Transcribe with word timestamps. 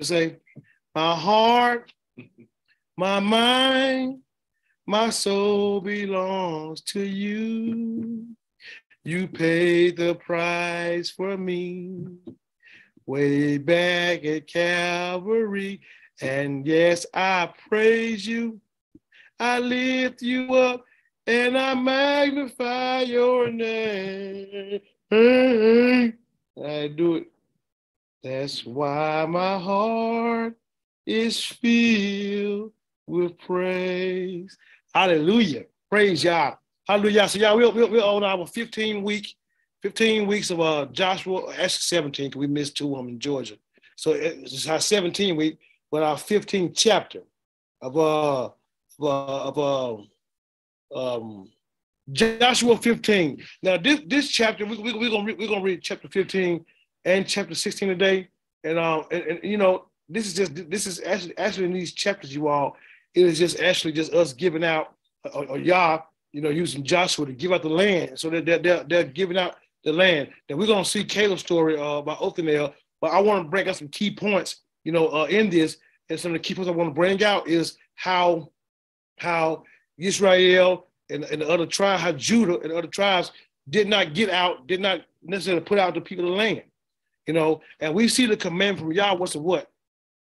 Say, 0.00 0.36
my 0.94 1.14
heart, 1.14 1.92
my 2.96 3.20
mind, 3.20 4.20
my 4.86 5.10
soul 5.10 5.80
belongs 5.80 6.82
to 6.82 7.00
you. 7.00 8.26
You 9.04 9.28
paid 9.28 9.96
the 9.96 10.14
price 10.14 11.10
for 11.10 11.36
me 11.36 12.06
way 13.06 13.58
back 13.58 14.24
at 14.24 14.46
Calvary. 14.46 15.80
And 16.20 16.66
yes, 16.66 17.06
I 17.12 17.52
praise 17.68 18.26
you. 18.26 18.60
I 19.38 19.58
lift 19.58 20.22
you 20.22 20.54
up 20.54 20.84
and 21.26 21.58
I 21.58 21.74
magnify 21.74 23.00
your 23.02 23.50
name. 23.50 24.80
I 25.10 26.88
do 26.94 27.16
it. 27.16 27.33
That's 28.24 28.64
why 28.64 29.26
my 29.26 29.58
heart 29.58 30.54
is 31.04 31.44
filled 31.44 32.72
with 33.06 33.36
praise. 33.36 34.56
Hallelujah. 34.94 35.64
Praise 35.90 36.24
y'all. 36.24 36.56
Hallelujah. 36.88 37.28
So 37.28 37.38
y'all, 37.38 37.54
we're, 37.54 37.86
we're, 37.86 38.00
on 38.00 38.24
our 38.24 38.46
15 38.46 39.02
week, 39.02 39.34
15 39.82 40.26
weeks 40.26 40.48
of 40.48 40.60
uh 40.60 40.86
Joshua, 40.86 41.50
actually 41.50 41.68
17, 41.68 42.30
because 42.30 42.38
we 42.38 42.46
missed 42.46 42.78
two 42.78 42.90
of 42.92 42.96
them 42.96 43.08
in 43.08 43.20
Georgia. 43.20 43.56
So 43.96 44.12
it's 44.12 44.66
our 44.68 44.80
17 44.80 45.36
week, 45.36 45.58
but 45.90 46.02
our 46.02 46.16
15th 46.16 46.72
chapter 46.74 47.20
of 47.82 47.98
uh 47.98 48.44
of, 48.46 48.52
uh, 49.02 49.48
of 49.48 50.08
uh, 50.94 50.98
um 50.98 51.50
Joshua 52.10 52.78
15. 52.78 53.44
Now 53.62 53.76
this 53.76 54.00
this 54.06 54.30
chapter 54.30 54.64
we, 54.64 54.78
we, 54.78 54.94
we're 54.94 55.10
gonna 55.10 55.34
we're 55.34 55.48
gonna 55.48 55.60
read 55.60 55.82
chapter 55.82 56.08
15 56.08 56.64
and 57.04 57.26
chapter 57.26 57.54
16 57.54 57.88
today. 57.88 58.28
And 58.64 58.78
um 58.78 59.04
and, 59.10 59.22
and 59.24 59.40
you 59.42 59.56
know 59.56 59.86
this 60.08 60.26
is 60.26 60.34
just 60.34 60.70
this 60.70 60.86
is 60.86 61.00
actually 61.04 61.36
actually 61.38 61.66
in 61.66 61.72
these 61.72 61.92
chapters 61.92 62.34
you 62.34 62.48
all 62.48 62.76
it 63.14 63.24
is 63.24 63.38
just 63.38 63.60
actually 63.60 63.92
just 63.92 64.12
us 64.12 64.32
giving 64.32 64.64
out 64.64 64.94
or, 65.32 65.46
or 65.46 65.58
Yah 65.58 66.00
you 66.34 66.40
know, 66.40 66.50
using 66.50 66.82
Joshua 66.82 67.26
to 67.26 67.32
give 67.32 67.52
out 67.52 67.62
the 67.62 67.68
land. 67.68 68.18
So 68.18 68.28
they're, 68.28 68.58
they're, 68.58 68.82
they're 68.82 69.04
giving 69.04 69.38
out 69.38 69.54
the 69.84 69.92
land. 69.92 70.30
Then 70.48 70.58
we're 70.58 70.66
to 70.66 70.84
see 70.84 71.04
Caleb's 71.04 71.42
story 71.42 71.78
uh, 71.78 71.98
about 71.98 72.20
Othniel. 72.20 72.74
But 73.00 73.12
I 73.12 73.20
want 73.20 73.44
to 73.44 73.48
bring 73.48 73.68
out 73.68 73.76
some 73.76 73.86
key 73.86 74.10
points, 74.10 74.56
you 74.82 74.90
know, 74.90 75.08
uh, 75.10 75.26
in 75.26 75.48
this. 75.48 75.76
And 76.10 76.18
some 76.18 76.32
of 76.32 76.34
the 76.34 76.40
key 76.40 76.54
points 76.56 76.68
I 76.68 76.72
want 76.72 76.90
to 76.90 76.94
bring 76.94 77.22
out 77.22 77.46
is 77.46 77.78
how 77.94 78.50
how 79.18 79.62
Israel 79.96 80.88
and, 81.08 81.22
and 81.22 81.40
the 81.40 81.48
other 81.48 81.66
tribe, 81.66 82.00
how 82.00 82.10
Judah 82.10 82.58
and 82.58 82.72
other 82.72 82.88
tribes 82.88 83.30
did 83.70 83.86
not 83.86 84.12
get 84.12 84.28
out, 84.28 84.66
did 84.66 84.80
not 84.80 85.02
necessarily 85.22 85.62
put 85.62 85.78
out 85.78 85.94
the 85.94 86.00
people 86.00 86.24
of 86.24 86.32
the 86.32 86.36
land. 86.36 86.62
You 87.26 87.34
know, 87.34 87.60
and 87.80 87.94
we 87.94 88.08
see 88.08 88.26
the 88.26 88.36
command 88.36 88.78
from 88.78 88.92
Yahweh 88.92 89.18
was 89.18 89.32
to 89.32 89.38
what? 89.38 89.70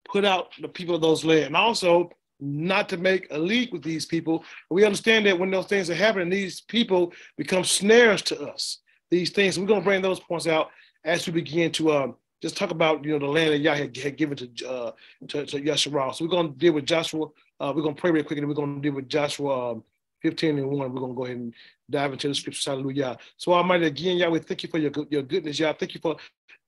Put 0.05 0.25
out 0.25 0.51
the 0.61 0.67
people 0.67 0.95
of 0.95 1.01
those 1.01 1.23
land. 1.23 1.47
And 1.47 1.55
also 1.55 2.11
not 2.39 2.89
to 2.89 2.97
make 2.97 3.27
a 3.31 3.37
league 3.37 3.71
with 3.73 3.83
these 3.83 4.05
people. 4.05 4.43
We 4.69 4.85
understand 4.85 5.25
that 5.25 5.37
when 5.37 5.51
those 5.51 5.67
things 5.67 5.89
are 5.89 5.95
happening, 5.95 6.29
these 6.29 6.61
people 6.61 7.13
become 7.35 7.63
snares 7.63 8.21
to 8.23 8.39
us. 8.41 8.79
These 9.09 9.31
things. 9.31 9.57
We're 9.57 9.65
going 9.65 9.81
to 9.81 9.85
bring 9.85 10.01
those 10.01 10.19
points 10.19 10.47
out 10.47 10.69
as 11.03 11.25
we 11.25 11.33
begin 11.33 11.71
to 11.73 11.93
um, 11.93 12.15
just 12.41 12.57
talk 12.57 12.71
about 12.71 13.03
you 13.03 13.11
know 13.11 13.19
the 13.19 13.31
land 13.31 13.51
that 13.51 13.59
Yah 13.59 13.73
had, 13.73 13.95
had 13.97 14.17
given 14.17 14.37
to 14.37 14.69
uh, 14.69 14.91
to, 15.29 15.45
to. 15.45 15.77
So 15.77 16.25
we're 16.25 16.29
going 16.29 16.51
to 16.51 16.57
deal 16.57 16.73
with 16.73 16.85
Joshua. 16.85 17.27
Uh, 17.59 17.73
we're 17.75 17.81
going 17.81 17.95
to 17.95 18.01
pray 18.01 18.11
real 18.11 18.23
quick, 18.23 18.37
and 18.37 18.47
we're 18.47 18.53
going 18.53 18.75
to 18.75 18.81
deal 18.81 18.93
with 18.93 19.09
Joshua 19.09 19.71
um, 19.71 19.83
15 20.21 20.57
and 20.57 20.69
1. 20.69 20.93
We're 20.93 20.99
going 20.99 21.11
to 21.11 21.17
go 21.17 21.25
ahead 21.25 21.37
and 21.37 21.53
dive 21.89 22.13
into 22.13 22.27
the 22.27 22.35
scriptures. 22.35 22.65
Hallelujah. 22.65 23.17
So 23.37 23.53
Almighty, 23.53 23.85
again, 23.85 24.17
Yahweh, 24.17 24.39
thank 24.39 24.63
you 24.63 24.69
for 24.69 24.77
your, 24.77 24.91
your 25.09 25.23
goodness, 25.23 25.59
Yah. 25.59 25.73
Thank 25.73 25.93
you 25.93 26.01
for 26.01 26.17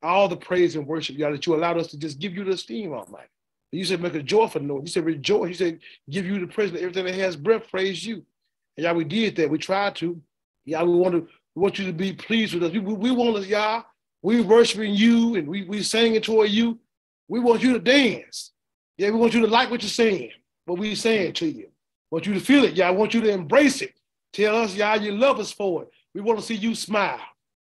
all 0.01 0.27
the 0.27 0.37
praise 0.37 0.75
and 0.75 0.87
worship, 0.87 1.17
Yah, 1.17 1.31
that 1.31 1.45
you 1.45 1.55
allowed 1.55 1.77
us 1.77 1.87
to 1.87 1.97
just 1.97 2.19
give 2.19 2.35
you 2.35 2.43
the 2.43 2.51
esteem, 2.51 2.93
Almighty. 2.93 3.27
You 3.71 3.85
said 3.85 4.01
make 4.01 4.15
a 4.15 4.23
joyful 4.23 4.61
noise. 4.61 4.81
You 4.83 4.87
said 4.87 5.05
rejoice. 5.05 5.49
You 5.49 5.55
said 5.55 5.79
give 6.09 6.25
you 6.25 6.39
the 6.39 6.47
praise. 6.47 6.73
Everything 6.73 7.05
that 7.05 7.15
has 7.15 7.35
breath, 7.35 7.69
praise 7.69 8.03
you. 8.03 8.25
And 8.75 8.85
y'all, 8.85 8.95
we 8.95 9.03
did 9.03 9.35
that. 9.35 9.49
We 9.49 9.57
tried 9.57 9.95
to. 9.97 10.19
Y'all, 10.65 10.85
we 10.85 10.97
want 10.97 11.13
to 11.13 11.27
we 11.55 11.61
want 11.61 11.77
you 11.77 11.85
to 11.85 11.93
be 11.93 12.13
pleased 12.13 12.53
with 12.53 12.63
us. 12.63 12.71
We, 12.71 12.79
we 12.79 13.11
want 13.11 13.37
us, 13.37 13.45
y'all. 13.45 13.85
We 14.21 14.41
worshiping 14.41 14.95
you 14.95 15.35
and 15.35 15.47
we 15.47 15.65
we 15.65 15.83
singing 15.83 16.21
toward 16.21 16.49
you. 16.49 16.79
We 17.27 17.39
want 17.39 17.61
you 17.61 17.73
to 17.73 17.79
dance. 17.79 18.51
Yeah, 18.97 19.11
we 19.11 19.17
want 19.17 19.33
you 19.33 19.41
to 19.41 19.47
like 19.47 19.69
what 19.69 19.81
you're 19.81 19.89
saying, 19.89 20.31
what 20.65 20.79
we're 20.79 20.95
saying 20.95 21.33
to 21.33 21.45
you. 21.47 21.69
Want 22.11 22.25
you 22.25 22.33
to 22.33 22.39
feel 22.39 22.63
it, 22.63 22.75
y'all. 22.75 22.87
I 22.87 22.91
want 22.91 23.13
you 23.13 23.21
to 23.21 23.29
embrace 23.29 23.81
it. 23.81 23.93
Tell 24.33 24.55
us, 24.55 24.75
y'all, 24.75 25.01
you 25.01 25.11
love 25.11 25.39
us 25.39 25.51
for 25.51 25.83
it. 25.83 25.89
We 26.13 26.21
want 26.21 26.39
to 26.39 26.45
see 26.45 26.55
you 26.55 26.75
smile. 26.75 27.19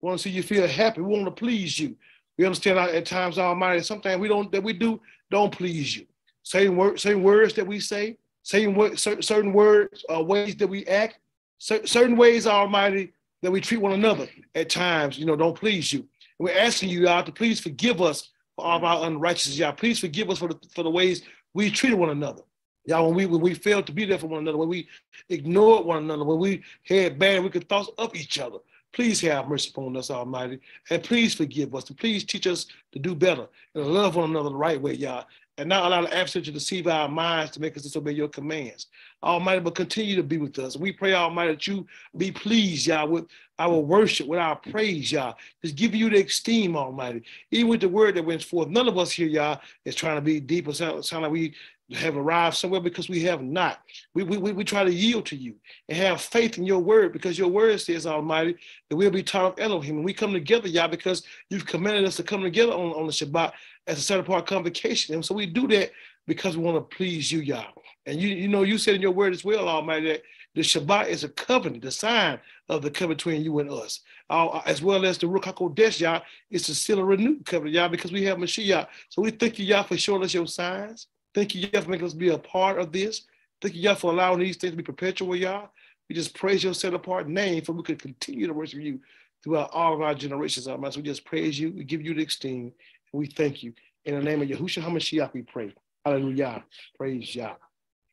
We 0.00 0.08
want 0.08 0.18
to 0.18 0.22
see 0.22 0.30
you 0.30 0.42
feel 0.42 0.66
happy. 0.66 1.00
We 1.00 1.12
want 1.12 1.24
to 1.24 1.30
please 1.30 1.78
you. 1.78 1.96
We 2.36 2.44
understand 2.44 2.78
at 2.78 3.06
times, 3.06 3.38
Almighty, 3.38 3.80
sometimes 3.82 4.20
we 4.20 4.28
don't 4.28 4.50
that 4.52 4.62
we 4.62 4.72
do 4.72 5.00
don't 5.30 5.52
please 5.52 5.96
you. 5.96 6.06
Certain 6.42 6.76
words, 6.76 7.02
certain 7.02 7.22
words 7.22 7.54
that 7.54 7.66
we 7.66 7.80
say, 7.80 8.18
Same 8.42 8.76
certain 8.96 9.22
certain 9.22 9.52
words, 9.52 10.04
uh, 10.12 10.22
ways 10.22 10.56
that 10.56 10.66
we 10.66 10.84
act, 10.86 11.18
certain 11.58 12.16
ways, 12.16 12.46
Almighty, 12.46 13.12
that 13.42 13.50
we 13.50 13.60
treat 13.60 13.80
one 13.80 13.92
another 13.92 14.28
at 14.54 14.68
times, 14.68 15.18
you 15.18 15.26
know, 15.26 15.36
don't 15.36 15.58
please 15.58 15.92
you. 15.92 16.00
And 16.00 16.08
we're 16.46 16.58
asking 16.58 16.88
you, 16.88 17.04
God, 17.04 17.26
to 17.26 17.32
please 17.32 17.60
forgive 17.60 18.02
us 18.02 18.30
for 18.56 18.64
all 18.64 18.78
of 18.78 18.84
our 18.84 19.06
unrighteousness, 19.06 19.58
y'all. 19.58 19.72
Please 19.72 19.98
forgive 19.98 20.30
us 20.30 20.38
for 20.38 20.48
the, 20.48 20.58
for 20.74 20.82
the 20.82 20.90
ways 20.90 21.22
we 21.52 21.70
treated 21.70 21.98
one 21.98 22.10
another. 22.10 22.42
Y'all, 22.86 23.06
when 23.06 23.14
we 23.14 23.26
when 23.26 23.40
we 23.40 23.54
failed 23.54 23.86
to 23.86 23.92
be 23.92 24.04
there 24.04 24.18
for 24.18 24.26
one 24.26 24.40
another, 24.40 24.58
when 24.58 24.68
we 24.68 24.88
ignored 25.28 25.86
one 25.86 26.04
another, 26.04 26.24
when 26.24 26.38
we 26.38 26.62
had 26.86 27.18
bad 27.18 27.42
wicked 27.42 27.68
thoughts 27.68 27.90
of 27.98 28.14
each 28.14 28.38
other. 28.38 28.58
Please 28.92 29.20
have 29.22 29.48
mercy 29.48 29.70
upon 29.70 29.96
us, 29.96 30.08
Almighty, 30.08 30.60
and 30.88 31.02
please 31.02 31.34
forgive 31.34 31.74
us. 31.74 31.88
And 31.88 31.98
please 31.98 32.22
teach 32.22 32.46
us 32.46 32.66
to 32.92 33.00
do 33.00 33.12
better 33.12 33.48
and 33.74 33.86
love 33.86 34.14
one 34.14 34.30
another 34.30 34.50
the 34.50 34.54
right 34.54 34.80
way, 34.80 34.92
y'all, 34.94 35.24
and 35.58 35.68
not 35.68 35.86
allow 35.86 36.02
the 36.02 36.14
adversary 36.14 36.44
to 36.44 36.52
deceive 36.52 36.86
our 36.86 37.08
minds 37.08 37.50
to 37.52 37.60
make 37.60 37.76
us 37.76 37.82
disobey 37.82 38.12
your 38.12 38.28
commands. 38.28 38.86
Almighty, 39.20 39.60
but 39.60 39.74
continue 39.74 40.14
to 40.14 40.22
be 40.22 40.38
with 40.38 40.56
us. 40.60 40.76
We 40.76 40.92
pray, 40.92 41.12
Almighty, 41.12 41.54
that 41.54 41.66
you 41.66 41.88
be 42.16 42.30
pleased, 42.30 42.86
y'all, 42.86 43.08
with 43.08 43.26
our 43.58 43.78
worship, 43.78 44.28
with 44.28 44.38
our 44.38 44.56
praise, 44.56 45.10
y'all. 45.10 45.34
Just 45.62 45.76
give 45.76 45.94
you 45.94 46.10
the 46.10 46.24
esteem, 46.24 46.76
Almighty. 46.76 47.24
Even 47.50 47.70
with 47.70 47.80
the 47.80 47.88
word 47.88 48.14
that 48.14 48.24
went 48.24 48.44
forth, 48.44 48.68
none 48.68 48.86
of 48.86 48.96
us 48.96 49.10
here, 49.10 49.28
y'all, 49.28 49.60
is 49.84 49.96
trying 49.96 50.16
to 50.16 50.22
be 50.22 50.38
deep 50.38 50.68
or 50.68 50.72
sound, 50.72 51.04
sound 51.04 51.22
like 51.24 51.32
we 51.32 51.54
have 51.92 52.16
arrived 52.16 52.56
somewhere 52.56 52.80
because 52.80 53.08
we 53.08 53.22
have 53.22 53.42
not. 53.42 53.80
We, 54.14 54.22
we, 54.22 54.52
we 54.52 54.64
try 54.64 54.84
to 54.84 54.92
yield 54.92 55.26
to 55.26 55.36
you 55.36 55.54
and 55.88 55.98
have 55.98 56.20
faith 56.20 56.56
in 56.56 56.64
your 56.64 56.78
word 56.78 57.12
because 57.12 57.38
your 57.38 57.48
word 57.48 57.78
says, 57.80 58.06
Almighty, 58.06 58.56
that 58.88 58.96
we'll 58.96 59.10
be 59.10 59.22
taught 59.22 59.52
of 59.52 59.58
Elohim. 59.58 59.96
And 59.96 60.04
we 60.04 60.14
come 60.14 60.32
together, 60.32 60.68
Yah, 60.68 60.88
because 60.88 61.24
you've 61.50 61.66
commanded 61.66 62.06
us 62.06 62.16
to 62.16 62.22
come 62.22 62.42
together 62.42 62.72
on, 62.72 62.92
on 62.92 63.06
the 63.06 63.12
Shabbat 63.12 63.52
as 63.86 63.98
a 63.98 64.00
set 64.00 64.18
apart 64.18 64.46
convocation. 64.46 65.14
And 65.14 65.24
so 65.24 65.34
we 65.34 65.46
do 65.46 65.68
that 65.68 65.90
because 66.26 66.56
we 66.56 66.64
want 66.64 66.76
to 66.76 66.96
please 66.96 67.30
you, 67.30 67.40
Yah. 67.40 67.66
And 68.06 68.20
you, 68.20 68.28
you 68.28 68.48
know, 68.48 68.62
you 68.62 68.78
said 68.78 68.94
in 68.94 69.02
your 69.02 69.10
word 69.10 69.34
as 69.34 69.44
well, 69.44 69.68
Almighty, 69.68 70.08
that 70.08 70.22
the 70.54 70.62
Shabbat 70.62 71.08
is 71.08 71.24
a 71.24 71.28
covenant, 71.28 71.82
the 71.82 71.90
sign 71.90 72.38
of 72.70 72.80
the 72.80 72.90
covenant 72.90 73.18
between 73.18 73.42
you 73.42 73.58
and 73.58 73.70
us, 73.70 74.00
uh, 74.30 74.60
as 74.64 74.80
well 74.80 75.04
as 75.04 75.18
the 75.18 75.26
Ruach 75.26 75.54
HaKodesh, 75.54 76.00
Yah, 76.00 76.20
is 76.50 76.62
to 76.62 76.74
seal 76.74 76.98
a 76.98 77.04
renewed 77.04 77.44
covenant, 77.44 77.74
Yah, 77.74 77.88
because 77.88 78.12
we 78.12 78.22
have 78.24 78.38
Mashiach. 78.38 78.86
So 79.10 79.20
we 79.20 79.32
thank 79.32 79.58
you, 79.58 79.66
Yah, 79.66 79.82
for 79.82 79.98
showing 79.98 80.22
us 80.24 80.32
your 80.32 80.46
signs. 80.46 81.08
Thank 81.34 81.54
you, 81.54 81.68
Yah, 81.72 81.80
for 81.80 81.90
making 81.90 82.06
us 82.06 82.14
be 82.14 82.28
a 82.28 82.38
part 82.38 82.78
of 82.78 82.92
this. 82.92 83.22
Thank 83.60 83.74
you, 83.74 83.82
Yah, 83.82 83.94
for 83.94 84.12
allowing 84.12 84.40
these 84.40 84.56
things 84.56 84.72
to 84.72 84.76
be 84.76 84.82
perpetual, 84.82 85.34
Yah. 85.34 85.66
We 86.08 86.14
just 86.14 86.34
praise 86.34 86.62
your 86.62 86.74
set 86.74 86.94
apart 86.94 87.28
name 87.28 87.64
for 87.64 87.72
we 87.72 87.82
could 87.82 88.00
continue 88.00 88.46
to 88.46 88.52
worship 88.52 88.80
you 88.80 89.00
throughout 89.42 89.70
all 89.72 89.94
of 89.94 90.00
our 90.00 90.14
generations, 90.14 90.68
our 90.68 90.78
So 90.90 91.00
we 91.00 91.02
just 91.02 91.24
praise 91.24 91.58
you, 91.58 91.72
we 91.72 91.84
give 91.84 92.02
you 92.02 92.14
the 92.14 92.24
esteem, 92.24 92.72
and 93.12 93.20
we 93.20 93.26
thank 93.26 93.62
you. 93.62 93.72
In 94.04 94.14
the 94.14 94.22
name 94.22 94.42
of 94.42 94.48
Yahushua 94.48 94.82
HaMashiach, 94.82 95.32
we 95.32 95.42
pray. 95.42 95.74
Hallelujah. 96.04 96.62
Praise 96.96 97.34
Yah. 97.34 97.54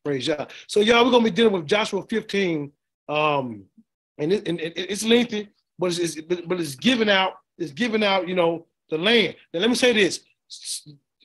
Praise 0.04 0.26
Yah. 0.26 0.46
So, 0.66 0.80
y'all, 0.80 1.04
we're 1.04 1.10
going 1.10 1.24
to 1.24 1.30
be 1.30 1.36
dealing 1.36 1.52
with 1.52 1.66
Joshua 1.66 2.02
15. 2.08 2.72
Um, 3.08 3.64
and, 4.18 4.32
it, 4.32 4.48
and 4.48 4.60
it, 4.60 4.72
it's 4.76 5.04
lengthy, 5.04 5.50
but 5.78 5.98
it's, 5.98 6.16
it's, 6.16 6.42
but 6.46 6.60
it's 6.60 6.74
giving 6.74 7.10
out, 7.10 7.34
it's 7.58 7.72
giving 7.72 8.02
out, 8.02 8.26
you 8.26 8.34
know, 8.34 8.66
the 8.90 8.98
land. 8.98 9.36
Now, 9.52 9.60
let 9.60 9.68
me 9.68 9.76
say 9.76 9.92
this. 9.92 10.20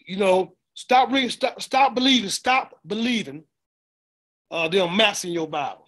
You 0.06 0.18
know, 0.18 0.57
Stop 0.78 1.12
reading, 1.12 1.32
stop, 1.32 1.60
stop 1.60 1.96
believing, 1.96 2.30
stop 2.30 2.78
believing 2.86 3.44
uh, 4.52 4.68
they're 4.68 4.88
massing 4.88 5.32
your 5.32 5.48
Bible. 5.48 5.88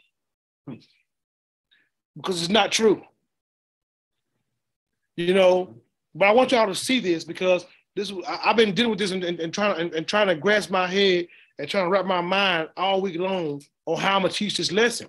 Because 2.16 2.42
it's 2.42 2.50
not 2.50 2.72
true. 2.72 3.04
You 5.16 5.36
know, 5.36 5.76
but 6.16 6.30
I 6.30 6.32
want 6.32 6.52
y'all 6.52 6.66
to 6.66 6.74
see 6.74 7.00
this 7.00 7.24
because 7.24 7.68
this 7.96 8.12
I, 8.28 8.48
have 8.48 8.56
been 8.56 8.74
dealing 8.74 8.90
with 8.90 8.98
this 8.98 9.12
and, 9.12 9.24
and, 9.24 9.40
and 9.40 9.54
trying 9.54 9.80
and, 9.80 9.94
and, 9.94 10.08
trying 10.08 10.26
to 10.26 10.36
grasp 10.36 10.72
my 10.72 10.88
head 10.88 11.28
and 11.60 11.70
trying 11.70 11.86
to 11.86 11.92
wrap 11.92 12.06
my 12.06 12.22
mind 12.22 12.70
all 12.76 13.00
week 13.00 13.20
long 13.20 13.62
on 13.86 13.98
how 13.98 14.16
I'm 14.16 14.24
gonna 14.24 14.34
teach 14.34 14.58
this 14.58 14.72
lesson 14.72 15.08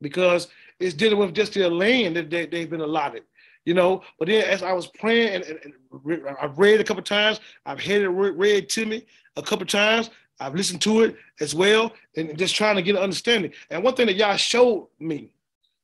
because 0.00 0.48
it's 0.80 0.94
dealing 0.94 1.18
with 1.18 1.32
just 1.32 1.54
the 1.54 1.70
land 1.70 2.16
that 2.16 2.28
they, 2.28 2.46
they've 2.46 2.68
been 2.68 2.80
allotted 2.80 3.22
you 3.66 3.74
know. 3.74 4.02
But 4.18 4.28
then 4.28 4.44
as 4.44 4.62
I 4.62 4.72
was 4.72 4.86
praying, 4.86 5.34
and, 5.34 5.44
and, 5.44 5.74
and 6.06 6.36
I've 6.40 6.58
read 6.58 6.80
a 6.80 6.84
couple 6.84 7.02
times, 7.02 7.40
I've 7.66 7.80
had 7.80 8.00
it 8.00 8.08
read 8.08 8.70
to 8.70 8.86
me 8.86 9.04
a 9.36 9.42
couple 9.42 9.66
times. 9.66 10.08
I've 10.40 10.54
listened 10.54 10.80
to 10.82 11.02
it 11.02 11.16
as 11.40 11.54
well, 11.54 11.92
and 12.16 12.38
just 12.38 12.54
trying 12.54 12.76
to 12.76 12.82
get 12.82 12.96
an 12.96 13.02
understanding. 13.02 13.52
And 13.70 13.82
one 13.82 13.94
thing 13.94 14.06
that 14.06 14.16
y'all 14.16 14.36
showed 14.36 14.88
me 14.98 15.32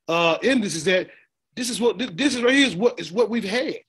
uh, 0.08 0.38
in 0.43 0.61
this 0.61 0.75
is 0.75 0.84
that 0.84 1.08
this 1.55 1.69
is 1.69 1.81
what 1.81 1.99
this 1.99 2.34
is 2.34 2.43
right 2.43 2.55
here 2.55 2.67
is 2.67 2.76
what 2.76 2.99
is 2.99 3.12
what 3.12 3.29
we've 3.29 3.44
had, 3.44 3.81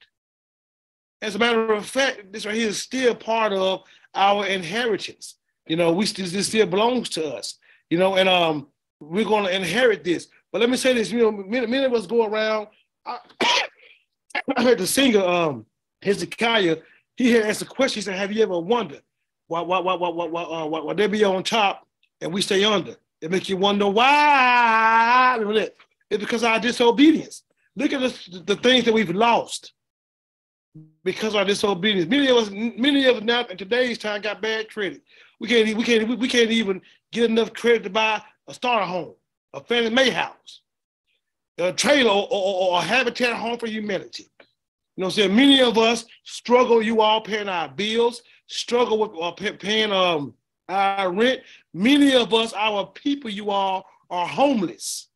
As 1.22 1.34
a 1.34 1.38
matter 1.38 1.72
of 1.72 1.86
fact, 1.86 2.32
this 2.32 2.44
right 2.44 2.54
here 2.54 2.68
is 2.68 2.82
still 2.82 3.14
part 3.14 3.52
of 3.52 3.82
our 4.14 4.46
inheritance. 4.46 5.36
You 5.66 5.76
know, 5.76 5.92
we 5.92 6.06
still 6.06 6.26
this 6.26 6.48
still 6.48 6.66
belongs 6.66 7.08
to 7.10 7.34
us. 7.34 7.58
You 7.90 7.98
know, 7.98 8.16
and 8.16 8.28
um, 8.28 8.68
we're 9.00 9.24
going 9.24 9.44
to 9.44 9.54
inherit 9.54 10.04
this. 10.04 10.28
But 10.50 10.60
let 10.60 10.70
me 10.70 10.76
say 10.76 10.94
this: 10.94 11.10
you 11.10 11.18
know, 11.20 11.32
many, 11.32 11.66
many 11.66 11.84
of 11.84 11.92
us 11.92 12.06
go 12.06 12.24
around. 12.24 12.68
I, 13.06 13.18
I 14.56 14.62
heard 14.62 14.78
the 14.78 14.86
singer 14.86 15.24
um 15.24 15.66
Hezekiah. 16.02 16.78
He 17.16 17.32
had 17.32 17.46
asked 17.46 17.62
a 17.62 17.66
question. 17.66 18.00
He 18.00 18.04
said, 18.04 18.16
"Have 18.16 18.32
you 18.32 18.42
ever 18.42 18.58
wondered 18.58 19.02
why 19.46 19.60
why 19.60 19.78
why 19.80 19.94
why 19.94 20.08
why 20.08 20.26
why, 20.26 20.42
uh, 20.42 20.66
why, 20.66 20.80
why 20.80 20.94
they 20.94 21.06
be 21.06 21.24
on 21.24 21.42
top 21.42 21.86
and 22.20 22.32
we 22.32 22.42
stay 22.42 22.64
under?" 22.64 22.96
It 23.20 23.30
makes 23.30 23.48
you 23.48 23.56
wonder 23.56 23.88
why. 23.88 25.38
It's 26.10 26.22
because 26.22 26.42
of 26.42 26.50
our 26.50 26.60
disobedience. 26.60 27.42
Look 27.74 27.92
at 27.92 28.00
the, 28.00 28.56
things 28.56 28.84
that 28.84 28.92
we've 28.92 29.10
lost 29.10 29.72
because 31.02 31.30
of 31.30 31.36
our 31.36 31.44
disobedience. 31.44 32.08
Many 32.08 32.28
of 32.28 32.36
us, 32.36 32.50
many 32.50 33.06
of 33.06 33.16
us 33.16 33.22
now 33.22 33.44
in 33.46 33.56
today's 33.56 33.98
time 33.98 34.20
got 34.20 34.42
bad 34.42 34.68
credit. 34.68 35.02
We 35.40 35.48
can't, 35.48 35.76
we 35.76 35.84
can't, 35.84 36.18
we 36.18 36.28
can't 36.28 36.50
even 36.50 36.82
get 37.12 37.30
enough 37.30 37.52
credit 37.52 37.84
to 37.84 37.90
buy 37.90 38.22
a 38.46 38.54
starter 38.54 38.84
home, 38.84 39.14
a 39.54 39.60
Fannie 39.60 39.90
Mae 39.90 40.10
house, 40.10 40.60
a 41.58 41.72
trailer, 41.72 42.10
or, 42.10 42.28
or, 42.30 42.82
habitat 42.82 43.34
home 43.34 43.58
for 43.58 43.66
humanity. 43.66 44.28
You 44.40 45.02
know 45.02 45.06
what 45.06 45.14
I'm 45.14 45.22
saying? 45.22 45.36
Many 45.36 45.62
of 45.62 45.78
us 45.78 46.04
struggle, 46.24 46.82
you 46.82 47.00
all 47.00 47.20
paying 47.20 47.48
our 47.48 47.68
bills, 47.68 48.22
struggle 48.46 48.98
with 48.98 49.10
uh, 49.20 49.52
paying 49.58 49.92
um, 49.92 50.34
our 50.68 51.12
rent. 51.12 51.40
Many 51.72 52.14
of 52.14 52.32
us, 52.34 52.52
our 52.54 52.86
people, 52.86 53.30
you 53.30 53.50
all 53.50 53.86
are 54.10 54.26
homeless. 54.26 55.08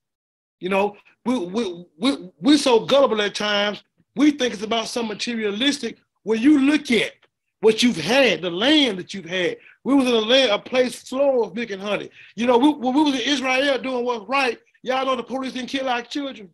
You 0.60 0.68
know, 0.68 0.96
we, 1.24 1.38
we, 1.38 1.84
we, 1.98 2.30
we're 2.40 2.58
so 2.58 2.86
gullible 2.86 3.20
at 3.20 3.34
times, 3.34 3.82
we 4.16 4.32
think 4.32 4.52
it's 4.52 4.62
about 4.62 4.88
some 4.88 5.06
materialistic. 5.06 5.98
When 6.24 6.40
you 6.40 6.60
look 6.60 6.90
at 6.90 7.12
what 7.60 7.82
you've 7.82 7.96
had, 7.96 8.42
the 8.42 8.50
land 8.50 8.98
that 8.98 9.14
you've 9.14 9.24
had, 9.24 9.56
we 9.84 9.94
was 9.94 10.06
in 10.06 10.14
a 10.14 10.18
land, 10.18 10.50
a 10.50 10.58
place 10.58 11.02
full 11.02 11.44
of 11.44 11.54
milk 11.54 11.70
and 11.70 11.80
honey. 11.80 12.10
You 12.34 12.46
know, 12.46 12.58
we, 12.58 12.72
when 12.72 12.94
we 12.94 13.02
was 13.04 13.14
in 13.14 13.28
Israel 13.28 13.78
doing 13.78 14.04
what's 14.04 14.28
right, 14.28 14.58
y'all 14.82 15.06
know 15.06 15.16
the 15.16 15.22
police 15.22 15.52
didn't 15.52 15.68
kill 15.68 15.88
our 15.88 16.02
children. 16.02 16.50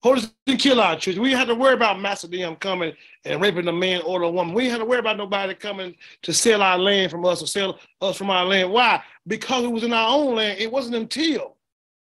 Police 0.00 0.30
didn't 0.46 0.60
kill 0.60 0.80
our 0.80 0.96
children. 0.96 1.22
We 1.22 1.32
had 1.32 1.48
to 1.48 1.56
worry 1.56 1.74
about 1.74 2.00
Macedonian 2.00 2.54
coming 2.56 2.92
and 3.24 3.40
raping 3.40 3.66
a 3.66 3.72
man 3.72 4.00
or 4.02 4.22
a 4.22 4.30
woman. 4.30 4.54
We 4.54 4.68
had 4.68 4.78
to 4.78 4.84
worry 4.84 5.00
about 5.00 5.16
nobody 5.16 5.54
coming 5.54 5.96
to 6.22 6.32
sell 6.32 6.62
our 6.62 6.78
land 6.78 7.10
from 7.10 7.24
us 7.24 7.42
or 7.42 7.46
sell 7.46 7.80
us 8.00 8.16
from 8.16 8.30
our 8.30 8.44
land. 8.44 8.70
Why? 8.70 9.02
Because 9.26 9.64
it 9.64 9.72
was 9.72 9.82
in 9.82 9.92
our 9.92 10.08
own 10.08 10.36
land. 10.36 10.60
It 10.60 10.70
wasn't 10.70 10.94
until 10.94 11.56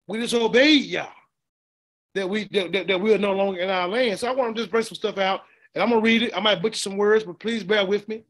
we 0.08 0.18
disobeyed 0.18 0.84
y'all 0.84 1.12
that 2.16 2.28
we 2.28 2.44
that, 2.48 2.72
that, 2.72 2.86
that 2.88 3.00
we 3.00 3.14
are 3.14 3.18
no 3.18 3.32
longer 3.32 3.60
in 3.60 3.70
our 3.70 3.86
land. 3.86 4.18
So 4.18 4.26
I 4.26 4.32
want 4.32 4.56
to 4.56 4.62
just 4.62 4.70
bring 4.70 4.82
some 4.82 4.96
stuff 4.96 5.18
out, 5.18 5.42
and 5.74 5.82
I'm 5.82 5.90
gonna 5.90 6.00
read 6.00 6.22
it. 6.22 6.36
I 6.36 6.40
might 6.40 6.60
butcher 6.60 6.78
some 6.78 6.96
words, 6.96 7.22
but 7.22 7.38
please 7.38 7.62
bear 7.62 7.86
with 7.86 8.08
me 8.08 8.24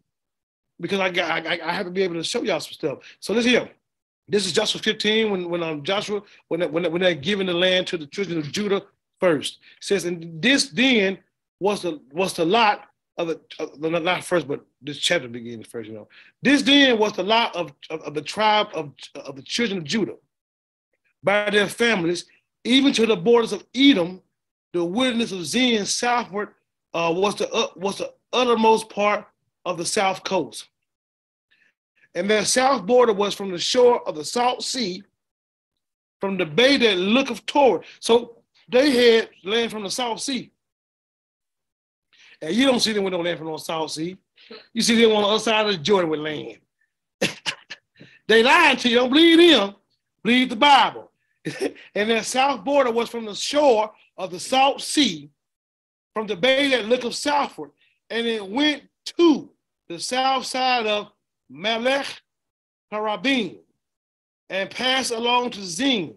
because 0.80 1.00
I 1.00 1.08
got 1.10 1.46
I, 1.46 1.58
I 1.64 1.72
have 1.72 1.86
to 1.86 1.92
be 1.92 2.02
able 2.02 2.16
to 2.16 2.24
show 2.24 2.42
y'all 2.42 2.60
some 2.60 2.72
stuff. 2.72 2.98
So 3.20 3.32
let's 3.32 3.46
hear. 3.46 3.70
This 4.28 4.46
is 4.46 4.52
Joshua 4.52 4.80
15 4.80 5.30
when 5.30 5.48
when 5.48 5.62
um, 5.62 5.82
Joshua 5.82 6.22
when 6.48 6.60
when 6.72 6.90
when 6.90 7.02
they're 7.02 7.14
giving 7.14 7.46
the 7.46 7.54
land 7.54 7.86
to 7.88 7.96
the 7.96 8.06
children 8.06 8.38
of 8.38 8.50
Judah 8.50 8.82
first. 9.20 9.58
It 9.78 9.84
says, 9.84 10.04
and 10.04 10.42
this 10.42 10.68
then 10.68 11.18
was 11.60 11.82
the 11.82 12.00
was 12.12 12.34
the 12.34 12.44
lot 12.44 12.88
of 13.18 13.28
the 13.28 13.40
uh, 13.58 13.98
not 14.00 14.24
first, 14.24 14.48
but 14.48 14.64
this 14.82 14.98
chapter 14.98 15.28
begins 15.28 15.66
first. 15.66 15.88
You 15.88 15.94
know, 15.94 16.08
this 16.42 16.62
then 16.62 16.98
was 16.98 17.12
the 17.12 17.22
lot 17.22 17.54
of, 17.54 17.72
of, 17.90 18.00
of 18.02 18.14
the 18.14 18.22
tribe 18.22 18.68
of, 18.74 18.92
of 19.14 19.36
the 19.36 19.42
children 19.42 19.78
of 19.78 19.84
Judah 19.84 20.16
by 21.22 21.50
their 21.50 21.68
families, 21.68 22.26
even 22.64 22.92
to 22.92 23.06
the 23.06 23.16
borders 23.16 23.52
of 23.52 23.64
Edom, 23.74 24.22
the 24.72 24.84
wilderness 24.84 25.32
of 25.32 25.44
Zin 25.46 25.86
southward 25.86 26.50
uh, 26.94 27.12
was 27.14 27.36
the 27.36 27.50
uh, 27.52 27.68
was 27.76 27.98
the 27.98 28.12
uttermost 28.32 28.90
part 28.90 29.26
of 29.64 29.78
the 29.78 29.86
south 29.86 30.22
coast. 30.24 30.68
And 32.16 32.30
their 32.30 32.46
south 32.46 32.86
border 32.86 33.12
was 33.12 33.34
from 33.34 33.50
the 33.50 33.58
shore 33.58 34.00
of 34.08 34.16
the 34.16 34.24
Salt 34.24 34.62
Sea, 34.62 35.02
from 36.18 36.38
the 36.38 36.46
bay 36.46 36.78
that 36.78 36.96
looketh 36.96 37.44
toward. 37.44 37.84
So 38.00 38.38
they 38.70 39.18
had 39.18 39.28
land 39.44 39.70
from 39.70 39.82
the 39.82 39.90
South 39.90 40.20
Sea. 40.20 40.50
And 42.40 42.54
you 42.54 42.66
don't 42.66 42.80
see 42.80 42.94
them 42.94 43.04
with 43.04 43.12
no 43.12 43.20
land 43.20 43.38
from 43.38 43.48
the 43.48 43.58
South 43.58 43.90
Sea. 43.90 44.16
You 44.72 44.80
see 44.80 45.00
them 45.00 45.14
on 45.14 45.22
the 45.24 45.28
other 45.28 45.38
side 45.38 45.66
of 45.66 45.72
the 45.72 45.78
Jordan 45.78 46.08
with 46.08 46.20
land. 46.20 46.58
they 48.26 48.42
lying 48.42 48.78
to 48.78 48.88
you. 48.88 48.94
Don't 48.96 49.10
believe 49.10 49.36
them. 49.36 49.74
Believe 50.22 50.48
the 50.48 50.56
Bible. 50.56 51.10
and 51.94 52.10
their 52.10 52.22
south 52.22 52.64
border 52.64 52.90
was 52.90 53.10
from 53.10 53.26
the 53.26 53.34
shore 53.34 53.92
of 54.16 54.30
the 54.30 54.40
Salt 54.40 54.80
Sea, 54.80 55.28
from 56.14 56.26
the 56.26 56.36
bay 56.36 56.70
that 56.70 56.86
looketh 56.86 57.14
southward, 57.14 57.72
and 58.08 58.26
it 58.26 58.48
went 58.48 58.84
to 59.04 59.50
the 59.86 60.00
south 60.00 60.46
side 60.46 60.86
of 60.86 61.12
Melech 61.48 62.06
Harabim, 62.92 63.58
and 64.50 64.70
passed 64.70 65.10
along 65.10 65.50
to 65.50 65.62
Zin, 65.62 66.14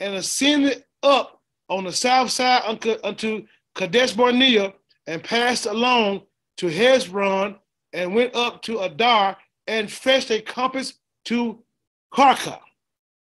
and 0.00 0.14
ascended 0.14 0.84
up 1.02 1.40
on 1.68 1.84
the 1.84 1.92
south 1.92 2.30
side 2.30 2.62
unto, 2.64 2.96
unto 3.02 3.46
Kadesh 3.74 4.12
Barnea, 4.12 4.72
and 5.06 5.22
passed 5.22 5.66
along 5.66 6.22
to 6.58 6.66
Hezron, 6.66 7.56
and 7.92 8.14
went 8.14 8.34
up 8.34 8.62
to 8.62 8.80
Adar, 8.80 9.36
and 9.66 9.90
fetched 9.90 10.30
a 10.30 10.40
compass 10.40 10.94
to 11.26 11.62
Karka. 12.12 12.58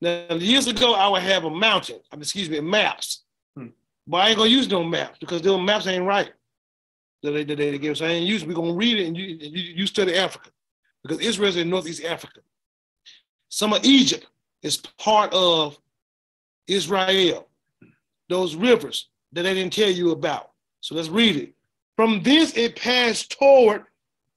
Now, 0.01 0.33
years 0.35 0.67
ago, 0.67 0.94
I 0.94 1.07
would 1.09 1.21
have 1.23 1.44
a 1.44 1.50
mountain, 1.50 2.00
excuse 2.13 2.50
me, 2.50 2.59
maps. 2.61 3.23
Hmm. 3.56 3.67
But 4.07 4.17
I 4.17 4.29
ain't 4.29 4.38
gonna 4.38 4.50
use 4.50 4.69
no 4.69 4.83
maps 4.83 5.17
because 5.19 5.41
those 5.41 5.61
maps 5.61 5.88
ain't 5.88 6.06
right. 6.06 6.31
That 7.21 7.31
they, 7.31 7.44
that 7.44 7.57
they 7.57 7.77
give. 7.77 7.97
So 7.97 8.06
I 8.06 8.09
ain't 8.11 8.27
use. 8.27 8.45
We're 8.45 8.53
gonna 8.53 8.73
read 8.73 8.97
it 8.97 9.07
and 9.07 9.17
you, 9.17 9.25
you, 9.25 9.73
you 9.75 9.85
study 9.85 10.15
Africa 10.15 10.51
because 11.09 11.25
Israel's 11.25 11.56
in 11.56 11.69
Northeast 11.69 12.06
Africa. 12.06 12.41
Some 13.50 13.73
of 13.73 13.83
Egypt 13.83 14.27
is 14.61 14.77
part 14.77 15.33
of 15.33 15.77
Israel. 16.67 17.47
Those 18.29 18.56
rivers 18.56 19.09
that 19.31 19.41
they 19.41 19.56
didn't 19.56 19.73
tell 19.73 19.89
you 19.89 20.11
about. 20.11 20.51
So 20.81 20.94
let's 20.94 21.09
read 21.09 21.35
it. 21.35 21.53
From 21.95 22.21
this 22.21 22.56
it 22.56 22.75
passed 22.75 23.38
toward 23.38 23.85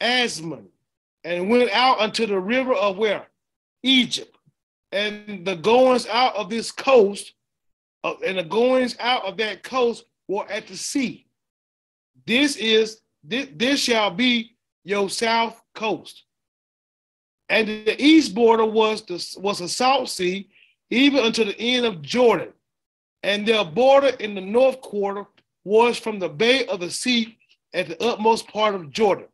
Azmon 0.00 0.64
and 1.24 1.50
went 1.50 1.70
out 1.72 2.00
unto 2.00 2.26
the 2.26 2.40
river 2.40 2.72
of 2.72 2.96
where? 2.96 3.26
Egypt 3.82 4.34
and 4.92 5.44
the 5.44 5.56
goings 5.56 6.06
out 6.06 6.34
of 6.36 6.48
this 6.48 6.72
coast, 6.72 7.34
uh, 8.04 8.14
and 8.26 8.38
the 8.38 8.44
goings 8.44 8.96
out 8.98 9.24
of 9.24 9.36
that 9.38 9.62
coast 9.62 10.04
were 10.26 10.46
at 10.48 10.66
the 10.66 10.76
sea. 10.76 11.26
This 12.26 12.56
is 12.56 13.00
this, 13.24 13.48
this 13.56 13.80
shall 13.80 14.10
be 14.10 14.56
your 14.84 15.08
south 15.10 15.62
coast. 15.74 16.24
And 17.52 17.68
the 17.68 18.02
east 18.02 18.34
border 18.34 18.64
was 18.64 19.02
the 19.02 19.38
was 19.38 19.60
a 19.60 19.68
salt 19.68 20.08
sea, 20.08 20.48
even 20.88 21.22
unto 21.22 21.44
the 21.44 21.58
end 21.60 21.84
of 21.84 22.00
Jordan. 22.00 22.48
And 23.22 23.46
their 23.46 23.62
border 23.62 24.08
in 24.20 24.34
the 24.34 24.40
north 24.40 24.80
quarter 24.80 25.26
was 25.62 25.98
from 25.98 26.18
the 26.18 26.30
bay 26.30 26.64
of 26.64 26.80
the 26.80 26.90
sea 26.90 27.36
at 27.74 27.88
the 27.88 28.02
utmost 28.02 28.48
part 28.48 28.74
of 28.74 28.90
Jordan. 28.90 29.26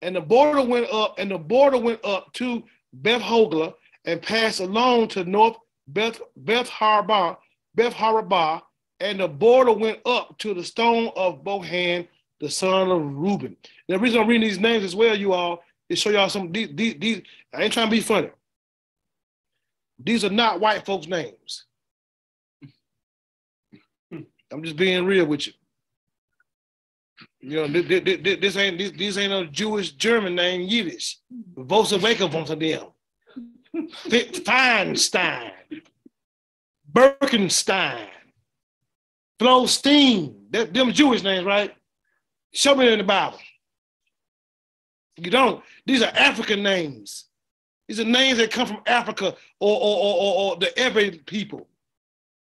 And 0.00 0.16
the 0.16 0.22
border 0.22 0.62
went 0.62 0.90
up, 0.90 1.18
and 1.18 1.30
the 1.30 1.36
border 1.36 1.76
went 1.76 2.02
up 2.02 2.32
to 2.34 2.64
Beth 2.94 3.20
Hogla, 3.20 3.74
and 4.06 4.22
passed 4.22 4.60
along 4.60 5.08
to 5.08 5.24
North 5.24 5.58
Beth 5.86 6.18
Beth 6.38 6.68
Harbah, 6.70 7.36
Beth 7.74 7.92
Harbah, 7.92 8.62
and 9.00 9.20
the 9.20 9.28
border 9.28 9.72
went 9.74 9.98
up 10.06 10.38
to 10.38 10.54
the 10.54 10.64
stone 10.64 11.10
of 11.14 11.44
Bohan, 11.44 12.08
the 12.40 12.48
son 12.48 12.90
of 12.90 13.02
Reuben. 13.02 13.54
the 13.86 13.98
reason 13.98 14.18
I'm 14.18 14.28
reading 14.28 14.48
these 14.48 14.58
names 14.58 14.82
as 14.82 14.96
well, 14.96 15.14
you 15.14 15.34
all, 15.34 15.62
is 15.90 15.98
show 15.98 16.10
y'all 16.10 16.28
some 16.28 16.50
these, 16.52 16.68
these, 16.72 16.96
these 16.98 17.22
I 17.52 17.62
ain't 17.62 17.72
trying 17.72 17.88
to 17.88 17.90
be 17.90 18.00
funny. 18.00 18.30
These 20.02 20.24
are 20.24 20.30
not 20.30 20.60
white 20.60 20.86
folks' 20.86 21.06
names. 21.06 21.66
I'm 24.52 24.64
just 24.64 24.76
being 24.76 25.04
real 25.04 25.26
with 25.26 25.46
you. 25.46 25.52
You 27.40 27.56
know, 27.56 27.68
this, 27.68 28.02
this, 28.04 28.38
this 28.40 28.56
ain't 28.56 28.78
this, 28.78 28.92
this 28.92 29.18
ain't 29.18 29.32
a 29.32 29.46
Jewish 29.46 29.92
German 29.92 30.34
name 30.34 30.62
Yiddish. 30.62 31.18
Volkswagen 31.54 32.30
von 32.30 32.58
them. 32.58 32.86
Feinstein, 34.08 35.52
Birkenstein, 36.92 38.08
Flosteen, 39.38 40.34
that, 40.50 40.74
them 40.74 40.92
Jewish 40.92 41.22
names, 41.22 41.46
right? 41.46 41.72
Show 42.52 42.74
me 42.74 42.92
in 42.92 42.98
the 42.98 43.04
Bible. 43.04 43.38
You 45.24 45.30
don't. 45.30 45.62
These 45.86 46.02
are 46.02 46.12
African 46.14 46.62
names. 46.62 47.26
These 47.88 48.00
are 48.00 48.04
names 48.04 48.38
that 48.38 48.52
come 48.52 48.66
from 48.66 48.82
Africa 48.86 49.34
or, 49.58 49.76
or, 49.76 49.96
or, 49.96 50.14
or, 50.14 50.34
or 50.52 50.56
the 50.56 50.78
every 50.78 51.10
people. 51.10 51.66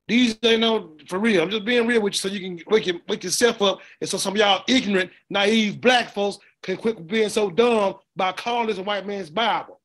These 0.07 0.37
they 0.39 0.57
know 0.57 0.97
for 1.07 1.19
real. 1.19 1.43
I'm 1.43 1.51
just 1.51 1.65
being 1.65 1.87
real 1.87 2.03
with 2.03 2.15
you 2.15 2.19
so 2.19 2.29
you 2.29 2.41
can 2.41 2.65
wake, 2.69 2.87
your, 2.87 2.97
wake 3.09 3.23
yourself 3.23 3.63
up. 3.63 3.81
And 4.01 4.11
so 4.11 4.19
some 4.19 4.35
of 4.35 4.39
y'all 4.39 4.65
ignorant, 4.69 5.11
naive 5.31 5.81
black 5.81 6.13
folks 6.13 6.39
can 6.63 6.77
quit 6.77 7.07
being 7.07 7.29
so 7.29 7.49
dumb 7.49 7.95
by 8.17 8.33
calling 8.33 8.67
this 8.67 8.79
a 8.79 8.83
white 8.83 9.07
man's 9.07 9.31
Bible. 9.31 9.81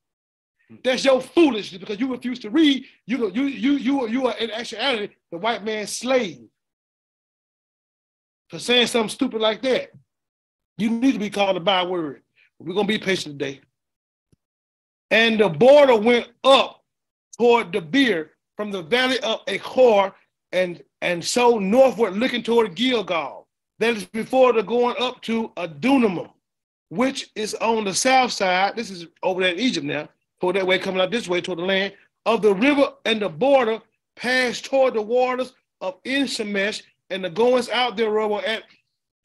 Hmm. 0.68 0.78
That's 0.84 1.06
your 1.06 1.22
foolishness 1.22 1.80
because 1.80 2.00
you 2.00 2.12
refuse 2.12 2.40
to 2.40 2.50
read. 2.50 2.86
You 3.06 3.32
you 3.32 3.44
you 3.44 3.72
you 3.74 4.08
you 4.08 4.28
are 4.28 4.38
in 4.38 4.52
actuality 4.52 5.14
the 5.32 5.38
white 5.38 5.64
man's 5.64 5.96
slave 5.96 6.48
for 8.50 8.60
saying 8.60 8.88
something 8.88 9.10
stupid 9.10 9.42
like 9.42 9.62
that. 9.62 9.92
You 10.78 10.90
need 10.90 11.14
to 11.14 11.20
be 11.20 11.30
called 11.30 11.56
a 11.56 11.62
byword. 11.62 12.24
We're 12.60 12.74
gonna 12.74 12.88
be 12.88 12.98
patient 12.98 13.38
today. 13.40 13.62
And 15.12 15.40
the 15.40 15.50
border 15.50 15.96
went 15.96 16.28
up 16.44 16.84
toward 17.38 17.72
Debir 17.72 18.30
from 18.56 18.72
the 18.72 18.82
valley 18.82 19.20
of 19.20 19.42
Achor 19.48 20.14
and 20.52 20.82
and 21.02 21.24
so 21.24 21.60
northward 21.60 22.16
looking 22.16 22.44
toward 22.44 22.76
Gilgal. 22.76 23.48
That 23.80 23.98
is 23.98 24.06
before 24.06 24.54
the 24.54 24.64
going 24.64 24.96
up 25.00 25.22
to 25.24 25.52
Adullam, 25.58 26.30
which 26.90 27.30
is 27.36 27.54
on 27.56 27.84
the 27.84 27.94
south 27.94 28.32
side. 28.32 28.76
This 28.76 28.90
is 28.90 29.08
over 29.22 29.42
there 29.42 29.54
in 29.54 29.60
Egypt 29.60 29.86
now. 29.86 30.08
Toward 30.40 30.56
that 30.56 30.66
way, 30.68 30.80
coming 30.80 31.02
out 31.02 31.12
this 31.12 31.28
way 31.28 31.42
toward 31.42 31.60
the 31.60 31.64
land 31.66 31.94
of 32.26 32.42
the 32.42 32.54
river 32.54 32.94
and 33.06 33.22
the 33.22 33.30
border 33.30 33.82
passed 34.16 34.66
toward 34.66 34.94
the 34.94 35.02
waters 35.02 35.54
of 35.82 35.96
En 36.06 36.26
Shemesh, 36.26 36.82
and 37.10 37.24
the 37.24 37.30
goings 37.30 37.70
out 37.70 37.98
thereof 37.98 38.32
were 38.32 38.42
at 38.42 38.64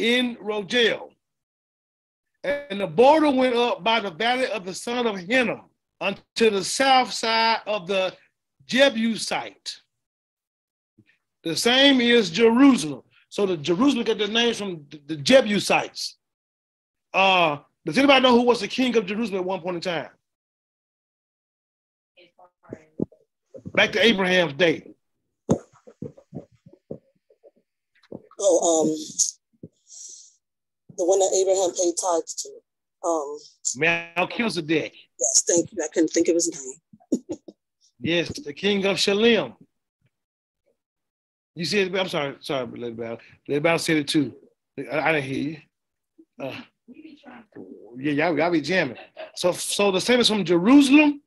En 0.00 0.36
Rogel. 0.36 1.10
And 2.42 2.80
the 2.80 2.86
border 2.86 3.30
went 3.30 3.54
up 3.54 3.84
by 3.84 4.00
the 4.00 4.10
valley 4.10 4.46
of 4.46 4.64
the 4.64 4.74
son 4.74 5.06
of 5.06 5.18
Hinnom 5.18 5.62
unto 6.00 6.50
the 6.50 6.64
south 6.64 7.12
side 7.12 7.58
of 7.66 7.86
the 7.86 8.14
Jebusite. 8.66 9.76
The 11.42 11.56
same 11.56 12.00
is 12.00 12.30
Jerusalem. 12.30 13.02
So 13.28 13.46
the 13.46 13.56
Jerusalem 13.56 14.04
got 14.04 14.18
the 14.18 14.28
name 14.28 14.54
from 14.54 14.86
the 15.06 15.16
Jebusites. 15.16 16.16
Uh, 17.12 17.58
does 17.84 17.98
anybody 17.98 18.22
know 18.22 18.32
who 18.32 18.42
was 18.42 18.60
the 18.60 18.68
king 18.68 18.96
of 18.96 19.06
Jerusalem 19.06 19.40
at 19.40 19.46
one 19.46 19.60
point 19.60 19.76
in 19.76 19.82
time? 19.82 20.10
Back 23.72 23.92
to 23.92 24.04
Abraham's 24.04 24.54
day. 24.54 24.94
Oh, 28.42 28.82
um, 28.82 28.96
the 31.00 31.06
one 31.06 31.18
that 31.18 31.32
Abraham 31.34 31.70
paid 31.72 31.94
tithes 32.00 32.34
to. 32.34 32.48
Um, 33.02 33.38
Melchizedek. 34.16 34.94
Yes, 35.18 35.44
thank 35.48 35.72
you. 35.72 35.82
I 35.82 35.88
couldn't 35.88 36.08
think 36.08 36.28
of 36.28 36.34
his 36.34 36.78
name. 37.10 37.38
yes, 38.00 38.28
the 38.28 38.52
king 38.52 38.84
of 38.84 38.98
Shalem. 38.98 39.54
You 41.54 41.64
said, 41.64 41.94
I'm 41.96 42.08
sorry, 42.08 42.36
sorry, 42.40 42.66
Lady 42.66 42.94
Bow. 42.94 43.18
Lady 43.48 43.60
Bow 43.60 43.76
said 43.76 43.96
it 43.96 44.08
too. 44.08 44.34
I, 44.78 45.00
I 45.00 45.12
didn't 45.12 45.24
hear 45.24 45.42
you. 45.42 45.56
Uh, 46.38 46.60
yeah, 47.98 48.12
y'all, 48.12 48.38
y'all 48.38 48.50
be 48.50 48.60
jamming. 48.60 48.96
So, 49.34 49.52
so 49.52 49.90
the 49.90 50.00
same 50.00 50.20
is 50.20 50.28
from 50.28 50.44
Jerusalem 50.44 51.22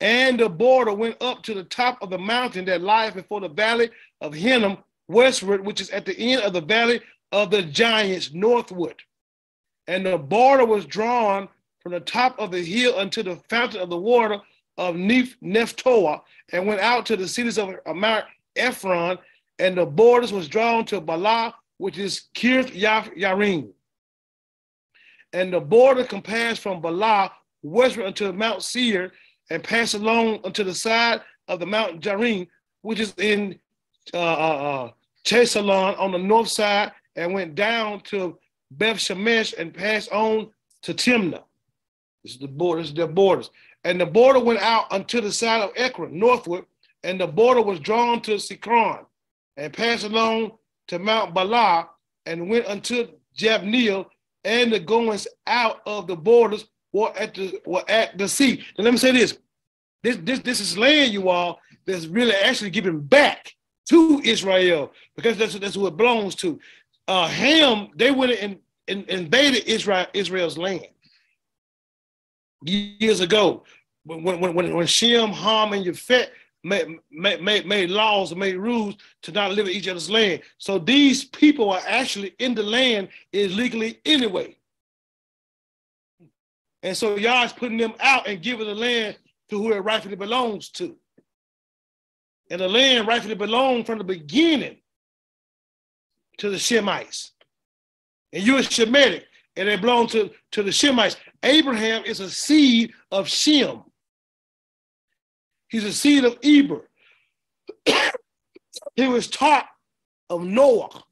and 0.00 0.38
the 0.38 0.48
border 0.48 0.92
went 0.92 1.20
up 1.20 1.42
to 1.44 1.54
the 1.54 1.64
top 1.64 1.98
of 2.02 2.10
the 2.10 2.18
mountain 2.18 2.64
that 2.66 2.82
lies 2.82 3.12
before 3.12 3.40
the 3.40 3.48
valley 3.48 3.90
of 4.20 4.32
Hinnom 4.32 4.78
westward, 5.08 5.64
which 5.64 5.80
is 5.80 5.90
at 5.90 6.06
the 6.06 6.16
end 6.16 6.42
of 6.42 6.52
the 6.52 6.60
valley 6.60 7.00
of 7.32 7.50
the 7.50 7.62
giants 7.62 8.32
northward. 8.32 8.94
And 9.88 10.04
the 10.04 10.18
border 10.18 10.66
was 10.66 10.84
drawn 10.84 11.48
from 11.80 11.92
the 11.92 12.00
top 12.00 12.38
of 12.38 12.52
the 12.52 12.62
hill 12.62 12.96
unto 12.98 13.22
the 13.22 13.36
fountain 13.48 13.80
of 13.80 13.88
the 13.88 13.96
water 13.96 14.38
of 14.76 14.94
Neph- 14.94 15.34
Nephtoah, 15.42 16.20
and 16.52 16.66
went 16.66 16.80
out 16.80 17.06
to 17.06 17.16
the 17.16 17.26
cities 17.26 17.58
of 17.58 17.74
Mount 17.92 18.26
Ephron, 18.54 19.18
and 19.58 19.76
the 19.76 19.86
borders 19.86 20.32
was 20.32 20.46
drawn 20.46 20.84
to 20.84 21.00
Baalah, 21.00 21.54
which 21.78 21.98
is 21.98 22.28
Kirth 22.34 22.70
Yarim. 22.70 23.70
And 25.32 25.52
the 25.52 25.60
border 25.60 26.04
compassed 26.04 26.60
from 26.60 26.82
Baalah 26.82 27.30
westward 27.62 28.06
unto 28.06 28.30
Mount 28.32 28.62
Seir, 28.62 29.12
and 29.50 29.64
passed 29.64 29.94
along 29.94 30.40
unto 30.44 30.62
the 30.62 30.74
side 30.74 31.22
of 31.48 31.60
the 31.60 31.66
Mount 31.66 32.00
Jarim, 32.00 32.46
which 32.82 33.00
is 33.00 33.14
in 33.16 33.58
uh, 34.12 34.18
uh, 34.18 34.20
uh 34.20 34.90
Chesalon 35.24 35.98
on 35.98 36.12
the 36.12 36.18
north 36.18 36.48
side, 36.48 36.92
and 37.16 37.32
went 37.32 37.54
down 37.54 38.00
to 38.02 38.38
Beth 38.70 38.96
Shemesh 38.96 39.54
and 39.56 39.72
passed 39.72 40.10
on 40.12 40.50
to 40.82 40.94
Timnah. 40.94 41.42
This 42.22 42.34
is 42.34 42.38
the 42.38 42.48
borders, 42.48 42.92
their 42.92 43.06
borders. 43.06 43.50
And 43.84 44.00
the 44.00 44.06
border 44.06 44.40
went 44.40 44.60
out 44.60 44.92
unto 44.92 45.20
the 45.20 45.32
side 45.32 45.62
of 45.62 45.70
Ekron, 45.76 46.18
northward, 46.18 46.64
and 47.04 47.20
the 47.20 47.26
border 47.26 47.62
was 47.62 47.80
drawn 47.80 48.20
to 48.22 48.32
Sikron, 48.32 49.04
and 49.56 49.72
passed 49.72 50.04
along 50.04 50.52
to 50.88 50.98
Mount 50.98 51.34
Baalah, 51.34 51.88
and 52.26 52.50
went 52.50 52.66
unto 52.66 53.08
Jabneel, 53.36 54.06
and 54.44 54.72
the 54.72 54.80
goings 54.80 55.26
out 55.46 55.80
of 55.86 56.06
the 56.06 56.16
borders 56.16 56.66
were 56.92 57.12
at 57.16 57.34
the 57.34 57.60
were 57.66 57.84
at 57.88 58.18
the 58.18 58.28
sea. 58.28 58.64
Now 58.76 58.84
let 58.84 58.92
me 58.92 58.98
say 58.98 59.12
this: 59.12 59.38
this 60.02 60.16
this 60.22 60.40
this 60.40 60.60
is 60.60 60.76
land, 60.76 61.12
you 61.12 61.28
all, 61.28 61.60
that's 61.86 62.06
really 62.06 62.34
actually 62.34 62.70
giving 62.70 63.00
back 63.00 63.54
to 63.88 64.20
Israel 64.24 64.92
because 65.16 65.36
that's 65.38 65.58
that's 65.58 65.74
who 65.74 65.86
it 65.86 65.96
belongs 65.96 66.34
to. 66.36 66.58
Uh, 67.08 67.26
Ham, 67.26 67.88
they 67.96 68.10
went 68.10 68.32
and, 68.32 68.58
and 68.86 69.08
invaded 69.08 69.64
Israel 69.64 70.06
Israel's 70.12 70.58
land 70.58 70.86
years 72.62 73.20
ago 73.20 73.64
when 74.04 74.22
when 74.22 74.54
when, 74.54 74.74
when 74.74 74.86
Shem, 74.86 75.30
Ham, 75.32 75.72
and 75.72 75.86
Yafet 75.86 76.28
made, 76.62 76.98
made, 77.10 77.66
made 77.66 77.90
laws 77.90 78.30
and 78.30 78.40
made 78.40 78.56
rules 78.56 78.96
to 79.22 79.32
not 79.32 79.52
live 79.52 79.66
in 79.66 79.72
each 79.72 79.88
other's 79.88 80.10
land. 80.10 80.42
So 80.58 80.78
these 80.78 81.24
people 81.24 81.70
are 81.70 81.80
actually 81.86 82.34
in 82.38 82.54
the 82.54 82.62
land 82.62 83.08
illegally 83.32 84.00
anyway. 84.04 84.56
And 86.82 86.96
so 86.96 87.16
y'all 87.16 87.44
is 87.44 87.52
putting 87.52 87.78
them 87.78 87.94
out 88.00 88.28
and 88.28 88.42
giving 88.42 88.66
the 88.66 88.74
land 88.74 89.16
to 89.48 89.58
who 89.58 89.72
it 89.72 89.78
rightfully 89.78 90.16
belongs 90.16 90.68
to. 90.70 90.96
And 92.50 92.60
the 92.60 92.68
land 92.68 93.06
rightfully 93.06 93.34
belonged 93.34 93.86
from 93.86 93.98
the 93.98 94.04
beginning 94.04 94.78
to 96.38 96.50
the 96.50 96.56
Shemites. 96.56 97.30
And 98.32 98.42
you're 98.42 98.60
Shemitic, 98.60 99.24
and 99.56 99.68
they 99.68 99.76
belong 99.76 100.06
to, 100.08 100.30
to 100.52 100.62
the 100.62 100.70
Shemites. 100.70 101.16
Abraham 101.42 102.04
is 102.04 102.20
a 102.20 102.30
seed 102.30 102.92
of 103.10 103.28
Shem. 103.28 103.82
He's 105.68 105.84
a 105.84 105.92
seed 105.92 106.24
of 106.24 106.38
Eber. 106.42 106.88
he 108.96 109.08
was 109.08 109.28
taught 109.28 109.66
of 110.30 110.42
Noah 110.42 111.02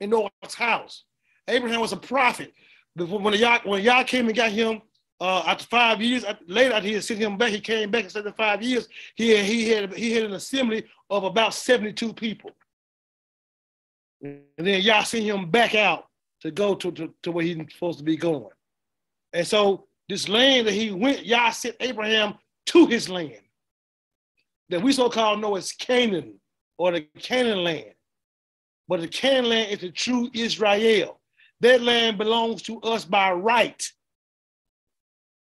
in 0.00 0.10
Noah's 0.10 0.54
house. 0.56 1.04
Abraham 1.46 1.80
was 1.80 1.92
a 1.92 1.96
prophet. 1.96 2.52
Before, 2.96 3.20
When 3.20 3.34
Yah, 3.34 3.60
when 3.64 3.82
Yah 3.82 4.02
came 4.02 4.26
and 4.26 4.36
got 4.36 4.50
him 4.50 4.82
uh, 5.20 5.42
after 5.46 5.64
five 5.64 6.02
years, 6.02 6.24
later 6.46 6.74
after 6.74 6.88
he 6.88 6.94
had 6.94 7.04
sent 7.04 7.20
him 7.20 7.36
back, 7.36 7.50
he 7.50 7.60
came 7.60 7.90
back 7.90 8.04
and 8.04 8.12
said, 8.12 8.24
five 8.36 8.62
years, 8.62 8.88
he 9.14 9.30
had, 9.30 9.44
he 9.44 9.68
had 9.68 9.92
he 9.94 10.12
had 10.12 10.24
an 10.24 10.34
assembly 10.34 10.84
of 11.10 11.24
about 11.24 11.54
72 11.54 12.12
people. 12.14 12.50
And 14.22 14.42
then 14.56 14.80
Yah 14.80 15.02
sent 15.02 15.24
him 15.24 15.50
back 15.50 15.74
out 15.74 16.06
to 16.40 16.50
go 16.50 16.74
to, 16.74 16.90
to, 16.92 17.14
to 17.22 17.32
where 17.32 17.44
he's 17.44 17.56
supposed 17.72 17.98
to 17.98 18.04
be 18.04 18.16
going. 18.16 18.50
And 19.32 19.46
so 19.46 19.86
this 20.08 20.28
land 20.28 20.66
that 20.66 20.74
he 20.74 20.90
went, 20.90 21.24
Yah 21.24 21.50
sent 21.50 21.76
Abraham 21.80 22.34
to 22.66 22.86
his 22.86 23.08
land 23.08 23.40
that 24.68 24.82
we 24.82 24.92
so-called 24.92 25.40
know 25.40 25.56
as 25.56 25.72
Canaan 25.72 26.40
or 26.76 26.92
the 26.92 27.02
Canaan 27.18 27.64
land. 27.64 27.92
But 28.86 29.00
the 29.00 29.08
Canaan 29.08 29.50
land 29.50 29.72
is 29.72 29.80
the 29.80 29.90
true 29.90 30.30
Israel. 30.32 31.20
That 31.60 31.82
land 31.82 32.18
belongs 32.18 32.62
to 32.62 32.80
us 32.80 33.04
by 33.04 33.32
right. 33.32 33.82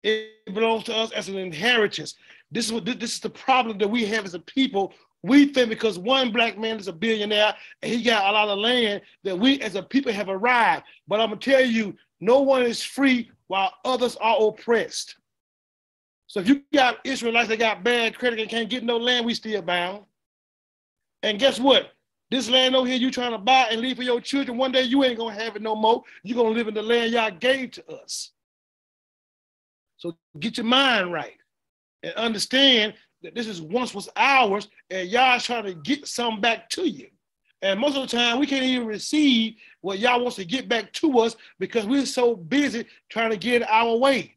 It 0.03 0.55
belongs 0.55 0.85
to 0.85 0.97
us 0.97 1.11
as 1.13 1.29
an 1.29 1.37
inheritance. 1.37 2.15
This 2.51 2.67
is 2.67 2.73
what 2.73 2.85
this 2.85 3.15
is 3.15 3.21
the 3.21 3.31
problem 3.31 3.79
that 3.79 3.89
we 3.89 4.07
have 4.07 4.25
as 4.25 4.35
a 4.35 4.39
people. 4.41 4.95
We 5.23 5.47
think 5.47 5.69
because 5.69 5.99
one 5.99 6.31
black 6.31 6.59
man 6.59 6.79
is 6.79 6.89
a 6.89 6.93
billionaire 6.93 7.55
and 7.83 7.93
he 7.93 8.03
got 8.03 8.29
a 8.29 8.33
lot 8.33 8.49
of 8.49 8.59
land 8.59 9.03
that 9.25 9.37
we 9.37 9.61
as 9.61 9.75
a 9.75 9.83
people 9.83 10.13
have 10.13 10.29
arrived. 10.29 10.85
But 11.09 11.21
I'm 11.21 11.31
gonna 11.31 11.41
tell 11.41 11.65
you, 11.65 11.97
no 12.21 12.41
one 12.41 12.63
is 12.63 12.83
free 12.83 13.31
while 13.49 13.73
others 13.85 14.17
are 14.17 14.41
oppressed. 14.41 15.17
So 16.29 16.41
if 16.41 16.49
you 16.49 16.63
got 16.73 16.99
Israelites 17.05 17.49
that 17.49 17.59
got 17.59 17.83
bad 17.83 18.17
credit 18.17 18.39
and 18.39 18.51
can't 18.51 18.71
get 18.71 18.85
no 18.85 18.97
land, 18.97 19.27
we 19.27 19.35
still 19.35 19.63
bound. 19.63 20.05
And 21.23 21.39
guess 21.39 21.59
what? 21.59 21.93
This 22.31 22.49
land 22.49 22.77
over 22.77 22.87
here 22.87 22.99
you 22.99 23.11
trying 23.11 23.33
to 23.33 23.39
buy 23.39 23.69
and 23.71 23.81
leave 23.81 23.97
for 23.97 24.03
your 24.03 24.21
children, 24.21 24.59
one 24.59 24.71
day 24.71 24.83
you 24.83 25.03
ain't 25.03 25.19
gonna 25.19 25.35
have 25.35 25.57
it 25.57 25.63
no 25.63 25.75
more. 25.75 26.03
You're 26.23 26.37
gonna 26.37 26.55
live 26.55 26.69
in 26.69 26.75
the 26.75 26.83
land 26.83 27.13
y'all 27.13 27.31
gave 27.31 27.73
to 27.73 27.91
us. 27.91 28.33
So 29.97 30.17
get 30.39 30.59
your 30.59 30.67
mind 30.67 31.13
right 31.13 31.37
and 32.03 32.13
understand 32.15 32.95
that 33.23 33.35
this 33.35 33.47
is 33.47 33.61
once 33.61 33.95
was 33.95 34.09
ours 34.17 34.69
and 34.91 35.09
y'all 35.09 35.41
trying 35.41 35.65
to 35.65 35.75
get 35.75 36.07
some 36.07 36.41
back 36.41 36.69
to 36.71 36.89
you. 36.89 37.09
And 37.61 37.81
most 37.81 37.97
of 37.97 38.09
the 38.09 38.17
time 38.17 38.39
we 38.39 38.47
can't 38.47 38.65
even 38.65 38.87
receive 38.87 39.55
what 39.81 39.99
y'all 39.99 40.21
wants 40.21 40.37
to 40.37 40.45
get 40.45 40.69
back 40.69 40.93
to 40.95 41.19
us 41.19 41.37
because 41.59 41.87
we're 41.87 42.07
so 42.07 42.37
busy 42.37 42.87
trying 43.09 43.31
to 43.31 43.37
get 43.37 43.69
our 43.69 43.97
way. 43.97 44.37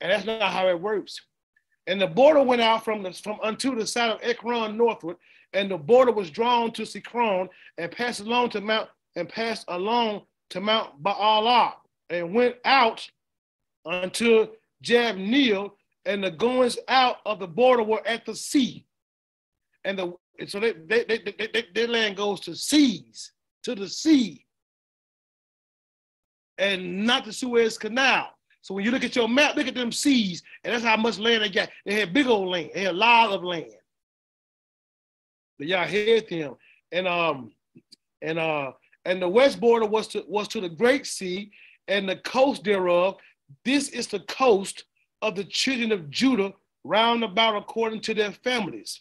And 0.00 0.12
that's 0.12 0.26
not 0.26 0.42
how 0.42 0.68
it 0.68 0.80
works. 0.80 1.20
And 1.86 2.00
the 2.00 2.06
border 2.06 2.42
went 2.42 2.62
out 2.62 2.84
from 2.84 3.02
the 3.02 3.12
from 3.12 3.38
unto 3.42 3.74
the 3.74 3.86
side 3.86 4.10
of 4.10 4.20
Ekron 4.22 4.76
northward, 4.76 5.16
and 5.52 5.70
the 5.70 5.76
border 5.76 6.12
was 6.12 6.30
drawn 6.30 6.72
to 6.72 6.82
Sikron 6.82 7.48
and 7.78 7.90
passed 7.90 8.20
along 8.20 8.50
to 8.50 8.60
Mount 8.60 8.88
and 9.16 9.28
passed 9.28 9.64
along 9.68 10.22
to 10.50 10.60
Mount 10.60 11.02
Baalah 11.02 11.74
and 12.10 12.34
went 12.34 12.56
out 12.64 13.06
unto 13.86 14.48
Jabneel, 14.82 15.72
and 16.06 16.24
the 16.24 16.30
goings 16.30 16.78
out 16.88 17.16
of 17.26 17.38
the 17.40 17.48
border 17.48 17.82
were 17.82 18.06
at 18.06 18.26
the 18.26 18.34
sea. 18.34 18.86
And 19.84 19.98
the 19.98 20.12
and 20.38 20.50
so 20.50 20.60
they, 20.60 20.72
they, 20.72 21.04
they, 21.04 21.18
they, 21.18 21.48
they, 21.52 21.64
their 21.74 21.88
land 21.88 22.16
goes 22.16 22.40
to 22.40 22.56
seas, 22.56 23.32
to 23.64 23.74
the 23.74 23.88
sea. 23.88 24.44
and 26.58 27.06
not 27.06 27.24
the 27.24 27.32
Suez 27.32 27.78
Canal. 27.78 28.30
So 28.62 28.74
when 28.74 28.84
you 28.84 28.90
look 28.90 29.04
at 29.04 29.16
your 29.16 29.28
map, 29.28 29.56
look 29.56 29.66
at 29.68 29.74
them 29.74 29.92
seas, 29.92 30.42
and 30.62 30.72
that's 30.72 30.84
how 30.84 30.96
much 30.96 31.18
land 31.18 31.42
they 31.42 31.50
got. 31.50 31.68
They 31.84 31.94
had 32.00 32.14
big 32.14 32.26
old 32.26 32.48
land. 32.48 32.70
They 32.74 32.82
had 32.82 32.94
a 32.94 32.98
lot 32.98 33.32
of 33.32 33.44
land. 33.44 33.72
But 35.58 35.68
y'all 35.68 35.86
heard 35.86 36.28
them. 36.28 36.56
And 36.92 37.06
um 37.08 37.52
and 38.22 38.38
uh 38.38 38.72
and 39.04 39.20
the 39.20 39.28
west 39.28 39.60
border 39.60 39.86
was 39.86 40.08
to 40.08 40.24
was 40.28 40.48
to 40.48 40.60
the 40.60 40.68
Great 40.68 41.06
Sea 41.06 41.50
and 41.88 42.08
the 42.08 42.16
coast 42.16 42.64
thereof. 42.64 43.16
This 43.64 43.88
is 43.90 44.06
the 44.08 44.20
coast 44.20 44.84
of 45.24 45.34
the 45.34 45.44
children 45.44 45.90
of 45.90 46.10
Judah 46.10 46.52
round 46.84 47.24
about 47.24 47.56
according 47.56 48.00
to 48.02 48.12
their 48.12 48.30
families. 48.30 49.00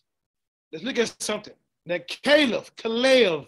Let's 0.72 0.86
look 0.86 0.98
at 0.98 1.22
something. 1.22 1.54
Now 1.86 1.98
Caleb, 2.08 2.66
Caleb, 2.78 3.48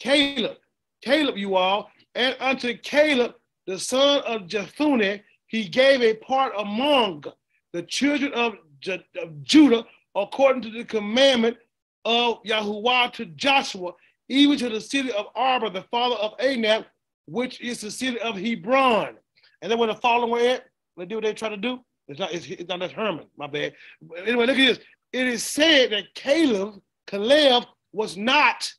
Caleb, 0.00 0.56
Caleb, 1.02 1.36
you 1.36 1.54
all, 1.54 1.88
and 2.16 2.36
unto 2.40 2.76
Caleb, 2.78 3.34
the 3.68 3.78
son 3.78 4.22
of 4.26 4.48
Jephunneh, 4.48 5.22
he 5.46 5.68
gave 5.68 6.02
a 6.02 6.14
part 6.14 6.52
among 6.58 7.24
the 7.72 7.82
children 7.82 8.32
of, 8.32 8.54
of 8.88 9.44
Judah 9.44 9.84
according 10.16 10.62
to 10.62 10.70
the 10.70 10.84
commandment 10.84 11.56
of 12.04 12.42
Yahuwah 12.42 13.12
to 13.12 13.26
Joshua, 13.26 13.92
even 14.28 14.58
to 14.58 14.68
the 14.68 14.80
city 14.80 15.12
of 15.12 15.26
Arba, 15.36 15.70
the 15.70 15.82
father 15.92 16.16
of 16.16 16.36
Anab, 16.38 16.86
which 17.26 17.60
is 17.60 17.80
the 17.80 17.90
city 17.90 18.18
of 18.18 18.36
Hebron. 18.36 19.14
And 19.62 19.70
then 19.70 19.78
when 19.78 19.90
the 19.90 19.94
following 19.94 20.44
at, 20.46 20.64
they 20.96 21.06
do 21.06 21.16
what 21.16 21.24
they 21.24 21.32
try 21.32 21.50
to 21.50 21.56
do. 21.56 21.80
It's 22.08 22.20
not, 22.20 22.32
it's, 22.32 22.46
it's 22.46 22.68
not 22.68 22.80
that's 22.80 22.92
Herman, 22.92 23.26
my 23.36 23.46
bad. 23.46 23.74
But 24.00 24.28
anyway, 24.28 24.46
look 24.46 24.58
at 24.58 24.66
this. 24.66 24.78
It 25.12 25.26
is 25.26 25.42
said 25.42 25.90
that 25.90 26.14
Caleb, 26.14 26.80
Caleb 27.06 27.64
was 27.92 28.16
not 28.16 28.70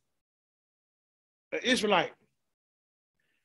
an 1.52 1.60
Israelite. 1.64 2.14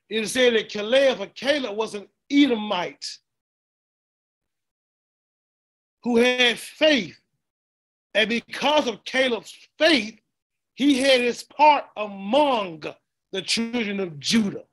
It 0.08 0.22
is 0.22 0.32
said 0.32 0.54
that 0.54 0.68
Caleb 0.68 1.20
or 1.20 1.26
Caleb 1.26 1.76
was 1.76 1.94
an 1.94 2.06
Edomite 2.30 3.04
who 6.02 6.16
had 6.16 6.58
faith. 6.58 7.18
And 8.14 8.28
because 8.28 8.86
of 8.86 9.04
Caleb's 9.04 9.54
faith, 9.78 10.18
he 10.74 11.00
had 11.00 11.20
his 11.20 11.42
part 11.42 11.84
among 11.96 12.84
the 13.32 13.42
children 13.42 14.00
of 14.00 14.18
Judah. 14.18 14.64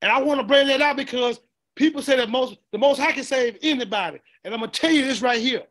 And 0.00 0.10
I 0.10 0.20
want 0.20 0.40
to 0.40 0.46
bring 0.46 0.66
that 0.66 0.82
out 0.82 0.96
because 0.96 1.38
people 1.76 2.02
say 2.02 2.16
that 2.16 2.28
most 2.28 2.58
the 2.72 2.78
most 2.78 2.98
high 2.98 3.12
can 3.12 3.24
save 3.24 3.58
anybody. 3.62 4.20
And 4.44 4.52
I'm 4.54 4.60
gonna 4.60 4.72
tell 4.72 4.90
you 4.90 5.04
this 5.04 5.22
right 5.22 5.40
here. 5.40 5.62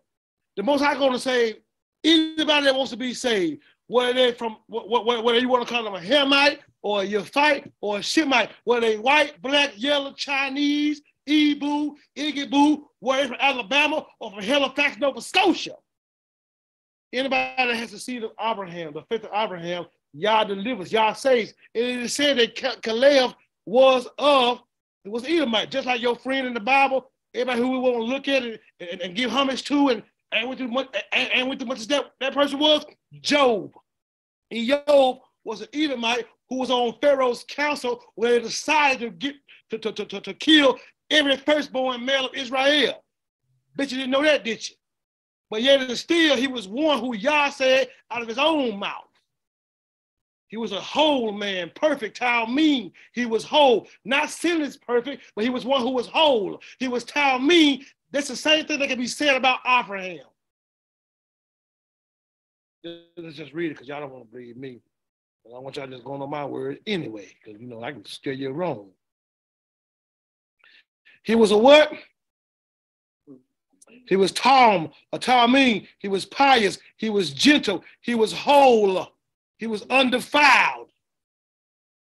The 0.58 0.64
most 0.64 0.82
high 0.82 0.96
gonna 0.96 1.20
save 1.20 1.58
anybody 2.04 2.66
that 2.66 2.76
wants 2.76 2.92
to 2.92 2.98
be 2.98 3.14
saved, 3.14 3.62
whether 3.88 4.14
they're 4.14 4.34
from 4.34 4.58
whether 4.68 5.40
you 5.40 5.50
want 5.50 5.68
to 5.68 5.74
call 5.74 5.84
them 5.84 5.96
a 5.96 6.00
Hamite 6.00 6.60
or 6.82 7.02
a 7.02 7.06
Yephite 7.06 7.72
or 7.82 7.98
a 7.98 8.00
Shemite, 8.00 8.50
whether 8.64 8.88
they 8.88 8.98
white, 8.98 9.42
black, 9.42 9.74
yellow, 9.76 10.14
Chinese, 10.14 11.02
Ebu, 11.28 11.96
Igiboo, 12.18 12.84
whether 13.00 13.28
from 13.28 13.38
Alabama 13.40 14.06
or 14.20 14.32
from 14.32 14.42
Halifax, 14.42 14.98
Nova 14.98 15.22
Scotia. 15.22 15.76
Anybody 17.14 17.54
that 17.58 17.76
has 17.76 17.92
the 17.92 18.00
seed 18.00 18.24
of 18.24 18.32
Abraham, 18.42 18.94
the 18.94 19.04
faith 19.04 19.26
of 19.26 19.32
Abraham, 19.34 19.86
Yah 20.14 20.46
delivers, 20.46 20.92
Yah 20.92 21.14
saves. 21.14 21.54
And 21.76 21.84
it 21.84 22.00
is 22.00 22.14
said 22.14 22.38
that 22.38 22.82
Caleb 22.82 23.34
was 23.66 24.08
of, 24.18 24.62
it 25.04 25.12
was 25.12 25.26
Edomite, 25.26 25.72
just 25.72 25.88
like 25.88 26.02
your 26.02 26.16
friend 26.16 26.48
in 26.48 26.54
the 26.54 26.60
Bible, 26.60 27.10
everybody 27.34 27.60
who 27.60 27.72
we 27.72 27.80
want 27.80 27.96
to 27.98 28.04
look 28.04 28.28
at 28.28 28.44
it 28.44 28.62
and, 28.80 29.02
and, 29.02 29.16
give 29.16 29.32
homage 29.32 29.64
to 29.64 29.90
and, 29.90 30.04
and 30.32 30.50
with 30.50 30.60
the 30.60 30.68
much 30.68 30.88
and, 31.12 31.30
and 31.32 31.50
with 31.50 31.60
the 31.60 31.66
much 31.66 31.80
as 31.80 31.88
that, 31.88 32.12
that 32.20 32.34
person 32.34 32.60
was, 32.60 32.86
Job. 33.22 33.72
And 34.52 34.68
Job 34.68 35.20
was 35.44 35.62
an 35.62 35.68
Edomite 35.74 36.28
who 36.50 36.58
was 36.58 36.70
on 36.70 36.96
Pharaoh's 37.02 37.46
council 37.48 38.04
where 38.16 38.34
they 38.34 38.40
decided 38.42 39.00
to 39.00 39.10
get 39.10 39.36
to, 39.72 39.78
to, 39.78 39.92
to, 39.92 40.06
to, 40.06 40.22
to 40.22 40.34
kill 40.34 40.78
every 41.10 41.38
firstborn 41.38 42.06
male 42.06 42.26
of 42.26 42.36
Israel. 42.36 43.04
Bet 43.76 43.92
you 43.92 43.98
didn't 43.98 44.12
know 44.12 44.24
that, 44.24 44.44
did 44.44 44.68
you? 44.68 44.76
But 45.50 45.64
yet 45.64 45.82
and 45.82 45.98
still, 45.98 46.38
he 46.38 46.48
was 46.48 46.68
one 46.68 47.00
who 47.00 47.16
Yah 47.16 47.50
said 47.50 47.90
out 48.10 48.22
of 48.22 48.28
his 48.28 48.38
own 48.38 48.80
mouth. 48.80 49.11
He 50.52 50.58
was 50.58 50.74
a 50.74 50.82
whole 50.82 51.32
man, 51.32 51.72
perfect. 51.76 52.18
Talmud. 52.18 52.92
He 53.14 53.26
was 53.26 53.46
whole, 53.46 53.88
not 54.04 54.30
sinless 54.30 54.76
perfect, 54.76 55.24
but 55.34 55.46
he 55.46 55.50
was 55.50 55.64
one 55.64 55.80
who 55.80 55.92
was 55.92 56.08
whole. 56.08 56.62
He 56.78 56.90
was 56.90 57.06
Talmud. 57.06 57.80
That's 58.12 58.28
the 58.28 58.36
same 58.36 58.66
thing 58.66 58.80
that 58.80 58.90
can 58.90 59.00
be 59.00 59.08
said 59.08 59.38
about 59.38 59.60
Abraham. 59.66 60.26
Let's 62.84 63.38
just 63.38 63.54
read 63.54 63.72
it 63.72 63.76
because 63.76 63.88
y'all 63.88 64.02
don't 64.02 64.12
want 64.12 64.26
to 64.26 64.30
believe 64.30 64.58
me. 64.58 64.82
I 65.46 65.58
want 65.58 65.78
y'all 65.78 65.88
just 65.88 66.04
going 66.04 66.22
on 66.22 66.30
my 66.30 66.44
word 66.44 66.80
anyway, 66.86 67.34
because 67.42 67.62
you 67.62 67.68
know 67.68 67.82
I 67.82 67.94
can 67.94 68.04
steer 68.04 68.34
you 68.34 68.52
wrong. 68.52 68.90
He 71.24 71.36
was 71.36 71.52
a 71.52 71.58
what? 71.58 71.94
He 74.06 74.18
was 74.18 74.34
Tom, 74.34 74.92
a 75.14 75.20
Talmud. 75.20 75.88
He 76.00 76.10
was 76.10 76.26
pious. 76.26 76.78
He 76.98 77.10
was 77.10 77.32
gentle. 77.32 77.86
He 78.02 78.16
was 78.16 78.34
whole. 78.34 79.14
He 79.62 79.68
was 79.68 79.84
undefiled. 79.92 80.90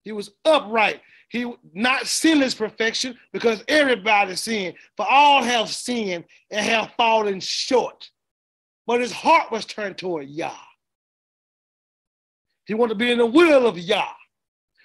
He 0.03 0.11
was 0.11 0.31
upright. 0.43 1.01
He 1.29 1.49
not 1.73 2.05
sinless 2.05 2.53
perfection 2.53 3.17
because 3.31 3.63
everybody 3.69 4.35
sinned. 4.35 4.75
For 4.97 5.05
all 5.09 5.41
have 5.41 5.69
sinned 5.69 6.25
and 6.51 6.65
have 6.65 6.91
fallen 6.97 7.39
short. 7.39 8.11
But 8.85 8.99
his 8.99 9.13
heart 9.13 9.49
was 9.49 9.63
turned 9.63 9.97
toward 9.97 10.27
Yah. 10.27 10.51
He 12.65 12.73
wanted 12.73 12.95
to 12.95 12.99
be 12.99 13.11
in 13.11 13.17
the 13.17 13.25
will 13.25 13.65
of 13.65 13.79
Yah. 13.79 14.11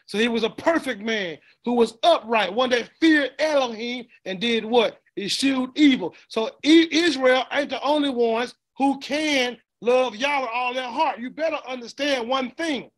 So 0.07 0.17
he 0.17 0.29
was 0.29 0.45
a 0.45 0.51
perfect 0.51 1.03
man 1.03 1.39
who 1.65 1.73
was 1.73 1.99
upright, 2.05 2.55
one 2.55 2.71
that 2.71 2.91
feared 3.01 3.33
Elohim 3.41 4.07
and 4.25 4.41
did 4.41 4.65
what? 4.65 5.01
eschewed 5.19 5.71
evil. 5.75 6.15
So 6.29 6.53
Israel 6.63 7.45
ain't 7.51 7.71
the 7.71 7.83
only 7.83 8.11
ones 8.11 8.55
who 8.79 9.01
can 9.01 9.59
love 9.83 10.17
Yahweh 10.17 10.49
all 10.55 10.73
their 10.73 10.89
heart. 10.89 11.19
You 11.19 11.29
better 11.29 11.59
understand 11.69 12.29
one 12.29 12.53
thing. 12.53 12.89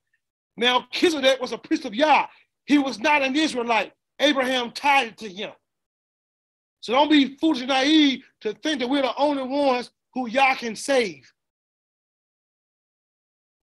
Now, 0.56 0.80
Melchizedek 0.80 1.40
was 1.40 1.52
a 1.52 1.58
priest 1.58 1.84
of 1.84 1.94
Yah. 1.94 2.26
He 2.66 2.78
was 2.78 3.00
not 3.00 3.22
an 3.22 3.34
Israelite. 3.34 3.92
Abraham 4.20 4.70
tied 4.70 5.08
it 5.08 5.16
to 5.18 5.28
him. 5.28 5.50
So 6.80 6.92
don't 6.92 7.10
be 7.10 7.36
foolish 7.38 7.60
and 7.60 7.68
naive 7.68 8.22
to 8.42 8.52
think 8.52 8.78
that 8.80 8.88
we're 8.88 9.02
the 9.02 9.16
only 9.16 9.42
ones 9.42 9.90
who 10.12 10.28
Yah 10.28 10.54
can 10.54 10.76
save. 10.76 11.28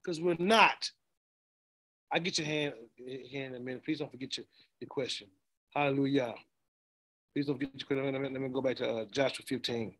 Because 0.04 0.20
we're 0.20 0.36
not. 0.40 0.90
I 2.12 2.20
get 2.20 2.40
your 2.40 2.48
hand, 2.48 2.74
hand 3.32 3.56
in 3.56 3.62
a 3.62 3.64
minute. 3.64 3.86
Please 3.86 4.00
don't 4.00 4.12
forget 4.12 4.36
your, 4.36 4.46
your 4.80 4.88
question. 4.90 5.28
Hallelujah. 5.74 6.34
Please 7.34 7.46
don't 7.46 7.56
forget 7.56 7.72
your 7.76 7.86
question. 7.86 8.12
Let 8.12 8.22
me, 8.22 8.30
let 8.30 8.42
me 8.42 8.50
go 8.50 8.62
back 8.62 8.78
to 8.78 8.90
uh, 8.90 9.06
Joshua 9.12 9.46
15. 9.48 9.94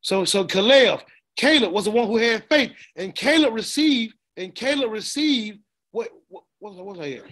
So, 0.00 0.24
so 0.24 0.44
Caleb, 0.44 1.00
Caleb 1.40 1.72
was 1.72 1.86
the 1.86 1.90
one 1.90 2.06
who 2.06 2.18
had 2.18 2.44
faith, 2.50 2.72
and 2.96 3.14
Caleb 3.14 3.54
received, 3.54 4.14
and 4.36 4.54
Caleb 4.54 4.90
received 4.90 5.58
what 5.90 6.10
what, 6.28 6.44
what, 6.58 6.74
was 6.84 7.00
I 7.00 7.06
here? 7.06 7.24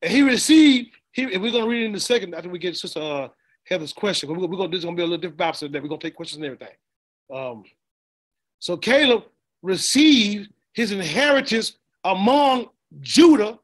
And 0.00 0.12
he 0.12 0.22
received, 0.22 0.90
he, 1.10 1.24
and 1.24 1.42
we're 1.42 1.50
gonna 1.50 1.66
read 1.66 1.82
it 1.82 1.86
in 1.86 1.94
a 1.96 2.00
second 2.00 2.32
after 2.32 2.48
we 2.48 2.60
get 2.60 2.76
Sister 2.76 3.00
uh, 3.00 3.28
Heather's 3.64 3.92
question. 3.92 4.28
We're, 4.28 4.46
we're 4.46 4.56
gonna 4.56 4.68
this 4.68 4.78
is 4.78 4.84
gonna 4.84 4.96
be 4.96 5.02
a 5.02 5.06
little 5.06 5.18
different 5.18 5.38
Bible 5.38 5.58
today. 5.58 5.80
We're 5.80 5.88
gonna 5.88 6.00
take 6.00 6.14
questions 6.14 6.36
and 6.36 6.44
everything. 6.44 6.76
Um, 7.34 7.64
so 8.60 8.76
Caleb 8.76 9.24
received 9.62 10.52
his 10.72 10.92
inheritance 10.92 11.78
among 12.04 12.68
Judah 13.00 13.58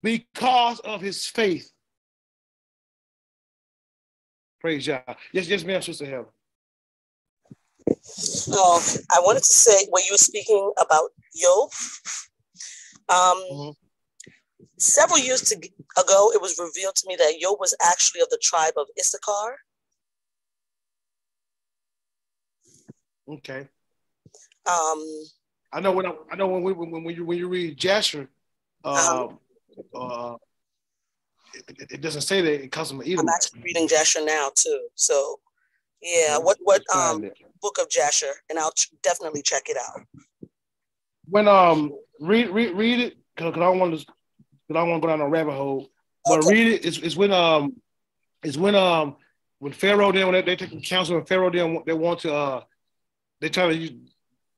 because 0.00 0.78
of 0.80 1.00
his 1.00 1.26
faith. 1.26 1.72
Praise 4.60 4.86
Yah. 4.86 5.00
Yes, 5.32 5.48
yes, 5.48 5.64
ma'am, 5.64 5.82
Sister 5.82 6.06
Heather. 6.06 6.26
Oh, 7.88 8.82
I 9.12 9.20
wanted 9.20 9.42
to 9.42 9.54
say 9.54 9.86
when 9.90 10.04
you 10.04 10.12
were 10.12 10.18
speaking 10.18 10.72
about 10.78 11.10
Job, 11.36 11.70
um, 13.08 13.44
mm-hmm. 13.52 13.70
several 14.78 15.18
years 15.18 15.42
to, 15.42 15.56
ago, 15.56 16.32
it 16.34 16.40
was 16.40 16.58
revealed 16.58 16.96
to 16.96 17.08
me 17.08 17.16
that 17.16 17.34
Job 17.40 17.58
was 17.60 17.74
actually 17.82 18.22
of 18.22 18.30
the 18.30 18.38
tribe 18.42 18.74
of 18.76 18.86
Issachar. 18.98 19.56
Okay. 23.28 23.68
Um, 24.66 25.24
I 25.72 25.80
know 25.80 25.92
when 25.92 26.06
I, 26.06 26.12
I 26.30 26.36
know 26.36 26.48
when 26.48 26.62
we 26.62 26.72
when, 26.72 27.04
when 27.04 27.14
you 27.14 27.24
when 27.24 27.38
you 27.38 27.48
read 27.48 27.76
Jasher, 27.76 28.28
uh, 28.84 29.28
um, 29.28 29.38
uh, 29.94 30.36
it, 31.54 31.92
it, 31.92 32.00
doesn't 32.00 32.22
say 32.22 32.40
that 32.40 32.64
it 32.64 32.72
comes 32.72 32.90
from 32.90 33.02
either. 33.04 33.20
I'm 33.20 33.28
actually 33.28 33.62
reading 33.62 33.88
Jasher 33.88 34.24
now 34.24 34.50
too. 34.54 34.88
So 34.94 35.40
yeah, 36.02 36.38
what 36.38 36.58
what 36.62 36.82
um 36.94 37.30
book 37.60 37.78
of 37.80 37.88
Jasher, 37.88 38.32
and 38.48 38.58
I'll 38.58 38.72
ch- 38.72 38.90
definitely 39.02 39.42
check 39.42 39.64
it 39.68 39.76
out. 39.76 40.02
When 41.28 41.48
um 41.48 41.92
read 42.20 42.50
read 42.50 42.76
read 42.76 43.00
it 43.00 43.16
because 43.34 43.54
I 43.54 43.60
don't 43.60 43.78
want 43.78 43.98
to 43.98 44.06
because 44.06 44.70
I 44.70 44.74
don't 44.74 44.90
want 44.90 45.02
to 45.02 45.06
go 45.06 45.12
down 45.12 45.20
a 45.20 45.28
rabbit 45.28 45.54
hole. 45.54 45.90
But 46.24 46.40
okay. 46.40 46.54
read 46.54 46.72
it. 46.72 46.84
It's, 46.84 46.98
it's 46.98 47.16
when 47.16 47.32
um 47.32 47.76
it's 48.42 48.56
when 48.56 48.74
um 48.74 49.16
when 49.58 49.72
Pharaoh 49.72 50.12
then 50.12 50.26
when 50.26 50.34
they, 50.34 50.42
they 50.42 50.56
take 50.56 50.82
counsel 50.84 51.16
and 51.16 51.26
Pharaoh 51.26 51.50
then 51.50 51.82
they 51.86 51.92
want 51.92 52.20
to 52.20 52.34
uh 52.34 52.62
they 53.40 53.48
try 53.48 53.72
to 53.72 53.98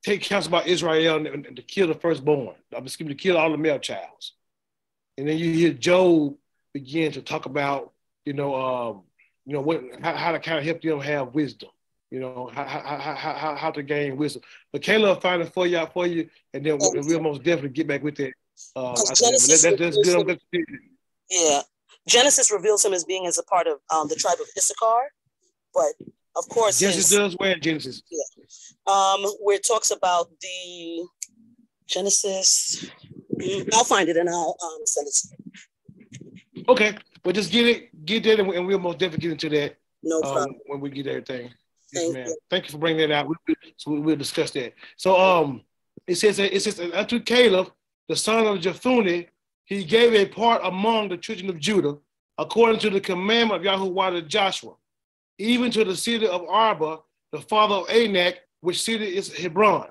take 0.03 0.21
counsel 0.21 0.49
about 0.49 0.67
Israel 0.67 1.17
and, 1.17 1.27
and, 1.27 1.45
and 1.45 1.55
to 1.55 1.61
kill 1.61 1.87
the 1.87 1.93
firstborn. 1.93 2.55
I'm 2.75 2.83
just 2.85 2.99
to 2.99 3.15
kill 3.15 3.37
all 3.37 3.51
the 3.51 3.57
male 3.57 3.79
childs. 3.79 4.33
And 5.17 5.27
then 5.27 5.37
you 5.37 5.51
hear 5.51 5.73
Job 5.73 6.35
begin 6.73 7.11
to 7.13 7.21
talk 7.21 7.45
about, 7.45 7.91
you 8.25 8.33
know, 8.33 8.55
um, 8.55 9.03
you 9.49 9.55
know, 9.55 9.61
what 9.61 9.81
how, 10.03 10.15
how 10.15 10.31
to 10.31 10.39
kind 10.39 10.59
of 10.59 10.63
help 10.63 10.79
them 10.81 10.99
have 10.99 11.33
wisdom. 11.33 11.69
You 12.11 12.19
know 12.19 12.51
how, 12.53 12.65
how, 12.65 13.15
how, 13.15 13.55
how 13.55 13.71
to 13.71 13.81
gain 13.81 14.15
wisdom. 14.15 14.43
But 14.71 14.83
Caleb 14.83 15.23
find 15.23 15.41
it 15.41 15.51
for 15.51 15.65
you 15.65 15.83
for 15.91 16.05
you, 16.05 16.29
and 16.53 16.63
then 16.63 16.77
we'll, 16.79 16.93
we'll 17.03 17.19
most 17.19 17.41
definitely 17.41 17.69
get 17.69 17.87
back 17.87 18.03
with 18.03 18.15
that. 18.17 18.33
Uh, 18.75 18.93
that, 18.93 19.59
that, 19.63 19.77
that's 19.79 19.97
good. 19.97 20.65
Yeah, 21.31 21.61
Genesis 22.07 22.51
reveals 22.51 22.85
him 22.85 22.93
as 22.93 23.05
being 23.05 23.25
as 23.25 23.39
a 23.39 23.43
part 23.43 23.65
of 23.65 23.79
um, 23.91 24.07
the 24.07 24.15
tribe 24.15 24.37
of 24.39 24.47
Issachar, 24.55 25.09
but 25.73 25.93
of 26.35 26.47
course, 26.49 26.79
Genesis 26.79 27.09
his, 27.09 27.17
does 27.17 27.33
where 27.37 27.55
Genesis. 27.55 28.03
Yeah, 28.11 28.93
um, 28.93 29.23
where 29.41 29.55
it 29.55 29.65
talks 29.67 29.89
about 29.89 30.29
the 30.41 31.07
Genesis. 31.87 32.87
Mm, 33.35 33.69
I'll 33.73 33.83
find 33.83 34.09
it 34.09 34.17
and 34.17 34.29
I'll 34.29 34.55
um, 34.63 34.81
send 34.85 35.07
it. 35.07 35.13
To 35.13 35.27
you. 35.31 35.48
Okay, 36.69 36.95
but 37.23 37.33
just 37.33 37.51
get 37.51 37.65
it, 37.65 38.05
get 38.05 38.23
that, 38.23 38.39
and 38.39 38.67
we'll 38.67 38.77
most 38.77 38.99
definitely 38.99 39.23
get 39.23 39.31
into 39.31 39.49
that. 39.49 39.75
No 40.03 40.17
um, 40.17 40.21
problem. 40.21 40.49
Um, 40.49 40.55
when 40.67 40.79
we 40.81 40.89
get 40.91 41.07
everything. 41.07 41.51
Yes, 41.91 42.13
Thank 42.13 42.27
You. 42.27 42.37
Thank 42.51 42.65
you 42.65 42.71
for 42.71 42.77
bringing 42.77 43.09
that 43.09 43.15
out. 43.15 43.27
We, 43.27 43.55
so 43.75 43.91
we'll 43.99 44.15
discuss 44.15 44.51
that. 44.51 44.75
So 44.95 45.19
um, 45.19 45.63
it 46.05 46.15
says 46.15 46.37
it 46.37 46.61
says 46.61 46.79
unto 46.93 47.19
Caleb, 47.19 47.71
the 48.07 48.15
son 48.15 48.45
of 48.45 48.59
Jephunneh, 48.59 49.27
he 49.65 49.83
gave 49.83 50.13
a 50.13 50.27
part 50.27 50.61
among 50.63 51.09
the 51.09 51.17
children 51.17 51.49
of 51.49 51.59
Judah, 51.59 51.97
according 52.37 52.79
to 52.81 52.91
the 52.91 53.01
commandment 53.01 53.59
of 53.59 53.65
Yahweh 53.65 54.09
to 54.11 54.21
Joshua, 54.21 54.73
even 55.39 55.71
to 55.71 55.83
the 55.83 55.95
city 55.95 56.27
of 56.27 56.43
Arba, 56.47 56.99
the 57.31 57.41
father 57.41 57.75
of 57.75 57.89
Anak, 57.89 58.41
which 58.61 58.83
city 58.83 59.05
is 59.17 59.35
Hebron. 59.35 59.87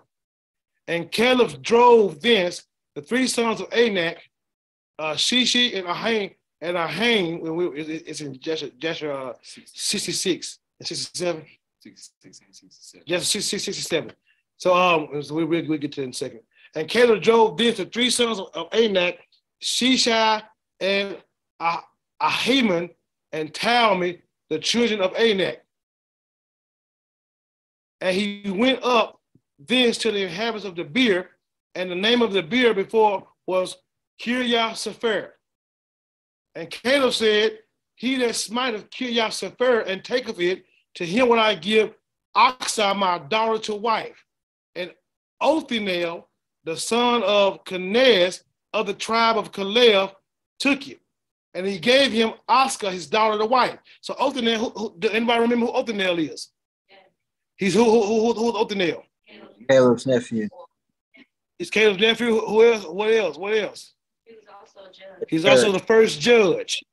And 0.86 1.10
Caleb 1.10 1.60
drove 1.60 2.20
thence 2.20 2.64
the 2.94 3.02
three 3.02 3.26
sons 3.26 3.60
of 3.60 3.72
Anak, 3.72 4.18
uh, 4.98 5.14
Shishi 5.14 5.76
and 5.76 5.86
Ahain, 5.86 6.34
and 6.60 6.76
Ahain, 6.76 7.40
it's 7.76 8.20
in 8.20 8.38
Joshua, 8.40 9.30
uh, 9.30 9.32
66 9.42 10.58
and 10.80 10.88
67. 10.88 11.44
67. 11.80 13.04
Yes, 13.06 13.28
67. 13.28 14.12
So 14.56 14.74
um, 14.74 15.22
so 15.22 15.34
we, 15.34 15.44
we, 15.44 15.62
we'll 15.62 15.78
get 15.78 15.92
to 15.92 16.02
in 16.02 16.10
a 16.10 16.12
second. 16.12 16.40
And 16.74 16.88
Caleb 16.88 17.22
drove 17.22 17.56
thence 17.56 17.78
the 17.78 17.86
three 17.86 18.10
sons 18.10 18.40
of, 18.40 18.48
of 18.54 18.68
Anak, 18.72 19.18
Shishai 19.62 20.42
and 20.80 21.16
ah- 21.60 21.86
Ahiman, 22.20 22.90
and 23.32 23.52
Talmi, 23.52 24.20
the 24.50 24.58
children 24.58 25.00
of 25.00 25.14
Anak. 25.14 25.58
And 28.00 28.14
he 28.14 28.50
went 28.50 28.82
up 28.82 29.20
thence 29.58 29.98
to 29.98 30.10
the 30.10 30.22
inhabitants 30.22 30.64
of 30.64 30.74
Debir, 30.74 31.26
and 31.74 31.90
the 31.90 31.94
name 31.94 32.22
of 32.22 32.30
Debir 32.30 32.74
before 32.74 33.26
was 33.46 33.76
Kiryah 34.20 34.76
Sefer. 34.76 35.37
And 36.58 36.68
Caleb 36.68 37.12
said, 37.12 37.60
He 37.94 38.16
that 38.16 38.34
smiteth 38.34 38.90
Kiryah 38.90 39.32
Sefer 39.32 39.80
and 39.82 40.02
taketh 40.02 40.40
it, 40.40 40.64
to 40.96 41.06
him 41.06 41.28
will 41.28 41.38
I 41.38 41.54
give 41.54 41.94
Achsah 42.36 42.96
my 42.96 43.18
daughter 43.18 43.60
to 43.60 43.76
wife. 43.76 44.24
And 44.74 44.92
Othniel, 45.40 46.28
the 46.64 46.76
son 46.76 47.22
of 47.22 47.62
Kenaz 47.62 48.42
of 48.72 48.88
the 48.88 48.94
tribe 48.94 49.38
of 49.38 49.52
Caleb, 49.52 50.10
took 50.58 50.88
it. 50.88 50.98
And 51.54 51.64
he 51.64 51.78
gave 51.78 52.10
him 52.10 52.32
Achsah, 52.50 52.90
his 52.90 53.06
daughter, 53.06 53.38
to 53.38 53.46
wife. 53.46 53.78
So 54.00 54.16
Othniel, 54.18 54.58
who, 54.58 54.70
who, 54.70 54.96
does 54.98 55.12
anybody 55.12 55.42
remember 55.42 55.66
who 55.66 55.72
Othniel 55.72 56.18
is? 56.18 56.48
He's 57.56 57.74
who, 57.74 57.84
who, 57.84 58.02
who, 58.02 58.32
who's 58.32 58.54
Othniel? 58.56 59.04
Caleb's 59.70 60.08
nephew. 60.08 60.48
He's 61.56 61.70
Caleb's 61.70 62.00
nephew. 62.00 62.40
Who 62.40 62.64
else? 62.64 62.84
What 62.84 63.12
else? 63.12 63.36
What 63.36 63.56
else? 63.56 63.94
He 64.24 64.34
was 64.34 64.44
also 64.60 64.77
a 64.77 64.77
judge. 64.77 64.77
He's 65.28 65.44
also 65.44 65.72
the 65.72 65.78
first 65.78 66.20
judge. 66.20 66.84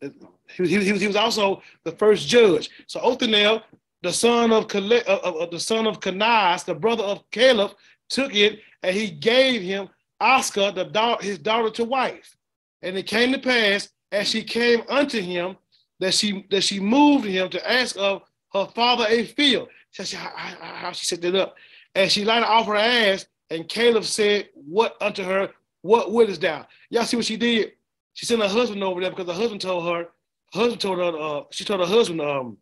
He, 0.00 0.66
he, 0.66 0.98
he 0.98 1.06
was 1.06 1.16
also 1.16 1.62
the 1.84 1.92
first 1.92 2.28
judge. 2.28 2.70
So 2.86 3.00
Othniel, 3.00 3.62
the 4.02 4.12
son 4.12 4.52
of, 4.52 4.68
Caleb, 4.68 5.02
of, 5.06 5.36
of 5.36 5.50
the 5.50 5.60
son 5.60 5.86
of 5.86 6.00
Kenaz, 6.00 6.64
the 6.64 6.74
brother 6.74 7.04
of 7.04 7.28
Caleb, 7.30 7.72
took 8.08 8.34
it 8.34 8.60
and 8.82 8.94
he 8.94 9.10
gave 9.10 9.62
him 9.62 9.88
Achsah, 10.22 10.74
the 10.74 10.84
da- 10.84 11.18
his 11.18 11.38
daughter, 11.38 11.70
to 11.70 11.84
wife. 11.84 12.36
And 12.82 12.96
it 12.96 13.06
came 13.06 13.32
to 13.32 13.38
pass 13.38 13.88
as 14.12 14.28
she 14.28 14.42
came 14.42 14.82
unto 14.88 15.20
him 15.20 15.56
that 15.98 16.14
she 16.14 16.46
that 16.50 16.62
she 16.62 16.78
moved 16.78 17.24
him 17.24 17.48
to 17.50 17.70
ask 17.70 17.96
of 17.98 18.22
her 18.52 18.66
father 18.74 19.06
a 19.08 19.24
field. 19.24 19.68
So 19.90 20.16
how, 20.16 20.30
how 20.60 20.92
she 20.92 21.06
set 21.06 21.22
that 21.22 21.34
up. 21.34 21.56
And 21.94 22.10
she 22.10 22.24
lighted 22.24 22.48
off 22.48 22.66
her 22.66 22.76
ass, 22.76 23.26
and 23.50 23.68
Caleb 23.68 24.04
said, 24.04 24.48
What 24.54 24.96
unto 25.00 25.22
her, 25.22 25.50
what 25.82 26.12
wouldest 26.12 26.40
thou? 26.40 26.66
Y'all 26.90 27.04
see 27.04 27.16
what 27.16 27.26
she 27.26 27.36
did? 27.36 27.72
She 28.14 28.26
sent 28.26 28.42
her 28.42 28.48
husband 28.48 28.82
over 28.82 29.00
there 29.00 29.10
because 29.10 29.26
her 29.26 29.40
husband 29.40 29.60
told 29.60 29.84
her, 29.84 30.08
husband 30.52 30.80
told 30.80 30.98
her, 30.98 31.18
uh, 31.18 31.42
she 31.50 31.64
told 31.64 31.80
her 31.80 31.86
husband, 31.86 32.20
um, 32.20 32.56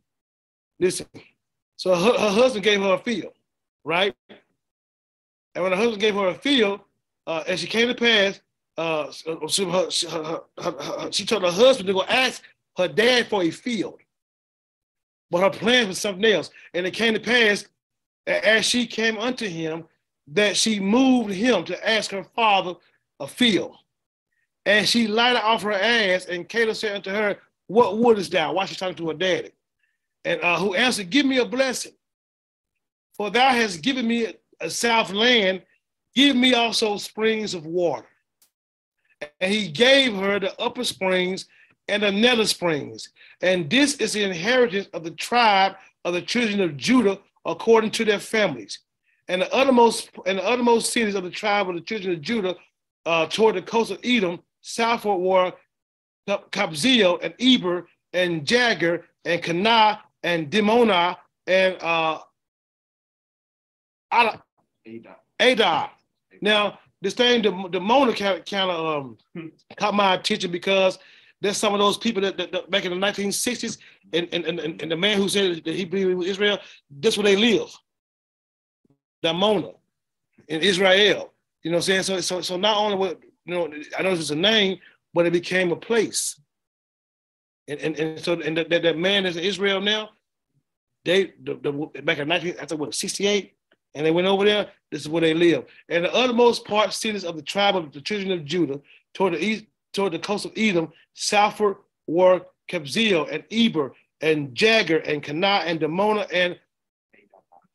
listen. 0.80 1.06
So 1.76 1.94
her, 1.94 2.18
her 2.18 2.30
husband 2.30 2.64
gave 2.64 2.80
her 2.80 2.94
a 2.94 2.98
field, 2.98 3.32
right? 3.84 4.14
And 5.54 5.62
when 5.62 5.72
her 5.72 5.78
husband 5.78 6.00
gave 6.00 6.14
her 6.14 6.28
a 6.28 6.34
field, 6.34 6.80
uh, 7.26 7.44
and 7.48 7.58
she 7.58 7.66
came 7.66 7.88
to 7.88 7.94
pass, 7.94 8.40
uh, 8.76 9.10
she, 9.48 9.64
her, 9.64 9.88
her, 10.60 11.12
she 11.12 11.24
told 11.24 11.42
her 11.42 11.50
husband 11.50 11.86
to 11.86 11.92
go 11.92 12.02
ask 12.04 12.42
her 12.76 12.88
dad 12.88 13.28
for 13.28 13.42
a 13.42 13.50
field. 13.50 14.00
But 15.30 15.40
her 15.40 15.50
plan 15.50 15.88
was 15.88 16.00
something 16.00 16.24
else. 16.24 16.50
And 16.74 16.86
it 16.86 16.92
came 16.92 17.14
to 17.14 17.20
pass, 17.20 17.66
as 18.26 18.64
she 18.64 18.86
came 18.86 19.18
unto 19.18 19.46
him, 19.46 19.84
that 20.28 20.56
she 20.56 20.80
moved 20.80 21.32
him 21.32 21.64
to 21.64 21.88
ask 21.88 22.10
her 22.10 22.24
father 22.24 22.74
a 23.20 23.26
field. 23.26 23.76
And 24.66 24.88
she 24.88 25.06
lighted 25.06 25.42
off 25.42 25.62
her 25.62 25.72
ass, 25.72 26.26
and 26.26 26.48
Caleb 26.48 26.76
said 26.76 26.96
unto 26.96 27.10
her, 27.10 27.38
What 27.66 27.98
wood 27.98 28.18
is 28.18 28.30
thou? 28.30 28.54
Why 28.54 28.64
she's 28.64 28.78
talking 28.78 28.96
to 28.96 29.08
her 29.08 29.14
daddy? 29.14 29.50
And 30.24 30.40
uh, 30.40 30.58
who 30.58 30.74
answered, 30.74 31.10
Give 31.10 31.26
me 31.26 31.38
a 31.38 31.44
blessing. 31.44 31.92
For 33.14 33.30
thou 33.30 33.50
hast 33.50 33.82
given 33.82 34.06
me 34.06 34.34
a 34.60 34.70
south 34.70 35.10
land, 35.12 35.62
give 36.14 36.34
me 36.34 36.54
also 36.54 36.96
springs 36.96 37.54
of 37.54 37.66
water. 37.66 38.06
And 39.40 39.52
he 39.52 39.68
gave 39.68 40.14
her 40.16 40.40
the 40.40 40.58
upper 40.60 40.84
springs 40.84 41.46
and 41.88 42.02
the 42.02 42.10
nether 42.10 42.46
springs. 42.46 43.10
And 43.40 43.68
this 43.70 43.96
is 43.96 44.14
the 44.14 44.24
inheritance 44.24 44.88
of 44.92 45.04
the 45.04 45.10
tribe 45.12 45.76
of 46.04 46.14
the 46.14 46.22
children 46.22 46.60
of 46.60 46.76
Judah 46.76 47.20
according 47.44 47.90
to 47.92 48.04
their 48.04 48.18
families. 48.18 48.80
And 49.28 49.42
the 49.42 49.54
uttermost 49.54 50.10
and 50.26 50.38
the 50.38 50.44
uttermost 50.44 50.92
cities 50.92 51.14
of 51.14 51.24
the 51.24 51.30
tribe 51.30 51.68
of 51.68 51.74
the 51.74 51.80
children 51.80 52.14
of 52.14 52.20
Judah 52.20 52.56
uh, 53.06 53.26
toward 53.26 53.56
the 53.56 53.62
coast 53.62 53.90
of 53.90 53.98
Edom, 54.04 54.40
southward 54.60 55.18
were 55.18 55.52
Kabzeel 56.28 57.22
and 57.22 57.34
Eber 57.38 57.86
and 58.12 58.46
Jagar 58.46 59.02
and 59.24 59.42
Kana 59.42 60.00
and 60.22 60.50
Dimona 60.50 61.16
and 61.46 61.76
uh. 61.82 62.20
Adar. 65.40 65.90
Now, 66.40 66.78
this 67.02 67.14
thing, 67.14 67.42
the, 67.42 67.50
Dimona 67.50 68.16
kind 68.16 68.70
of 68.70 69.16
um, 69.36 69.52
caught 69.76 69.94
my 69.94 70.14
attention 70.14 70.50
because 70.50 70.98
there's 71.40 71.56
some 71.56 71.74
of 71.74 71.80
those 71.80 71.98
people 71.98 72.22
that, 72.22 72.38
that, 72.38 72.52
that 72.52 72.70
back 72.70 72.84
in 72.84 72.98
the 72.98 73.06
1960s, 73.06 73.78
and, 74.12 74.28
and, 74.32 74.44
and, 74.46 74.80
and 74.80 74.90
the 74.90 74.96
man 74.96 75.18
who 75.18 75.28
said 75.28 75.62
that 75.64 75.74
he 75.74 75.84
believed 75.84 76.10
in 76.10 76.22
Israel, 76.22 76.58
that's 77.00 77.18
where 77.18 77.24
they 77.24 77.36
live. 77.36 77.76
Mona 79.32 79.72
in 80.48 80.60
Israel. 80.60 81.33
You 81.64 81.70
know 81.70 81.78
what 81.78 81.88
I'm 81.88 82.02
saying? 82.02 82.02
So, 82.02 82.20
so, 82.20 82.40
so 82.42 82.56
not 82.56 82.76
only 82.76 82.96
what, 82.96 83.20
you 83.46 83.54
know, 83.54 83.72
I 83.98 84.02
know 84.02 84.12
it's 84.12 84.30
a 84.30 84.36
name, 84.36 84.78
but 85.14 85.26
it 85.26 85.32
became 85.32 85.72
a 85.72 85.76
place. 85.76 86.38
And, 87.66 87.80
and, 87.80 87.98
and 87.98 88.20
so 88.20 88.38
and 88.40 88.58
that, 88.58 88.68
that, 88.68 88.98
man 88.98 89.24
is 89.24 89.36
in 89.36 89.44
Israel 89.44 89.80
now, 89.80 90.10
they 91.06 91.32
the, 91.42 91.54
the, 91.54 92.02
back 92.02 92.18
in 92.18 92.28
19, 92.28 92.56
I 92.60 92.66
think 92.66 92.80
what 92.80 92.94
68, 92.94 93.54
and 93.94 94.04
they 94.04 94.10
went 94.10 94.26
over 94.26 94.44
there. 94.44 94.68
This 94.90 95.02
is 95.02 95.08
where 95.08 95.22
they 95.22 95.32
live. 95.32 95.64
And 95.88 96.04
the 96.04 96.14
uttermost 96.14 96.66
part 96.66 96.92
cities 96.92 97.24
of 97.24 97.36
the 97.36 97.42
tribe 97.42 97.76
of 97.76 97.92
the 97.92 98.00
children 98.00 98.32
of 98.32 98.44
Judah 98.44 98.80
toward 99.14 99.32
the 99.32 99.42
east, 99.42 99.64
toward 99.94 100.12
the 100.12 100.18
coast 100.18 100.44
of 100.44 100.52
Edom, 100.56 100.92
southward 101.14 101.76
were 102.06 102.42
Kabzeel 102.68 103.32
and 103.32 103.44
Eber 103.50 103.94
and 104.20 104.54
Jagger 104.54 104.98
and 104.98 105.22
Kana 105.22 105.62
and 105.64 105.80
Dimona 105.80 106.26
and 106.32 106.58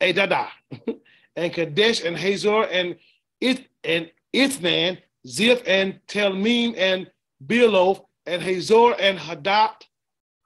Adada 0.02 0.48
and 1.36 1.54
Kadesh 1.54 2.04
and 2.04 2.18
Hazor 2.18 2.64
and 2.64 2.96
It 3.42 3.68
and 3.84 4.12
Ithnan, 4.34 4.98
Ziph 5.26 5.62
and 5.66 6.00
Telmim 6.08 6.76
and 6.78 7.10
Bealoth 7.46 8.06
and 8.26 8.42
Hazor 8.42 8.94
and 9.00 9.18
Hadat, 9.18 9.82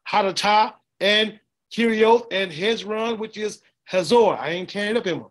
Hadatah 0.08 0.74
and 1.00 1.40
Kirioth 1.72 2.28
and 2.32 2.52
Hezron, 2.52 3.18
which 3.18 3.38
is 3.38 3.62
Hazor. 3.86 4.36
I 4.36 4.50
ain't 4.50 4.70
carrying 4.70 4.98
up 4.98 5.06
him. 5.06 5.26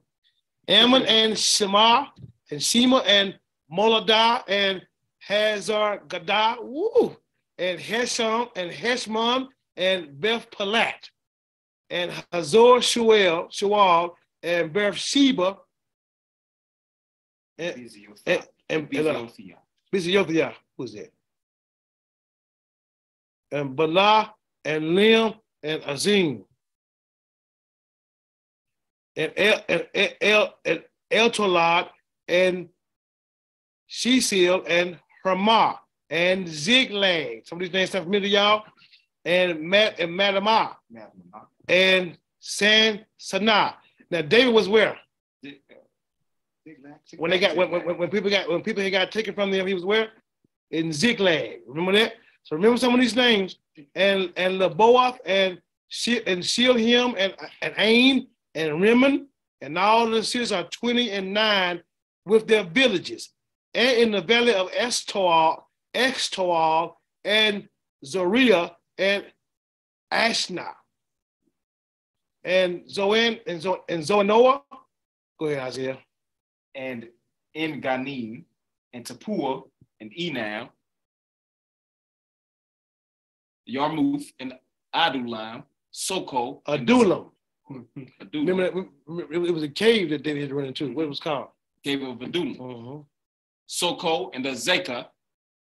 Ammon 0.69 1.05
and 1.07 1.39
Shema 1.39 2.07
and 2.51 2.63
Shema 2.63 2.99
and 2.99 3.39
Moladah 3.73 4.43
and 4.49 4.83
Hazar 5.21 6.03
Gadah, 6.09 6.63
woo, 6.63 7.17
and 7.59 7.79
Hesham 7.79 8.49
and 8.57 8.71
Heshmon 8.71 9.49
and 9.77 10.21
Beth 10.21 10.51
Palat 10.51 11.11
and 11.91 12.11
Hazor 12.33 12.81
Shuel, 12.81 13.49
Shual 13.51 14.15
and 14.43 14.73
Beth 14.73 14.95
And 18.67 18.85
uh, 18.85 19.29
Biziothia. 19.93 20.55
Who's 20.77 20.95
that? 20.95 21.13
and 23.53 23.77
Baalah, 23.77 24.31
and 24.65 24.95
Lim, 24.95 25.35
and 25.63 25.83
Azim. 25.85 26.45
And 29.15 29.33
El, 29.37 29.61
and 29.69 29.87
El, 30.21 30.55
and 30.65 30.83
El 31.11 31.31
Tolad, 31.31 31.89
and 32.27 32.69
Shesil, 33.89 34.65
and 34.67 34.99
Hermah, 35.25 35.77
and 36.09 36.49
Ziklag. 36.49 37.47
Some 37.47 37.59
of 37.59 37.61
these 37.61 37.73
names 37.73 37.91
sound 37.91 38.07
familiar 38.07 38.27
to 38.27 38.33
y'all. 38.33 38.65
And 39.25 39.61
Mat 39.61 40.01
and 40.01 40.17
Madamah, 40.17 40.77
and 41.69 42.19
San 42.41 43.05
Sana. 43.19 43.77
Now 44.11 44.23
David 44.23 44.53
was 44.53 44.69
where? 44.69 44.99
When 47.17 47.31
they 47.31 47.39
got 47.39 47.57
when, 47.57 47.71
when, 47.71 47.99
when 47.99 48.11
people 48.11 48.31
got 48.31 48.49
when 48.49 48.63
people 48.63 48.89
got 48.91 49.11
taken 49.11 49.35
from 49.35 49.51
them, 49.51 49.67
he 49.67 49.75
was 49.75 49.85
where? 49.85 50.09
In 50.71 50.93
Ziklag. 50.93 51.61
Remember 51.67 51.93
that? 51.93 52.15
So 52.45 52.57
remember 52.57 52.79
some 52.79 52.95
of 52.95 53.01
these 53.01 53.17
names. 53.17 53.59
And 53.95 54.33
and 54.37 54.61
Leboath 54.61 55.19
and 55.25 55.61
and 56.27 56.43
Shilhim 56.43 57.15
and 57.19 57.35
and 57.63 57.75
Ain 57.77 58.29
and 58.55 58.81
Rimmon 58.81 59.27
and 59.63 59.79
all 59.79 60.11
the 60.11 60.23
cities 60.25 60.51
are 60.53 60.65
20 60.65 61.11
and 61.13 61.33
9 61.33 61.83
with 62.27 62.49
their 62.49 62.65
villages. 62.65 63.31
And 63.75 63.97
in 63.97 64.11
the 64.11 64.21
valley 64.21 64.55
of 64.55 64.71
Estoal, 64.73 65.63
Extoal, 65.95 66.95
and 67.25 67.69
Zoria 68.05 68.73
and 68.99 69.25
Ashna. 70.13 70.67
And 72.45 72.91
Zoan 72.91 73.39
and, 73.47 73.63
Zo, 73.63 73.85
and 73.89 74.03
Zoanoa. 74.03 74.63
Go 75.39 75.47
ahead, 75.47 75.61
Isaiah. 75.61 75.99
And 76.75 77.09
in 77.55 77.81
Ganim 77.81 78.45
and 78.93 79.05
Tapua 79.05 79.63
and 80.01 80.11
Enam, 80.13 80.69
Yarmouth 83.69 84.33
and 84.41 84.55
Adullam, 84.95 85.65
Soko. 85.91 86.63
Adullam. 86.67 87.31
Remember 88.35 88.71
that 88.71 89.31
it 89.31 89.53
was 89.53 89.63
a 89.63 89.69
cave 89.69 90.11
that 90.11 90.23
David 90.23 90.43
had 90.43 90.49
to 90.51 90.55
run 90.55 90.67
into. 90.67 90.93
What 90.93 91.05
it 91.05 91.09
was 91.09 91.21
called? 91.21 91.49
Cave 91.85 92.03
of 92.03 92.21
Adullam. 92.21 92.61
Uh-huh. 92.61 92.99
Soko 93.67 94.31
and 94.35 94.45
Azekah 94.45 95.07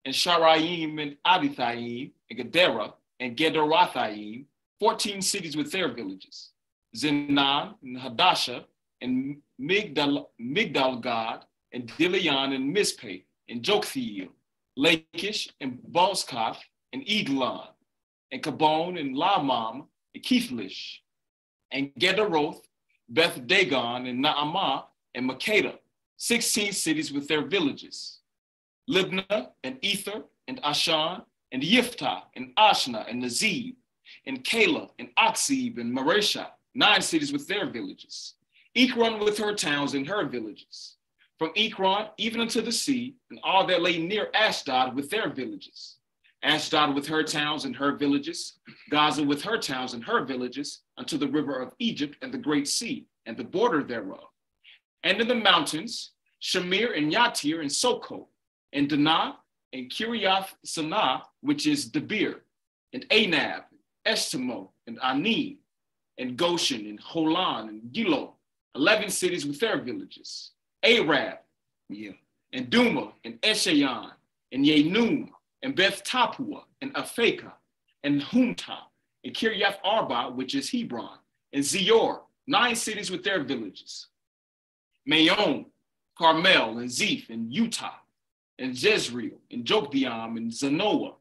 and 0.06 0.14
Sharaim 0.14 1.02
and 1.02 1.18
Abithaim 1.26 2.12
and 2.30 2.40
Gedera 2.40 2.94
and 3.20 3.36
Gederathaim, 3.36 4.46
14 4.80 5.22
cities 5.22 5.58
with 5.58 5.72
their 5.72 5.94
villages. 5.94 6.52
Zenan 6.96 7.76
and 7.84 7.98
Hadasha 7.98 8.64
and 9.02 9.38
Migdal, 9.60 11.02
God 11.02 11.45
and 11.74 11.88
Dilion 11.98 12.56
and 12.56 12.76
Mizpeh 12.76 13.24
and 13.50 13.62
Joktheel, 13.62 14.30
Lachish 14.78 15.50
and 15.60 15.80
Bozkath 15.91 16.58
and 16.93 17.04
Eglon 17.08 17.67
and 18.32 18.41
Kabon 18.41 19.00
and 19.00 19.15
Lamam 19.15 19.88
and 20.15 20.24
Keithlish 20.24 21.00
and 21.72 21.91
Gederoth, 22.00 22.62
Beth 23.10 23.45
Dagon 23.48 24.06
and 24.06 24.24
Naamah 24.24 24.86
and 25.15 25.30
Makeda, 25.30 25.78
16 26.17 26.72
cities 26.74 27.12
with 27.12 27.28
their 27.28 27.45
villages. 27.45 28.19
Libnah 28.89 29.50
and 29.63 29.78
Ether 29.82 30.24
and 30.48 30.62
Ashan 30.63 31.24
and 31.52 31.62
Yiftah 31.62 32.24
and 32.36 32.56
Ashna 32.56 33.10
and 33.10 33.24
Nazib 33.24 33.76
and 34.26 34.43
Kala 34.43 34.89
and 35.00 35.10
Aksib 35.17 35.80
and 35.80 35.95
Maresha, 35.95 36.48
nine 36.74 37.02
cities 37.02 37.32
with 37.32 37.48
their 37.48 37.69
villages. 37.69 38.36
Ekron 38.80 39.20
with 39.20 39.38
her 39.38 39.54
towns 39.54 39.94
and 39.94 40.08
her 40.08 40.24
villages. 40.26 40.96
From 41.38 41.52
Ekron 41.58 42.08
even 42.18 42.39
unto 42.39 42.62
the 42.62 42.72
sea, 42.72 43.15
and 43.30 43.39
all 43.44 43.68
that 43.68 43.82
lay 43.82 43.98
near 43.98 44.30
Ashdod 44.34 44.96
with 44.96 45.10
their 45.10 45.30
villages. 45.30 45.98
Ashdod 46.44 46.96
with 46.96 47.06
her 47.08 47.22
towns 47.22 47.65
and 47.65 47.76
her 47.76 47.98
villages, 47.98 48.60
Gaza 48.89 49.22
with 49.22 49.42
her 49.42 49.58
towns 49.58 49.94
and 49.94 50.04
her 50.06 50.24
villages, 50.24 50.84
unto 50.98 51.18
the 51.18 51.28
river 51.28 51.60
of 51.60 51.74
Egypt 51.80 52.15
and 52.22 52.34
the 52.34 52.38
great 52.38 52.70
sea, 52.70 53.06
and 53.26 53.36
the 53.36 53.44
border 53.44 53.84
thereof. 53.84 54.30
And 55.04 55.20
in 55.20 55.28
the 55.28 55.36
mountains, 55.36 56.12
Shamir 56.42 56.98
and 56.98 57.12
Yatir 57.12 57.60
and 57.60 57.72
Soko, 57.72 58.30
and 58.72 58.88
Danah 58.88 59.36
and 59.74 59.92
Kiriath 59.92 60.54
Sanah, 60.65 61.24
which 61.42 61.68
is 61.68 61.92
Debir, 61.92 62.36
and 62.94 63.08
Anab, 63.10 63.63
Estimo, 64.08 64.70
and 64.88 64.98
Anim, 65.04 65.58
and 66.18 66.38
Goshen, 66.38 66.86
and 66.86 67.02
Holan, 67.02 67.68
and 67.68 67.82
Gilo, 67.92 68.38
11 68.75 69.10
cities 69.10 69.45
with 69.45 69.60
their 69.60 69.82
villages. 69.82 70.51
Arab, 70.84 71.39
yeah, 71.89 72.12
and 72.53 72.69
Duma, 72.69 73.12
and 73.23 73.41
Eshayan, 73.41 74.12
and 74.51 74.65
Yenum, 74.65 75.29
and 75.63 75.75
Beth 75.75 76.03
Tapua, 76.03 76.63
and 76.82 76.93
Aphekah, 76.95 77.53
and 78.03 78.21
Humta, 78.21 78.77
and 79.23 79.34
Kiryath 79.34 79.77
Arba, 79.84 80.32
which 80.32 80.55
is 80.55 80.71
Hebron, 80.71 81.17
and 81.53 81.63
Zior, 81.63 82.21
nine 82.47 82.75
cities 82.75 83.12
with 83.12 83.23
their 83.23 83.43
villages. 83.43 84.08
Mayon, 85.10 85.65
Carmel, 86.17 86.79
and 86.79 86.89
Zeph, 86.91 87.29
and 87.29 87.51
Utah, 87.51 87.99
and 88.58 88.82
Jezreel, 88.82 89.39
and 89.51 89.65
Jokbeam, 89.65 90.38
and 90.38 90.51
Zanoah, 90.51 91.15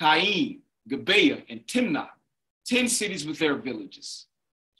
Cain, 0.00 0.60
Gibeah, 0.88 1.42
and 1.48 1.66
Timnah, 1.66 2.08
10 2.66 2.88
cities 2.88 3.26
with 3.26 3.38
their 3.38 3.56
villages. 3.56 4.26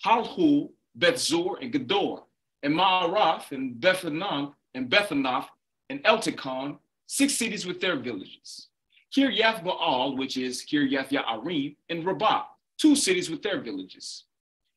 Halhul, 0.04 0.70
Bethzor, 0.98 1.60
and 1.60 1.72
Gedor, 1.72 2.22
and 2.62 2.74
Maarath, 2.74 3.52
and 3.52 3.76
Bethanan, 3.80 4.52
and 4.74 4.90
Bethanath, 4.90 5.46
and 5.90 6.02
Eltikon, 6.04 6.78
six 7.06 7.34
cities 7.34 7.66
with 7.66 7.80
their 7.80 7.96
villages. 7.96 8.68
Kiryath 9.14 9.64
Baal, 9.64 10.16
which 10.16 10.36
is 10.36 10.64
Kiryath 10.64 11.10
Ya'arim, 11.10 11.76
and 11.88 12.04
Rabbah, 12.04 12.44
two 12.78 12.96
cities 12.96 13.30
with 13.30 13.42
their 13.42 13.60
villages. 13.60 14.24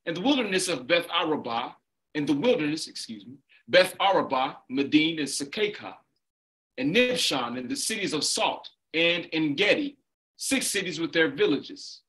And 0.05 0.15
the 0.15 0.21
wilderness 0.21 0.67
of 0.67 0.87
Beth 0.87 1.07
Arabah, 1.09 1.73
in 2.15 2.25
the 2.25 2.33
wilderness, 2.33 2.87
excuse 2.87 3.25
me, 3.25 3.35
Beth 3.67 3.95
Arabah, 3.99 4.55
Medine, 4.69 5.19
and 5.19 5.27
Sakeka, 5.27 5.93
and 6.77 6.95
Nibshan 6.95 7.57
and 7.57 7.69
the 7.69 7.75
cities 7.75 8.13
of 8.13 8.23
Salt, 8.23 8.69
and 8.93 9.27
Engedi, 9.33 9.97
six 10.37 10.67
cities 10.67 10.99
with 10.99 11.11
their 11.11 11.29
villages. 11.29 12.01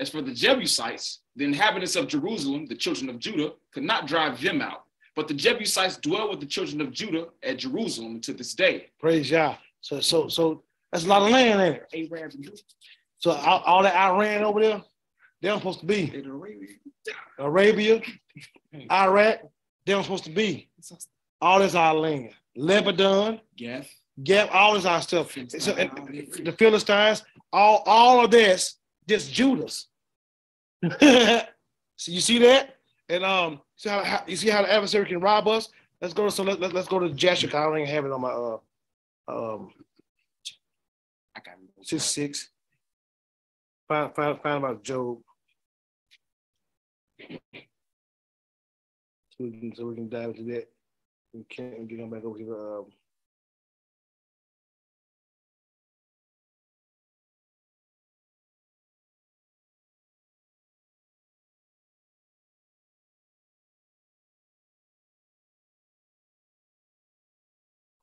As 0.00 0.10
for 0.10 0.22
the 0.22 0.32
Jebusites, 0.32 1.20
the 1.36 1.44
inhabitants 1.44 1.96
of 1.96 2.06
Jerusalem, 2.06 2.66
the 2.66 2.74
children 2.74 3.10
of 3.10 3.18
Judah, 3.18 3.52
could 3.72 3.82
not 3.82 4.06
drive 4.06 4.40
them 4.40 4.60
out. 4.60 4.84
But 5.16 5.26
the 5.26 5.34
Jebusites 5.34 5.96
dwell 5.96 6.30
with 6.30 6.40
the 6.40 6.46
children 6.46 6.80
of 6.80 6.92
Judah 6.92 7.26
at 7.42 7.58
Jerusalem 7.58 8.20
to 8.20 8.32
this 8.32 8.54
day. 8.54 8.90
Praise 9.00 9.30
Yah. 9.30 9.56
So, 9.80 10.00
so, 10.00 10.28
so 10.28 10.62
that's 10.92 11.04
a 11.04 11.08
lot 11.08 11.22
of 11.22 11.30
land 11.30 11.60
there. 11.60 11.86
So 13.18 13.32
all, 13.32 13.62
all 13.66 13.82
that 13.82 13.96
Iran 13.96 14.44
over 14.44 14.60
there, 14.60 14.82
they're 15.42 15.54
supposed 15.54 15.80
to 15.80 15.86
be. 15.86 16.22
Arabia, 16.24 16.68
Arabia 17.38 18.02
Iraq, 18.90 19.40
they're 19.84 20.02
supposed 20.02 20.24
to 20.24 20.30
be. 20.30 20.68
All 21.40 21.58
this 21.58 21.74
our 21.74 21.94
land. 21.94 22.30
Lebanon, 22.56 23.40
Gath, 23.56 23.88
Get 24.22 24.50
all 24.50 24.74
this 24.74 24.84
our 24.84 25.00
stuff. 25.00 25.32
So, 25.32 25.72
the 25.72 26.54
Philistines, 26.58 27.22
all, 27.52 27.82
all 27.86 28.24
of 28.24 28.30
this, 28.30 28.76
just 29.08 29.32
Judas. 29.32 29.88
so 31.00 31.42
you 32.06 32.20
see 32.20 32.38
that? 32.38 32.76
And 33.08 33.24
um, 33.24 33.60
see 33.76 33.88
how, 33.88 34.04
how, 34.04 34.22
you 34.26 34.36
see 34.36 34.50
how 34.50 34.62
the 34.62 34.72
adversary 34.72 35.06
can 35.06 35.20
rob 35.20 35.48
us? 35.48 35.70
Let's 36.00 36.14
go 36.14 36.26
to 36.26 36.30
so 36.30 36.44
let, 36.44 36.60
let, 36.60 36.72
let's 36.72 36.88
go 36.88 36.98
to 37.00 37.10
Joshua. 37.10 37.48
I 37.50 37.64
don't 37.64 37.78
even 37.78 37.90
have 37.90 38.04
it 38.04 38.12
on 38.12 38.20
my 38.20 38.28
uh 38.28 38.58
um 39.28 39.70
I 41.34 41.40
got 41.40 41.56
six 41.82 42.04
six. 42.04 42.50
Find 43.88 44.14
find 44.14 44.40
find 44.40 44.58
about 44.58 44.84
Job. 44.84 45.18
So 49.30 49.44
we 49.44 49.50
can 49.50 49.74
so 49.74 49.86
we 49.86 49.94
can 49.96 50.08
dive 50.08 50.30
into 50.30 50.44
that. 50.52 50.68
We 51.32 51.44
can't 51.48 51.88
get 51.88 51.98
him 51.98 52.10
back 52.10 52.24
over 52.24 52.38
here. 52.38 52.54
Um, 52.54 52.86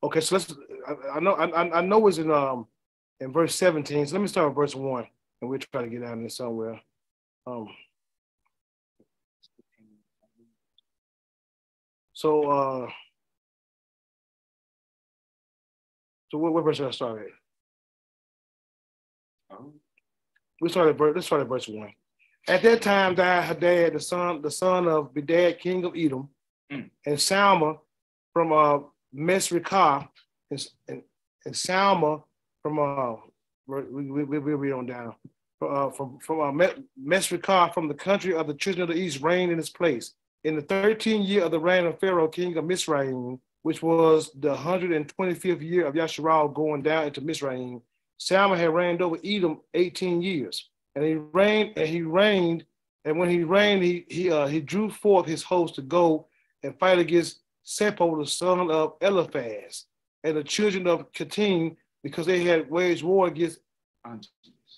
Okay, 0.06 0.20
so 0.20 0.36
let's. 0.36 0.54
I, 0.86 1.16
I 1.16 1.20
know. 1.20 1.32
I, 1.32 1.78
I 1.78 1.80
know 1.80 2.06
it's 2.06 2.18
in 2.18 2.30
um 2.30 2.68
in 3.18 3.32
verse 3.32 3.56
seventeen. 3.56 4.06
So 4.06 4.14
let 4.14 4.22
me 4.22 4.28
start 4.28 4.46
with 4.46 4.54
verse 4.54 4.72
one, 4.72 5.08
and 5.42 5.50
we'll 5.50 5.58
try 5.58 5.82
to 5.82 5.88
get 5.88 6.04
out 6.04 6.16
of 6.16 6.22
this 6.22 6.36
somewhere. 6.36 6.80
Um. 7.44 7.68
So 12.12 12.48
uh. 12.48 12.88
So 16.30 16.38
what, 16.38 16.52
what 16.52 16.64
verse 16.64 16.76
should 16.76 16.86
I 16.86 16.92
start 16.92 17.26
at? 19.50 19.58
We 20.60 20.68
started 20.68 20.96
verse. 20.96 21.16
Let's 21.16 21.26
start 21.26 21.42
at 21.42 21.48
verse 21.48 21.66
one. 21.66 21.92
At 22.48 22.62
that 22.62 22.80
time 22.80 23.16
died 23.16 23.42
Hadad, 23.42 23.94
the 23.94 24.00
son, 24.00 24.40
the 24.40 24.52
son 24.52 24.86
of 24.86 25.12
Bedad, 25.12 25.58
king 25.58 25.84
of 25.84 25.96
Edom, 25.96 26.28
mm. 26.70 26.90
and 27.04 27.16
Salma 27.16 27.80
from 28.32 28.52
uh 28.52 28.78
Mesrikah 29.16 30.08
and, 30.50 30.66
and, 30.88 31.02
and 31.44 31.54
Salma 31.54 32.22
from 32.62 32.78
uh 32.78 33.16
we 33.66 33.82
we 34.10 34.24
we, 34.24 34.54
read 34.54 34.72
on 34.72 34.86
down. 34.86 35.14
uh, 35.62 35.90
from 35.90 36.18
from 36.20 36.60
uh, 36.60 36.66
Mesrikah 37.02 37.72
from 37.72 37.88
the 37.88 37.94
country 37.94 38.34
of 38.34 38.46
the 38.46 38.54
children 38.54 38.88
of 38.88 38.94
the 38.94 39.00
east 39.00 39.22
reigned 39.22 39.52
in 39.52 39.58
his 39.58 39.70
place. 39.70 40.14
In 40.44 40.54
the 40.54 40.62
13th 40.62 41.26
year 41.26 41.44
of 41.44 41.50
the 41.50 41.58
reign 41.58 41.86
of 41.86 41.98
Pharaoh, 41.98 42.28
king 42.28 42.56
of 42.56 42.64
Misraim, 42.64 43.40
which 43.62 43.82
was 43.82 44.30
the 44.38 44.54
125th 44.54 45.60
year 45.60 45.86
of 45.86 45.94
Yasharal 45.94 46.54
going 46.54 46.82
down 46.82 47.06
into 47.06 47.20
Misraim, 47.20 47.82
Salma 48.20 48.56
had 48.56 48.72
reigned 48.72 49.02
over 49.02 49.18
Edom 49.24 49.60
18 49.74 50.22
years. 50.22 50.68
And 50.94 51.04
he 51.04 51.14
reigned, 51.14 51.76
and 51.76 51.88
he 51.88 52.02
reigned, 52.02 52.64
and 53.04 53.18
when 53.18 53.28
he 53.28 53.44
reigned, 53.44 53.82
he 53.82 54.06
he 54.08 54.30
uh, 54.30 54.46
he 54.46 54.60
drew 54.60 54.90
forth 54.90 55.26
his 55.26 55.42
host 55.42 55.74
to 55.76 55.82
go 55.82 56.26
and 56.62 56.78
fight 56.78 56.98
against 56.98 57.40
Zepho, 57.66 58.18
the 58.22 58.30
son 58.30 58.70
of 58.70 58.94
Eliphaz, 59.00 59.84
and 60.22 60.36
the 60.36 60.44
children 60.44 60.86
of 60.86 61.10
Kittim, 61.12 61.76
because 62.02 62.26
they 62.26 62.44
had 62.44 62.70
waged 62.70 63.02
war 63.02 63.26
against 63.26 63.58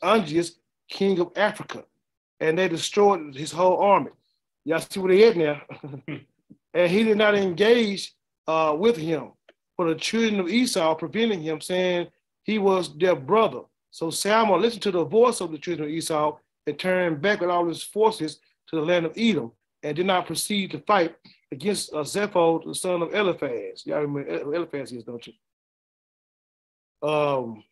Ungeas, 0.03 0.53
king 0.89 1.19
of 1.19 1.33
Africa, 1.37 1.85
and 2.41 2.59
they 2.59 2.69
destroyed 2.69 3.35
his 3.35 3.53
whole 3.53 3.79
army. 3.79 4.11
Y'all 4.65 4.81
see 4.81 5.01
where 5.01 5.15
they 5.15 5.29
at 5.29 5.37
now? 5.37 5.61
and 6.75 6.91
he 6.91 7.05
did 7.05 7.19
not 7.19 7.35
engage 7.35 8.15
uh, 8.47 8.75
with 8.79 8.97
him, 8.97 9.33
for 9.77 9.89
the 9.89 9.95
children 9.95 10.41
of 10.41 10.49
Esau 10.49 10.95
preventing 10.95 11.43
him, 11.43 11.61
saying 11.61 12.09
he 12.45 12.59
was 12.59 12.97
their 12.97 13.17
brother. 13.17 13.61
So 13.91 14.11
Samuel 14.11 14.61
listened 14.61 14.83
to 14.83 14.91
the 14.91 15.05
voice 15.05 15.41
of 15.41 15.51
the 15.51 15.59
children 15.59 15.89
of 15.89 15.95
Esau 15.95 16.39
and 16.67 16.79
turned 16.79 17.21
back 17.21 17.41
with 17.41 17.51
all 17.51 17.67
his 17.67 17.83
forces 17.83 18.41
to 18.69 18.77
the 18.77 18.83
land 18.83 19.07
of 19.07 19.13
Edom 19.17 19.53
and 19.83 19.97
did 19.97 20.07
not 20.07 20.27
proceed 20.27 20.71
to 20.71 20.79
fight 20.81 21.15
against 21.51 21.93
uh, 21.93 21.99
Zepho, 21.99 22.65
the 22.65 22.75
son 22.75 23.03
of 23.03 23.15
Eliphaz. 23.15 23.87
Y'all 23.87 24.01
remember 24.01 24.55
Eliphaz 24.55 24.93
is, 24.93 25.05
don't 25.05 25.27
you? 25.27 25.33
Um, 27.03 27.65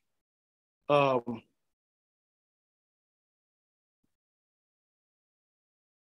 um, 0.89 1.43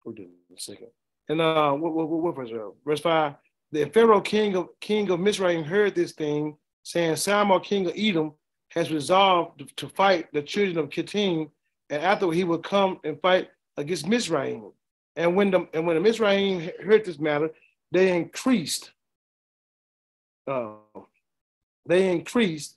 Hold 0.04 0.20
on 0.20 0.28
a 0.56 0.60
second. 0.60 0.88
And 1.30 1.40
uh, 1.40 1.72
what, 1.72 1.94
what, 1.94 2.10
what 2.10 2.36
verse? 2.36 2.52
Uh, 2.52 2.72
verse 2.86 3.00
five. 3.00 3.36
The 3.72 3.86
Pharaoh 3.86 4.22
king 4.22 4.56
of 4.56 4.68
king 4.82 5.10
of 5.10 5.20
Mizraim 5.20 5.64
heard 5.64 5.96
this 5.96 6.12
thing, 6.12 6.58
saying, 6.84 7.16
Samuel 7.16 7.62
king 7.62 7.88
of 7.88 7.94
Edom 7.96 8.34
has 8.70 8.92
resolved 8.92 9.64
to 9.78 9.88
fight 9.90 10.28
the 10.34 10.42
children 10.42 10.78
of 10.78 10.90
Kittim, 10.90 11.50
and 11.90 12.04
after 12.04 12.30
he 12.32 12.44
will 12.44 12.60
come 12.60 13.00
and 13.04 13.20
fight 13.22 13.50
against 13.78 14.06
Mizraim. 14.06 14.72
And 15.16 15.36
when 15.36 15.50
the 15.52 15.68
and 15.74 15.88
when 15.88 15.96
the 15.96 16.02
Mizraim 16.02 16.70
heard 16.84 17.06
this 17.06 17.20
matter, 17.20 17.50
they 17.94 18.16
increased. 18.16 18.92
Uh, 20.48 20.74
they 21.86 22.12
increased, 22.12 22.76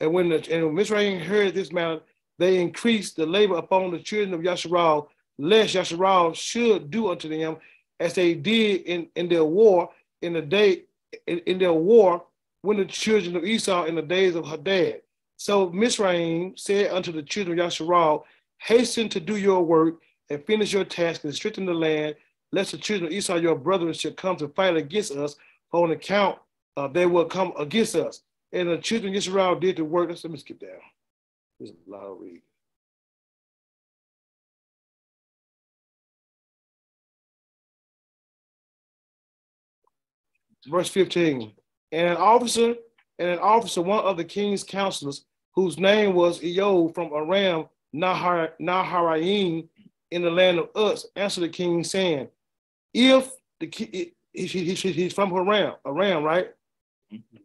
and 0.00 0.12
when 0.12 0.28
the 0.28 0.52
and 0.52 0.66
when 0.66 0.74
Mizraim 0.74 1.20
heard 1.20 1.54
this 1.54 1.72
matter, 1.72 2.00
they 2.38 2.60
increased 2.60 3.16
the 3.16 3.26
labor 3.26 3.56
upon 3.56 3.90
the 3.90 3.98
children 3.98 4.34
of 4.34 4.40
Yasharal 4.40 5.08
lest 5.38 5.74
Yasharal 5.74 6.34
should 6.34 6.90
do 6.90 7.10
unto 7.10 7.28
them 7.28 7.56
as 8.00 8.14
they 8.14 8.34
did 8.34 8.82
in, 8.82 9.08
in 9.16 9.28
their 9.28 9.44
war 9.44 9.90
in 10.22 10.32
the 10.32 10.42
day 10.42 10.84
in, 11.26 11.38
in 11.40 11.58
their 11.58 11.72
war 11.72 12.24
when 12.62 12.76
the 12.76 12.84
children 12.84 13.36
of 13.36 13.44
Esau 13.44 13.84
in 13.84 13.94
the 13.94 14.02
days 14.02 14.34
of 14.34 14.46
Hadad. 14.46 15.02
So 15.36 15.70
Mizraim 15.70 16.56
said 16.56 16.90
unto 16.90 17.12
the 17.12 17.22
children 17.22 17.58
of 17.58 17.66
Yasharal, 17.66 18.22
hasten 18.58 19.08
to 19.10 19.20
do 19.20 19.36
your 19.36 19.62
work 19.62 20.00
and 20.30 20.44
finish 20.44 20.72
your 20.72 20.84
task 20.84 21.24
and 21.24 21.34
strengthen 21.34 21.66
the 21.66 21.74
land, 21.74 22.14
lest 22.54 22.72
the 22.72 22.78
children 22.78 23.08
of 23.08 23.12
Esau, 23.12 23.36
your 23.36 23.56
brethren, 23.56 23.92
should 23.92 24.16
come 24.16 24.36
to 24.36 24.48
fight 24.48 24.76
against 24.76 25.12
us 25.12 25.36
on 25.72 25.90
account 25.90 26.38
uh, 26.76 26.88
they 26.88 27.06
will 27.06 27.24
come 27.24 27.52
against 27.58 27.94
us. 27.94 28.20
And 28.52 28.68
the 28.68 28.78
children 28.78 29.12
of 29.12 29.16
Israel 29.16 29.58
did 29.58 29.76
the 29.76 29.84
work. 29.84 30.08
Let 30.08 30.30
me 30.30 30.38
skip 30.38 30.60
down. 30.60 30.70
There's 31.58 31.70
a 31.70 31.90
lot 31.90 32.04
of 32.04 32.20
reading. 32.20 32.42
verse 40.66 40.88
15. 40.88 41.52
And 41.92 42.08
an 42.08 42.16
officer, 42.16 42.74
and 43.18 43.28
an 43.28 43.38
officer, 43.38 43.82
one 43.82 44.02
of 44.02 44.16
the 44.16 44.24
king's 44.24 44.64
counselors, 44.64 45.26
whose 45.54 45.78
name 45.78 46.14
was 46.14 46.40
Eob 46.40 46.94
from 46.94 47.12
Aram 47.12 47.66
Nahar, 47.94 48.52
Naharaim 48.58 49.68
in 50.10 50.22
the 50.22 50.30
land 50.30 50.58
of 50.58 50.70
Uz, 50.74 51.06
answered 51.16 51.42
the 51.42 51.48
king, 51.50 51.84
saying, 51.84 52.28
If 52.94 53.30
the 53.60 53.68
he, 53.70 54.12
he, 54.32 54.46
he, 54.46 54.74
he's 54.74 55.12
from 55.12 55.32
Aram, 55.32 55.74
Aram, 55.84 56.22
right? 56.22 56.50
Mm-hmm. 57.12 57.36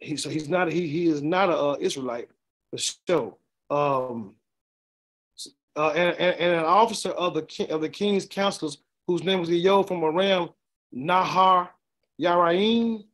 He, 0.00 0.16
so 0.16 0.28
he's 0.28 0.48
not 0.48 0.70
he 0.70 0.86
he 0.88 1.06
is 1.06 1.22
not 1.22 1.48
a 1.48 1.56
uh, 1.56 1.76
Israelite 1.80 2.28
for 2.70 2.78
sure. 2.78 3.36
Um, 3.70 4.34
uh, 5.76 5.90
and, 5.90 6.16
and, 6.18 6.40
and, 6.40 6.54
an 6.54 6.64
officer 6.64 7.10
of 7.10 7.34
the 7.34 7.42
king, 7.42 7.70
of 7.70 7.80
the 7.80 7.88
king's 7.88 8.26
counselors, 8.26 8.78
whose 9.06 9.22
name 9.22 9.40
was 9.40 9.50
Eob 9.50 9.88
from 9.88 10.02
Aram 10.02 10.48
Nahar 10.94 11.68
Yaraim, 12.20 13.04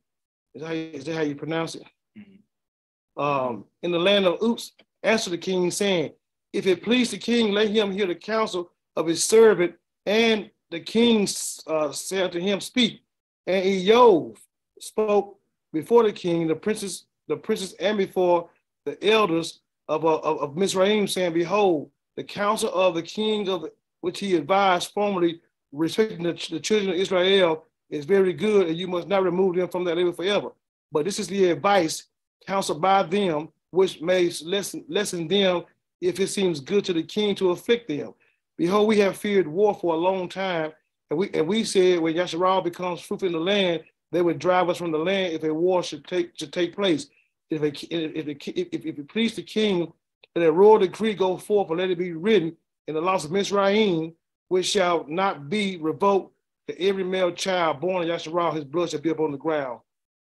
is, 0.53 0.63
how, 0.63 0.71
is 0.71 1.03
that 1.05 1.15
how 1.15 1.21
you 1.21 1.35
pronounce 1.35 1.75
it? 1.75 1.83
Mm-hmm. 2.17 3.21
Um, 3.21 3.65
in 3.81 3.91
the 3.91 3.99
land 3.99 4.25
of 4.25 4.41
Uz, 4.41 4.71
answered 5.01 5.31
the 5.31 5.37
king, 5.37 5.69
saying, 5.71 6.13
If 6.53 6.67
it 6.67 6.83
please 6.83 7.11
the 7.11 7.17
king, 7.17 7.51
let 7.51 7.69
him 7.69 7.91
hear 7.91 8.05
the 8.05 8.15
counsel 8.15 8.71
of 8.95 9.07
his 9.07 9.23
servant. 9.23 9.75
And 10.05 10.49
the 10.73 10.79
king 10.79 11.27
uh, 11.67 11.91
said 11.91 12.31
to 12.31 12.41
him, 12.41 12.59
Speak. 12.59 13.03
And 13.45 13.63
Eob 13.63 14.37
spoke 14.79 15.37
before 15.71 16.01
the 16.01 16.11
king, 16.11 16.47
the 16.47 16.55
princes, 16.55 17.05
the 17.27 17.37
princes, 17.37 17.73
and 17.73 17.95
before 17.95 18.49
the 18.83 18.97
elders 19.07 19.59
of, 19.87 20.03
of, 20.03 20.39
of 20.39 20.57
Mizraim, 20.57 21.07
saying, 21.07 21.33
Behold, 21.33 21.91
the 22.17 22.23
counsel 22.23 22.73
of 22.73 22.95
the 22.95 23.03
king 23.03 23.47
of 23.49 23.69
which 24.01 24.19
he 24.19 24.35
advised 24.35 24.91
formerly 24.93 25.41
respecting 25.71 26.23
the, 26.23 26.33
the 26.49 26.59
children 26.59 26.89
of 26.89 26.95
Israel 26.95 27.65
is 27.91 28.05
very 28.05 28.33
good, 28.33 28.67
and 28.67 28.75
you 28.75 28.87
must 28.87 29.07
not 29.07 29.23
remove 29.23 29.55
them 29.55 29.69
from 29.69 29.83
that 29.83 29.95
labor 29.95 30.11
forever. 30.11 30.49
But 30.91 31.05
this 31.05 31.19
is 31.19 31.27
the 31.27 31.51
advice 31.51 32.07
counseled 32.47 32.81
by 32.81 33.03
them, 33.03 33.49
which 33.69 34.01
may 34.01 34.31
lessen, 34.43 34.85
lessen 34.87 35.27
them 35.27 35.65
if 36.01 36.19
it 36.19 36.27
seems 36.29 36.59
good 36.59 36.83
to 36.85 36.93
the 36.93 37.03
king 37.03 37.35
to 37.35 37.51
afflict 37.51 37.87
them. 37.87 38.15
Behold, 38.57 38.87
we 38.87 38.99
have 38.99 39.17
feared 39.17 39.47
war 39.47 39.73
for 39.73 39.93
a 39.93 39.97
long 39.97 40.29
time, 40.29 40.71
and 41.09 41.19
we 41.19 41.29
and 41.31 41.47
we 41.47 41.63
said 41.63 41.99
when 41.99 42.15
Yasharal 42.15 42.63
becomes 42.63 43.01
fruitful 43.01 43.27
in 43.27 43.33
the 43.33 43.39
land, 43.39 43.83
they 44.11 44.21
would 44.21 44.39
drive 44.39 44.69
us 44.69 44.77
from 44.77 44.91
the 44.91 44.97
land 44.97 45.33
if 45.33 45.43
a 45.43 45.53
war 45.53 45.83
should 45.83 46.05
take 46.05 46.37
should 46.37 46.53
take 46.53 46.75
place. 46.75 47.07
If 47.49 47.61
a, 47.61 47.67
if, 47.67 48.27
if, 48.27 48.47
if, 48.47 48.85
if 48.85 48.99
it 48.99 49.09
please 49.09 49.35
the 49.35 49.43
king 49.43 49.91
that 50.33 50.47
a 50.47 50.51
royal 50.51 50.79
decree 50.79 51.13
go 51.13 51.37
forth 51.37 51.69
and 51.69 51.79
let 51.79 51.91
it 51.91 51.97
be 51.97 52.13
written 52.13 52.55
in 52.87 52.95
the 52.95 53.01
laws 53.01 53.25
of 53.25 53.31
Mizraim, 53.31 54.13
which 54.49 54.65
shall 54.65 55.05
not 55.07 55.49
be 55.49 55.77
revoked 55.77 56.33
that 56.67 56.79
every 56.79 57.03
male 57.03 57.31
child 57.31 57.81
born 57.81 58.03
in 58.03 58.09
Yasharal, 58.09 58.53
his 58.53 58.63
blood 58.63 58.89
shall 58.89 59.01
be 59.01 59.09
upon 59.09 59.31
the 59.31 59.37
ground, 59.37 59.79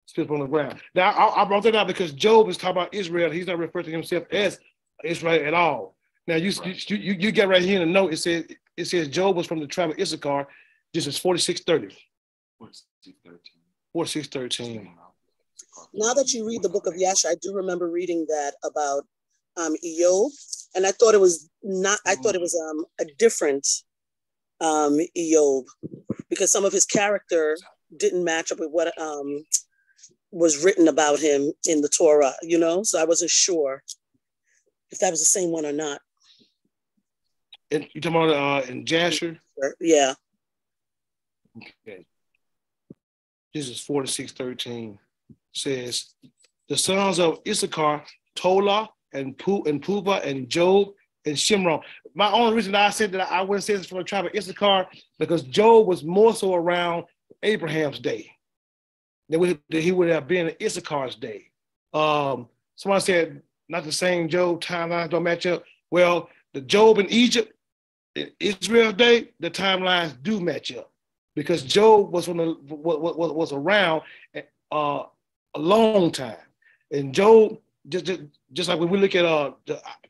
spit 0.07 0.31
on 0.31 0.41
the 0.41 0.47
ground. 0.47 0.81
Now, 0.95 1.11
I, 1.11 1.43
I, 1.43 1.45
brought 1.45 1.63
that 1.65 1.77
out 1.77 1.87
because 1.87 2.13
Job 2.13 2.49
is 2.49 2.57
talking 2.57 2.77
about 2.77 2.95
Israel. 2.95 3.31
He's 3.31 3.47
not 3.47 3.59
referring 3.59 3.87
to 3.87 3.91
himself 3.93 4.25
as 4.31 4.59
Israel 5.05 5.47
at 5.47 5.55
all. 5.55 5.97
Now, 6.31 6.37
you, 6.37 6.53
right. 6.61 6.91
you, 6.91 6.97
you, 6.97 7.13
you 7.15 7.33
get 7.33 7.49
right 7.49 7.61
here 7.61 7.83
in 7.83 7.89
the 7.89 7.93
note, 7.93 8.13
it 8.13 8.19
says, 8.19 8.45
it 8.77 8.85
says 8.85 9.09
Job 9.09 9.35
was 9.35 9.49
from 9.49 9.59
the 9.59 9.67
tribe 9.67 9.91
of 9.91 9.99
Issachar. 9.99 10.47
This 10.95 11.09
is 11.09 11.19
4630. 11.19 11.97
4613. 13.93 14.95
Now 15.93 16.15
that 16.15 16.33
you 16.33 16.47
read 16.47 16.63
the 16.63 16.69
book 16.69 16.87
of 16.87 16.97
Yash, 16.97 17.25
I 17.25 17.35
do 17.43 17.53
remember 17.53 17.91
reading 17.91 18.27
that 18.29 18.53
about 18.63 19.03
um, 19.57 19.75
Eob, 19.85 20.31
and 20.77 20.87
I 20.87 20.93
thought 20.93 21.15
it 21.15 21.21
was 21.21 21.51
not. 21.65 21.99
I 22.07 22.15
thought 22.15 22.37
it 22.37 22.41
was 22.41 22.57
um, 22.71 22.85
a 23.01 23.07
different 23.19 23.67
um, 24.61 25.01
Eob 25.19 25.65
because 26.29 26.53
some 26.53 26.65
of 26.65 26.73
his 26.73 26.85
character 26.85 27.57
didn't 27.97 28.23
match 28.23 28.53
up 28.53 28.61
with 28.61 28.71
what 28.71 28.97
um, 29.01 29.43
was 30.31 30.63
written 30.65 30.87
about 30.87 31.19
him 31.19 31.53
in 31.69 31.81
the 31.81 31.89
Torah, 31.89 32.35
you 32.43 32.57
know? 32.59 32.85
So 32.85 33.01
I 33.01 33.05
wasn't 33.05 33.33
sure 33.33 33.83
if 34.91 35.01
that 35.01 35.11
was 35.11 35.21
the 35.21 35.27
same 35.27 35.51
one 35.51 35.67
or 35.67 35.73
not. 35.73 36.01
And 37.71 37.87
you 37.93 38.01
talking 38.01 38.17
about 38.17 38.65
uh, 38.65 38.71
in 38.71 38.85
Jasher? 38.85 39.39
Yeah. 39.81 40.15
Okay. 41.57 42.07
This 43.55 43.69
is 43.69 43.81
4613 43.81 44.99
says 45.53 46.15
the 46.69 46.77
sons 46.77 47.19
of 47.19 47.41
Issachar, 47.47 48.05
Tola 48.37 48.89
and 49.13 49.37
Pu 49.37 49.65
and 49.65 49.83
Puva 49.83 50.25
and 50.25 50.49
Job 50.49 50.89
and 51.27 51.37
Shimron. 51.37 51.83
My 52.15 52.31
only 52.31 52.55
reason 52.55 52.75
I 52.75 52.91
said 52.91 53.13
that 53.13 53.31
I 53.31 53.43
wouldn't 53.43 53.65
say 53.65 53.77
this 53.77 53.87
from 53.87 53.99
the 53.99 54.05
tribe 54.05 54.27
of 54.27 54.35
Issachar 54.35 54.87
because 55.19 55.43
Job 55.43 55.87
was 55.87 56.05
more 56.05 56.35
so 56.35 56.55
around 56.55 57.05
Abraham's 57.43 57.99
day 57.99 58.31
than 59.29 59.59
he 59.71 59.93
would 59.93 60.09
have 60.09 60.29
been 60.29 60.49
in 60.49 60.55
Issachar's 60.61 61.17
day. 61.17 61.51
Um, 61.93 62.49
someone 62.77 63.01
said 63.01 63.43
not 63.69 63.85
the 63.85 63.93
same 63.93 64.29
Job 64.29 64.61
timelines 64.61 65.11
don't 65.11 65.23
match 65.23 65.47
up. 65.47 65.65
Well, 65.91 66.29
the 66.53 66.61
Job 66.61 66.99
in 66.99 67.07
Egypt, 67.11 67.53
Israel's 68.39 68.95
day, 68.95 69.31
the 69.41 69.51
timelines 69.51 70.21
do 70.23 70.41
match 70.41 70.75
up 70.77 70.91
because 71.35 71.63
Job 71.63 72.13
was 72.13 72.27
the, 72.27 72.33
was, 72.69 73.33
was 73.33 73.53
around 73.53 74.03
uh, 74.73 75.05
a 75.55 75.59
long 75.59 76.11
time, 76.13 76.37
and 76.91 77.15
Job 77.15 77.59
just, 77.89 78.05
just, 78.05 78.21
just 78.53 78.69
like 78.69 78.79
when 78.79 78.91
we 78.91 78.99
look 78.99 79.15
at 79.15 79.25
uh, 79.25 79.53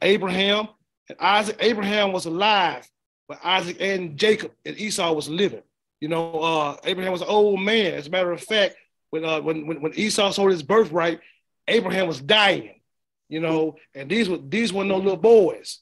Abraham 0.03 0.69
and 1.09 1.19
Isaac, 1.21 1.57
Abraham 1.61 2.13
was 2.13 2.27
alive, 2.27 2.89
but 3.29 3.39
Isaac 3.45 3.77
and 3.81 4.17
Jacob 4.17 4.53
and 4.65 4.79
Esau 4.79 5.13
was 5.13 5.29
living. 5.29 5.63
You 6.01 6.09
know, 6.09 6.33
uh, 6.41 6.77
Abraham 6.85 7.13
was 7.13 7.21
an 7.21 7.29
old 7.29 7.61
man. 7.61 7.95
As 7.95 8.07
a 8.07 8.11
matter 8.11 8.33
of 8.33 8.41
fact, 8.41 8.75
when, 9.11 9.25
uh, 9.25 9.41
when, 9.41 9.67
when, 9.67 9.81
when 9.83 9.95
Esau 9.95 10.31
sold 10.31 10.51
his 10.51 10.63
birthright, 10.63 11.21
Abraham 11.69 12.09
was 12.09 12.21
dying, 12.21 12.81
you 13.29 13.41
know, 13.41 13.77
and 13.95 14.11
these 14.11 14.29
were 14.29 14.39
these 14.39 14.73
were 14.73 14.85
no 14.85 14.97
little 14.97 15.17
boys, 15.17 15.81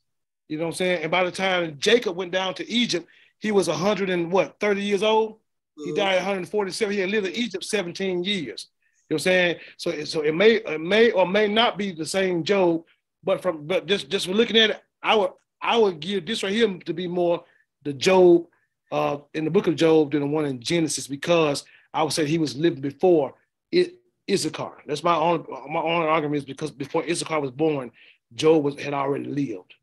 you 0.49 0.59
know 0.59 0.65
what 0.65 0.71
I'm 0.71 0.77
saying? 0.77 1.03
And 1.03 1.11
by 1.11 1.25
the 1.25 1.31
time 1.31 1.77
Jacob 1.79 2.17
went 2.17 2.33
down 2.33 2.55
to 2.55 2.69
Egypt, 2.69 3.07
he 3.39 3.53
was 3.53 3.69
100 3.69 4.11
and 4.11 4.33
what, 4.33 4.59
30 4.61 4.83
years 4.83 5.03
old? 5.03 5.39
He 5.85 5.93
died 5.93 6.17
147. 6.17 6.93
He 6.93 7.01
had 7.01 7.11
lived 7.11 7.29
in 7.29 7.35
Egypt 7.35 7.65
17 7.65 8.25
years. 8.25 8.67
You 9.09 9.15
know 9.15 9.15
what 9.15 9.19
I'm 9.19 9.19
saying? 9.21 9.57
So, 9.77 10.05
so 10.05 10.21
it 10.23 10.35
may 10.35 10.57
it 10.57 10.81
may 10.81 11.13
or 11.13 11.27
may 11.27 11.47
not 11.47 11.79
be 11.79 11.93
the 11.93 12.05
same 12.05 12.43
Job, 12.43 12.85
but 13.23 13.41
from 13.41 13.67
but 13.67 13.87
just 13.87 14.11
just 14.11 14.27
looking 14.27 14.57
at 14.57 14.71
it, 14.71 14.83
I 15.03 15.15
would 15.15 15.31
I 15.63 15.77
would 15.77 16.01
give 16.01 16.27
this 16.27 16.43
right 16.43 16.53
here 16.53 16.79
to 16.79 16.93
be 16.93 17.07
more 17.07 17.45
the 17.85 17.93
Job 17.93 18.47
uh, 18.91 19.19
in 19.35 19.45
the 19.45 19.51
book 19.51 19.67
of 19.67 19.77
Job 19.77 20.13
than 20.13 20.21
the 20.21 20.27
one 20.27 20.47
in 20.47 20.61
Genesis 20.61 21.07
because 21.07 21.65
I 21.95 22.03
would 22.03 22.13
say 22.13 22.27
he 22.27 22.39
was 22.39 22.57
living 22.57 22.81
before 22.81 23.35
it 23.71 23.95
Issachar. 24.31 24.83
That's 24.87 25.05
my 25.05 25.15
own 25.15 25.47
my 25.71 25.81
own 25.81 26.03
argument 26.03 26.39
is 26.39 26.45
because 26.45 26.71
before 26.71 27.05
Issachar 27.09 27.41
was 27.41 27.51
born, 27.51 27.93
Job 28.35 28.63
was 28.63 28.79
had 28.79 28.95
already 28.95 29.25
lived. 29.25 29.75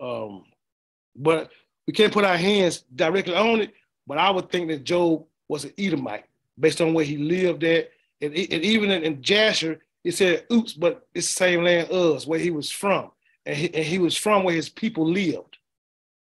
Um, 0.00 0.44
but 1.16 1.50
we 1.86 1.92
can't 1.92 2.12
put 2.12 2.24
our 2.24 2.36
hands 2.36 2.84
directly 2.94 3.34
on 3.34 3.60
it. 3.60 3.74
But 4.06 4.18
I 4.18 4.30
would 4.30 4.50
think 4.50 4.68
that 4.68 4.84
Job 4.84 5.24
was 5.48 5.64
an 5.64 5.72
Edomite 5.78 6.24
based 6.58 6.80
on 6.80 6.94
where 6.94 7.04
he 7.04 7.16
lived 7.16 7.64
at. 7.64 7.90
And, 8.20 8.34
and 8.34 8.64
even 8.64 8.90
in, 8.90 9.02
in 9.02 9.22
Jasher, 9.22 9.80
it 10.04 10.12
said, 10.12 10.46
oops, 10.52 10.72
but 10.72 11.06
it's 11.14 11.28
the 11.28 11.34
same 11.34 11.64
land 11.64 11.88
Uz, 11.92 12.26
where 12.26 12.38
he 12.38 12.50
was 12.50 12.70
from. 12.70 13.10
And 13.46 13.56
he, 13.56 13.74
and 13.74 13.84
he 13.84 13.98
was 13.98 14.16
from 14.16 14.44
where 14.44 14.54
his 14.54 14.68
people 14.68 15.08
lived. 15.08 15.58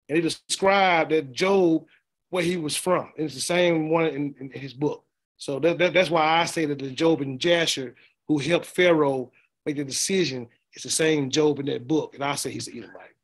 And 0.10 0.16
he 0.16 0.22
described 0.22 1.12
that 1.12 1.32
Job, 1.32 1.86
where 2.30 2.44
he 2.44 2.58
was 2.58 2.76
from. 2.76 3.12
It's 3.16 3.34
the 3.34 3.42
same 3.42 3.90
one 3.90 4.08
in, 4.08 4.36
in 4.40 4.52
his 4.52 4.74
book. 4.74 5.04
So 5.38 5.60
that, 5.60 5.78
that, 5.78 5.94
that's 5.94 6.10
why 6.10 6.40
I 6.40 6.46
say 6.46 6.66
that 6.66 6.80
the 6.80 6.92
Job 6.92 7.22
and 7.22 7.40
Jasher 7.40 7.96
who 8.28 8.38
helped 8.38 8.66
Pharaoh 8.66 9.32
make 9.66 9.78
the 9.78 9.84
decision, 9.84 10.48
is 10.74 10.84
the 10.84 10.90
same 10.90 11.30
Job 11.30 11.60
in 11.60 11.66
that 11.68 11.88
book. 11.88 12.14
And 12.14 12.24
I 12.24 12.36
say 12.36 12.52
he's 12.52 12.68
an 12.68 12.78
Edomite. 12.78 13.16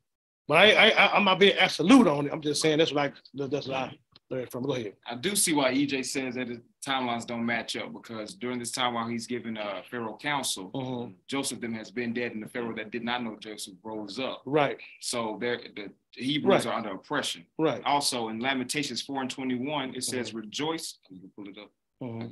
But 0.46 0.58
I, 0.58 0.90
I, 0.90 1.16
I'm 1.16 1.24
not 1.24 1.38
being 1.38 1.56
absolute 1.56 2.06
on 2.06 2.26
it. 2.26 2.32
I'm 2.32 2.42
just 2.42 2.60
saying 2.60 2.78
that's 2.78 2.92
what 2.92 3.04
I, 3.04 3.46
that's 3.46 3.66
what 3.66 3.76
I 3.76 3.98
learned 4.30 4.50
from. 4.50 4.64
Go 4.64 4.74
ahead. 4.74 4.94
I 5.06 5.14
do 5.14 5.34
see 5.34 5.54
why 5.54 5.72
EJ 5.72 6.04
says 6.04 6.34
that 6.34 6.48
the 6.48 6.60
timelines 6.86 7.26
don't 7.26 7.46
match 7.46 7.76
up 7.76 7.92
because 7.92 8.34
during 8.34 8.58
this 8.58 8.70
time 8.70 8.94
while 8.94 9.08
he's 9.08 9.26
giving 9.26 9.56
uh, 9.56 9.82
Pharaoh 9.90 10.18
counsel, 10.20 10.70
uh-huh. 10.74 11.06
Joseph 11.28 11.60
them 11.60 11.72
has 11.74 11.90
been 11.90 12.12
dead, 12.12 12.32
and 12.32 12.42
the 12.42 12.48
Pharaoh 12.48 12.74
that 12.76 12.90
did 12.90 13.04
not 13.04 13.22
know 13.22 13.36
Joseph 13.40 13.74
rose 13.82 14.18
up. 14.18 14.42
Right. 14.44 14.78
So 15.00 15.38
there, 15.40 15.60
the 15.74 15.90
Hebrews 16.12 16.66
right. 16.66 16.72
are 16.72 16.76
under 16.76 16.92
oppression. 16.92 17.46
Right. 17.58 17.82
Also 17.84 18.28
in 18.28 18.40
Lamentations 18.40 19.02
4 19.02 19.22
and 19.22 19.30
21, 19.30 19.94
it 19.94 20.04
says, 20.04 20.28
uh-huh. 20.28 20.38
"Rejoice." 20.38 20.98
You 21.08 21.20
can 21.20 21.30
pull 21.36 21.48
it 21.48 21.58
up. 21.58 21.70
Uh-huh. 22.02 22.28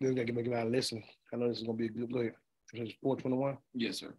Then 0.00 0.14
gotta 0.14 0.32
get 0.32 0.70
listen. 0.70 1.02
I 1.32 1.36
know 1.36 1.48
this 1.48 1.58
is 1.58 1.64
gonna 1.64 1.78
be 1.78 1.86
a 1.86 1.88
good 1.88 2.12
look. 2.12 2.32
421. 3.02 3.56
Yes, 3.74 3.98
sir. 3.98 4.14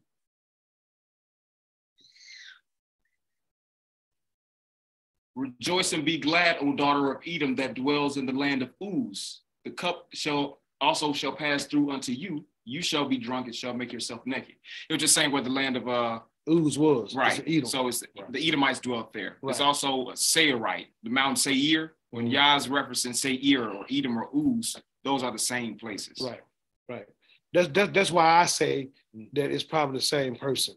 Rejoice 5.36 5.92
and 5.94 6.06
be 6.06 6.18
glad, 6.18 6.58
O 6.62 6.74
daughter 6.74 7.12
of 7.12 7.22
Edom 7.28 7.56
that 7.56 7.74
dwells 7.74 8.18
in 8.18 8.26
the 8.26 8.32
land 8.32 8.62
of 8.62 8.70
Uz. 8.82 9.42
The 9.66 9.72
cup 9.72 10.08
shall 10.14 10.60
also 10.80 11.12
shall 11.14 11.34
pass 11.34 11.66
through 11.66 11.92
unto 11.92 12.12
you. 12.12 12.46
You 12.64 12.82
shall 12.82 13.08
be 13.08 13.18
drunk 13.18 13.48
and 13.48 13.56
shall 13.56 13.74
make 13.74 13.92
yourself 13.92 14.22
naked. 14.26 14.56
It 14.90 14.94
was 14.94 15.02
just 15.02 15.14
saying 15.14 15.32
where 15.32 15.42
the 15.42 15.50
land 15.50 15.76
of 15.78 15.88
uh 15.88 16.20
Uz 16.50 16.78
was. 16.78 17.16
Right. 17.16 17.44
It's 17.46 17.72
so 17.72 17.88
it's 17.88 18.04
right. 18.18 18.32
the 18.32 18.48
Edomites 18.48 18.80
dwelt 18.80 19.12
there. 19.14 19.38
Right. 19.42 19.52
It's 19.52 19.60
also 19.60 20.12
Seirite, 20.12 20.88
the 21.04 21.10
mountain 21.10 21.36
Seir. 21.36 21.94
When 22.12 22.26
mm-hmm. 22.26 22.34
Yah's 22.36 22.68
referencing 22.68 23.16
Seir 23.16 23.70
or 23.70 23.86
Edom 23.92 24.18
or 24.18 24.30
Uz, 24.34 24.78
those 25.04 25.22
are 25.22 25.32
the 25.32 25.40
same 25.40 25.76
places. 25.76 26.22
Right. 26.22 26.42
Right. 26.88 27.06
That's 27.54 27.68
that's, 27.70 27.92
that's 27.92 28.12
why 28.12 28.42
I 28.42 28.46
say 28.46 28.90
that 29.34 29.52
it's 29.52 29.64
probably 29.64 29.98
the 29.98 30.06
same 30.06 30.36
person. 30.36 30.76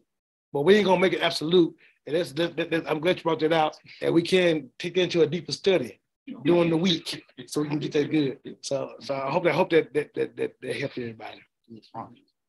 But 0.53 0.63
we 0.63 0.77
ain't 0.77 0.87
gonna 0.87 1.01
make 1.01 1.13
it 1.13 1.23
absolute 1.23 1.77
and 2.09 2.17
that's, 2.17 2.33
that, 2.33 2.57
that, 2.57 2.91
I'm 2.91 3.01
glad 3.01 3.19
you 3.19 3.23
brought 3.23 3.41
that 3.41 3.53
out. 3.53 3.77
And 4.01 4.15
we 4.15 4.23
can 4.23 4.71
take 4.79 4.97
into 4.97 5.21
a 5.21 5.27
deeper 5.27 5.53
study 5.53 6.01
during 6.43 6.71
the 6.71 6.77
week 6.77 7.23
so 7.47 7.61
we 7.61 7.69
can 7.69 7.79
get 7.79 7.93
that 7.93 8.11
good. 8.11 8.39
So, 8.63 8.95
so 9.01 9.15
I 9.15 9.31
hope 9.31 9.45
that 9.45 9.51
I 9.51 9.53
hope 9.53 9.69
that 9.71 9.93
that 9.93 10.15
that 10.15 10.35
that, 10.39 10.55
that 10.63 10.77
helped 10.77 10.97
everybody. 10.97 11.43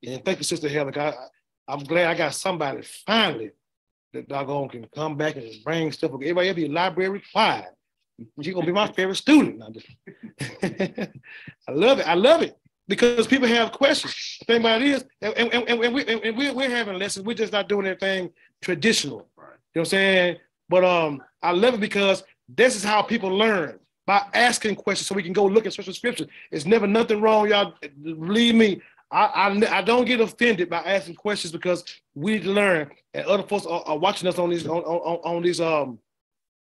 And 0.08 0.24
thank 0.24 0.38
you, 0.38 0.46
Sister 0.46 0.70
Helen. 0.70 0.98
I, 0.98 1.14
I'm 1.68 1.84
glad 1.84 2.08
I 2.08 2.16
got 2.16 2.36
somebody 2.36 2.84
finally 3.06 3.52
that 4.14 4.30
doggone 4.30 4.70
can 4.70 4.88
come 4.96 5.18
back 5.18 5.36
and 5.36 5.52
bring 5.66 5.92
stuff. 5.92 6.12
Everybody 6.14 6.48
ever 6.48 6.56
be 6.56 6.70
library 6.70 7.22
quiet. 7.30 7.76
She's 8.42 8.54
gonna 8.54 8.66
be 8.66 8.72
my 8.72 8.90
favorite 8.94 9.16
student. 9.16 9.62
I 10.64 11.72
love 11.72 12.00
it. 12.00 12.08
I 12.08 12.14
love 12.14 12.44
it 12.44 12.58
because 12.88 13.28
people 13.28 13.50
have 13.50 13.74
questions. 13.74 14.38
The 14.40 14.46
thing 14.46 14.62
about 14.62 14.82
it 14.82 14.88
is, 14.88 15.06
and, 15.22 15.34
and, 15.38 15.70
and, 15.70 15.94
we, 15.94 16.06
and 16.06 16.38
we're, 16.38 16.54
we're 16.54 16.70
having 16.70 16.98
lessons. 16.98 17.26
We're 17.26 17.36
just 17.36 17.52
not 17.52 17.68
doing 17.68 17.88
anything 17.88 18.32
traditional. 18.62 19.28
You 19.38 19.44
know 19.44 19.54
what 19.74 19.82
I'm 19.82 19.86
saying? 19.86 20.38
But 20.68 20.84
um, 20.84 21.24
I 21.42 21.52
love 21.52 21.76
it 21.76 21.80
because 21.80 22.24
this 22.48 22.76
is 22.76 22.84
how 22.84 23.02
people 23.02 23.30
learn 23.30 23.80
by 24.06 24.26
asking 24.34 24.76
questions 24.76 25.08
so 25.08 25.16
we 25.16 25.24
can 25.24 25.34
go 25.34 25.46
look 25.46 25.66
at 25.66 25.74
special 25.74 25.94
scriptures. 25.94 26.28
It's 26.52 26.66
never 26.66 26.88
nothing 26.88 27.22
wrong, 27.22 27.50
y'all. 27.50 27.74
Believe 28.02 28.56
me, 28.56 28.82
I, 29.12 29.26
I, 29.26 29.78
I 29.78 29.82
don't 29.82 30.06
get 30.06 30.20
offended 30.20 30.70
by 30.70 30.80
asking 30.80 31.16
questions 31.16 31.52
because 31.52 31.84
we 32.16 32.34
need 32.34 32.44
to 32.44 32.52
learn, 32.52 32.90
and 33.14 33.26
other 33.26 33.44
folks 33.44 33.66
are, 33.66 33.84
are 33.86 33.98
watching 33.98 34.28
us 34.28 34.38
on 34.38 34.50
these 34.50 34.68
on, 34.68 34.82
on, 34.84 35.36
on 35.36 35.44
these 35.44 35.62
um 35.62 36.00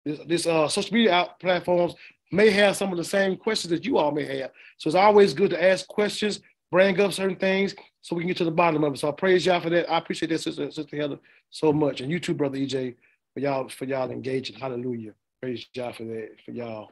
this, 0.05 0.19
this 0.27 0.47
uh 0.47 0.69
social 0.69 0.95
media 0.95 1.29
platforms 1.41 1.95
may 2.33 2.51
have 2.51 2.77
some 2.77 2.91
of 2.91 2.99
the 2.99 3.05
same 3.05 3.37
questions 3.37 3.71
that 3.71 3.85
you 3.85 3.99
all 3.99 4.11
may 4.11 4.25
have. 4.39 4.51
So 4.79 4.89
it's 4.89 4.97
always 4.97 5.35
good 5.35 5.51
to 5.51 5.63
ask 5.63 5.87
questions, 5.87 6.41
bring 6.71 7.01
up 7.01 7.13
certain 7.13 7.37
things, 7.37 7.75
so 8.05 8.15
we 8.15 8.21
can 8.21 8.29
get 8.29 8.37
to 8.37 8.45
the 8.45 8.51
bottom 8.51 8.85
of 8.85 8.93
it. 8.93 8.99
So 8.99 9.09
I 9.09 9.13
praise 9.13 9.47
y'all 9.47 9.63
for 9.63 9.71
that. 9.71 9.91
I 9.91 9.97
appreciate 9.97 10.29
that, 10.29 10.39
sister, 10.39 10.71
sister 10.71 10.95
Heather, 10.95 11.19
so 11.49 11.73
much, 11.73 12.03
and 12.03 12.11
you 12.11 12.21
too, 12.21 12.35
brother 12.35 12.59
EJ, 12.59 12.97
for 13.33 13.41
y'all 13.41 13.67
for 13.71 13.87
y'all 13.87 14.11
engaging. 14.11 14.57
Hallelujah. 14.57 15.15
Praise 15.41 15.67
y'all 15.73 15.95
for 15.95 16.05
that, 16.05 16.33
for 16.45 16.51
y'all. 16.51 16.91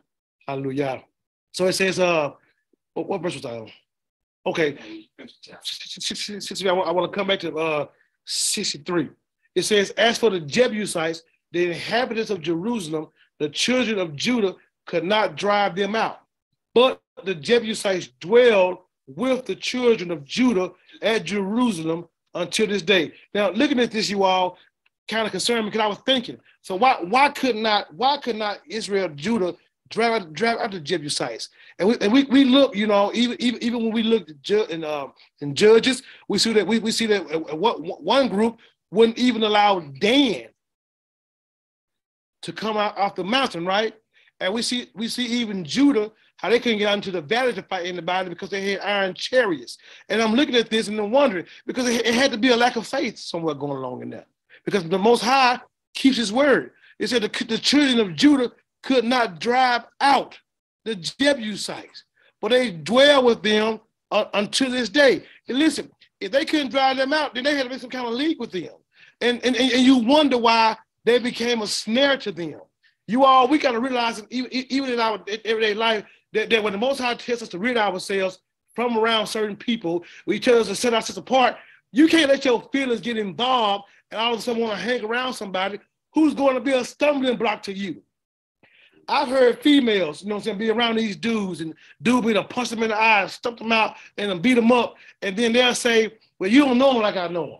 Hallelujah. 0.48 1.04
So 1.52 1.66
it 1.66 1.74
says, 1.74 2.00
uh, 2.00 2.30
what, 2.94 3.08
what 3.08 3.20
verse 3.20 3.34
was 3.34 3.44
I 3.44 3.58
on? 3.58 3.70
Okay, 4.46 5.04
I 5.18 6.72
want 6.72 7.12
to 7.12 7.16
come 7.16 7.26
back 7.26 7.40
to 7.40 7.58
uh 7.58 7.86
63. 8.24 9.10
It 9.54 9.62
says, 9.64 9.90
as 9.90 10.16
for 10.16 10.30
the 10.30 10.40
Jebusites, 10.40 11.24
the 11.52 11.66
inhabitants 11.66 12.30
of 12.30 12.40
Jerusalem, 12.40 13.08
the 13.38 13.50
children 13.50 13.98
of 13.98 14.16
Judah 14.16 14.54
could 14.86 15.04
not 15.04 15.36
drive 15.36 15.76
them 15.76 15.94
out. 15.94 16.22
But 16.74 17.02
the 17.22 17.34
Jebusites 17.34 18.08
dwelled 18.18 18.78
with 19.16 19.46
the 19.46 19.56
children 19.56 20.10
of 20.10 20.24
Judah 20.24 20.72
at 21.00 21.24
Jerusalem 21.24 22.08
until 22.34 22.66
this 22.66 22.82
day. 22.82 23.12
Now, 23.34 23.50
looking 23.50 23.80
at 23.80 23.90
this, 23.90 24.08
you 24.08 24.24
all 24.24 24.58
kind 25.08 25.26
of 25.26 25.32
concerned 25.32 25.64
me 25.64 25.70
because 25.70 25.84
I 25.84 25.88
was 25.88 25.98
thinking, 25.98 26.38
so 26.60 26.76
why 26.76 26.96
why 27.02 27.28
could 27.30 27.56
not 27.56 27.92
why 27.94 28.18
could 28.18 28.36
not 28.36 28.60
Israel, 28.68 29.08
Judah 29.14 29.54
drive 29.90 30.32
drive 30.32 30.58
out 30.58 30.70
the 30.70 30.80
Jebusites? 30.80 31.48
And 31.78 31.88
we 31.88 31.96
and 32.00 32.12
we, 32.12 32.24
we 32.24 32.44
look, 32.44 32.76
you 32.76 32.86
know, 32.86 33.10
even 33.14 33.36
even 33.40 33.62
even 33.62 33.82
when 33.82 33.92
we 33.92 34.02
look 34.02 34.28
in 34.70 34.84
uh, 34.84 35.06
in 35.40 35.54
Judges, 35.54 36.02
we 36.28 36.38
see 36.38 36.52
that 36.52 36.66
we, 36.66 36.78
we 36.78 36.92
see 36.92 37.06
that 37.06 37.22
uh, 37.32 37.56
what 37.56 37.80
one 38.02 38.28
group 38.28 38.58
wouldn't 38.90 39.18
even 39.18 39.42
allow 39.42 39.80
Dan 39.80 40.48
to 42.42 42.52
come 42.52 42.76
out 42.76 42.96
off 42.98 43.14
the 43.14 43.24
mountain, 43.24 43.64
right? 43.64 43.94
And 44.40 44.52
we 44.52 44.62
see 44.62 44.90
we 44.94 45.08
see 45.08 45.24
even 45.24 45.64
Judah 45.64 46.10
how 46.42 46.50
they 46.50 46.58
couldn't 46.58 46.78
get 46.78 46.88
out 46.88 46.94
into 46.94 47.12
the 47.12 47.20
valley 47.20 47.52
to 47.52 47.62
fight 47.62 47.86
anybody 47.86 48.28
because 48.28 48.50
they 48.50 48.72
had 48.72 48.80
iron 48.80 49.14
chariots. 49.14 49.78
And 50.08 50.20
I'm 50.20 50.34
looking 50.34 50.56
at 50.56 50.68
this 50.68 50.88
and 50.88 50.98
I'm 50.98 51.12
wondering 51.12 51.46
because 51.66 51.88
it, 51.88 52.04
had 52.04 52.32
to 52.32 52.36
be 52.36 52.48
a 52.48 52.56
lack 52.56 52.74
of 52.74 52.84
faith 52.84 53.16
somewhere 53.16 53.54
going 53.54 53.76
along 53.76 54.02
in 54.02 54.10
there. 54.10 54.26
Because 54.64 54.82
the 54.88 54.98
Most 54.98 55.22
High 55.22 55.60
keeps 55.94 56.16
His 56.16 56.32
word. 56.32 56.72
It 56.98 57.08
said 57.08 57.22
the, 57.22 57.44
the 57.44 57.58
children 57.58 58.00
of 58.00 58.16
Judah 58.16 58.50
could 58.82 59.04
not 59.04 59.38
drive 59.38 59.84
out 60.00 60.36
the 60.84 60.96
Jebusites, 60.96 62.04
but 62.40 62.50
they 62.50 62.72
dwell 62.72 63.24
with 63.24 63.40
them 63.44 63.80
uh, 64.10 64.24
until 64.34 64.72
this 64.72 64.88
day. 64.88 65.22
And 65.48 65.60
listen, 65.60 65.92
if 66.20 66.32
they 66.32 66.44
couldn't 66.44 66.72
drive 66.72 66.96
them 66.96 67.12
out, 67.12 67.36
then 67.36 67.44
they 67.44 67.54
had 67.54 67.64
to 67.64 67.68
make 67.68 67.80
some 67.80 67.88
kind 67.88 68.06
of 68.06 68.14
league 68.14 68.40
with 68.40 68.50
them. 68.50 68.74
And, 69.20 69.44
and, 69.44 69.54
and 69.54 69.70
you 69.70 69.98
wonder 69.98 70.38
why 70.38 70.76
they 71.04 71.20
became 71.20 71.62
a 71.62 71.68
snare 71.68 72.16
to 72.18 72.32
them. 72.32 72.60
You 73.06 73.24
all, 73.24 73.46
we 73.46 73.58
got 73.58 73.72
to 73.72 73.80
realize, 73.80 74.22
even, 74.30 74.52
even 74.52 74.90
in 74.90 74.98
our 74.98 75.22
everyday 75.44 75.74
life, 75.74 76.04
that, 76.32 76.50
that 76.50 76.62
when 76.62 76.72
the 76.72 76.78
Most 76.78 76.98
High 76.98 77.14
tells 77.14 77.42
us 77.42 77.48
to 77.50 77.58
rid 77.58 77.76
ourselves 77.76 78.40
from 78.74 78.96
around 78.96 79.26
certain 79.26 79.56
people, 79.56 80.04
we 80.26 80.40
tell 80.40 80.58
us 80.58 80.68
to 80.68 80.74
set 80.74 80.94
ourselves 80.94 81.18
apart. 81.18 81.56
You 81.92 82.08
can't 82.08 82.30
let 82.30 82.44
your 82.44 82.68
feelings 82.72 83.00
get 83.00 83.18
involved 83.18 83.84
and 84.10 84.20
all 84.20 84.32
of 84.32 84.38
a 84.38 84.42
sudden 84.42 84.62
want 84.62 84.74
to 84.74 84.82
hang 84.82 85.04
around 85.04 85.34
somebody 85.34 85.78
who's 86.14 86.34
going 86.34 86.54
to 86.54 86.60
be 86.60 86.72
a 86.72 86.84
stumbling 86.84 87.36
block 87.36 87.62
to 87.64 87.72
you. 87.72 88.02
I've 89.08 89.28
heard 89.28 89.60
females, 89.60 90.22
you 90.22 90.28
know 90.28 90.36
what 90.36 90.40
I'm 90.40 90.44
saying, 90.44 90.58
be 90.58 90.70
around 90.70 90.96
these 90.96 91.16
dudes 91.16 91.60
and 91.60 91.74
dude 92.00 92.24
be 92.24 92.32
to 92.34 92.44
punch 92.44 92.70
them 92.70 92.82
in 92.82 92.90
the 92.90 92.96
eyes, 93.00 93.34
stump 93.34 93.58
them 93.58 93.72
out, 93.72 93.96
and 94.16 94.30
then 94.30 94.40
beat 94.40 94.54
them 94.54 94.70
up. 94.70 94.94
And 95.20 95.36
then 95.36 95.52
they'll 95.52 95.74
say, 95.74 96.18
Well, 96.38 96.50
you 96.50 96.64
don't 96.64 96.78
know 96.78 96.92
them 96.94 97.02
like 97.02 97.16
I 97.16 97.28
know 97.28 97.46
them. 97.46 97.58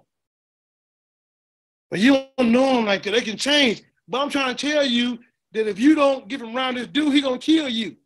But 1.91 2.01
you 2.01 2.25
don't 2.39 2.53
know 2.53 2.77
them 2.77 2.87
like 2.87 3.03
that. 3.03 3.11
They 3.11 3.21
can 3.21 3.37
change. 3.37 3.83
But 4.09 4.23
I'm 4.23 4.31
trying 4.31 4.55
to 4.55 4.71
tell 4.71 4.85
you 4.85 5.19
that 5.53 5.69
if 5.69 5.79
you 5.79 5.95
don't 5.95 6.29
get 6.29 6.41
around 6.41 6.77
this 6.77 6.87
dude, 6.87 7.13
he 7.13 7.21
gonna 7.21 7.39
kill 7.39 7.69
you. 7.69 7.97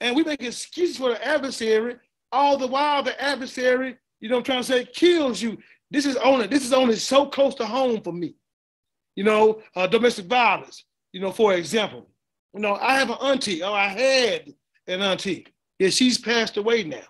And 0.00 0.16
we 0.16 0.24
make 0.24 0.42
excuses 0.42 0.96
for 0.96 1.10
the 1.10 1.26
adversary, 1.26 1.96
all 2.32 2.56
the 2.56 2.66
while 2.66 3.02
the 3.02 3.20
adversary, 3.22 3.98
you 4.20 4.28
know, 4.28 4.38
I'm 4.38 4.42
trying 4.42 4.62
to 4.62 4.64
say, 4.64 4.84
kills 4.86 5.42
you. 5.42 5.58
This 5.90 6.06
is 6.06 6.16
only 6.16 6.46
this 6.46 6.64
is 6.64 6.72
only 6.72 6.96
so 6.96 7.26
close 7.26 7.54
to 7.56 7.66
home 7.66 8.00
for 8.00 8.12
me. 8.12 8.34
You 9.16 9.24
know, 9.24 9.62
uh, 9.74 9.86
domestic 9.86 10.26
violence. 10.26 10.84
You 11.12 11.20
know, 11.20 11.32
for 11.32 11.54
example, 11.54 12.08
you 12.54 12.60
know, 12.60 12.76
I 12.76 12.94
have 12.94 13.10
an 13.10 13.16
auntie, 13.20 13.62
or 13.62 13.72
I 13.72 13.88
had 13.88 14.54
an 14.86 15.02
auntie. 15.02 15.46
Yeah, 15.78 15.88
she's 15.88 16.18
passed 16.18 16.56
away 16.56 16.84
now. 16.84 17.02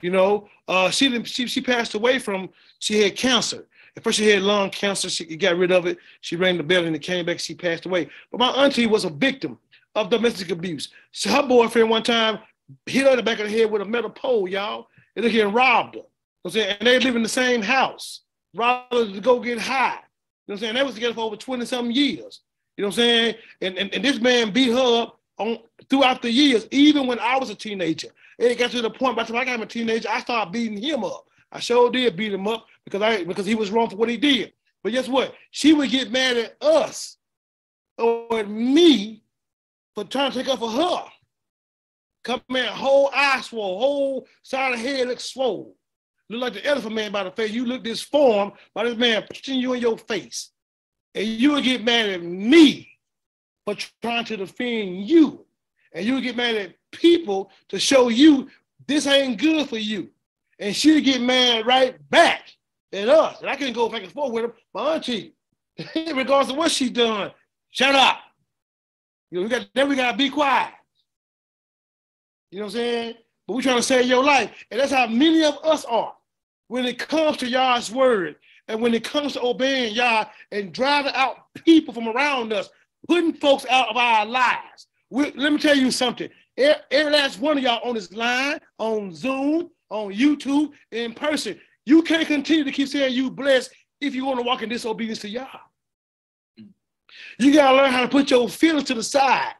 You 0.00 0.10
know, 0.10 0.48
uh, 0.68 0.90
she, 0.90 1.22
she 1.24 1.46
she 1.46 1.60
passed 1.60 1.94
away 1.94 2.18
from 2.18 2.48
she 2.78 3.02
had 3.02 3.16
cancer. 3.16 3.66
At 3.96 4.02
first, 4.02 4.18
she 4.18 4.28
had 4.28 4.42
lung 4.42 4.70
cancer. 4.70 5.08
She 5.08 5.36
got 5.36 5.56
rid 5.56 5.70
of 5.70 5.86
it. 5.86 5.98
She 6.20 6.36
rang 6.36 6.56
the 6.56 6.62
bell 6.64 6.84
and 6.84 6.96
it 6.96 7.00
came 7.00 7.24
back. 7.26 7.38
She 7.38 7.54
passed 7.54 7.86
away. 7.86 8.08
But 8.30 8.40
my 8.40 8.48
auntie 8.48 8.86
was 8.86 9.04
a 9.04 9.10
victim 9.10 9.58
of 9.94 10.10
domestic 10.10 10.50
abuse. 10.50 10.88
So 11.12 11.30
her 11.30 11.46
boyfriend 11.46 11.90
one 11.90 12.02
time 12.02 12.38
hit 12.86 13.04
her 13.04 13.10
in 13.10 13.16
the 13.16 13.22
back 13.22 13.38
of 13.40 13.46
the 13.46 13.52
head 13.52 13.70
with 13.70 13.82
a 13.82 13.84
metal 13.84 14.10
pole, 14.10 14.48
y'all, 14.48 14.88
and 15.16 15.24
here 15.24 15.46
and 15.46 15.54
robbed 15.54 15.94
her. 15.94 16.00
You 16.00 16.04
know 16.04 16.48
I'm 16.48 16.50
saying? 16.50 16.76
And 16.80 16.86
they 16.86 16.98
live 16.98 17.16
in 17.16 17.22
the 17.22 17.28
same 17.28 17.62
house. 17.62 18.20
Rather 18.54 19.12
to 19.12 19.20
go 19.20 19.40
get 19.40 19.58
high. 19.58 19.98
You 20.46 20.52
know 20.52 20.54
what 20.54 20.54
I'm 20.54 20.58
saying? 20.58 20.74
They 20.74 20.82
was 20.82 20.94
together 20.94 21.14
for 21.14 21.20
over 21.20 21.36
20 21.36 21.64
something 21.64 21.94
years. 21.94 22.40
You 22.76 22.82
know 22.82 22.88
what 22.88 22.94
I'm 22.94 22.96
saying? 22.96 23.34
And, 23.60 23.78
and, 23.78 23.94
and 23.94 24.04
this 24.04 24.20
man 24.20 24.52
beat 24.52 24.72
her 24.72 25.02
up 25.02 25.20
on 25.38 25.58
throughout 25.88 26.22
the 26.22 26.30
years, 26.30 26.66
even 26.70 27.06
when 27.06 27.18
I 27.18 27.38
was 27.38 27.50
a 27.50 27.54
teenager. 27.54 28.08
It 28.38 28.58
got 28.58 28.70
to 28.72 28.82
the 28.82 28.90
point 28.90 29.16
by 29.16 29.24
the 29.24 29.32
time 29.32 29.40
I 29.40 29.44
got 29.44 29.60
a 29.60 29.66
teenager, 29.66 30.08
I 30.08 30.20
started 30.20 30.52
beating 30.52 30.78
him 30.78 31.04
up. 31.04 31.26
I 31.52 31.60
sure 31.60 31.90
did 31.90 32.16
beat 32.16 32.32
him 32.32 32.48
up 32.48 32.66
because 32.84 33.00
I 33.00 33.24
because 33.24 33.46
he 33.46 33.54
was 33.54 33.70
wrong 33.70 33.88
for 33.88 33.96
what 33.96 34.08
he 34.08 34.16
did. 34.16 34.52
But 34.82 34.92
guess 34.92 35.08
what? 35.08 35.34
She 35.50 35.72
would 35.72 35.90
get 35.90 36.10
mad 36.10 36.36
at 36.36 36.56
us 36.60 37.16
or 37.96 38.40
at 38.40 38.48
me 38.48 39.22
for 39.94 40.04
trying 40.04 40.32
to 40.32 40.38
take 40.38 40.48
up 40.48 40.58
for 40.58 40.70
her. 40.70 41.04
Come 42.24 42.42
in, 42.50 42.64
whole 42.66 43.10
eye 43.14 43.40
swole, 43.42 43.78
whole 43.78 44.26
side 44.42 44.72
of 44.74 44.80
head 44.80 45.08
looks 45.08 45.24
swole. 45.24 45.76
Look 46.30 46.40
like 46.40 46.54
the 46.54 46.64
elephant 46.64 46.94
man 46.94 47.12
by 47.12 47.24
the 47.24 47.30
face. 47.30 47.52
You 47.52 47.66
look 47.66 47.84
this 47.84 48.00
form 48.00 48.52
by 48.74 48.84
this 48.84 48.96
man 48.96 49.24
pushing 49.28 49.58
you 49.58 49.74
in 49.74 49.80
your 49.80 49.98
face. 49.98 50.50
And 51.14 51.26
you 51.26 51.52
would 51.52 51.64
get 51.64 51.84
mad 51.84 52.08
at 52.08 52.22
me 52.22 52.88
for 53.64 53.76
trying 54.02 54.24
to 54.26 54.38
defend 54.38 55.08
you. 55.08 55.44
And 55.92 56.04
you 56.04 56.14
would 56.14 56.22
get 56.22 56.36
mad 56.36 56.56
at 56.56 56.74
people 56.90 57.50
to 57.68 57.78
show 57.78 58.08
you 58.08 58.48
this 58.86 59.06
ain't 59.06 59.38
good 59.38 59.68
for 59.68 59.76
you. 59.76 60.08
And 60.58 60.74
she'd 60.74 61.04
get 61.04 61.20
mad 61.20 61.66
right 61.66 61.96
back 62.10 62.42
at 62.92 63.08
us. 63.08 63.40
And 63.40 63.50
I 63.50 63.56
couldn't 63.56 63.74
go 63.74 63.88
back 63.88 64.02
and 64.02 64.12
forth 64.12 64.32
with 64.32 64.44
her. 64.44 64.54
My 64.72 64.94
auntie, 64.94 65.34
regardless 65.94 66.50
of 66.50 66.56
what 66.56 66.70
she 66.70 66.88
done, 66.88 67.32
shut 67.70 67.94
up. 67.94 68.18
You 69.30 69.38
know, 69.38 69.44
we 69.44 69.48
got 69.48 69.68
then 69.74 69.88
we 69.88 69.96
gotta 69.96 70.16
be 70.16 70.30
quiet. 70.30 70.72
You 72.50 72.60
know 72.60 72.66
what 72.66 72.74
I'm 72.74 72.78
saying? 72.78 73.14
But 73.46 73.54
we're 73.54 73.62
trying 73.62 73.76
to 73.76 73.82
save 73.82 74.06
your 74.06 74.24
life. 74.24 74.64
And 74.70 74.80
that's 74.80 74.92
how 74.92 75.06
many 75.06 75.44
of 75.44 75.58
us 75.64 75.84
are 75.84 76.14
when 76.68 76.86
it 76.86 76.98
comes 76.98 77.36
to 77.38 77.48
Yah's 77.48 77.90
word 77.90 78.36
and 78.68 78.80
when 78.80 78.94
it 78.94 79.04
comes 79.04 79.34
to 79.34 79.42
obeying 79.42 79.94
Yah 79.94 80.26
and 80.52 80.72
driving 80.72 81.12
out 81.14 81.52
people 81.64 81.92
from 81.92 82.08
around 82.08 82.52
us, 82.52 82.70
putting 83.08 83.32
folks 83.34 83.66
out 83.68 83.88
of 83.88 83.96
our 83.96 84.24
lives. 84.24 84.86
We, 85.10 85.32
let 85.32 85.52
me 85.52 85.58
tell 85.58 85.76
you 85.76 85.90
something. 85.90 86.28
Every, 86.56 87.10
last 87.10 87.40
one 87.40 87.58
of 87.58 87.64
y'all 87.64 87.86
on 87.86 87.94
this 87.94 88.12
line, 88.12 88.58
on 88.78 89.12
Zoom, 89.12 89.70
on 89.90 90.12
YouTube, 90.12 90.70
in 90.92 91.12
person, 91.12 91.60
you 91.84 92.02
can't 92.02 92.26
continue 92.26 92.64
to 92.64 92.72
keep 92.72 92.88
saying 92.88 93.14
you 93.14 93.30
blessed 93.30 93.70
if 94.00 94.14
you 94.14 94.24
want 94.24 94.38
to 94.38 94.44
walk 94.44 94.62
in 94.62 94.68
disobedience 94.68 95.18
to 95.20 95.28
Yah. 95.28 95.46
You 97.38 97.52
got 97.52 97.72
to 97.72 97.76
learn 97.76 97.92
how 97.92 98.02
to 98.02 98.08
put 98.08 98.30
your 98.30 98.48
feelings 98.48 98.84
to 98.88 98.94
the 98.94 99.02
side 99.02 99.54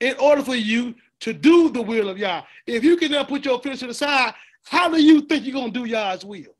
in 0.00 0.16
order 0.18 0.42
for 0.42 0.54
you 0.54 0.94
to 1.20 1.32
do 1.32 1.70
the 1.70 1.82
will 1.82 2.08
of 2.08 2.18
Yah. 2.18 2.42
If 2.66 2.84
you 2.84 2.96
can 2.96 3.12
now 3.12 3.24
put 3.24 3.44
your 3.44 3.60
feelings 3.60 3.80
to 3.80 3.86
the 3.86 3.94
side, 3.94 4.34
how 4.64 4.88
do 4.88 5.00
you 5.00 5.22
think 5.22 5.44
you're 5.44 5.54
going 5.54 5.72
to 5.72 5.80
do 5.80 5.86
Yah's 5.86 6.24
will? 6.24 6.54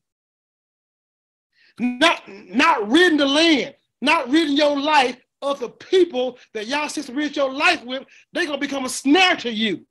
Not, 1.79 2.23
not 2.27 2.89
ridding 2.91 3.19
the 3.19 3.27
land, 3.27 3.75
not 4.01 4.31
ridding 4.31 4.57
your 4.57 4.81
life 4.81 5.17
of 5.43 5.61
the 5.61 5.69
people 5.69 6.39
that 6.55 6.67
Yah 6.67 6.87
says 6.87 7.07
to 7.07 7.13
rid 7.13 7.37
your 7.37 7.53
life 7.53 7.85
with, 7.85 8.05
they're 8.33 8.47
going 8.47 8.59
to 8.59 8.67
become 8.67 8.87
a 8.87 8.89
snare 8.89 9.37
to 9.37 9.53
you. 9.53 9.87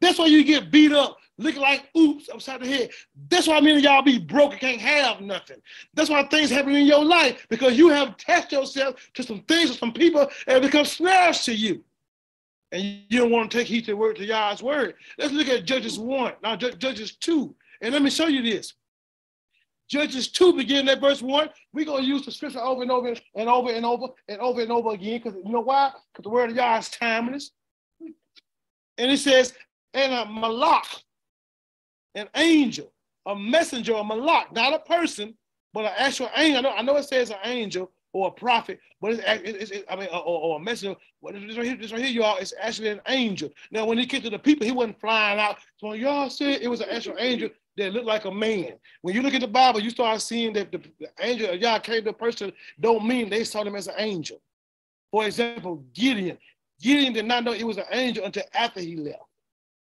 That's 0.00 0.18
why 0.18 0.26
you 0.26 0.44
get 0.44 0.70
beat 0.70 0.92
up, 0.92 1.16
looking 1.38 1.62
like 1.62 1.88
oops 1.96 2.28
upside 2.28 2.60
the 2.60 2.66
head. 2.66 2.90
That's 3.28 3.46
why 3.46 3.60
many 3.60 3.76
of 3.76 3.82
y'all 3.82 4.02
be 4.02 4.18
broke 4.18 4.52
and 4.52 4.60
can't 4.60 4.80
have 4.80 5.20
nothing. 5.20 5.58
That's 5.94 6.10
why 6.10 6.24
things 6.24 6.50
happen 6.50 6.74
in 6.74 6.86
your 6.86 7.04
life 7.04 7.46
because 7.48 7.78
you 7.78 7.88
have 7.88 8.10
attached 8.10 8.52
yourself 8.52 8.96
to 9.14 9.22
some 9.22 9.40
things 9.42 9.70
or 9.70 9.74
some 9.74 9.92
people 9.92 10.28
and 10.46 10.62
become 10.62 10.84
snares 10.84 11.44
to 11.44 11.54
you. 11.54 11.84
And 12.72 12.82
you 12.82 13.20
don't 13.20 13.30
want 13.30 13.50
to 13.50 13.58
take 13.58 13.66
heed 13.66 13.86
to 13.86 13.92
the 13.92 13.96
word 13.96 14.16
to 14.16 14.26
Yah's 14.26 14.62
word. 14.62 14.94
Let's 15.16 15.32
look 15.32 15.48
at 15.48 15.64
Judges 15.64 15.98
1, 15.98 16.34
now 16.42 16.56
Judges 16.56 17.16
2. 17.16 17.54
And 17.80 17.92
let 17.94 18.02
me 18.02 18.10
show 18.10 18.26
you 18.26 18.42
this. 18.42 18.74
Judges 19.88 20.28
2, 20.28 20.52
beginning 20.52 20.90
at 20.90 21.00
verse 21.00 21.22
1. 21.22 21.48
We're 21.72 21.86
going 21.86 22.02
to 22.02 22.08
use 22.08 22.26
the 22.26 22.30
scripture 22.30 22.60
over 22.60 22.82
and 22.82 22.90
over 22.90 23.14
and 23.34 23.48
over 23.48 23.70
and 23.70 23.86
over 23.86 24.08
and 24.28 24.38
over 24.38 24.60
and 24.60 24.70
over 24.70 24.90
again. 24.90 25.20
Because 25.22 25.38
you 25.42 25.50
know 25.50 25.60
why? 25.60 25.92
Because 26.12 26.24
the 26.24 26.28
word 26.28 26.50
of 26.50 26.56
Yah 26.56 26.76
is 26.76 26.90
timeless. 26.90 27.52
And 28.98 29.12
it 29.12 29.18
says, 29.18 29.54
and 29.94 30.12
a 30.12 30.24
malach, 30.26 31.02
an 32.14 32.28
angel, 32.34 32.92
a 33.26 33.34
messenger, 33.36 33.94
a 33.94 34.04
malak, 34.04 34.52
not 34.52 34.74
a 34.74 34.78
person, 34.78 35.34
but 35.72 35.84
an 35.84 35.92
actual 35.96 36.30
angel. 36.36 36.58
I 36.58 36.60
know, 36.60 36.70
I 36.70 36.82
know 36.82 36.96
it 36.96 37.04
says 37.04 37.30
an 37.30 37.36
angel 37.44 37.90
or 38.12 38.28
a 38.28 38.30
prophet, 38.30 38.80
but 39.00 39.12
it's, 39.12 39.22
it's, 39.26 39.70
it's 39.70 39.84
I 39.90 39.96
mean, 39.96 40.08
or, 40.10 40.22
or, 40.24 40.56
a 40.56 40.60
messenger. 40.60 40.98
But 41.22 41.34
this 41.34 41.56
right 41.56 41.66
here, 41.66 41.76
this 41.76 41.92
right 41.92 42.00
here, 42.00 42.10
y'all, 42.10 42.38
it's 42.38 42.54
actually 42.60 42.88
an 42.88 43.00
angel. 43.08 43.50
Now, 43.70 43.84
when 43.84 43.98
he 43.98 44.06
came 44.06 44.22
to 44.22 44.30
the 44.30 44.38
people, 44.38 44.66
he 44.66 44.72
wasn't 44.72 45.00
flying 45.00 45.38
out. 45.38 45.58
So 45.76 45.92
y'all 45.92 46.30
said 46.30 46.62
it 46.62 46.68
was 46.68 46.80
an 46.80 46.88
actual 46.90 47.16
angel 47.18 47.50
that 47.76 47.92
looked 47.92 48.06
like 48.06 48.24
a 48.24 48.30
man. 48.30 48.72
When 49.02 49.14
you 49.14 49.22
look 49.22 49.34
at 49.34 49.40
the 49.40 49.48
Bible, 49.48 49.80
you 49.80 49.90
start 49.90 50.20
seeing 50.20 50.52
that 50.54 50.72
the, 50.72 50.78
the 50.98 51.08
angel 51.20 51.50
of 51.50 51.60
Yah 51.60 51.78
came 51.78 52.02
to 52.04 52.10
a 52.10 52.12
person, 52.12 52.52
don't 52.80 53.06
mean 53.06 53.28
they 53.28 53.44
saw 53.44 53.62
him 53.62 53.76
as 53.76 53.86
an 53.86 53.94
angel. 53.98 54.40
For 55.10 55.24
example, 55.24 55.84
Gideon. 55.94 56.38
Gideon 56.80 57.12
did 57.12 57.24
not 57.24 57.44
know 57.44 57.52
it 57.52 57.64
was 57.64 57.78
an 57.78 57.84
angel 57.92 58.24
until 58.24 58.44
after 58.54 58.80
he 58.80 58.96
left. 58.96 59.22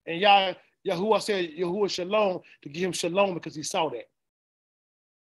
And 0.06 0.20
Yah, 0.20 0.54
Yahuwah 0.86 1.20
said, 1.22 1.50
Yahuwah 1.58 1.90
Shalom 1.90 2.40
to 2.62 2.68
give 2.68 2.84
him 2.84 2.92
Shalom 2.92 3.34
because 3.34 3.54
he 3.54 3.62
saw 3.62 3.88
that. 3.90 4.08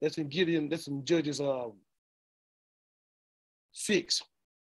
That's 0.01 0.19
in 0.19 0.29
Gideon, 0.29 0.69
that's 0.69 0.89
in 0.89 1.05
Judges 1.05 1.41
um, 1.41 1.73
6. 3.73 4.23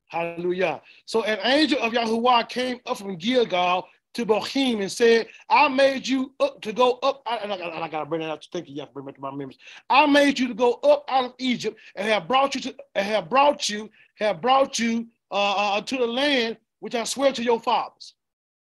Hallelujah. 0.07 0.82
So 1.05 1.23
an 1.23 1.39
angel 1.43 1.79
of 1.79 1.93
Yahuwah 1.93 2.49
came 2.49 2.79
up 2.86 2.97
from 2.97 3.15
Gilgal 3.15 3.88
to 4.13 4.25
Bochim 4.25 4.82
and 4.82 4.91
said, 4.91 5.27
I 5.49 5.69
made 5.69 6.05
you 6.05 6.34
up 6.39 6.61
to 6.61 6.73
go 6.73 6.99
up. 7.01 7.23
And 7.25 7.53
I, 7.53 7.55
I, 7.55 7.84
I 7.84 7.88
got 7.88 8.01
to 8.01 8.05
bring 8.05 8.21
that 8.21 8.29
up. 8.29 8.41
Thank 8.51 8.67
you. 8.67 8.75
You 8.75 8.82
have 8.82 8.89
to 8.89 8.93
bring 8.93 9.07
it 9.07 9.15
to 9.15 9.21
my 9.21 9.32
memories. 9.32 9.57
I 9.89 10.05
made 10.05 10.38
you 10.38 10.49
to 10.49 10.53
go 10.53 10.73
up 10.84 11.05
out 11.07 11.25
of 11.25 11.34
Egypt 11.38 11.79
and 11.95 12.07
have 12.09 12.27
brought 12.27 12.55
you 12.55 12.61
to 12.61 12.75
have 12.95 13.29
brought 13.29 13.69
you, 13.69 13.89
have 14.15 14.41
brought 14.41 14.79
you 14.79 15.07
uh, 15.32 15.75
uh, 15.75 15.82
to 15.82 15.97
the 15.97 16.07
land 16.07 16.57
which 16.79 16.95
I 16.95 17.03
swear 17.05 17.32
to 17.32 17.43
your 17.43 17.61
fathers. 17.61 18.15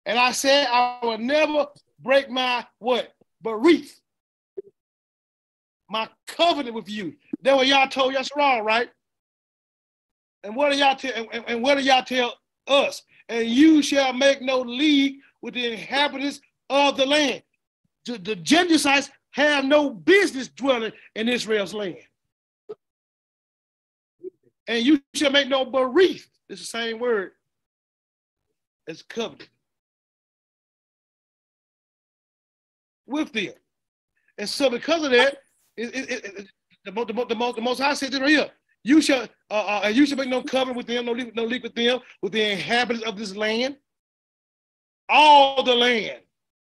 And 0.07 0.18
I 0.18 0.30
said, 0.30 0.68
I 0.70 0.98
will 1.02 1.18
never 1.18 1.66
break 2.01 2.30
my 2.30 2.66
what? 2.78 3.14
Barith. 3.44 3.92
My 5.88 6.09
covenant 6.26 6.74
with 6.74 6.88
you. 6.88 7.14
That 7.42 7.57
what 7.57 7.66
y'all 7.66 7.88
told 7.88 8.14
Yasharal, 8.14 8.62
right? 8.62 8.88
And 10.42 10.55
what 10.55 10.72
do 10.72 10.78
y'all 10.78 10.97
tell 10.97 11.12
and, 11.32 11.44
and 11.47 11.62
what 11.62 11.76
do 11.76 11.84
y'all 11.84 12.03
tell 12.03 12.34
us? 12.66 13.03
And 13.28 13.49
you 13.49 13.82
shall 13.82 14.12
make 14.12 14.42
no 14.42 14.61
league 14.61 15.16
with 15.42 15.55
the 15.55 15.72
inhabitants 15.72 16.40
of 16.70 16.97
the 16.97 17.07
land. 17.07 17.42
The, 18.05 18.18
the 18.18 18.36
Jebusites 18.36 19.11
have 19.32 19.64
no 19.64 19.90
business 19.90 20.49
dwelling 20.49 20.92
in 21.14 21.28
Israel's 21.28 21.74
land. 21.74 21.99
And 24.68 24.84
you 24.84 25.01
shall 25.14 25.30
make 25.30 25.49
no 25.49 25.66
berith. 25.66 26.26
It's 26.49 26.61
the 26.61 26.66
same 26.66 26.99
word 26.99 27.32
as 28.88 29.03
covenant. 29.03 29.49
With 33.07 33.32
them. 33.32 33.54
And 34.38 34.48
so 34.48 34.68
because 34.68 35.02
of 35.02 35.11
that, 35.12 35.38
it, 35.76 35.94
it, 35.94 36.11
it, 36.11 36.46
the, 36.84 36.90
the, 36.92 37.24
the, 37.26 37.34
most, 37.34 37.57
the 37.57 37.62
most 37.62 37.80
high 37.80 37.94
said 37.94 38.14
right 38.14 38.28
here, 38.28 38.50
you 38.82 39.00
shall 39.00 39.26
uh, 39.50 39.82
uh, 39.84 39.88
you 39.88 40.07
shall 40.07 40.16
make 40.16 40.28
no 40.28 40.42
covenant 40.42 40.76
with 40.76 40.86
them, 40.86 41.07
no 41.07 41.12
league, 41.12 41.34
no 41.34 41.44
league 41.44 41.62
with 41.62 41.74
them, 41.74 41.98
with 42.22 42.32
the 42.32 42.52
inhabitants 42.52 43.07
of 43.07 43.18
this 43.18 43.34
land 43.34 43.76
all 45.09 45.62
the 45.62 45.74
land, 45.74 46.20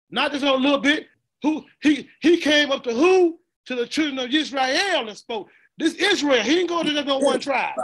not 0.10 0.32
just 0.32 0.44
a 0.44 0.54
little 0.54 0.80
bit. 0.80 1.08
Who 1.42 1.64
he 1.82 2.10
he 2.22 2.38
came 2.38 2.72
up 2.72 2.84
to 2.84 2.94
who? 2.94 3.40
To 3.68 3.76
the 3.76 3.88
children 3.88 4.20
of 4.20 4.34
Israel 4.34 5.08
and 5.08 5.18
spoke. 5.18 5.50
This 5.78 5.94
Israel, 5.94 6.44
he 6.44 6.60
ain't 6.60 6.70
going 6.70 6.86
to 6.86 7.04
no 7.04 7.20
one 7.20 7.40
tribe. 7.40 7.76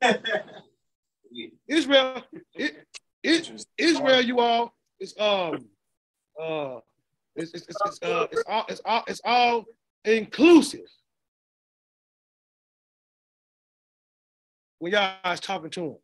Israel, 1.68 2.22
it, 2.54 2.86
it, 3.22 3.66
Israel, 3.78 4.20
you 4.20 4.40
all, 4.40 4.74
is 5.00 5.14
um 5.18 5.66
uh 6.40 6.78
it's 7.42 7.52
it's, 7.54 7.66
it's, 7.68 7.78
it's 7.84 8.02
uh 8.02 8.26
it's 8.30 8.42
all 8.46 8.64
it's 8.68 8.80
all 8.84 9.04
it's 9.06 9.20
all 9.24 9.64
inclusive. 10.04 10.88
when 14.80 14.92
y'all 14.92 15.32
is 15.32 15.40
talking 15.40 15.70
to 15.70 15.84
him. 15.84 15.96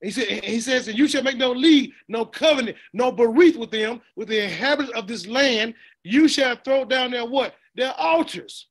He 0.00 0.12
said, 0.12 0.44
he 0.44 0.60
says, 0.60 0.86
and 0.86 0.96
you 0.96 1.08
shall 1.08 1.24
make 1.24 1.36
no 1.36 1.50
league, 1.50 1.90
no 2.06 2.24
covenant, 2.24 2.76
no 2.92 3.10
berith 3.10 3.56
with 3.56 3.72
them, 3.72 4.00
with 4.14 4.28
the 4.28 4.44
inhabitants 4.44 4.96
of 4.96 5.08
this 5.08 5.26
land. 5.26 5.74
You 6.04 6.28
shall 6.28 6.54
throw 6.64 6.84
down 6.84 7.10
their 7.10 7.26
what? 7.26 7.54
Their 7.74 7.92
altars. 7.98 8.68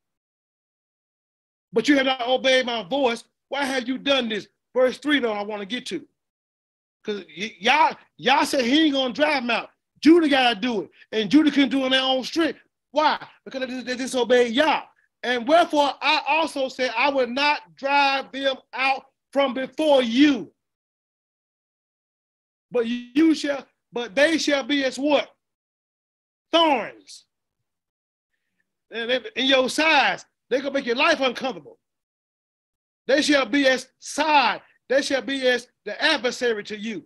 But 1.74 1.90
you 1.90 1.98
have 1.98 2.06
not 2.06 2.26
obeyed 2.26 2.66
my 2.66 2.84
voice. 2.84 3.26
Why 3.50 3.66
have 3.66 3.90
you 3.90 3.98
done 3.98 4.30
this? 4.30 4.48
Verse 4.74 4.98
3, 5.00 5.20
though, 5.20 5.34
I 5.34 5.44
want 5.44 5.60
to 5.60 5.66
get 5.66 5.86
to. 5.88 6.08
Because 7.04 7.26
y'all, 7.60 7.98
y'all 8.16 8.46
said 8.46 8.64
he 8.64 8.86
ain't 8.86 8.94
gonna 8.94 9.14
drive 9.14 9.44
them 9.44 9.52
out. 9.52 9.70
Judah 10.02 10.30
gotta 10.30 10.60
do 10.60 10.84
it. 10.84 10.90
And 11.12 11.30
Judah 11.30 11.52
can 11.52 11.70
do 11.70 11.82
it 11.82 11.86
on 11.86 11.92
their 11.92 12.02
own 12.02 12.24
strength. 12.24 12.60
Why? 12.92 13.18
Because 13.46 13.68
they, 13.68 13.82
they 13.82 13.96
disobeyed 13.96 14.54
Yah. 14.54 14.84
And 15.24 15.48
wherefore 15.48 15.94
I 16.02 16.22
also 16.28 16.70
said, 16.70 16.92
I 16.96 17.10
will 17.10 17.28
not 17.28 17.76
drive 17.76 18.32
them 18.32 18.56
out 18.74 19.06
from 19.32 19.54
before 19.54 20.02
you. 20.02 20.52
But 22.72 22.86
you 22.88 23.34
shall, 23.34 23.66
but 23.92 24.16
they 24.16 24.38
shall 24.38 24.64
be 24.64 24.84
as 24.84 24.98
what? 24.98 25.30
Thorns. 26.52 27.26
And 28.92 29.12
in 29.36 29.46
your 29.46 29.70
sides, 29.70 30.26
they 30.50 30.60
gonna 30.60 30.72
make 30.72 30.86
your 30.86 30.96
life 30.96 31.20
uncomfortable. 31.20 31.78
They 33.06 33.22
shall 33.22 33.46
be 33.46 33.68
as 33.68 33.88
side, 34.00 34.62
they 34.90 35.02
shall 35.02 35.22
be 35.22 35.48
as 35.48 35.68
the 35.86 36.02
adversary 36.02 36.64
to 36.66 36.78
you. 36.78 37.06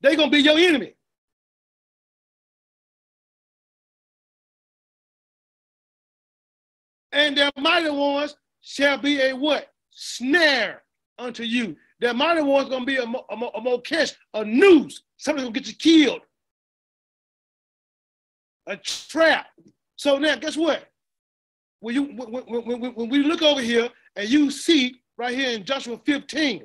They're 0.00 0.16
gonna 0.16 0.30
be 0.30 0.38
your 0.38 0.58
enemy. 0.58 0.94
And 7.12 7.36
their 7.36 7.50
mighty 7.58 7.90
ones 7.90 8.36
shall 8.60 8.98
be 8.98 9.20
a 9.20 9.32
what? 9.34 9.68
Snare 9.90 10.82
unto 11.18 11.44
you. 11.44 11.76
Their 12.00 12.12
mighty 12.12 12.42
ones 12.42 12.68
gonna 12.68 12.84
be 12.84 12.96
a, 12.96 13.06
mo- 13.06 13.24
a, 13.30 13.36
mo- 13.36 13.52
a 13.54 13.60
mokesh, 13.60 14.14
a 14.34 14.44
noose. 14.44 15.02
Somebody's 15.16 15.46
gonna 15.48 15.58
get 15.58 15.68
you 15.68 15.74
killed. 15.74 16.20
A 18.66 18.76
trap. 18.76 19.46
So 19.96 20.18
now, 20.18 20.36
guess 20.36 20.56
what? 20.56 20.84
When 21.80 21.94
you 21.94 22.02
when, 22.04 22.44
when, 22.44 22.80
when, 22.80 22.94
when 22.94 23.08
we 23.08 23.18
look 23.22 23.42
over 23.42 23.60
here 23.62 23.88
and 24.16 24.28
you 24.28 24.50
see 24.50 24.96
right 25.16 25.34
here 25.34 25.50
in 25.50 25.64
Joshua 25.64 25.98
15, 26.04 26.64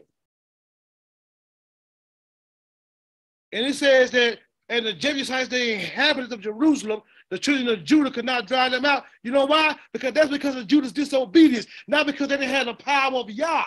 and 3.51 3.65
it 3.65 3.75
says 3.75 4.11
that 4.11 4.39
and 4.71 4.85
the 4.85 4.93
Jebusites, 4.93 5.49
the 5.49 5.73
inhabitants 5.73 6.33
of 6.33 6.39
Jerusalem, 6.39 7.01
the 7.29 7.37
children 7.37 7.67
of 7.67 7.83
Judah 7.83 8.09
could 8.09 8.23
not 8.23 8.47
drive 8.47 8.71
them 8.71 8.85
out. 8.85 9.03
You 9.21 9.31
know 9.31 9.45
why? 9.45 9.75
Because 9.91 10.13
that's 10.13 10.29
because 10.29 10.55
of 10.55 10.65
Judah's 10.65 10.93
disobedience, 10.93 11.65
not 11.89 12.05
because 12.05 12.29
they 12.29 12.37
didn't 12.37 12.55
have 12.55 12.67
the 12.67 12.73
power 12.75 13.15
of 13.15 13.29
Yah. 13.29 13.65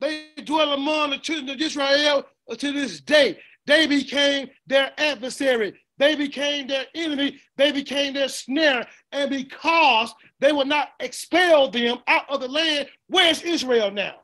They 0.00 0.28
dwell 0.44 0.72
among 0.72 1.10
the 1.10 1.18
children 1.18 1.50
of 1.50 1.60
Israel 1.60 2.24
to 2.56 2.72
this 2.72 3.02
day. 3.02 3.38
They 3.66 3.86
became 3.86 4.48
their 4.66 4.92
adversary. 4.96 5.74
They 5.98 6.16
became 6.16 6.68
their 6.68 6.86
enemy. 6.94 7.38
They 7.58 7.70
became 7.70 8.14
their 8.14 8.28
snare. 8.28 8.86
And 9.12 9.28
because 9.28 10.14
they 10.40 10.52
would 10.52 10.68
not 10.68 10.88
expel 11.00 11.70
them 11.70 11.98
out 12.08 12.30
of 12.30 12.40
the 12.40 12.48
land, 12.48 12.88
where's 13.08 13.42
Israel 13.42 13.90
now? 13.90 14.19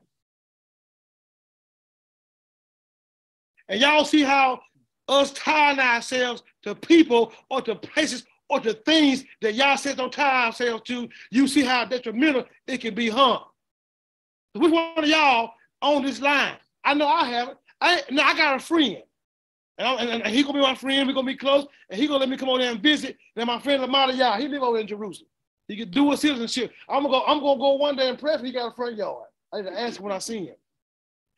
And 3.69 3.81
y'all 3.81 4.05
see 4.05 4.23
how 4.23 4.61
us 5.09 5.33
tying 5.33 5.79
ourselves 5.79 6.43
to 6.63 6.75
people 6.75 7.33
or 7.51 7.63
to 7.63 7.75
places 7.75 8.25
or 8.49 8.61
to 8.61 8.75
things 8.75 9.25
that 9.43 9.55
y'all 9.55 9.77
said 9.77 9.97
don't 9.97 10.13
tie 10.13 10.47
ourselves 10.47 10.83
to, 10.85 11.09
you 11.31 11.49
see 11.49 11.63
how 11.63 11.85
detrimental 11.85 12.45
it 12.67 12.81
can 12.81 12.95
be, 12.95 13.09
huh? 13.09 13.41
Which 14.53 14.73
one 14.73 14.93
of 14.97 15.09
y'all 15.09 15.53
on 15.83 16.03
this 16.05 16.21
line? 16.21 16.57
I 16.85 16.95
know 16.95 17.09
I 17.09 17.27
haven't. 17.27 17.59
I 17.81 18.03
no, 18.11 18.23
I 18.23 18.37
got 18.37 18.57
a 18.57 18.59
friend. 18.61 19.03
And, 19.79 19.87
I, 19.87 19.95
and, 19.97 20.23
and 20.23 20.35
he 20.35 20.43
gonna 20.43 20.55
be 20.55 20.61
my 20.61 20.75
friend, 20.75 21.07
we're 21.07 21.15
gonna 21.15 21.27
be 21.27 21.37
close, 21.37 21.67
and 21.91 22.01
he 22.01 22.07
gonna 22.07 22.21
let 22.21 22.29
me 22.29 22.37
come 22.37 22.49
over 22.49 22.61
there 22.61 22.71
and 22.71 22.83
visit. 22.83 23.17
And 23.35 23.47
my 23.47 23.59
friend 23.59 23.83
Lamar 23.83 24.11
Yah, 24.13 24.39
he 24.39 24.49
live 24.49 24.63
over 24.63 24.79
in 24.79 24.87
Jerusalem. 24.87 25.29
He 25.69 25.77
could 25.77 25.91
do 25.91 26.13
a 26.13 26.17
citizenship. 26.17 26.73
I'm 26.89 27.03
gonna 27.03 27.19
go, 27.19 27.25
I'm 27.27 27.41
gonna 27.41 27.59
go 27.59 27.75
one 27.75 27.97
day 27.97 28.09
and 28.09 28.19
pray 28.19 28.39
he 28.39 28.53
got 28.53 28.73
a 28.73 28.75
front 28.75 28.97
yard. 28.97 29.27
I 29.53 29.59
need 29.59 29.71
to 29.71 29.79
ask 29.79 29.99
him 29.99 30.05
when 30.05 30.13
I 30.13 30.19
see 30.19 30.47
him. 30.47 30.55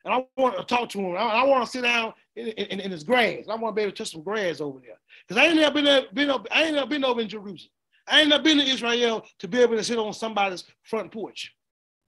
And 0.05 0.15
I 0.15 0.27
want 0.37 0.57
to 0.57 0.65
talk 0.65 0.89
to 0.91 1.01
him. 1.01 1.17
I, 1.17 1.21
I 1.21 1.45
want 1.45 1.65
to 1.65 1.71
sit 1.71 1.83
down 1.83 2.15
in, 2.37 2.49
in, 2.49 2.81
in, 2.81 2.91
his 2.91 3.05
grass. 3.05 3.45
I 3.49 3.57
want 3.57 3.75
to 3.75 3.77
be 3.77 3.83
able 3.83 3.93
to 3.93 3.99
touch 3.99 4.13
some 4.13 4.23
grass 4.23 4.61
over 4.61 4.79
there. 4.81 4.99
Because 5.27 5.43
I 5.43 5.47
ain't 5.47 5.57
never 5.57 5.75
been 5.75 5.85
there, 5.85 6.03
been 6.15 6.31
up, 6.31 6.47
I 6.51 6.65
ain't 6.65 6.75
never 6.75 6.87
been 6.87 7.05
over 7.05 7.21
in 7.21 7.29
Jerusalem. 7.29 7.71
I 8.07 8.21
ain't 8.21 8.31
never 8.31 8.43
been 8.43 8.59
to 8.59 8.65
Israel 8.65 9.27
to 9.39 9.49
be 9.49 9.61
able 9.61 9.77
to 9.77 9.85
sit 9.85 9.99
on 9.99 10.13
somebody's 10.15 10.65
front 10.83 11.13
porch 11.13 11.53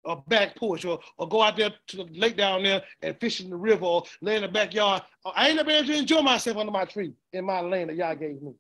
or 0.05 0.23
back 0.29 0.57
porch 0.57 0.85
or, 0.85 0.99
or 1.19 1.29
go 1.29 1.43
out 1.43 1.57
there 1.57 1.71
to 1.89 1.97
the 1.97 2.09
lake 2.13 2.37
down 2.37 2.63
there 2.63 2.83
and 3.03 3.19
fish 3.21 3.41
in 3.41 3.51
the 3.51 3.57
river 3.57 3.85
or 3.85 4.03
lay 4.21 4.37
in 4.37 4.43
the 4.43 4.49
backyard. 4.49 5.03
I 5.35 5.49
ain't 5.49 5.57
never 5.57 5.69
been 5.69 5.77
able 5.77 5.95
to 5.95 5.99
enjoy 5.99 6.21
myself 6.21 6.57
under 6.57 6.73
my 6.73 6.85
tree 6.85 7.13
in 7.33 7.45
my 7.45 7.61
land 7.61 7.91
that 7.91 7.97
y'all 7.97 8.15
gave 8.15 8.43
me. 8.43 8.55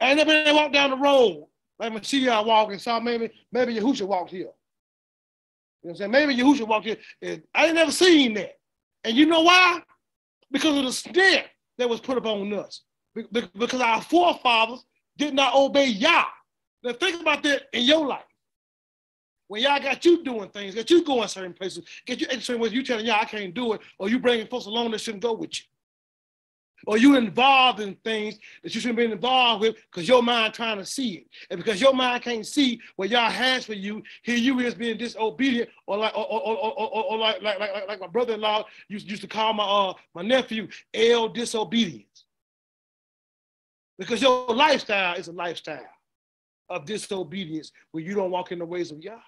I 0.00 0.08
ain't 0.08 0.18
never 0.18 0.30
been 0.30 0.46
able 0.46 0.58
to 0.58 0.62
walk 0.62 0.72
down 0.72 0.90
the 0.90 0.96
road. 0.96 1.46
Like 1.78 1.92
when 1.92 2.02
see 2.02 2.20
y'all 2.20 2.44
walking, 2.44 2.78
saw 2.78 3.00
maybe 3.00 3.30
maybe 3.52 3.74
Yahusha 3.74 4.06
walked 4.06 4.30
here. 4.30 4.50
Know 5.86 5.92
what 5.92 6.00
I'm 6.00 6.12
saying? 6.12 6.26
Maybe 6.26 6.42
Yahusha 6.42 6.66
walked 6.66 6.86
in. 6.86 6.96
And 7.22 7.42
I 7.54 7.66
ain't 7.66 7.76
never 7.76 7.92
seen 7.92 8.34
that. 8.34 8.54
And 9.04 9.16
you 9.16 9.24
know 9.24 9.42
why? 9.42 9.80
Because 10.50 10.76
of 10.76 10.84
the 10.84 10.92
snare 10.92 11.44
that 11.78 11.88
was 11.88 12.00
put 12.00 12.18
upon 12.18 12.52
us. 12.54 12.82
Be- 13.14 13.26
be- 13.30 13.48
Because 13.56 13.80
our 13.80 14.02
forefathers 14.02 14.84
did 15.16 15.32
not 15.32 15.54
obey 15.54 15.86
Yah. 15.86 16.24
Now 16.82 16.92
think 16.92 17.20
about 17.20 17.44
that 17.44 17.64
in 17.72 17.84
your 17.84 18.04
life. 18.04 18.24
When 19.46 19.62
y'all 19.62 19.80
got 19.80 20.04
you 20.04 20.24
doing 20.24 20.48
things, 20.48 20.74
got 20.74 20.90
you 20.90 21.04
going 21.04 21.28
certain 21.28 21.52
places, 21.52 21.84
get 22.04 22.20
you 22.20 22.26
in 22.32 22.40
certain 22.40 22.60
ways, 22.60 22.72
you 22.72 22.82
telling 22.82 23.06
y'all 23.06 23.20
I 23.20 23.24
can't 23.24 23.54
do 23.54 23.74
it, 23.74 23.80
or 24.00 24.08
you 24.08 24.18
bringing 24.18 24.48
folks 24.48 24.66
along 24.66 24.90
that 24.90 25.00
shouldn't 25.00 25.22
go 25.22 25.34
with 25.34 25.56
you. 25.56 25.64
Or 26.86 26.98
you 26.98 27.16
involved 27.16 27.80
in 27.80 27.94
things 28.04 28.38
that 28.62 28.74
you 28.74 28.80
shouldn't 28.80 28.98
be 28.98 29.04
involved 29.04 29.62
with 29.62 29.76
because 29.90 30.06
your 30.06 30.22
mind 30.22 30.54
trying 30.54 30.76
to 30.78 30.84
see 30.84 31.14
it. 31.14 31.26
And 31.50 31.58
because 31.58 31.80
your 31.80 31.94
mind 31.94 32.22
can't 32.22 32.46
see 32.46 32.80
what 32.96 33.08
y'all 33.08 33.30
has 33.30 33.64
for 33.64 33.72
you, 33.72 34.02
here 34.22 34.36
you 34.36 34.60
is 34.60 34.74
being 34.74 34.98
disobedient, 34.98 35.70
or 35.86 35.96
like 35.96 36.16
or, 36.16 36.26
or, 36.26 36.56
or, 36.56 37.04
or, 37.04 37.18
like, 37.18 37.40
like, 37.42 37.58
like, 37.58 37.88
like 37.88 38.00
my 38.00 38.06
brother-in-law 38.06 38.64
used, 38.88 39.10
used 39.10 39.22
to 39.22 39.28
call 39.28 39.54
my 39.54 39.64
uh 39.64 39.94
my 40.14 40.22
nephew 40.22 40.68
L 40.92 41.28
disobedience. 41.28 42.24
Because 43.98 44.20
your 44.20 44.46
lifestyle 44.48 45.16
is 45.16 45.28
a 45.28 45.32
lifestyle 45.32 45.80
of 46.68 46.84
disobedience 46.84 47.72
where 47.92 48.04
you 48.04 48.14
don't 48.14 48.30
walk 48.30 48.52
in 48.52 48.58
the 48.58 48.66
ways 48.66 48.92
of 48.92 49.02
Yah. 49.02 49.18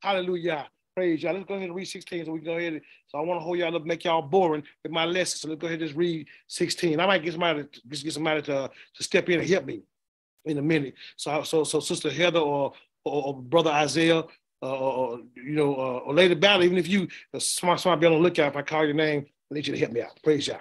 Hallelujah. 0.00 0.68
Praise 0.94 1.22
y'all. 1.22 1.32
Let's 1.32 1.46
go 1.46 1.54
ahead 1.54 1.68
and 1.68 1.74
read 1.74 1.86
16 1.86 2.26
so 2.26 2.32
we 2.32 2.40
can 2.40 2.46
go 2.46 2.56
ahead. 2.58 2.74
And, 2.74 2.82
so 3.08 3.18
I 3.18 3.22
want 3.22 3.40
to 3.40 3.44
hold 3.44 3.56
y'all 3.58 3.74
up, 3.74 3.86
make 3.86 4.04
y'all 4.04 4.20
boring 4.20 4.62
with 4.82 4.92
my 4.92 5.06
lesson. 5.06 5.38
So 5.38 5.48
let's 5.48 5.60
go 5.60 5.66
ahead 5.66 5.80
and 5.80 5.88
just 5.88 5.96
read 5.96 6.26
16. 6.48 7.00
I 7.00 7.06
might 7.06 7.22
get 7.22 7.32
somebody 7.32 7.62
to 7.62 7.68
just 7.88 8.04
get 8.04 8.12
somebody 8.12 8.42
to, 8.42 8.70
to 8.94 9.02
step 9.02 9.28
in 9.30 9.40
and 9.40 9.48
help 9.48 9.64
me 9.64 9.82
in 10.44 10.58
a 10.58 10.62
minute. 10.62 10.94
So 11.16 11.42
so 11.44 11.64
so 11.64 11.80
Sister 11.80 12.10
Heather 12.10 12.40
or 12.40 12.72
or, 13.04 13.26
or 13.26 13.42
Brother 13.42 13.70
Isaiah 13.70 14.24
uh, 14.62 14.78
or 14.78 15.20
you 15.34 15.52
know 15.52 15.74
uh, 15.74 15.98
or 15.98 16.14
Lady 16.14 16.34
Battle, 16.34 16.64
even 16.64 16.76
if 16.76 16.88
you 16.88 17.08
uh, 17.32 17.38
smart 17.38 17.80
somebody 17.80 18.00
be 18.00 18.06
on 18.06 18.12
the 18.12 18.18
lookout, 18.18 18.48
if 18.48 18.56
I 18.56 18.62
call 18.62 18.84
your 18.84 18.94
name, 18.94 19.24
I 19.50 19.54
need 19.54 19.66
you 19.66 19.72
to 19.72 19.80
help 19.80 19.92
me 19.92 20.02
out. 20.02 20.18
Praise 20.22 20.46
y'all. 20.46 20.60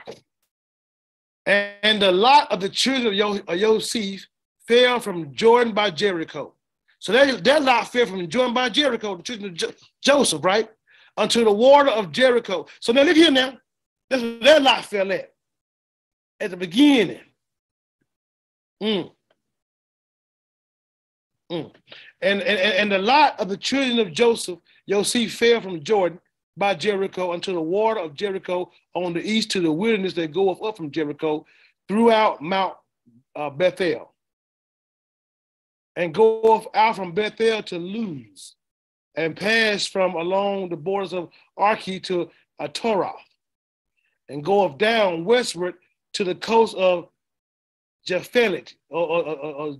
And, 1.45 1.73
and 1.83 2.01
the 2.01 2.11
lot 2.11 2.49
of 2.51 2.61
the 2.61 2.69
children 2.69 3.19
of, 3.19 3.43
of 3.47 3.57
Yosef 3.57 4.25
fell 4.67 4.99
from 4.99 5.33
Jordan 5.33 5.73
by 5.73 5.91
Jericho. 5.91 6.53
So 7.01 7.11
their, 7.11 7.35
their 7.37 7.59
lot 7.59 7.91
fell 7.91 8.05
from 8.05 8.27
Jordan 8.27 8.53
by 8.53 8.69
Jericho, 8.69 9.15
the 9.15 9.23
children 9.23 9.49
of 9.49 9.57
jo- 9.57 9.73
Joseph, 10.03 10.45
right? 10.45 10.69
Unto 11.17 11.43
the 11.43 11.51
water 11.51 11.89
of 11.89 12.11
Jericho. 12.11 12.67
So 12.79 12.93
now 12.93 13.01
look 13.01 13.17
here 13.17 13.31
now. 13.31 13.57
That's 14.07 14.21
where 14.21 14.37
their 14.37 14.59
lot 14.59 14.85
fell 14.85 15.11
at. 15.11 15.33
At 16.39 16.51
the 16.51 16.57
beginning. 16.57 17.19
Mm. 18.83 19.11
Mm. 21.51 21.73
And, 22.21 22.41
and, 22.41 22.59
and 22.59 22.91
the 22.91 22.99
lot 22.99 23.39
of 23.39 23.49
the 23.49 23.57
children 23.57 23.97
of 23.97 24.13
Joseph, 24.13 24.59
Yosef 24.85 25.33
fell 25.33 25.59
from 25.59 25.83
Jordan 25.83 26.19
by 26.55 26.75
Jericho 26.75 27.33
unto 27.33 27.51
the 27.51 27.61
water 27.61 27.99
of 27.99 28.13
Jericho 28.13 28.71
on 28.93 29.13
the 29.13 29.27
east 29.27 29.49
to 29.51 29.59
the 29.59 29.71
wilderness 29.71 30.13
that 30.13 30.33
goeth 30.33 30.61
up 30.61 30.77
from 30.77 30.91
Jericho 30.91 31.47
throughout 31.87 32.43
Mount 32.43 32.75
uh, 33.35 33.49
Bethel 33.49 34.10
and 35.95 36.13
goeth 36.13 36.67
out 36.73 36.95
from 36.95 37.13
Bethel 37.13 37.63
to 37.63 37.79
Luz, 37.79 38.55
and 39.15 39.35
pass 39.35 39.85
from 39.85 40.15
along 40.15 40.69
the 40.69 40.77
borders 40.77 41.13
of 41.13 41.29
Arki 41.57 42.01
to 42.03 42.29
Atoroth, 42.59 43.15
and 44.29 44.43
goeth 44.43 44.77
down 44.77 45.25
westward 45.25 45.75
to 46.13 46.23
the 46.23 46.35
coast 46.35 46.75
of 46.75 47.09
Japhelet, 48.07 48.73
or, 48.89 49.07
or, 49.07 49.23
or, 49.23 49.53
or 49.53 49.77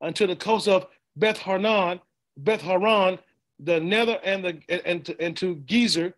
unto 0.00 0.26
the 0.26 0.36
coast 0.36 0.68
of 0.68 0.86
Beth 1.16 1.38
Haran, 1.38 2.00
Beth 2.36 2.60
Haran, 2.60 3.18
the 3.60 3.80
nether 3.80 4.18
and 4.24 4.44
the 4.44 4.60
and, 4.68 4.82
and, 4.84 5.04
to, 5.04 5.20
and 5.20 5.36
to 5.36 5.56
Gezer, 5.56 6.14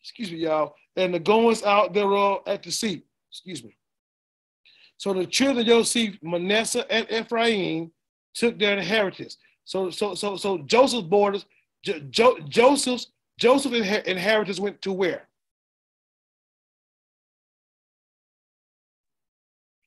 excuse 0.00 0.30
me, 0.30 0.38
y'all, 0.38 0.74
and 0.96 1.12
the 1.12 1.18
goings 1.18 1.62
out 1.62 1.92
thereof 1.92 2.42
at 2.46 2.62
the 2.62 2.70
sea. 2.70 3.02
Excuse 3.30 3.64
me. 3.64 3.76
So 5.00 5.14
the 5.14 5.24
children 5.24 5.60
of 5.60 5.66
Joseph, 5.66 6.16
Manasseh 6.22 6.84
and 6.92 7.10
Ephraim, 7.10 7.90
took 8.34 8.58
their 8.58 8.76
inheritance. 8.76 9.38
So, 9.64 9.88
so, 9.88 10.14
so, 10.14 10.36
so 10.36 10.58
Joseph's 10.58 11.08
borders, 11.08 11.46
jo- 11.82 12.00
jo- 12.10 12.38
Joseph's 12.46 13.06
Joseph's 13.38 13.76
inheritance 14.06 14.60
went 14.60 14.82
to 14.82 14.92
where? 14.92 15.26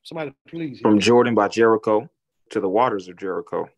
Somebody, 0.02 0.34
please. 0.48 0.80
From 0.80 0.98
Jordan 0.98 1.36
by 1.36 1.46
Jericho 1.46 2.10
to 2.50 2.58
the 2.58 2.68
waters 2.68 3.06
of 3.06 3.16
Jericho. 3.16 3.68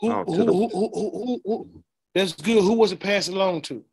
Who, 0.00 0.10
Oh, 0.10 0.24
who, 0.24 0.36
the- 0.44 0.52
who, 0.52 0.68
who, 0.68 0.90
who, 0.92 1.40
who, 1.44 1.84
That's 2.16 2.32
good. 2.32 2.64
Who 2.64 2.72
was 2.72 2.90
it 2.90 2.98
passed 2.98 3.28
along 3.28 3.60
to? 3.62 3.84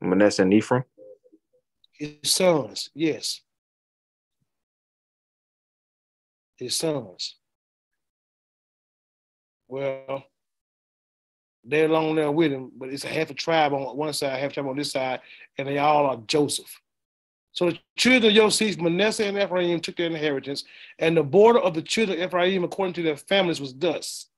Manasseh 0.00 0.42
and 0.42 0.54
Ephraim. 0.54 0.84
His 1.90 2.14
sons. 2.22 2.90
Yes. 2.94 3.40
His 6.62 6.76
sons. 6.76 7.36
Well, 9.66 10.24
they're 11.64 11.86
along 11.86 12.14
there 12.14 12.30
with 12.30 12.52
him, 12.52 12.70
but 12.76 12.90
it's 12.90 13.04
a 13.04 13.08
half 13.08 13.30
a 13.30 13.34
tribe 13.34 13.72
on 13.72 13.96
one 13.96 14.12
side, 14.12 14.38
half 14.38 14.52
a 14.52 14.54
tribe 14.54 14.68
on 14.68 14.76
this 14.76 14.92
side, 14.92 15.20
and 15.58 15.66
they 15.66 15.78
all 15.78 16.06
are 16.06 16.16
Joseph. 16.26 16.80
So 17.50 17.70
the 17.70 17.78
children 17.96 18.30
of 18.30 18.36
Joseph, 18.36 18.78
Manasseh 18.78 19.26
and 19.26 19.38
Ephraim 19.38 19.80
took 19.80 19.96
their 19.96 20.06
inheritance, 20.06 20.64
and 20.98 21.16
the 21.16 21.24
border 21.24 21.58
of 21.58 21.74
the 21.74 21.82
children 21.82 22.20
of 22.20 22.28
Ephraim, 22.28 22.64
according 22.64 22.94
to 22.94 23.02
their 23.02 23.16
families, 23.16 23.60
was 23.60 23.74
thus. 23.74 24.28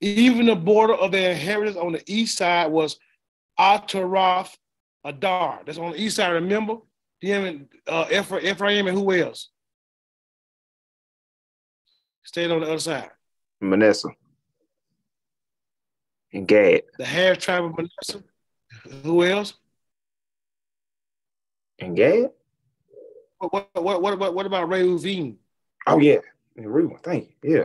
Even 0.00 0.46
the 0.46 0.54
border 0.54 0.94
of 0.94 1.10
their 1.10 1.32
inheritance 1.32 1.76
on 1.76 1.92
the 1.92 2.02
east 2.06 2.38
side 2.38 2.70
was 2.70 2.96
Ataroth 3.58 4.56
Adar. 5.04 5.62
That's 5.66 5.78
on 5.78 5.92
the 5.92 6.00
east 6.00 6.16
side, 6.16 6.30
remember? 6.30 6.76
And 7.22 7.68
uh, 7.86 8.06
Ephraim 8.10 8.86
and 8.86 8.96
who 8.96 9.12
else? 9.12 9.48
Stayed 12.24 12.50
on 12.50 12.60
the 12.60 12.66
other 12.66 12.78
side. 12.78 13.10
Manasseh. 13.60 14.08
And 16.32 16.46
Gad. 16.46 16.82
The 16.98 17.04
half 17.04 17.38
tribe 17.38 17.64
of 17.64 17.76
Manasseh. 17.76 18.22
Who 19.02 19.24
else? 19.24 19.54
And 21.78 21.96
Gad? 21.96 22.30
What, 23.38 23.52
what, 23.52 23.82
what, 23.82 24.02
what, 24.02 24.12
about, 24.12 24.34
what 24.34 24.46
about 24.46 24.68
Ray 24.68 24.82
Reuven? 24.82 25.36
Oh 25.86 25.98
yeah. 25.98 26.18
And 26.56 26.72
Reuben, 26.72 26.98
thank 26.98 27.34
you. 27.42 27.58
Yeah. 27.58 27.64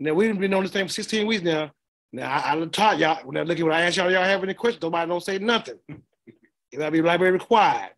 Now 0.00 0.14
we've 0.14 0.38
been 0.38 0.52
on 0.54 0.64
this 0.64 0.72
thing 0.72 0.86
for 0.86 0.92
16 0.92 1.26
weeks 1.26 1.42
now. 1.42 1.70
Now 2.12 2.30
I, 2.30 2.60
I 2.60 2.64
taught 2.66 2.98
y'all. 2.98 3.30
Now 3.30 3.42
look 3.42 3.58
at 3.58 3.64
when 3.64 3.72
I 3.72 3.82
ask 3.82 3.96
y'all, 3.96 4.10
y'all 4.10 4.24
have 4.24 4.42
any 4.42 4.54
questions? 4.54 4.82
Nobody 4.82 5.08
don't 5.08 5.22
say 5.22 5.38
nothing. 5.38 5.78
It 6.72 6.78
gotta 6.78 6.90
be 6.90 7.02
library 7.02 7.32
required. 7.34 7.90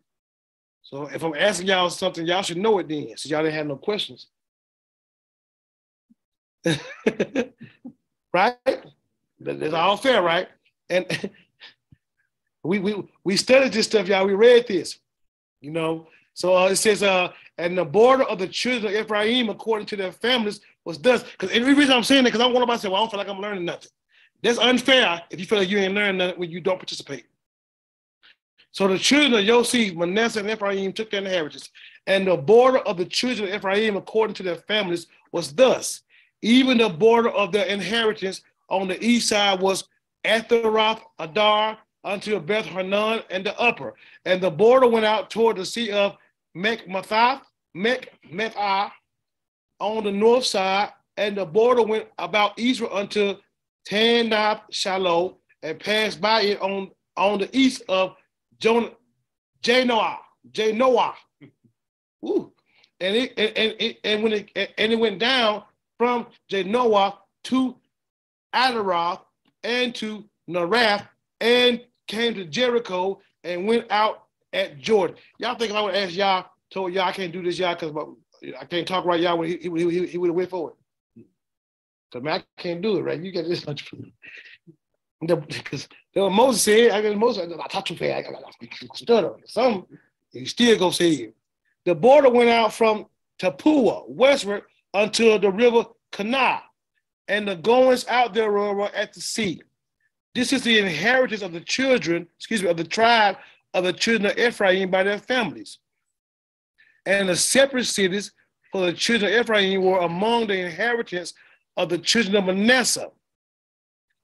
So 0.85 1.07
if 1.07 1.23
I'm 1.23 1.33
asking 1.33 1.67
y'all 1.67 1.89
something, 1.89 2.25
y'all 2.27 2.43
should 2.43 2.57
know 2.57 2.77
it 2.77 2.87
then, 2.87 3.17
so 3.17 3.27
y'all 3.27 3.41
didn't 3.41 3.55
have 3.55 3.65
no 3.67 3.75
questions. 3.75 4.27
right? 6.65 8.55
That- 8.65 9.59
That's 9.59 9.73
all 9.73 9.97
fair, 9.97 10.21
right? 10.21 10.47
And 10.89 11.05
we 12.63 12.79
we 12.79 13.03
we 13.23 13.35
studied 13.35 13.73
this 13.73 13.87
stuff, 13.87 14.07
y'all. 14.07 14.25
We 14.27 14.33
read 14.35 14.67
this, 14.67 14.99
you 15.59 15.71
know. 15.71 16.07
So 16.35 16.55
uh, 16.55 16.67
it 16.67 16.75
says, 16.75 17.01
uh, 17.01 17.31
and 17.57 17.75
the 17.77 17.85
border 17.85 18.23
of 18.25 18.37
the 18.39 18.47
children 18.47 18.93
of 18.93 18.99
Ephraim, 19.01 19.49
according 19.49 19.87
to 19.87 19.95
their 19.95 20.11
families, 20.11 20.59
was 20.83 20.99
thus. 20.99 21.23
Because 21.23 21.49
every 21.51 21.73
reason 21.73 21.93
I'm 21.95 22.03
saying 22.03 22.25
that, 22.25 22.31
because 22.33 22.45
I 22.45 22.51
want 22.51 22.69
to 22.69 22.77
say, 22.77 22.89
well, 22.89 22.97
I 22.97 22.99
don't 22.99 23.09
feel 23.09 23.17
like 23.17 23.29
I'm 23.29 23.39
learning 23.41 23.65
nothing. 23.65 23.89
That's 24.43 24.59
unfair 24.59 25.23
if 25.31 25.39
you 25.39 25.45
feel 25.47 25.57
like 25.59 25.69
you 25.69 25.79
ain't 25.79 25.95
learning 25.95 26.17
nothing 26.17 26.39
when 26.39 26.51
you 26.51 26.61
don't 26.61 26.77
participate. 26.77 27.25
So 28.75 28.89
the 28.89 28.99
children 28.99 29.35
of 29.35 29.45
Yosef, 29.45 29.95
Manasseh, 29.95 30.41
and 30.41 30.49
Ephraim 30.49 30.91
took 30.91 31.09
their 31.09 31.21
inheritance. 31.21 31.69
And 32.07 32.27
the 32.27 32.35
border 32.35 32.79
of 32.79 32.97
the 32.97 33.05
children 33.05 33.47
of 33.47 33.55
Ephraim, 33.55 33.95
according 33.95 34.33
to 34.33 34.43
their 34.43 34.57
families, 34.57 35.07
was 35.31 35.53
thus. 35.53 36.01
Even 36.41 36.79
the 36.79 36.89
border 36.89 37.29
of 37.29 37.53
their 37.53 37.67
inheritance 37.67 38.41
on 38.67 38.89
the 38.89 39.01
east 39.01 39.29
side 39.29 39.61
was 39.61 39.85
Atharoth, 40.25 40.99
Adar, 41.19 41.77
unto 42.03 42.37
Beth 42.41 42.65
Hanan 42.65 43.21
and 43.29 43.45
the 43.45 43.57
upper. 43.57 43.93
And 44.25 44.41
the 44.41 44.51
border 44.51 44.89
went 44.89 45.05
out 45.05 45.29
toward 45.29 45.55
the 45.55 45.65
sea 45.65 45.93
of 45.93 46.17
Mechmathath, 46.53 47.43
Mechmethah, 47.77 48.91
on 49.79 50.03
the 50.03 50.11
north 50.11 50.43
side, 50.43 50.89
and 51.15 51.37
the 51.37 51.45
border 51.45 51.81
went 51.81 52.07
about 52.17 52.59
Israel 52.59 52.93
unto 52.93 53.35
Tanath 53.89 54.63
Shalom, 54.69 55.35
and 55.63 55.79
passed 55.79 56.19
by 56.19 56.41
it 56.41 56.61
on, 56.61 56.91
on 57.15 57.39
the 57.39 57.49
east 57.57 57.81
of 57.87 58.17
Jonah, 58.59 58.91
Janoah, 59.61 60.17
Janoah. 60.51 61.13
Ooh. 62.25 62.51
And 62.99 63.15
it 63.15 63.33
and, 63.37 63.57
and, 63.57 63.75
it, 63.79 63.99
and 64.03 64.23
when 64.23 64.33
it 64.33 64.73
and 64.77 64.91
it 64.91 64.99
went 64.99 65.19
down 65.19 65.63
from 65.97 66.27
Janoah 66.49 67.17
to 67.45 67.75
Adaroth 68.53 69.21
and 69.63 69.93
to 69.95 70.23
Narath 70.49 71.07
and 71.41 71.81
came 72.07 72.33
to 72.35 72.45
Jericho 72.45 73.19
and 73.43 73.67
went 73.67 73.91
out 73.91 74.23
at 74.53 74.79
Jordan. 74.79 75.17
Y'all 75.37 75.55
think 75.57 75.73
I 75.73 75.81
would 75.81 75.95
ask 75.95 76.15
y'all, 76.15 76.45
told 76.71 76.93
y'all 76.93 77.07
I 77.07 77.11
can't 77.11 77.33
do 77.33 77.43
this, 77.43 77.59
y'all, 77.59 77.75
because 77.75 77.93
I 78.59 78.65
can't 78.65 78.87
talk 78.87 79.05
right, 79.05 79.19
y'all, 79.19 79.41
he, 79.41 79.57
he, 79.57 79.69
he, 79.69 80.07
he 80.07 80.17
would 80.17 80.29
have 80.29 80.35
went 80.35 80.49
for 80.49 80.71
it. 80.71 81.25
Because 82.09 82.23
man, 82.23 82.39
I 82.39 82.61
can't 82.61 82.81
do 82.81 82.97
it, 82.97 83.01
right? 83.01 83.21
You 83.21 83.31
got 83.31 83.45
this 83.45 83.65
much. 83.67 83.83
Food. 83.89 84.11
Because 85.21 85.87
Moses 86.15 86.61
said, 86.61 86.91
I 86.91 87.01
got 87.01 87.17
Moses, 87.17 87.51
I 87.51 87.67
talk 87.67 87.85
too 87.85 87.95
fast, 87.95 88.27
I 88.27 88.31
got 88.31 88.97
stutter. 88.97 89.33
Some, 89.45 89.85
you 90.31 90.45
still 90.45 90.77
go 90.79 90.91
say 90.91 91.11
it. 91.11 91.35
The 91.83 91.93
border 91.93 92.29
went 92.29 92.49
out 92.49 92.73
from 92.73 93.07
Tapua 93.37 94.07
westward 94.07 94.63
until 94.93 95.37
the 95.37 95.51
river 95.51 95.85
Kanah, 96.11 96.61
and 97.27 97.47
the 97.47 97.55
goings 97.55 98.07
out 98.07 98.33
thereof 98.33 98.77
were 98.77 98.95
at 98.95 99.13
the 99.13 99.19
sea. 99.19 99.61
This 100.33 100.53
is 100.53 100.63
the 100.63 100.79
inheritance 100.79 101.41
of 101.41 101.51
the 101.51 101.61
children, 101.61 102.27
excuse 102.37 102.63
me, 102.63 102.69
of 102.69 102.77
the 102.77 102.83
tribe 102.83 103.37
of 103.73 103.83
the 103.83 103.93
children 103.93 104.31
of 104.31 104.37
Ephraim 104.37 104.89
by 104.89 105.03
their 105.03 105.19
families. 105.19 105.79
And 107.05 107.29
the 107.29 107.35
separate 107.35 107.85
cities 107.85 108.31
for 108.71 108.85
the 108.85 108.93
children 108.93 109.33
of 109.33 109.39
Ephraim 109.41 109.83
were 109.83 109.99
among 109.99 110.47
the 110.47 110.57
inheritance 110.59 111.33
of 111.77 111.89
the 111.89 111.97
children 111.97 112.35
of 112.37 112.45
Manasseh. 112.45 113.11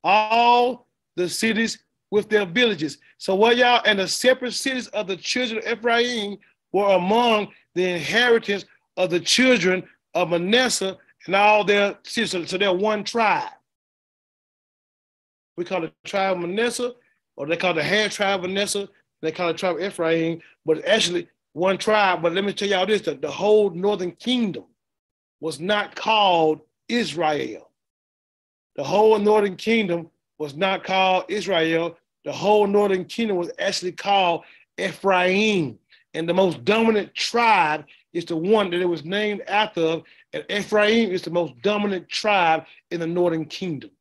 All 0.04 0.88
the 1.16 1.28
cities 1.30 1.80
with 2.12 2.30
their 2.30 2.46
villages. 2.46 2.98
So 3.18 3.36
what 3.36 3.58
y'all 3.58 3.82
and 3.86 4.00
the 4.00 4.08
separate 4.08 4.54
cities 4.54 4.88
of 4.88 5.08
the 5.08 5.18
children 5.18 5.60
of 5.60 5.78
Ephraim 5.80 6.38
were 6.72 6.96
among 6.96 7.50
the 7.76 7.86
inheritance 7.86 8.66
of 8.98 9.10
the 9.10 9.20
children 9.20 9.84
of 10.14 10.30
Manasseh 10.30 10.98
and 11.26 11.36
all 11.36 11.64
their 11.64 11.98
cities. 12.04 12.50
So, 12.50 12.58
they're 12.58 12.74
one 12.74 13.04
tribe. 13.04 13.52
We 15.58 15.66
call 15.66 15.84
it 15.84 15.94
tribe 16.04 16.38
Manasseh, 16.38 16.94
or 17.36 17.48
they 17.48 17.58
call 17.58 17.72
it 17.72 17.76
the 17.76 17.84
half 17.84 18.14
tribe 18.14 18.44
of 18.44 18.50
Manasseh. 18.50 18.90
They 19.22 19.32
call 19.32 19.50
it 19.50 19.58
tribe 19.58 19.76
of 19.76 19.82
Ephraim, 19.82 20.42
but 20.66 20.80
it's 20.80 20.88
actually 20.88 21.28
one 21.54 21.78
tribe. 21.78 22.22
But 22.22 22.34
let 22.34 22.44
me 22.44 22.54
tell 22.54 22.68
y'all 22.68 22.86
this: 22.86 23.02
the, 23.02 23.16
the 23.16 23.30
whole 23.30 23.70
northern 23.70 24.12
kingdom 24.12 24.66
was 25.40 25.60
not 25.60 25.96
called 25.96 26.62
Israel. 26.88 27.70
The 28.76 28.84
whole 28.84 29.20
northern 29.20 29.58
kingdom 29.58 30.10
was 30.42 30.56
not 30.56 30.84
called 30.84 31.26
Israel. 31.28 31.96
The 32.26 32.32
whole 32.32 32.66
northern 32.66 33.06
kingdom 33.06 33.38
was 33.38 33.52
actually 33.60 33.92
called 33.92 34.44
Ephraim. 34.80 35.78
And 36.16 36.28
the 36.28 36.34
most 36.34 36.66
dominant 36.66 37.14
tribe 37.14 37.86
is 38.12 38.26
the 38.26 38.36
one 38.36 38.72
that 38.72 38.82
it 38.82 38.90
was 38.90 39.06
named 39.06 39.42
after. 39.48 40.02
And 40.34 40.44
Ephraim 40.50 41.12
is 41.12 41.22
the 41.22 41.30
most 41.30 41.54
dominant 41.62 42.10
tribe 42.10 42.66
in 42.90 43.00
the 43.00 43.06
northern 43.06 43.46
kingdom. 43.46 43.92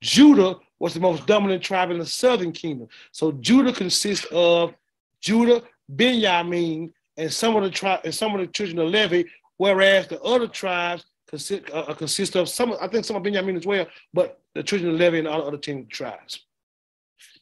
Judah 0.00 0.54
was 0.78 0.94
the 0.94 1.00
most 1.00 1.26
dominant 1.26 1.64
tribe 1.64 1.90
in 1.90 1.98
the 1.98 2.06
southern 2.06 2.52
kingdom. 2.52 2.86
So 3.10 3.32
Judah 3.32 3.72
consists 3.72 4.26
of 4.30 4.72
Judah, 5.20 5.60
Benjamin, 5.88 6.94
and 7.16 7.32
some 7.32 7.56
of 7.56 7.64
the 7.64 7.70
tribe 7.70 8.02
and 8.04 8.14
some 8.14 8.32
of 8.32 8.40
the 8.40 8.46
children 8.46 8.78
of 8.78 8.88
Levi, 8.90 9.24
whereas 9.56 10.06
the 10.06 10.22
other 10.22 10.46
tribes 10.46 11.04
consist, 11.30 11.70
uh, 11.72 11.94
consist 11.94 12.36
of 12.36 12.48
some, 12.48 12.74
I 12.80 12.88
think 12.88 13.04
some 13.04 13.16
of 13.16 13.22
Benjamin 13.22 13.56
as 13.56 13.66
well, 13.66 13.86
but 14.12 14.40
the 14.54 14.62
children 14.62 14.92
of 14.92 15.00
Levi 15.00 15.18
and 15.18 15.28
all 15.28 15.42
the 15.42 15.46
other 15.46 15.56
10 15.56 15.86
tribes. 15.86 16.44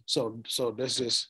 So, 0.05 0.41
so 0.47 0.71
this 0.71 1.01
is 1.01 1.29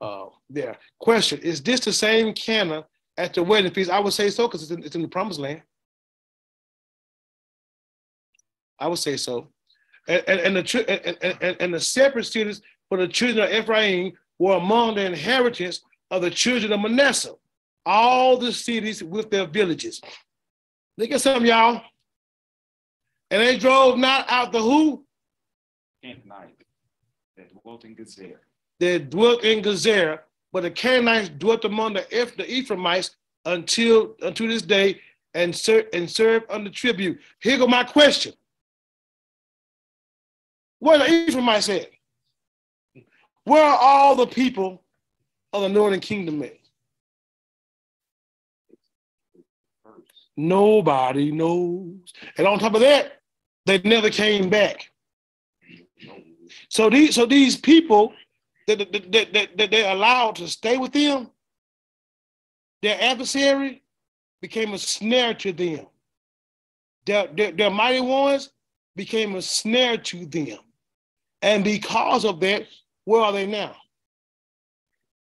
uh, 0.00 0.26
there. 0.50 0.76
Question: 0.98 1.40
Is 1.40 1.62
this 1.62 1.80
the 1.80 1.92
same 1.92 2.32
Cana 2.34 2.84
at 3.16 3.34
the 3.34 3.42
wedding 3.42 3.72
feast? 3.72 3.90
I 3.90 4.00
would 4.00 4.12
say 4.12 4.28
so 4.30 4.46
because 4.46 4.62
it's 4.62 4.70
in, 4.70 4.84
it's 4.84 4.96
in 4.96 5.02
the 5.02 5.08
Promised 5.08 5.40
Land. 5.40 5.62
I 8.78 8.88
would 8.88 8.98
say 8.98 9.16
so. 9.16 9.48
And, 10.08 10.22
and, 10.26 10.40
and 10.40 10.56
the 10.56 11.18
and, 11.22 11.38
and, 11.42 11.56
and 11.60 11.74
the 11.74 11.80
separate 11.80 12.24
cities 12.24 12.60
for 12.88 12.98
the 12.98 13.08
children 13.08 13.46
of 13.46 13.52
Ephraim 13.52 14.12
were 14.38 14.56
among 14.56 14.96
the 14.96 15.06
inheritance 15.06 15.80
of 16.10 16.22
the 16.22 16.30
children 16.30 16.72
of 16.72 16.80
Manasseh. 16.80 17.34
All 17.86 18.36
the 18.36 18.52
cities 18.52 19.02
with 19.02 19.30
their 19.30 19.46
villages. 19.46 20.00
Look 20.96 21.10
at 21.10 21.20
some 21.20 21.44
y'all. 21.44 21.82
And 23.30 23.42
they 23.42 23.58
drove 23.58 23.98
not 23.98 24.26
out 24.28 24.52
the 24.52 24.60
who? 24.60 25.04
Canaanite 26.02 26.64
that 27.36 27.62
dwelt 27.62 27.84
in 27.84 27.96
Gezer. 27.96 28.36
They 28.78 28.98
dwelt 28.98 29.44
in 29.44 29.62
Gezer, 29.62 30.20
but 30.52 30.62
the 30.62 30.70
Canaanites 30.70 31.30
dwelt 31.30 31.64
among 31.64 31.94
the, 31.94 32.06
Eph- 32.16 32.36
the 32.36 32.48
Ephraimites 32.50 33.16
until 33.44 34.14
until 34.22 34.48
this 34.48 34.62
day, 34.62 35.00
and 35.34 35.54
serve 35.54 35.86
and 35.92 36.08
serve 36.08 36.44
under 36.48 36.70
tribute. 36.70 37.18
Here 37.40 37.58
go 37.58 37.66
my 37.66 37.84
question. 37.84 38.34
What 40.78 40.98
the 40.98 41.26
Ephraimites 41.28 41.66
said? 41.66 41.88
Where 43.44 43.64
are 43.64 43.78
all 43.78 44.14
the 44.16 44.26
people 44.26 44.82
of 45.52 45.62
the 45.62 45.68
northern 45.68 46.00
kingdom 46.00 46.42
at? 46.42 46.56
Nobody 50.36 51.30
knows. 51.30 52.12
And 52.36 52.46
on 52.46 52.58
top 52.58 52.74
of 52.74 52.80
that, 52.80 53.20
they 53.66 53.78
never 53.78 54.10
came 54.10 54.50
back. 54.50 54.90
So 56.68 56.90
these, 56.90 57.14
so 57.14 57.24
these 57.26 57.56
people 57.56 58.12
that, 58.66 58.78
that, 58.78 59.32
that, 59.32 59.56
that 59.56 59.70
they're 59.70 59.92
allowed 59.94 60.36
to 60.36 60.48
stay 60.48 60.76
with 60.76 60.92
them, 60.92 61.30
their 62.82 63.00
adversary 63.00 63.82
became 64.42 64.74
a 64.74 64.78
snare 64.78 65.34
to 65.34 65.52
them. 65.52 65.86
Their, 67.06 67.28
their, 67.28 67.52
their 67.52 67.70
mighty 67.70 68.00
ones 68.00 68.50
became 68.96 69.36
a 69.36 69.42
snare 69.42 69.96
to 69.98 70.26
them. 70.26 70.58
And 71.42 71.62
because 71.62 72.24
of 72.24 72.40
that, 72.40 72.66
where 73.04 73.22
are 73.22 73.32
they 73.32 73.46
now? 73.46 73.76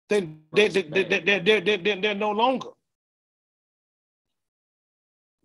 They, 0.10 0.22
they, 0.54 0.68
they, 0.68 0.82
they, 0.82 1.04
they, 1.04 1.39
they, 1.39 1.78
they, 1.78 2.00
they're 2.02 2.16
no 2.16 2.32
longer. 2.32 2.70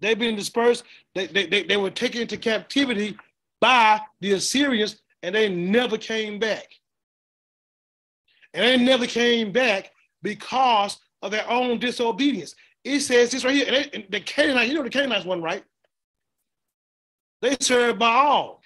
They've 0.00 0.18
been 0.18 0.36
dispersed. 0.36 0.84
They, 1.14 1.26
they, 1.26 1.46
they, 1.46 1.62
they 1.62 1.76
were 1.76 1.90
taken 1.90 2.22
into 2.22 2.36
captivity 2.36 3.16
by 3.60 4.00
the 4.20 4.32
Assyrians 4.32 5.00
and 5.22 5.34
they 5.34 5.48
never 5.48 5.96
came 5.96 6.38
back. 6.38 6.66
And 8.52 8.62
they 8.62 8.84
never 8.84 9.06
came 9.06 9.52
back 9.52 9.90
because 10.22 10.98
of 11.22 11.30
their 11.30 11.48
own 11.50 11.78
disobedience. 11.78 12.54
It 12.84 13.00
says 13.00 13.30
this 13.30 13.44
right 13.44 13.54
here. 13.54 13.66
And, 13.66 13.76
they, 13.76 13.90
and 13.94 14.04
the 14.10 14.20
Canaanites, 14.20 14.68
you 14.68 14.74
know 14.74 14.82
the 14.82 14.90
Canaanites 14.90 15.24
one, 15.24 15.42
right? 15.42 15.64
They 17.40 17.56
served 17.60 17.98
Baal. 17.98 18.60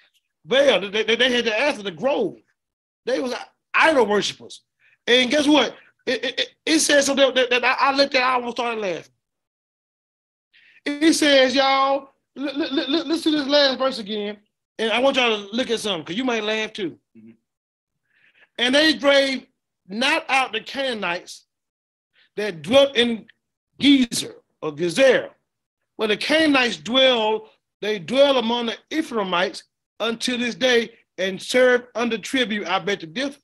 Baal, 0.45 0.81
they, 0.89 1.03
they, 1.03 1.15
they 1.15 1.31
had 1.31 1.45
to 1.45 1.59
answer 1.59 1.83
the 1.83 1.91
grove. 1.91 2.35
They 3.05 3.19
was 3.19 3.33
idol 3.73 4.05
worshippers. 4.05 4.61
And 5.07 5.31
guess 5.31 5.47
what? 5.47 5.75
It, 6.05 6.23
it, 6.23 6.49
it 6.65 6.79
says 6.79 7.05
so 7.05 7.15
that, 7.15 7.35
that, 7.35 7.49
that 7.49 7.63
I, 7.63 7.75
I 7.79 7.95
looked 7.95 8.15
at 8.15 8.23
I 8.23 8.33
almost 8.33 8.57
started 8.57 8.81
laughing. 8.81 9.11
It 11.01 11.13
says, 11.13 11.55
y'all, 11.55 12.09
listen 12.35 13.31
to 13.31 13.37
this 13.37 13.47
last 13.47 13.77
verse 13.77 13.99
again. 13.99 14.37
And 14.77 14.91
I 14.91 14.99
want 14.99 15.17
y'all 15.17 15.37
to 15.37 15.55
look 15.55 15.69
at 15.69 15.79
something 15.79 16.03
because 16.03 16.17
you 16.17 16.23
might 16.23 16.43
laugh 16.43 16.73
too. 16.73 16.97
Mm-hmm. 17.17 17.31
And 18.57 18.75
they 18.75 18.93
drave 18.93 19.45
not 19.87 20.25
out 20.29 20.53
the 20.53 20.61
Canaanites 20.61 21.45
that 22.37 22.61
dwelt 22.61 22.95
in 22.95 23.25
Gezer 23.81 24.35
or 24.61 24.71
Gezer. 24.71 25.29
Where 25.97 26.07
the 26.07 26.17
Canaanites 26.17 26.77
dwell, 26.77 27.49
they 27.81 27.99
dwell 27.99 28.37
among 28.37 28.67
the 28.67 28.77
Ephraimites 28.89 29.63
until 29.99 30.37
this 30.37 30.55
day 30.55 30.91
and 31.17 31.41
serve 31.41 31.87
under 31.95 32.17
tribute. 32.17 32.67
I 32.67 32.79
bet 32.79 33.01
the 33.01 33.07
difference. 33.07 33.43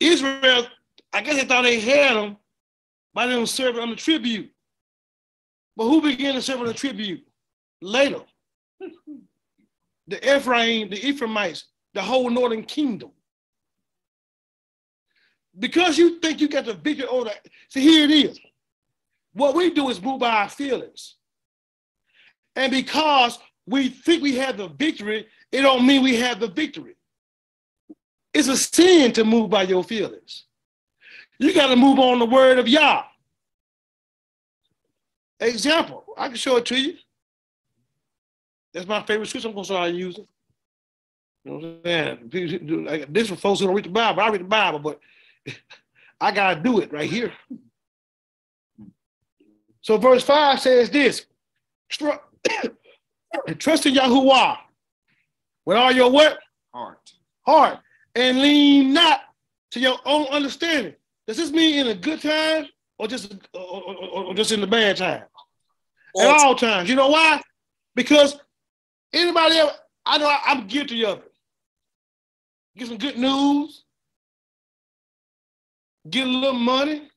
Israel, 0.00 0.66
I 1.12 1.22
guess 1.22 1.36
they 1.36 1.46
thought 1.46 1.62
they 1.62 1.80
had 1.80 2.14
them 2.14 2.36
by 3.14 3.26
them 3.26 3.46
serving 3.46 3.80
under 3.80 3.96
tribute. 3.96 4.50
But 5.76 5.84
who 5.84 6.00
began 6.00 6.34
to 6.34 6.42
serve 6.42 6.60
under 6.60 6.72
tribute? 6.72 7.26
Later. 7.82 8.20
the 10.08 10.36
Ephraim, 10.36 10.88
the 10.90 11.08
Ephraimites, 11.08 11.66
the 11.94 12.02
whole 12.02 12.30
northern 12.30 12.62
kingdom. 12.62 13.10
Because 15.58 15.96
you 15.96 16.18
think 16.20 16.40
you 16.40 16.48
got 16.48 16.66
the 16.66 16.74
victory 16.74 17.06
over 17.06 17.24
that. 17.26 17.46
See, 17.68 17.80
here 17.80 18.04
it 18.04 18.10
is. 18.10 18.38
What 19.32 19.54
we 19.54 19.70
do 19.70 19.88
is 19.88 20.00
move 20.00 20.20
by 20.20 20.30
our 20.30 20.48
feelings. 20.48 21.16
And 22.54 22.70
because 22.70 23.38
we 23.66 23.88
think 23.88 24.22
we 24.22 24.36
have 24.36 24.56
the 24.56 24.68
victory, 24.68 25.26
it 25.52 25.62
don't 25.62 25.86
mean 25.86 26.02
we 26.02 26.16
have 26.16 26.40
the 26.40 26.48
victory. 26.48 26.96
It's 28.32 28.48
a 28.48 28.56
sin 28.56 29.12
to 29.12 29.24
move 29.24 29.50
by 29.50 29.62
your 29.62 29.84
feelings. 29.84 30.44
You 31.38 31.54
got 31.54 31.68
to 31.68 31.76
move 31.76 31.98
on 31.98 32.18
the 32.18 32.26
word 32.26 32.58
of 32.58 32.68
Yah. 32.68 33.04
Example, 35.40 36.04
I 36.16 36.28
can 36.28 36.36
show 36.36 36.56
it 36.56 36.66
to 36.66 36.80
you. 36.80 36.94
That's 38.72 38.86
my 38.86 39.02
favorite 39.02 39.26
scripture. 39.26 39.48
I'm 39.48 39.54
to 39.54 39.64
start 39.64 39.92
using. 39.92 40.26
You 41.44 41.50
know 41.50 41.56
what 41.58 41.92
I'm 41.92 42.30
saying? 42.30 43.06
This 43.10 43.28
for 43.28 43.36
folks 43.36 43.60
who 43.60 43.66
don't 43.66 43.74
read 43.74 43.84
the 43.84 43.90
Bible. 43.90 44.22
I 44.22 44.28
read 44.28 44.40
the 44.40 44.44
Bible, 44.44 44.78
but 44.78 45.00
I 46.20 46.32
got 46.32 46.54
to 46.54 46.60
do 46.60 46.80
it 46.80 46.92
right 46.92 47.08
here. 47.08 47.32
So 49.82 49.98
verse 49.98 50.24
5 50.24 50.60
says 50.60 50.90
this. 50.90 51.26
Trust 53.58 53.86
in 53.86 53.94
Yahuwah 53.94 54.58
with 55.64 55.76
all 55.76 55.92
your 55.92 56.10
what? 56.10 56.38
Heart. 56.74 57.12
Heart. 57.46 57.78
And 58.14 58.40
lean 58.40 58.92
not 58.92 59.20
to 59.72 59.80
your 59.80 59.98
own 60.04 60.26
understanding. 60.26 60.94
Does 61.26 61.36
this 61.36 61.50
mean 61.50 61.78
in 61.78 61.88
a 61.88 61.94
good 61.94 62.20
time 62.20 62.66
or 62.98 63.06
just 63.08 63.34
or, 63.54 63.60
or, 63.60 64.24
or 64.24 64.34
just 64.34 64.52
in 64.52 64.60
the 64.60 64.66
bad 64.66 64.96
time? 64.96 65.24
At 66.18 66.26
all 66.28 66.54
times. 66.54 66.88
You 66.88 66.94
know 66.96 67.08
why? 67.08 67.42
Because 67.94 68.38
anybody 69.12 69.58
else, 69.58 69.74
I 70.04 70.18
know 70.18 70.26
I, 70.26 70.40
I'm 70.46 70.66
guilty 70.66 71.04
of 71.04 71.18
it. 71.18 71.32
Get 72.76 72.88
some 72.88 72.98
good 72.98 73.18
news, 73.18 73.84
get 76.08 76.26
a 76.26 76.30
little 76.30 76.58
money, 76.58 77.08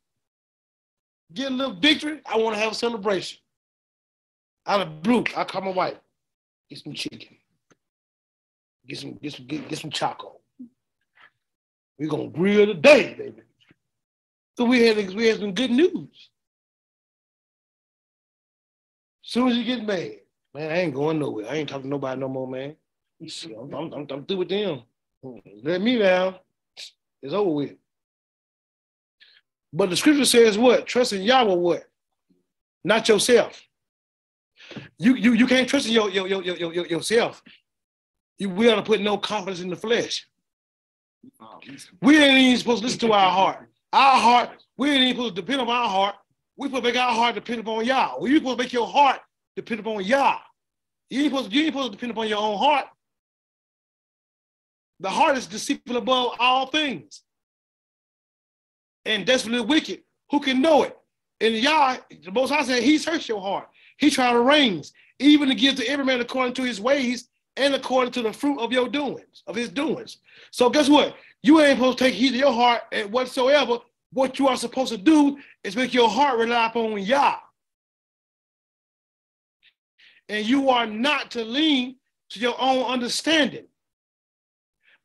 get 1.34 1.52
a 1.52 1.56
little 1.56 1.76
victory. 1.76 2.22
I 2.26 2.38
want 2.38 2.56
to 2.56 2.62
have 2.62 2.72
a 2.72 2.76
celebration. 2.76 3.40
Out 4.66 4.82
of 4.82 5.02
blue, 5.02 5.24
I 5.36 5.44
call 5.44 5.62
my 5.62 5.72
wife, 5.72 5.98
get 6.70 6.80
some 6.80 6.94
chicken, 6.94 7.38
get 8.88 9.00
some, 9.00 9.14
get 9.14 9.34
some, 9.34 9.46
get, 9.48 9.68
get 9.68 9.80
some 9.80 9.92
choco. 9.92 10.40
We're 11.98 12.10
gonna 12.10 12.30
grill 12.30 12.68
today, 12.68 13.14
baby. 13.14 13.42
So 14.60 14.66
we 14.66 14.86
had 14.86 14.98
we 15.16 15.28
had 15.28 15.40
some 15.40 15.54
good 15.54 15.72
news. 15.72 16.30
Soon 19.22 19.48
as 19.48 19.56
you 19.56 19.64
get 19.64 19.86
mad, 19.86 20.18
man, 20.54 20.70
I 20.70 20.80
ain't 20.80 20.94
going 20.94 21.18
nowhere. 21.18 21.50
I 21.50 21.56
ain't 21.56 21.70
talking 21.70 21.84
to 21.84 21.88
nobody 21.88 22.20
no 22.20 22.28
more, 22.28 22.46
man. 22.46 22.76
I'm, 23.22 23.74
I'm, 23.74 24.06
I'm, 24.10 24.26
through 24.26 24.36
with 24.36 24.50
them. 24.50 24.82
Let 25.64 25.80
me 25.80 25.98
down. 25.98 26.36
It's 27.22 27.34
over 27.34 27.52
with. 27.52 27.76
But 29.72 29.92
the 29.92 29.96
scripture 29.96 30.26
says 30.26 30.58
what? 30.58 30.86
Trust 30.86 31.14
in 31.14 31.22
Yahweh 31.22 31.54
what? 31.54 31.86
Not 32.84 33.08
yourself. 33.08 33.64
You 34.98 35.16
you 35.16 35.36
you 35.36 35.48
can't 35.48 35.70
trust 35.70 35.88
in 35.88 35.94
your, 35.94 36.10
your, 36.10 36.28
your, 36.28 36.44
your, 36.44 36.74
your 36.74 36.86
yourself. 36.86 37.42
You 38.38 38.50
we 38.50 38.70
ought 38.70 38.76
to 38.76 38.84
put 38.84 39.00
no 39.00 39.18
confidence 39.18 39.62
in 39.62 39.70
the 39.70 39.78
flesh. 39.78 40.28
We 42.02 42.18
ain't 42.18 42.40
even 42.40 42.58
supposed 42.58 42.82
to 42.82 42.88
listen 42.88 43.00
to 43.08 43.14
our 43.14 43.32
heart. 43.32 43.70
Our 43.92 44.18
heart, 44.18 44.50
we 44.78 44.92
ain't 44.92 45.04
even 45.04 45.16
supposed 45.16 45.36
to 45.36 45.42
depend 45.42 45.62
on 45.62 45.70
our 45.70 45.90
heart. 45.90 46.16
We 46.58 46.68
supposed 46.68 46.84
to 46.84 46.90
make 46.90 47.02
our 47.02 47.14
heart 47.14 47.36
depend 47.36 47.62
upon 47.62 47.86
Yah. 47.86 48.16
Well, 48.18 48.30
you 48.30 48.38
supposed 48.38 48.58
to 48.58 48.64
make 48.64 48.74
your 48.74 48.88
heart 48.88 49.20
depend 49.56 49.80
upon 49.80 50.04
Yah. 50.04 50.38
You 51.10 51.22
ain't 51.24 51.32
supposed 51.32 51.50
to, 51.50 51.56
you 51.56 51.64
ain't 51.64 51.74
supposed 51.74 51.92
to 51.92 51.98
depend 51.98 52.12
upon 52.12 52.28
your 52.28 52.40
own 52.40 52.58
heart. 52.58 52.86
The 55.00 55.10
heart 55.10 55.38
is 55.38 55.48
deceitful 55.48 55.98
above 55.98 56.36
all 56.40 56.68
things. 56.68 57.22
And 59.06 59.26
desperately 59.26 59.62
wicked. 59.62 60.02
Who 60.32 60.40
can 60.40 60.62
know 60.62 60.84
it? 60.84 60.96
And 61.42 61.56
Yah, 61.56 61.98
the 62.24 62.32
most 62.32 62.52
I 62.52 62.64
said, 62.64 62.84
he 62.84 62.98
searched 62.98 63.30
your 63.30 63.42
heart. 63.42 63.70
He 63.98 64.10
tried 64.10 64.34
to 64.34 64.42
reigns, 64.42 64.94
even 65.20 65.50
to 65.50 65.56
give 65.56 65.76
to 65.76 65.88
every 65.88 66.06
man 66.06 66.20
according 66.20 66.54
to 66.56 66.64
his 66.64 66.80
ways 66.80 67.30
and 67.56 67.74
according 67.74 68.12
to 68.14 68.22
the 68.22 68.34
fruit 68.34 68.60
of 68.60 68.72
your 68.72 68.88
doings, 68.88 69.44
of 69.48 69.56
his 69.56 69.70
doings. 69.70 70.18
So 70.52 70.70
guess 70.70 70.90
what? 70.90 71.16
You 71.44 71.62
ain't 71.62 71.78
supposed 71.78 71.98
to 72.00 72.04
take 72.04 72.14
heed 72.14 72.32
to 72.32 72.38
your 72.38 72.54
heart 72.54 72.82
and 72.92 73.12
whatsoever. 73.12 73.80
What 74.12 74.40
you 74.40 74.48
are 74.48 74.58
supposed 74.58 74.92
to 74.92 74.98
do 74.98 75.38
is 75.64 75.76
make 75.76 75.94
your 75.94 76.10
heart 76.10 76.40
rely 76.40 76.68
upon 76.68 77.00
Yah. 77.00 77.38
And 80.28 80.46
you 80.46 80.70
are 80.70 80.86
not 80.86 81.32
to 81.32 81.44
lean 81.44 81.96
to 82.32 82.40
your 82.40 82.56
own 82.60 82.84
understanding, 82.84 83.66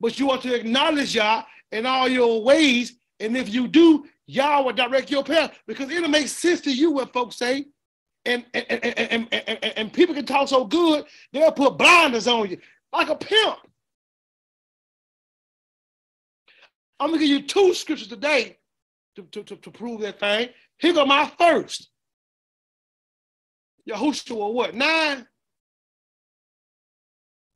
but 0.01 0.19
you 0.19 0.31
are 0.31 0.39
to 0.39 0.55
acknowledge 0.55 1.15
Yah 1.15 1.45
in 1.73 1.87
all 1.87 2.09
your 2.09 2.43
ways. 2.43 2.97
And 3.21 3.37
if 3.37 3.53
you 3.53 3.69
do, 3.69 4.07
Yah 4.27 4.63
will 4.63 4.73
direct 4.73 5.11
your 5.11 5.25
path 5.25 5.59
because 5.67 5.91
it'll 5.91 6.09
make 6.09 6.29
sense 6.29 6.61
to 6.63 6.73
you 6.73 6.91
what 6.91 7.13
folks 7.13 7.37
say. 7.37 7.67
And, 8.27 8.45
and, 8.55 8.67
and, 8.71 9.29
and, 9.31 9.65
and 9.65 9.93
people 9.93 10.15
can 10.15 10.25
talk 10.25 10.49
so 10.49 10.65
good, 10.65 11.05
they'll 11.33 11.53
put 11.53 11.77
blinders 11.77 12.27
on 12.27 12.49
you 12.49 12.59
like 12.93 13.11
a 13.11 13.17
pimp. 13.17 13.59
I'm 17.01 17.09
gonna 17.09 17.19
give 17.21 17.29
you 17.29 17.43
two 17.43 17.75
scriptures 17.75 18.09
today 18.09 18.59
to, 19.17 19.23
to, 19.23 19.43
to, 19.43 19.57
to 19.57 19.71
prove 19.71 20.01
that 20.01 20.21
thing. 20.21 20.49
Here 20.79 20.93
go 20.93 21.05
my 21.05 21.31
first. 21.39 21.91
Yahushua 23.89 24.53
what? 24.53 24.75
Nine. 24.75 25.27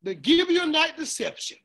The 0.02 0.14
Gibeonite 0.14 0.96
deception. 0.96 1.58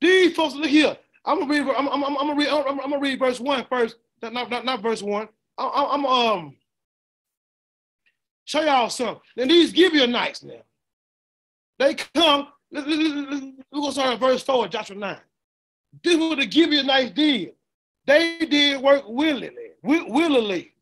These 0.00 0.34
folks, 0.34 0.54
look 0.54 0.66
here. 0.66 0.96
I'm 1.24 1.38
gonna 1.38 1.50
read. 1.50 1.74
I'm, 1.76 1.88
I'm, 1.88 2.04
I'm 2.04 2.14
gonna 2.14 2.34
read. 2.34 2.48
I'm, 2.48 2.80
I'm, 2.80 2.90
gonna 2.90 2.98
read 2.98 3.18
verse 3.18 3.38
one 3.38 3.64
first. 3.68 3.96
Not, 4.20 4.50
not, 4.50 4.64
not, 4.64 4.82
verse 4.82 5.02
one. 5.02 5.28
I, 5.56 5.88
I'm 5.92 6.04
um. 6.06 6.56
show 8.44 8.62
y'all 8.62 8.90
something. 8.90 9.20
Then 9.36 9.48
these 9.48 9.72
give 9.72 9.92
you 9.94 10.00
Gibeonites 10.00 10.42
now, 10.42 10.62
they 11.78 11.94
come. 11.94 12.48
We're 12.72 12.82
going 12.82 13.86
to 13.86 13.92
start 13.92 14.14
at 14.14 14.20
verse 14.20 14.42
4 14.42 14.68
Joshua 14.68 14.96
9. 14.96 15.16
This 16.02 16.16
is 16.16 16.56
you 16.56 16.80
a 16.80 16.82
nice 16.82 17.10
deal. 17.10 17.50
They 18.06 18.38
did 18.38 18.80
work 18.80 19.04
willingly, 19.06 19.70
willingly, 19.82 20.74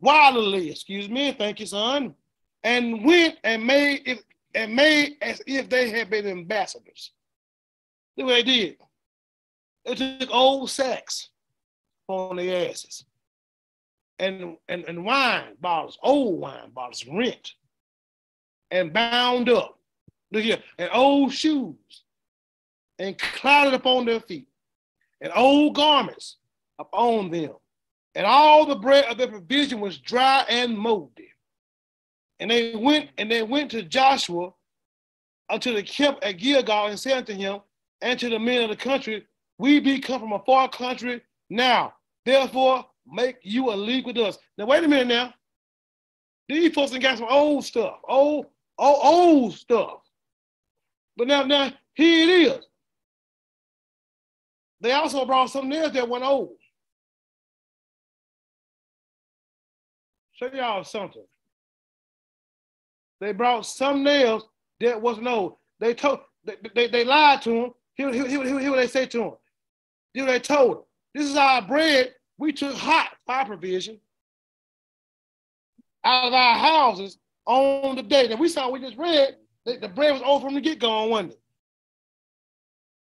wildly, 0.00 0.70
excuse 0.70 1.08
me, 1.08 1.32
thank 1.32 1.60
you, 1.60 1.66
son, 1.66 2.14
and 2.62 3.04
went 3.04 3.36
and 3.42 3.66
made 3.66 4.02
it 4.06 4.24
and 4.54 4.74
made 4.74 5.16
as 5.22 5.40
if 5.46 5.68
they 5.68 5.90
had 5.90 6.10
been 6.10 6.26
ambassadors. 6.26 7.12
Look 8.16 8.26
what 8.26 8.34
they 8.34 8.42
did. 8.42 8.76
They 9.84 9.94
took 9.94 10.30
old 10.32 10.70
sacks 10.70 11.30
on 12.08 12.36
their 12.36 12.68
asses 12.68 13.04
and, 14.18 14.56
and, 14.68 14.84
and 14.84 15.04
wine 15.04 15.56
bottles, 15.60 15.98
old 16.02 16.40
wine 16.40 16.70
bottles, 16.74 17.06
rent 17.06 17.54
and 18.70 18.92
bound 18.92 19.48
up. 19.48 19.78
Look 20.30 20.44
here, 20.44 20.62
and 20.78 20.90
old 20.92 21.32
shoes 21.32 22.04
and 22.98 23.18
clouded 23.18 23.74
upon 23.74 24.04
their 24.04 24.20
feet, 24.20 24.46
and 25.20 25.32
old 25.34 25.74
garments 25.74 26.36
upon 26.78 27.30
them. 27.30 27.52
And 28.14 28.26
all 28.26 28.66
the 28.66 28.74
bread 28.74 29.04
of 29.06 29.18
their 29.18 29.28
provision 29.28 29.80
was 29.80 29.98
dry 29.98 30.44
and 30.48 30.76
moldy. 30.76 31.32
And 32.40 32.50
they 32.50 32.74
went 32.74 33.10
and 33.18 33.30
they 33.30 33.42
went 33.42 33.70
to 33.72 33.82
Joshua 33.82 34.52
unto 35.48 35.74
the 35.74 35.82
camp 35.82 36.18
at 36.22 36.38
Gilgal 36.38 36.86
and 36.86 36.98
said 36.98 37.18
unto 37.18 37.34
him 37.34 37.60
and 38.00 38.18
to 38.18 38.30
the 38.30 38.38
men 38.38 38.62
of 38.62 38.70
the 38.70 38.76
country, 38.76 39.26
We 39.58 39.80
be 39.80 40.00
come 40.00 40.20
from 40.20 40.32
a 40.32 40.42
far 40.44 40.68
country 40.68 41.22
now. 41.50 41.94
Therefore, 42.24 42.86
make 43.06 43.36
you 43.42 43.72
a 43.72 43.74
league 43.74 44.06
with 44.06 44.16
us. 44.16 44.38
Now, 44.56 44.66
wait 44.66 44.84
a 44.84 44.88
minute 44.88 45.08
now. 45.08 45.34
These 46.48 46.74
folks 46.74 46.96
got 46.98 47.18
some 47.18 47.28
old 47.30 47.64
stuff, 47.64 47.98
old, 48.08 48.46
old, 48.78 48.98
old 49.02 49.54
stuff. 49.54 50.00
But 51.16 51.28
now, 51.28 51.44
now, 51.44 51.72
here 51.94 52.28
it 52.28 52.56
is. 52.56 52.66
They 54.80 54.92
also 54.92 55.24
brought 55.24 55.50
something 55.50 55.72
else 55.72 55.92
that 55.92 56.08
went 56.08 56.24
old. 56.24 56.56
Show 60.32 60.50
y'all 60.54 60.84
something. 60.84 61.24
They 63.20 63.32
brought 63.32 63.66
something 63.66 64.06
else 64.06 64.44
that 64.80 65.00
wasn't 65.00 65.28
old. 65.28 65.56
They 65.78 65.92
told 65.92 66.20
they, 66.44 66.56
they, 66.74 66.88
they 66.88 67.04
lied 67.04 67.42
to 67.42 67.50
him. 67.50 67.70
Here, 67.94 68.12
here, 68.12 68.26
here, 68.26 68.58
here 68.58 68.70
what 68.70 68.76
they 68.76 68.86
say 68.86 69.04
to 69.06 69.22
him. 69.22 69.32
Here 70.14 70.24
they 70.24 70.40
told 70.40 70.78
him. 70.78 70.82
This 71.14 71.28
is 71.28 71.36
our 71.36 71.60
bread. 71.60 72.14
We 72.38 72.52
took 72.52 72.74
hot 72.74 73.10
fire 73.26 73.44
provision 73.44 74.00
out 76.04 76.28
of 76.28 76.32
our 76.32 76.58
houses 76.58 77.18
on 77.44 77.96
the 77.96 78.02
day. 78.02 78.26
that 78.28 78.38
we 78.38 78.48
saw 78.48 78.70
we 78.70 78.80
just 78.80 78.96
read 78.96 79.36
the, 79.66 79.88
bread 79.88 80.14
was 80.14 80.22
over 80.24 80.46
from 80.46 80.54
the 80.54 80.60
get-go 80.60 80.88
on 80.88 81.10
one 81.10 81.28
day. 81.28 81.36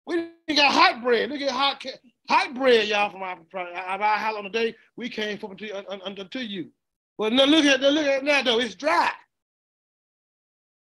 We 0.07 0.29
got 0.49 0.72
hot 0.72 1.03
bread. 1.03 1.30
Look 1.30 1.40
at 1.40 1.51
hot 1.51 1.84
hot 2.28 2.55
bread, 2.55 2.88
y'all, 2.88 3.11
from 3.11 3.22
uh, 3.22 3.34
our, 3.55 3.61
our, 3.61 4.01
our 4.01 4.16
house 4.16 4.36
on 4.36 4.45
the 4.45 4.51
day 4.51 4.74
we 4.97 5.09
came 5.09 5.38
from 5.38 5.57
to, 5.57 5.70
un, 5.70 5.84
un, 5.88 6.18
unto 6.18 6.38
you. 6.38 6.68
But 7.18 7.32
now 7.32 7.45
look 7.45 7.64
at 7.64 7.80
look 7.80 8.07
at 8.07 8.24
that 8.24 8.45
though. 8.45 8.61
It's 8.61 8.74
dry. 8.74 9.11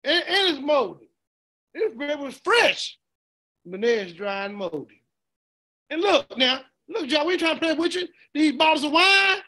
And, 0.04 0.22
it's 0.26 0.60
moldy. 0.60 1.08
This 1.72 1.92
bread 1.94 2.20
was 2.20 2.38
fresh, 2.44 2.98
but 3.64 3.80
now 3.80 3.88
it's 3.88 4.12
dry 4.12 4.44
and 4.44 4.54
moldy. 4.54 5.02
And 5.90 6.00
look 6.00 6.36
now, 6.36 6.60
look, 6.88 7.10
y'all, 7.10 7.26
we 7.26 7.36
trying 7.36 7.54
to 7.54 7.60
play 7.60 7.74
with 7.74 7.94
you. 7.94 8.06
These 8.32 8.52
bottles 8.52 8.84
of 8.84 8.92
wine, 8.92 9.38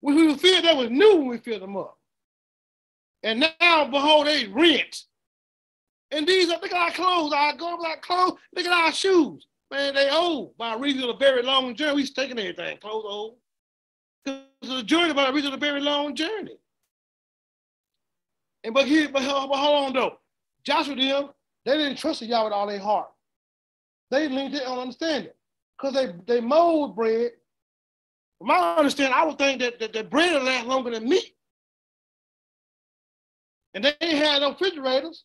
we, 0.00 0.14
we 0.14 0.34
feel 0.36 0.62
that 0.62 0.76
was 0.76 0.90
new 0.90 1.16
when 1.16 1.28
we 1.28 1.38
filled 1.38 1.62
them 1.62 1.76
up. 1.76 1.98
And 3.22 3.44
now, 3.60 3.84
behold, 3.88 4.26
they 4.26 4.46
rent. 4.46 5.04
And 6.12 6.26
these 6.26 6.50
are, 6.50 6.60
look 6.60 6.72
at 6.72 6.78
our 6.78 6.90
clothes, 6.90 7.32
our 7.32 7.56
gold 7.56 7.80
black 7.80 8.02
clothes, 8.02 8.38
look 8.54 8.66
at 8.66 8.72
our 8.72 8.92
shoes. 8.92 9.46
Man, 9.70 9.94
they 9.94 10.10
old 10.10 10.56
by 10.58 10.74
reason 10.74 11.02
of 11.04 11.16
a 11.16 11.18
very 11.18 11.42
long 11.42 11.74
journey. 11.74 11.94
We 11.94 12.06
taking 12.06 12.38
everything, 12.38 12.76
clothes 12.78 13.04
old. 13.08 13.36
Because 14.24 14.44
the 14.76 14.82
journey 14.82 15.14
by 15.14 15.30
reason 15.30 15.48
of 15.48 15.54
a 15.54 15.60
very 15.60 15.80
long 15.80 16.14
journey. 16.14 16.58
And 18.62 18.74
but 18.74 18.86
here, 18.86 19.08
but, 19.08 19.22
but 19.22 19.56
hold 19.56 19.86
on 19.86 19.92
though. 19.94 20.18
Joshua 20.64 20.94
them, 20.94 21.30
they 21.64 21.78
didn't 21.78 21.96
trust 21.96 22.22
Yahweh 22.22 22.44
with 22.44 22.52
all 22.52 22.66
their 22.66 22.78
heart. 22.78 23.08
They 24.10 24.28
leaned 24.28 24.54
on 24.66 24.78
understanding. 24.78 25.32
Because 25.76 25.94
they, 25.94 26.12
they 26.26 26.40
mold 26.40 26.94
bread. 26.94 27.32
From 28.38 28.48
my 28.48 28.76
understanding, 28.76 29.14
I 29.16 29.24
would 29.24 29.38
think 29.38 29.60
that, 29.60 29.80
that 29.80 29.92
the 29.92 30.04
bread 30.04 30.34
will 30.34 30.44
last 30.44 30.66
longer 30.66 30.90
than 30.90 31.08
meat. 31.08 31.34
And 33.74 33.84
they 33.84 34.16
had 34.16 34.42
no 34.42 34.50
refrigerators. 34.50 35.24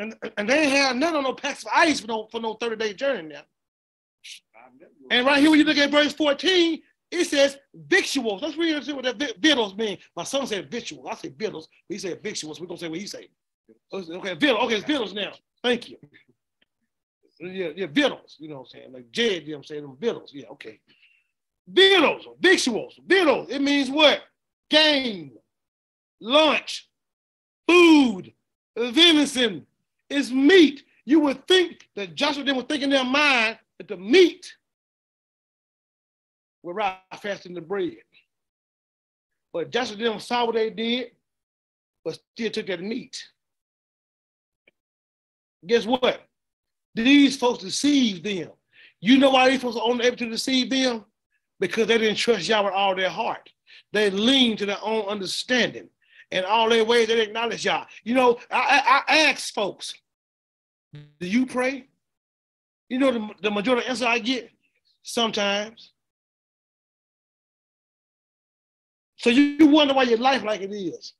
And, 0.00 0.14
and 0.38 0.48
they 0.48 0.60
ain't 0.62 0.72
had 0.72 0.96
none 0.96 1.14
of 1.14 1.22
no 1.22 1.34
packs 1.34 1.62
of 1.62 1.70
ice 1.74 2.00
for 2.00 2.06
no, 2.06 2.26
for 2.30 2.40
no 2.40 2.54
30 2.54 2.76
day 2.76 2.94
journey 2.94 3.28
now. 3.34 3.42
And 5.10 5.26
right 5.26 5.40
here, 5.40 5.50
when 5.50 5.58
you 5.58 5.64
look 5.66 5.76
at 5.76 5.90
verse 5.90 6.14
14, 6.14 6.80
it 7.10 7.24
says 7.26 7.58
victuals. 7.74 8.40
Let's 8.40 8.56
read 8.56 8.76
and 8.76 8.84
see 8.84 8.94
what 8.94 9.04
that 9.04 9.18
victuals 9.18 9.76
mean. 9.76 9.98
My 10.16 10.24
son 10.24 10.46
said 10.46 10.70
victuals. 10.70 11.06
I 11.10 11.16
say 11.16 11.28
victuals. 11.28 11.68
He 11.86 11.98
said 11.98 12.22
victuals. 12.22 12.60
We're 12.60 12.66
gonna 12.66 12.78
say 12.78 12.88
what 12.88 12.98
he 12.98 13.06
said. 13.06 13.26
Okay, 13.92 14.34
victuals. 14.34 14.64
Okay, 14.64 14.76
it's 14.76 14.86
victuals 14.86 15.12
now. 15.12 15.32
Thank 15.62 15.90
you. 15.90 15.98
Yeah, 17.38 17.70
yeah, 17.76 17.86
victuals. 17.86 18.36
You 18.38 18.48
know 18.48 18.56
what 18.56 18.60
I'm 18.60 18.66
saying? 18.68 18.92
Like 18.92 19.10
Jed, 19.10 19.42
you 19.42 19.48
know 19.50 19.52
what 19.52 19.58
I'm 19.58 19.64
saying? 19.64 19.82
Them 19.82 19.96
victuals. 20.00 20.30
Yeah, 20.32 20.46
okay. 20.52 20.80
Victuals, 21.68 22.26
victuals, 22.40 23.00
victuals. 23.06 23.50
It 23.50 23.60
means 23.60 23.90
what? 23.90 24.22
Game, 24.70 25.32
lunch, 26.20 26.88
food, 27.66 28.32
venison 28.76 29.66
is 30.10 30.32
meat. 30.32 30.84
You 31.04 31.20
would 31.20 31.46
think 31.46 31.88
that 31.96 32.14
Joshua 32.14 32.44
them 32.44 32.56
was 32.56 32.66
think 32.66 32.82
in 32.82 32.90
their 32.90 33.04
mind 33.04 33.58
that 33.78 33.88
the 33.88 33.96
meat 33.96 34.52
would 36.62 36.76
rise 36.76 36.96
faster 37.20 37.48
than 37.48 37.54
the 37.54 37.60
bread. 37.60 37.96
But 39.52 39.70
Joshua 39.70 39.96
them 39.96 40.20
saw 40.20 40.46
what 40.46 40.54
they 40.54 40.70
did, 40.70 41.12
but 42.04 42.18
still 42.34 42.50
took 42.50 42.66
that 42.66 42.82
meat. 42.82 43.22
Guess 45.66 45.86
what? 45.86 46.22
These 46.94 47.36
folks 47.36 47.62
deceived 47.62 48.24
them. 48.24 48.50
You 49.00 49.18
know 49.18 49.30
why 49.30 49.50
these 49.50 49.62
folks 49.62 49.76
are 49.76 49.82
only 49.82 50.06
able 50.06 50.16
to 50.18 50.28
deceive 50.28 50.70
them? 50.70 51.04
Because 51.58 51.86
they 51.86 51.98
didn't 51.98 52.16
trust 52.16 52.48
Yahweh 52.48 52.70
all 52.70 52.94
their 52.94 53.10
heart. 53.10 53.50
They 53.92 54.10
leaned 54.10 54.58
to 54.58 54.66
their 54.66 54.82
own 54.82 55.06
understanding. 55.06 55.88
And 56.32 56.44
all 56.44 56.68
their 56.68 56.84
ways 56.84 57.08
they 57.08 57.20
acknowledge 57.20 57.64
Yah. 57.64 57.86
You 58.04 58.14
know, 58.14 58.38
I, 58.50 59.02
I, 59.08 59.14
I 59.14 59.18
ask 59.30 59.52
folks, 59.52 59.94
do 60.92 61.26
you 61.26 61.46
pray? 61.46 61.88
You 62.88 62.98
know 62.98 63.12
the, 63.12 63.28
the 63.42 63.50
majority 63.50 63.86
answer 63.86 64.06
I 64.06 64.18
get? 64.18 64.50
Sometimes. 65.02 65.92
So 69.16 69.30
you 69.30 69.66
wonder 69.66 69.94
why 69.94 70.04
your 70.04 70.18
life 70.18 70.42
like 70.42 70.62
it 70.62 70.72
is. 70.72 71.12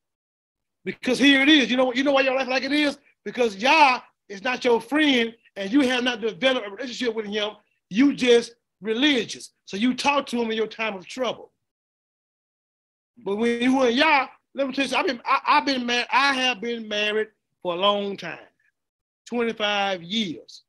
Because 0.85 1.19
here 1.19 1.43
it 1.43 1.49
is. 1.49 1.71
You 1.71 1.77
know, 1.77 1.93
you 1.93 2.03
know 2.03 2.13
why 2.13 2.23
your 2.23 2.35
life 2.35 2.49
like 2.49 2.63
it 2.63 2.73
is? 2.73 2.99
Because 3.25 3.57
Yah 3.57 4.01
is 4.29 4.43
not 4.43 4.65
your 4.65 4.81
friend 4.81 5.35
and 5.57 5.71
you 5.71 5.83
have 5.83 6.03
not 6.03 6.21
developed 6.21 6.67
a 6.67 6.71
relationship 6.71 7.15
with 7.15 7.27
him. 7.27 7.51
You 7.91 8.15
just 8.15 8.55
religious. 8.81 9.51
So 9.67 9.77
you 9.77 9.95
talk 9.95 10.27
to 10.27 10.41
him 10.41 10.51
in 10.51 10.57
your 10.57 10.67
time 10.67 10.97
of 10.97 11.07
trouble. 11.07 11.53
But 13.23 13.37
when 13.37 13.61
you 13.61 13.83
and 13.83 13.95
Yah, 13.95 14.29
let 14.55 14.67
me 14.67 14.73
tell 14.73 14.87
you, 14.87 14.97
I've 14.97 15.07
been, 15.07 15.21
I, 15.25 15.41
have 15.45 15.67
been 15.67 15.87
married, 15.87 16.07
I 16.13 16.35
have 16.35 16.61
been 16.61 16.89
married 16.89 17.29
for 17.63 17.75
a 17.75 17.77
long 17.77 18.17
time, 18.17 18.39
25 19.27 20.03
years. 20.03 20.63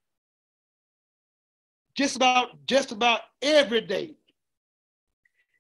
Just 1.96 2.16
about, 2.16 2.66
just 2.68 2.92
about 2.92 3.22
every 3.42 3.82
day. 3.82 4.16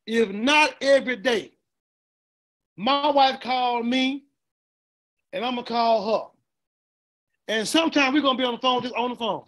If 0.05 0.29
not 0.29 0.75
every 0.81 1.15
day, 1.15 1.51
my 2.77 3.09
wife 3.09 3.39
called 3.41 3.85
me, 3.85 4.23
and 5.33 5.43
I'm 5.43 5.55
gonna 5.55 5.67
call 5.67 6.11
her. 6.11 6.27
And 7.53 7.67
sometimes 7.67 8.13
we're 8.13 8.21
gonna 8.21 8.37
be 8.37 8.43
on 8.43 8.53
the 8.53 8.61
phone, 8.61 8.81
just 8.81 8.95
on 8.95 9.09
the 9.09 9.15
phone. 9.15 9.43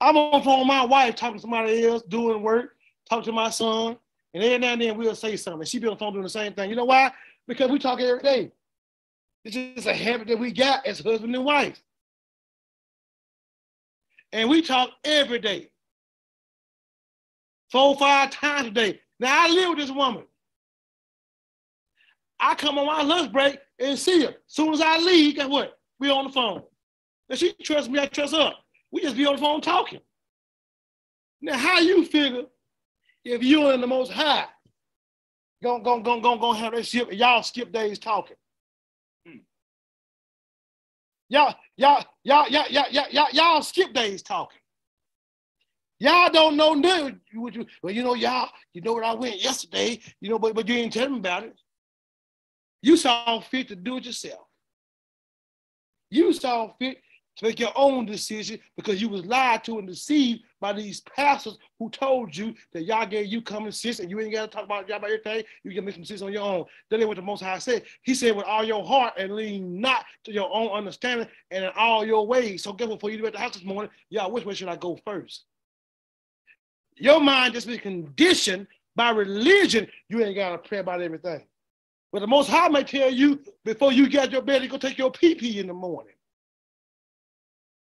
I'm 0.00 0.16
on 0.16 0.38
the 0.38 0.44
phone 0.44 0.60
with 0.60 0.68
my 0.68 0.84
wife 0.84 1.16
talking 1.16 1.36
to 1.36 1.40
somebody 1.40 1.86
else, 1.86 2.02
doing 2.02 2.42
work, 2.42 2.76
talking 3.08 3.24
to 3.24 3.32
my 3.32 3.50
son, 3.50 3.96
and 4.32 4.42
every 4.42 4.58
now 4.58 4.72
and 4.72 4.82
then 4.82 4.96
we'll 4.96 5.14
say 5.14 5.36
something. 5.36 5.64
She 5.64 5.78
be 5.78 5.86
on 5.86 5.94
the 5.94 5.98
phone 5.98 6.12
doing 6.12 6.24
the 6.24 6.28
same 6.28 6.52
thing. 6.52 6.70
You 6.70 6.76
know 6.76 6.84
why? 6.84 7.12
Because 7.46 7.70
we 7.70 7.78
talk 7.78 8.00
every 8.00 8.22
day. 8.22 8.52
It's 9.44 9.54
just 9.54 9.86
a 9.86 9.94
habit 9.94 10.28
that 10.28 10.38
we 10.38 10.52
got 10.52 10.86
as 10.86 11.00
husband 11.00 11.34
and 11.34 11.44
wife. 11.44 11.82
And 14.32 14.48
we 14.48 14.62
talk 14.62 14.90
every 15.04 15.38
day. 15.38 15.70
Four, 17.70 17.96
five 17.96 18.30
times 18.30 18.68
a 18.68 18.70
day. 18.70 19.00
Now 19.20 19.44
I 19.46 19.48
live 19.50 19.70
with 19.70 19.78
this 19.78 19.90
woman. 19.90 20.24
I 22.40 22.54
come 22.54 22.78
on 22.78 22.86
my 22.86 23.02
lunch 23.02 23.32
break 23.32 23.58
and 23.78 23.98
see 23.98 24.22
her. 24.22 24.28
As 24.28 24.34
soon 24.46 24.72
as 24.72 24.80
I 24.80 24.98
leave, 24.98 25.36
guess 25.36 25.48
what? 25.48 25.78
We 25.98 26.10
on 26.10 26.26
the 26.26 26.32
phone. 26.32 26.62
And 27.28 27.38
she 27.38 27.54
trusts 27.62 27.88
me, 27.88 28.00
I 28.00 28.06
trust 28.06 28.34
her. 28.34 28.52
We 28.90 29.02
just 29.02 29.16
be 29.16 29.26
on 29.26 29.36
the 29.36 29.40
phone 29.40 29.60
talking. 29.60 30.00
Now, 31.40 31.58
how 31.58 31.78
you 31.78 32.04
figure 32.04 32.44
if 33.24 33.42
you're 33.42 33.72
in 33.72 33.80
the 33.80 33.86
most 33.86 34.12
high, 34.12 34.46
Go, 35.64 35.78
go, 35.78 35.98
go, 35.98 36.20
go, 36.20 36.36
go 36.36 36.52
have 36.52 36.74
that 36.74 36.84
ship. 36.84 37.08
Y'all 37.10 37.42
skip 37.42 37.72
days 37.72 37.98
talking. 37.98 38.36
Hmm. 39.26 39.38
Y'all, 41.30 41.54
y'all, 41.78 42.04
y'all, 42.22 42.46
y'all, 42.50 42.66
y'all, 42.68 43.06
y'all, 43.10 43.28
y'all 43.32 43.62
skip 43.62 43.94
days 43.94 44.20
talking. 44.22 44.58
Y'all 45.98 46.28
don't 46.30 46.58
know 46.58 46.74
nothing. 46.74 47.18
Well, 47.82 47.94
you 47.94 48.02
know, 48.02 48.12
y'all, 48.12 48.50
you 48.74 48.82
know 48.82 48.92
what 48.92 49.04
I 49.04 49.14
went 49.14 49.42
yesterday, 49.42 50.00
you 50.20 50.28
know, 50.28 50.38
but, 50.38 50.54
but 50.54 50.68
you 50.68 50.74
ain't 50.74 50.92
tell 50.92 51.08
me 51.08 51.16
about 51.16 51.44
it. 51.44 51.58
You 52.82 52.98
saw 52.98 53.40
fit 53.40 53.68
to 53.68 53.76
do 53.76 53.96
it 53.96 54.04
yourself. 54.04 54.46
You 56.10 56.34
saw 56.34 56.74
fit 56.78 56.98
to 57.36 57.46
make 57.46 57.58
your 57.58 57.72
own 57.74 58.04
decision 58.04 58.60
because 58.76 59.00
you 59.00 59.08
was 59.08 59.24
lied 59.24 59.64
to 59.64 59.78
and 59.78 59.88
deceived 59.88 60.42
by 60.64 60.72
these 60.72 61.02
pastors 61.02 61.58
who 61.78 61.90
told 61.90 62.34
you 62.34 62.54
that 62.72 62.84
Yah 62.84 63.04
gave 63.04 63.26
you 63.26 63.42
common 63.42 63.70
sense 63.70 63.98
and 63.98 64.08
you 64.08 64.18
ain't 64.18 64.32
got 64.32 64.50
to 64.50 64.56
talk 64.56 64.64
about 64.64 64.88
Yah 64.88 64.96
about 64.96 65.10
everything. 65.10 65.44
You 65.62 65.74
can 65.74 65.84
make 65.84 65.94
some 65.94 66.06
sense 66.06 66.22
on 66.22 66.32
your 66.32 66.40
own. 66.40 66.64
Then 66.88 67.00
ain't 67.00 67.08
what 67.08 67.18
the 67.18 67.22
Most 67.22 67.42
High 67.42 67.58
said. 67.58 67.82
He 68.00 68.14
said, 68.14 68.34
with 68.34 68.46
all 68.46 68.64
your 68.64 68.82
heart 68.82 69.12
and 69.18 69.34
lean 69.34 69.78
not 69.78 70.06
to 70.24 70.32
your 70.32 70.48
own 70.50 70.68
understanding 70.68 71.28
and 71.50 71.64
in 71.64 71.70
all 71.76 72.06
your 72.06 72.26
ways. 72.26 72.62
So 72.62 72.72
guess 72.72 72.88
what? 72.88 72.94
Before 72.94 73.10
you 73.10 73.18
leave 73.18 73.26
at 73.26 73.34
the 73.34 73.40
house 73.40 73.52
this 73.52 73.62
morning, 73.62 73.90
y'all, 74.08 74.32
which 74.32 74.46
way 74.46 74.54
should 74.54 74.68
I 74.68 74.76
go 74.76 74.98
first? 75.04 75.44
Your 76.96 77.20
mind 77.20 77.52
just 77.52 77.66
been 77.66 77.78
conditioned 77.78 78.66
by 78.96 79.10
religion. 79.10 79.86
You 80.08 80.24
ain't 80.24 80.34
got 80.34 80.52
to 80.52 80.66
pray 80.66 80.78
about 80.78 81.02
everything. 81.02 81.42
But 82.10 82.20
the 82.20 82.26
Most 82.26 82.48
High 82.48 82.68
may 82.68 82.84
tell 82.84 83.10
you 83.10 83.38
before 83.66 83.92
you 83.92 84.08
get 84.08 84.32
your 84.32 84.40
bed, 84.40 84.62
to 84.62 84.68
go 84.68 84.78
take 84.78 84.96
your 84.96 85.10
pee 85.10 85.34
pee 85.34 85.60
in 85.60 85.66
the 85.66 85.74
morning. 85.74 86.14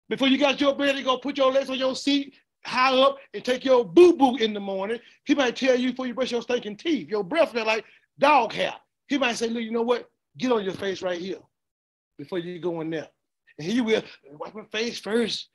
Before 0.09 0.27
you 0.27 0.37
got 0.37 0.59
your 0.59 0.75
bed, 0.75 0.97
to 0.97 1.03
go 1.03 1.17
put 1.17 1.37
your 1.37 1.53
legs 1.53 1.69
on 1.69 1.77
your 1.77 1.95
seat 1.95 2.35
high 2.65 2.97
up 2.97 3.17
and 3.33 3.43
take 3.43 3.63
your 3.63 3.85
boo 3.85 4.13
boo 4.13 4.37
in 4.37 4.53
the 4.53 4.59
morning. 4.59 4.99
He 5.25 5.35
might 5.35 5.55
tell 5.55 5.75
you 5.75 5.91
before 5.91 6.07
you 6.07 6.13
brush 6.13 6.31
your 6.31 6.41
stinking 6.41 6.77
teeth, 6.77 7.09
your 7.09 7.23
breath 7.23 7.51
smell 7.51 7.65
like 7.65 7.85
dog 8.19 8.53
hair. 8.53 8.73
He 9.07 9.17
might 9.17 9.37
say, 9.37 9.47
Look, 9.47 9.63
you 9.63 9.71
know 9.71 9.81
what? 9.81 10.09
Get 10.37 10.51
on 10.51 10.63
your 10.63 10.73
face 10.73 11.01
right 11.01 11.19
here 11.19 11.39
before 12.17 12.39
you 12.39 12.59
go 12.59 12.81
in 12.81 12.89
there. 12.89 13.07
And 13.57 13.67
he 13.67 13.81
will 13.81 14.03
wipe 14.31 14.55
my 14.55 14.63
face 14.65 14.99
first, 14.99 15.49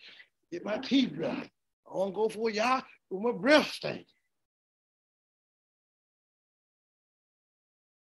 get 0.50 0.64
my 0.64 0.78
teeth 0.78 1.12
dry. 1.14 1.48
I 1.90 1.96
want 1.96 2.12
to 2.12 2.16
go 2.16 2.28
for 2.28 2.50
y'all 2.50 2.82
with 3.10 3.22
my 3.22 3.32
breath 3.32 3.70
stink. 3.72 4.06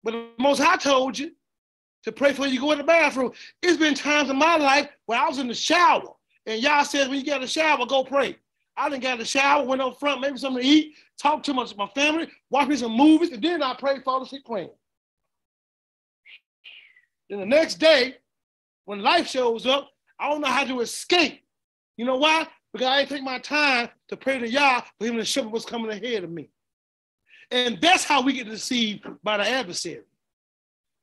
But 0.02 0.12
the 0.12 0.28
Most 0.38 0.60
High 0.60 0.76
told 0.76 1.18
you 1.18 1.32
to 2.04 2.12
pray 2.12 2.32
for 2.32 2.46
you 2.46 2.60
go 2.60 2.72
in 2.72 2.78
the 2.78 2.84
bathroom. 2.84 3.32
It's 3.62 3.76
been 3.76 3.94
times 3.94 4.30
in 4.30 4.36
my 4.36 4.56
life 4.56 4.88
where 5.06 5.20
I 5.20 5.28
was 5.28 5.38
in 5.38 5.48
the 5.48 5.54
shower 5.54 6.14
and 6.46 6.62
y'all 6.62 6.84
said 6.84 7.08
when 7.08 7.18
you 7.18 7.24
get 7.24 7.36
in 7.36 7.42
the 7.42 7.48
shower, 7.48 7.84
go 7.86 8.04
pray. 8.04 8.36
I 8.76 8.88
didn't 8.88 9.02
get 9.02 9.14
in 9.14 9.18
the 9.20 9.24
shower, 9.24 9.64
went 9.64 9.80
up 9.80 9.98
front, 9.98 10.20
maybe 10.20 10.36
something 10.36 10.62
to 10.62 10.68
eat, 10.68 10.96
talk 11.18 11.42
to 11.44 11.54
my, 11.54 11.66
my 11.76 11.88
family, 11.94 12.28
watch 12.50 12.68
me 12.68 12.76
some 12.76 12.92
movies, 12.92 13.32
and 13.32 13.42
then 13.42 13.62
I 13.62 13.74
pray, 13.74 14.00
fall 14.00 14.22
asleep 14.22 14.44
praying. 14.44 14.70
Then 17.30 17.40
the 17.40 17.46
next 17.46 17.76
day, 17.76 18.16
when 18.84 19.02
life 19.02 19.28
shows 19.28 19.66
up, 19.66 19.90
I 20.18 20.28
don't 20.28 20.40
know 20.40 20.48
how 20.48 20.64
to 20.64 20.80
escape. 20.80 21.42
You 21.96 22.04
know 22.04 22.16
why? 22.16 22.46
Because 22.72 22.86
I 22.86 22.98
didn't 22.98 23.10
take 23.10 23.22
my 23.22 23.38
time 23.38 23.88
to 24.08 24.16
pray 24.16 24.38
to 24.38 24.48
Yah 24.48 24.82
for 24.98 25.06
him 25.06 25.16
to 25.16 25.24
show 25.24 25.42
me 25.42 25.48
what's 25.48 25.64
coming 25.64 25.90
ahead 25.90 26.24
of 26.24 26.30
me. 26.30 26.50
And 27.50 27.78
that's 27.80 28.04
how 28.04 28.22
we 28.22 28.32
get 28.32 28.48
deceived 28.48 29.06
by 29.22 29.38
the 29.38 29.48
adversary. 29.48 30.02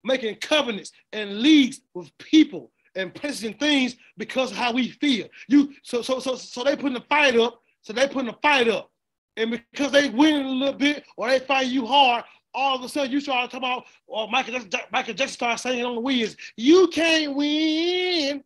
Making 0.03 0.35
covenants 0.35 0.91
and 1.11 1.39
leagues 1.39 1.81
with 1.93 2.15
people 2.17 2.71
and 2.95 3.13
placing 3.13 3.55
things 3.55 3.95
because 4.17 4.51
of 4.51 4.57
how 4.57 4.71
we 4.71 4.89
feel. 4.89 5.27
You 5.47 5.73
so 5.81 6.01
so 6.01 6.19
so 6.19 6.35
so 6.35 6.63
they 6.63 6.75
putting 6.75 6.93
the 6.93 7.05
fight 7.09 7.37
up, 7.37 7.61
so 7.83 7.93
they 7.93 8.07
putting 8.07 8.27
the 8.27 8.37
fight 8.41 8.67
up. 8.67 8.89
And 9.37 9.51
because 9.51 9.91
they 9.91 10.09
win 10.09 10.45
a 10.45 10.49
little 10.49 10.73
bit 10.73 11.03
or 11.17 11.29
they 11.29 11.39
fight 11.39 11.67
you 11.67 11.85
hard, 11.85 12.23
all 12.53 12.75
of 12.75 12.83
a 12.83 12.89
sudden 12.89 13.11
you 13.11 13.19
start 13.19 13.51
talking 13.51 13.67
about, 13.67 13.85
or 14.07 14.27
Michael 14.29 14.53
Jackson, 14.53 14.71
Michael 14.91 15.13
Jackson 15.13 15.33
started 15.33 15.59
saying 15.59 15.83
on 15.83 15.95
the 15.95 16.01
wheels, 16.01 16.35
you 16.55 16.87
can't 16.87 17.35
win. 17.35 18.43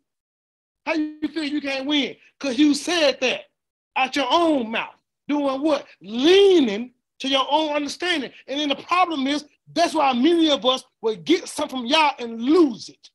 How 0.85 0.93
you 0.93 1.27
feel 1.27 1.43
you 1.43 1.61
can't 1.61 1.85
win? 1.85 2.15
Because 2.39 2.57
you 2.57 2.73
said 2.73 3.19
that 3.21 3.41
out 3.95 4.15
your 4.15 4.27
own 4.29 4.71
mouth. 4.71 4.95
Doing 5.27 5.61
what? 5.61 5.85
Leaning 6.01 6.93
to 7.19 7.27
your 7.27 7.45
own 7.49 7.75
understanding. 7.75 8.31
And 8.47 8.59
then 8.59 8.69
the 8.69 8.75
problem 8.75 9.27
is 9.27 9.45
that's 9.73 9.93
why 9.93 10.13
many 10.13 10.49
of 10.49 10.65
us 10.65 10.85
will 11.01 11.17
get 11.17 11.47
something 11.49 11.79
from 11.79 11.85
y'all 11.85 12.13
and 12.19 12.41
lose 12.41 12.87
it. 12.87 13.09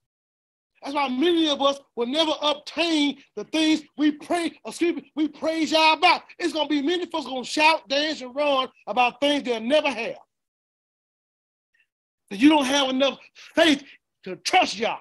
That's 0.82 0.94
why 0.94 1.08
many 1.08 1.48
of 1.48 1.62
us 1.62 1.78
will 1.94 2.06
never 2.06 2.32
obtain 2.42 3.18
the 3.36 3.44
things 3.44 3.82
we 3.96 4.12
pray, 4.12 4.52
excuse 4.66 4.96
me, 4.96 5.12
we 5.14 5.28
praise 5.28 5.70
Yah 5.70 5.92
about. 5.92 6.22
It's 6.38 6.52
gonna 6.52 6.68
be 6.68 6.82
many 6.82 7.04
of 7.04 7.14
us 7.14 7.24
gonna 7.24 7.44
shout, 7.44 7.88
dance, 7.88 8.20
and 8.20 8.34
run 8.34 8.68
about 8.88 9.20
things 9.20 9.44
they'll 9.44 9.60
never 9.60 9.88
have. 9.88 10.18
That 12.30 12.40
you 12.40 12.48
don't 12.48 12.64
have 12.64 12.90
enough 12.90 13.18
faith 13.54 13.84
to 14.24 14.36
trust 14.36 14.76
Yah. 14.76 14.98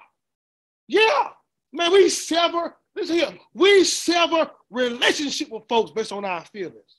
Yeah, 0.86 1.28
man, 1.72 1.90
we 1.92 2.08
sever, 2.08 2.76
listen 2.94 3.16
here, 3.16 3.34
we 3.52 3.82
sever 3.82 4.50
relationship 4.70 5.48
with 5.50 5.64
folks 5.68 5.90
based 5.90 6.12
on 6.12 6.24
our 6.24 6.44
feelings. 6.44 6.96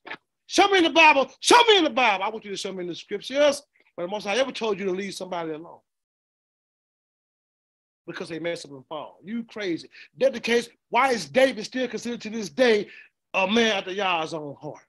Show 0.48 0.68
me 0.68 0.80
in 0.80 0.84
the 0.84 0.90
Bible. 0.90 1.32
Show 1.40 1.62
me 1.70 1.78
in 1.78 1.84
the 1.86 1.90
Bible. 1.90 2.26
I 2.26 2.30
want 2.30 2.44
you 2.44 2.52
to 2.52 2.58
show 2.58 2.74
me 2.74 2.82
in 2.82 2.88
the 2.88 2.96
scriptures. 2.96 3.64
But 3.96 4.04
the 4.04 4.10
Most 4.10 4.26
High 4.26 4.38
ever 4.38 4.52
told 4.52 4.78
you 4.78 4.86
to 4.86 4.92
leave 4.92 5.14
somebody 5.14 5.52
alone 5.52 5.80
because 8.06 8.30
they 8.30 8.40
mess 8.40 8.66
up 8.66 8.72
and 8.72 8.86
fall. 8.88 9.20
You 9.24 9.44
crazy. 9.44 9.90
That's 10.18 10.34
the 10.34 10.40
case. 10.40 10.70
Why 10.90 11.12
is 11.12 11.28
David 11.28 11.66
still 11.66 11.88
considered 11.88 12.22
to 12.22 12.30
this 12.30 12.50
day 12.50 12.88
a 13.34 13.48
man 13.48 13.78
after 13.78 13.92
Yah's 13.92 14.34
own 14.34 14.56
heart? 14.56 14.84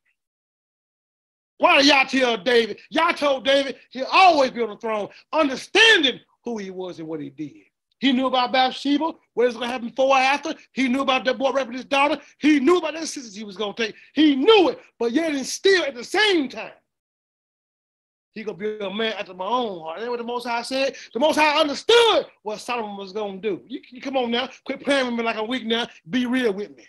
Why 1.59 1.81
do 1.81 1.87
y'all 1.87 2.07
tell 2.07 2.37
David? 2.37 2.79
Y'all 2.91 3.13
told 3.13 3.45
David 3.45 3.77
he'll 3.91 4.07
always 4.13 4.51
be 4.51 4.63
on 4.63 4.71
the 4.71 4.77
throne, 4.77 5.09
understanding 5.33 6.21
who 6.45 6.59
he 6.59 6.71
was 6.71 6.99
and 6.99 7.09
what 7.09 7.21
he 7.21 7.31
did. 7.31 7.63
He 8.01 8.13
knew 8.13 8.27
about 8.27 8.53
Bathsheba, 8.53 9.13
what 9.33 9.47
was 9.47 9.55
going 9.55 9.69
to 9.69 9.73
happen 9.73 9.89
before 9.89 10.15
or 10.15 10.19
after. 10.19 10.55
He 10.73 10.89
knew 10.89 11.01
about 11.01 11.25
that 11.25 11.39
boy 11.39 11.53
raping 11.53 11.75
his 11.75 11.85
daughter. 11.85 12.21
He 12.39 12.61
knew 12.61 12.79
about 12.79 12.95
the 12.95 13.07
sisters 13.07 13.35
he 13.35 13.45
was 13.45 13.57
going 13.57 13.75
to 13.75 13.87
take. 13.87 13.95
He 14.15 14.35
knew 14.37 14.69
it, 14.69 14.81
but 14.99 15.13
yet 15.13 15.33
and 15.33 15.47
still 15.47 15.85
at 15.85 15.95
the 15.95 16.05
same 16.05 16.49
time, 16.49 16.73
he 18.35 18.43
gonna 18.43 18.59
be 18.59 18.79
a 18.79 18.91
man 18.91 19.13
after 19.13 19.33
my 19.33 19.47
own 19.47 19.81
heart. 19.81 19.99
That's 19.99 20.11
what 20.11 20.19
the 20.19 20.25
Most 20.25 20.47
High 20.47 20.63
said. 20.63 20.97
The 21.13 21.21
Most 21.21 21.37
High 21.37 21.61
understood 21.61 22.27
what 22.43 22.61
Solomon 22.61 22.97
was 22.97 23.13
gonna 23.13 23.39
do. 23.39 23.63
You, 23.67 23.81
you 23.91 24.01
come 24.01 24.17
on 24.17 24.31
now, 24.31 24.49
quit 24.65 24.85
playing 24.85 25.07
with 25.07 25.15
me 25.15 25.23
like 25.23 25.37
a 25.37 25.45
weak 25.45 25.65
now. 25.65 25.87
Be 26.11 26.27
real 26.27 26.53
with 26.53 26.77
me. 26.77 26.85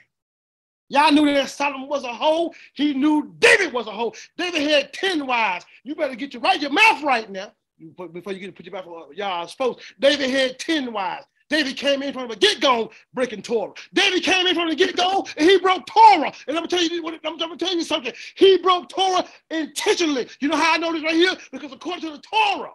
Y'all 0.90 1.12
knew 1.12 1.26
that 1.26 1.50
Solomon 1.50 1.88
was 1.88 2.04
a 2.04 2.14
hoe. 2.14 2.54
He 2.74 2.94
knew 2.94 3.34
David 3.40 3.74
was 3.74 3.88
a 3.88 3.92
hoe. 3.92 4.14
David 4.38 4.70
had 4.70 4.94
10 4.94 5.26
wives. 5.26 5.66
You 5.84 5.96
better 5.96 6.16
get 6.16 6.34
your 6.34 6.42
right 6.42 6.62
your 6.62 6.72
mouth 6.72 7.04
right 7.04 7.30
now. 7.30 7.52
Before 8.14 8.34
you 8.34 8.40
get 8.40 8.48
to 8.48 8.52
put 8.52 8.66
your 8.66 8.74
mouth 8.74 8.88
on 8.88 9.16
y'all 9.16 9.48
supposed. 9.48 9.82
David 10.00 10.30
had 10.30 10.60
10 10.60 10.94
wives. 10.94 11.26
David 11.50 11.78
came 11.78 12.02
in 12.02 12.12
from 12.12 12.28
the 12.28 12.36
get-go 12.36 12.92
breaking 13.14 13.44
Torah. 13.44 13.74
David 13.94 14.24
came 14.24 14.48
in 14.48 14.56
from 14.56 14.68
the 14.68 14.76
get-go 14.76 15.28
and 15.38 15.50
he 15.50 15.60
broke 15.60 15.86
Torah. 15.86 16.34
And 16.48 16.58
I'm 16.58 16.66
gonna 16.66 16.68
tell 16.68 16.84
you, 16.84 17.08
I'm 17.24 17.38
gonna 17.38 17.56
tell 17.56 17.76
you 17.76 17.84
something. 17.84 18.14
He 18.36 18.58
broke 18.58 18.90
Torah 18.90 19.24
intentionally. 19.52 20.28
You 20.40 20.48
know 20.48 20.58
how 20.58 20.74
I 20.74 20.78
know 20.78 20.92
this 20.92 21.04
right 21.04 21.14
here? 21.14 21.36
Because 21.52 21.72
according 21.72 22.02
to 22.02 22.12
the 22.12 22.24
Torah, 22.24 22.72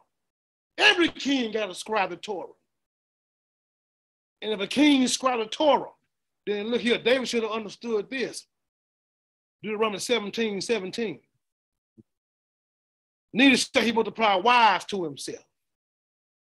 every 0.79 1.09
king 1.09 1.53
got 1.53 1.67
to 1.67 1.75
scribe 1.75 2.11
the 2.11 2.17
Torah. 2.17 2.53
And 4.41 4.53
if 4.53 4.61
a 4.61 4.67
king 4.67 5.07
scribed 5.09 5.43
the 5.43 5.47
Torah, 5.47 5.91
then 6.47 6.69
look 6.69 6.81
here, 6.81 6.97
David 6.97 7.29
should 7.29 7.43
have 7.43 7.53
understood 7.53 8.09
this. 8.09 8.47
Deuteronomy 9.63 9.99
17, 9.99 10.61
17. 10.61 11.21
Neither 13.33 13.57
shall 13.57 13.83
he 13.83 13.93
multiply 13.93 14.37
wives 14.37 14.87
to 14.87 15.05
himself, 15.05 15.45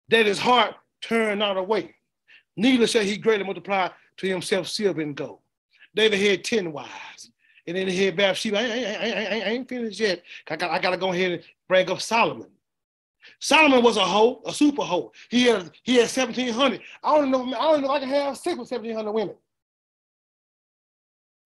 that 0.08 0.26
his 0.26 0.40
heart 0.40 0.76
turn 1.02 1.40
not 1.40 1.58
away. 1.58 1.96
Neither 2.60 2.88
shall 2.88 3.04
he 3.04 3.16
greatly 3.16 3.46
multiplied 3.46 3.92
to 4.18 4.28
himself 4.28 4.68
silver 4.68 5.00
and 5.00 5.16
gold. 5.16 5.40
David 5.96 6.20
had 6.20 6.44
10 6.44 6.74
wives. 6.74 7.32
And 7.66 7.78
then 7.78 7.88
he 7.88 8.04
had 8.04 8.18
Bathsheba. 8.18 8.60
I, 8.60 8.64
I, 8.64 8.66
I, 8.66 9.40
I 9.46 9.50
ain't 9.52 9.70
finished 9.70 9.98
yet. 9.98 10.22
I 10.50 10.58
got, 10.58 10.70
I 10.70 10.78
got 10.80 10.90
to 10.90 10.98
go 10.98 11.14
ahead 11.14 11.32
and 11.32 11.44
bring 11.70 11.90
up 11.90 12.02
Solomon. 12.02 12.48
Solomon 13.40 13.82
was 13.82 13.96
a 13.96 14.04
hoe, 14.04 14.42
a 14.46 14.52
super 14.52 14.82
hoe. 14.82 15.14
He 15.30 15.46
had 15.46 15.72
he 15.84 15.96
had 15.96 16.10
1,700. 16.10 16.82
I 17.02 17.16
don't 17.16 17.32
know, 17.32 17.46
I 17.46 17.72
don't 17.72 17.82
know 17.82 17.88
if 17.88 17.92
I 17.92 18.00
can 18.02 18.10
have 18.10 18.38
six 18.38 18.58
with 18.58 18.70
1,700 18.70 19.12
women. 19.12 19.36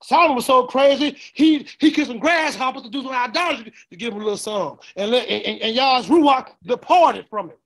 Solomon 0.02 0.36
was 0.36 0.46
so 0.48 0.66
crazy, 0.66 1.16
he 1.34 1.68
he 1.80 1.92
kissed 1.92 2.08
some 2.08 2.20
grasshoppers 2.20 2.84
to 2.84 2.90
do 2.90 3.04
some 3.04 3.12
idolatry 3.12 3.72
to 3.92 3.96
give 3.96 4.14
him 4.14 4.22
a 4.22 4.24
little 4.24 4.38
song. 4.38 4.80
And, 4.96 5.14
and, 5.14 5.28
and, 5.28 5.62
and 5.62 5.76
Yah's 5.76 6.08
Ruach 6.08 6.50
departed 6.64 7.28
from 7.30 7.50
him. 7.50 7.58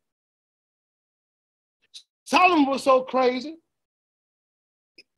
Solomon 2.27 2.65
was 2.65 2.83
so 2.83 3.03
crazy, 3.03 3.55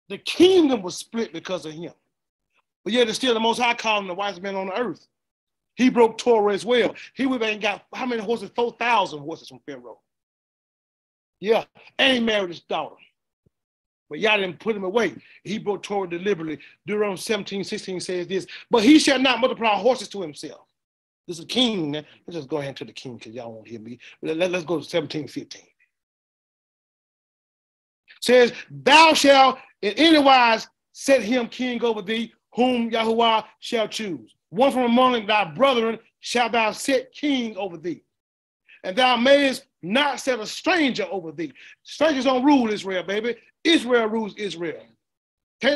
the 0.10 0.20
kingdom 0.20 0.84
was 0.84 0.96
split 0.96 1.34
because 1.34 1.66
of 1.66 1.74
him. 1.74 1.92
But 2.84 2.94
yet, 2.94 3.08
it's 3.08 3.18
still 3.18 3.34
the 3.34 3.40
most 3.40 3.58
high 3.58 3.74
calling 3.74 4.08
the 4.08 4.14
wisest 4.14 4.44
man 4.44 4.56
on 4.56 4.68
the 4.68 4.80
earth. 4.80 5.08
He 5.74 5.90
broke 5.90 6.20
Torah 6.20 6.54
as 6.54 6.66
well. 6.66 6.94
He 7.16 7.26
went 7.26 7.42
back 7.42 7.54
and 7.54 7.62
got 7.62 7.84
how 7.96 8.06
many 8.06 8.22
horses? 8.22 8.52
4,000 8.56 9.20
horses 9.20 9.48
from 9.48 9.60
Pharaoh. 9.66 10.02
Yeah, 11.40 11.64
and 11.98 12.14
he 12.14 12.24
married 12.24 12.50
his 12.50 12.62
daughter. 12.62 12.96
But 14.08 14.20
y'all 14.20 14.38
didn't 14.38 14.60
put 14.60 14.76
him 14.76 14.84
away. 14.84 15.16
He 15.44 15.58
broke 15.58 15.82
Torah 15.82 16.08
deliberately. 16.08 16.60
Deuteronomy 16.86 17.18
17, 17.18 17.64
16 17.64 18.02
says 18.02 18.28
this, 18.28 18.46
but 18.70 18.84
he 18.84 19.00
shall 19.00 19.18
not 19.18 19.40
multiply 19.40 19.76
horses 19.76 20.10
to 20.10 20.22
himself. 20.22 20.68
This 21.28 21.40
is 21.40 21.46
king. 21.46 21.94
Let's 21.94 22.06
just 22.34 22.50
go 22.50 22.58
ahead 22.58 22.76
to 22.78 22.86
the 22.86 22.94
king 22.94 23.18
because 23.18 23.34
y'all 23.34 23.52
won't 23.52 23.68
hear 23.68 23.80
me. 23.80 23.98
Let, 24.22 24.54
us 24.54 24.64
go 24.64 24.80
to 24.80 24.84
17, 24.84 25.28
15. 25.28 25.62
Says, 28.20 28.54
Thou 28.70 29.14
shalt 29.14 29.60
in 29.82 29.94
any 29.94 30.20
wise 30.20 30.68
set 30.92 31.22
him 31.22 31.48
king 31.48 31.84
over 31.84 32.02
thee, 32.02 32.34
whom 32.54 32.92
Yahuwah 32.92 33.46
shall 33.60 33.88
choose. 33.88 34.36
One 34.50 34.72
from 34.72 34.84
among 34.84 35.26
thy 35.28 35.46
brethren 35.46 36.00
shall 36.20 36.50
thou 36.50 36.72
set 36.72 37.14
king 37.14 37.56
over 37.56 37.78
thee. 37.78 38.04
And 38.84 38.96
thou 38.96 39.16
mayest 39.18 39.66
not 39.82 40.20
set 40.20 40.40
a 40.40 40.46
stranger 40.46 41.08
over 41.10 41.32
thee. 41.32 41.54
Strangers 41.84 42.26
don't 42.26 42.44
rule 42.44 42.70
Israel, 42.70 43.04
baby. 43.04 43.36
Israel 43.64 44.08
rules 44.08 44.36
Israel. 44.36 44.84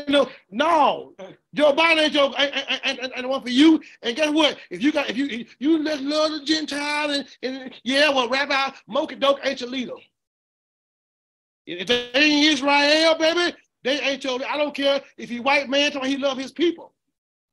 No, 0.08 0.30
no. 0.50 1.14
Joe 1.54 1.74
Biden 1.74 2.04
ain't 2.04 2.14
your 2.14 2.34
and, 2.38 2.80
and, 2.86 3.12
and, 3.16 3.30
one 3.30 3.42
for 3.42 3.50
you. 3.50 3.82
And 4.02 4.16
guess 4.16 4.32
what? 4.32 4.58
If 4.70 4.82
you 4.82 4.94
got 4.94 5.10
if 5.10 5.18
you 5.18 5.46
you 5.60 5.84
let 5.84 6.02
love 6.02 6.32
the 6.32 6.46
Gentile 6.46 7.12
and, 7.12 7.28
and 7.44 7.74
yeah, 7.84 8.10
well, 8.10 8.30
Rabbi 8.30 8.72
Mocha 8.88 9.18
Doke 9.18 9.40
ain't 9.44 9.60
your 9.60 9.70
leader. 9.70 9.94
If 11.66 11.88
they 11.88 12.12
ain't 12.14 12.54
Israel, 12.54 13.16
baby, 13.18 13.56
they 13.84 14.00
ain't 14.00 14.24
your. 14.24 14.40
I 14.46 14.58
don't 14.58 14.76
care 14.76 15.02
if 15.18 15.30
he 15.30 15.40
white 15.40 15.70
man, 15.70 15.92
he 16.04 16.18
love 16.18 16.38
his 16.38 16.52
people. 16.52 16.94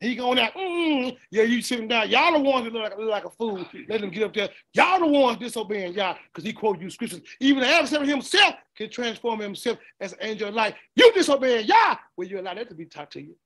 He 0.01 0.16
going 0.16 0.39
out, 0.39 0.55
mm, 0.55 1.15
yeah, 1.31 1.43
you 1.43 1.61
sitting 1.61 1.87
down. 1.87 2.09
Y'all 2.09 2.32
the 2.32 2.39
ones 2.39 2.65
that 2.65 2.73
look 2.73 2.82
like, 2.82 2.99
look 2.99 3.11
like 3.11 3.24
a 3.27 3.31
fool. 3.31 3.66
Let 3.87 4.03
him 4.03 4.09
get 4.09 4.23
up 4.23 4.32
there. 4.32 4.49
Y'all 4.73 4.99
the 4.99 5.07
ones 5.07 5.37
disobeying 5.37 5.93
Yah 5.93 6.16
because 6.32 6.43
he 6.43 6.55
quote 6.55 6.81
you 6.81 6.89
scriptures. 6.89 7.20
Even 7.39 7.62
the 7.62 7.69
adversary 7.69 8.07
himself 8.07 8.55
can 8.74 8.89
transform 8.89 9.41
himself 9.41 9.78
as 10.01 10.15
an 10.15 10.19
angel 10.23 10.49
of 10.49 10.55
light. 10.55 10.74
You 10.97 11.12
disobeying 11.12 11.66
Yah. 11.66 11.97
Well, 12.16 12.27
you 12.27 12.41
allow 12.41 12.55
that 12.55 12.70
to 12.70 12.74
be 12.74 12.87
taught 12.87 13.11
to 13.11 13.20
you 13.20 13.37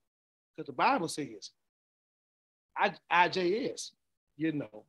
because 0.57 0.69
the 0.69 0.73
Bible 0.73 1.09
says, 1.09 1.51
I, 2.77 2.93
IJS, 3.12 3.91
you 4.36 4.53
know. 4.53 4.85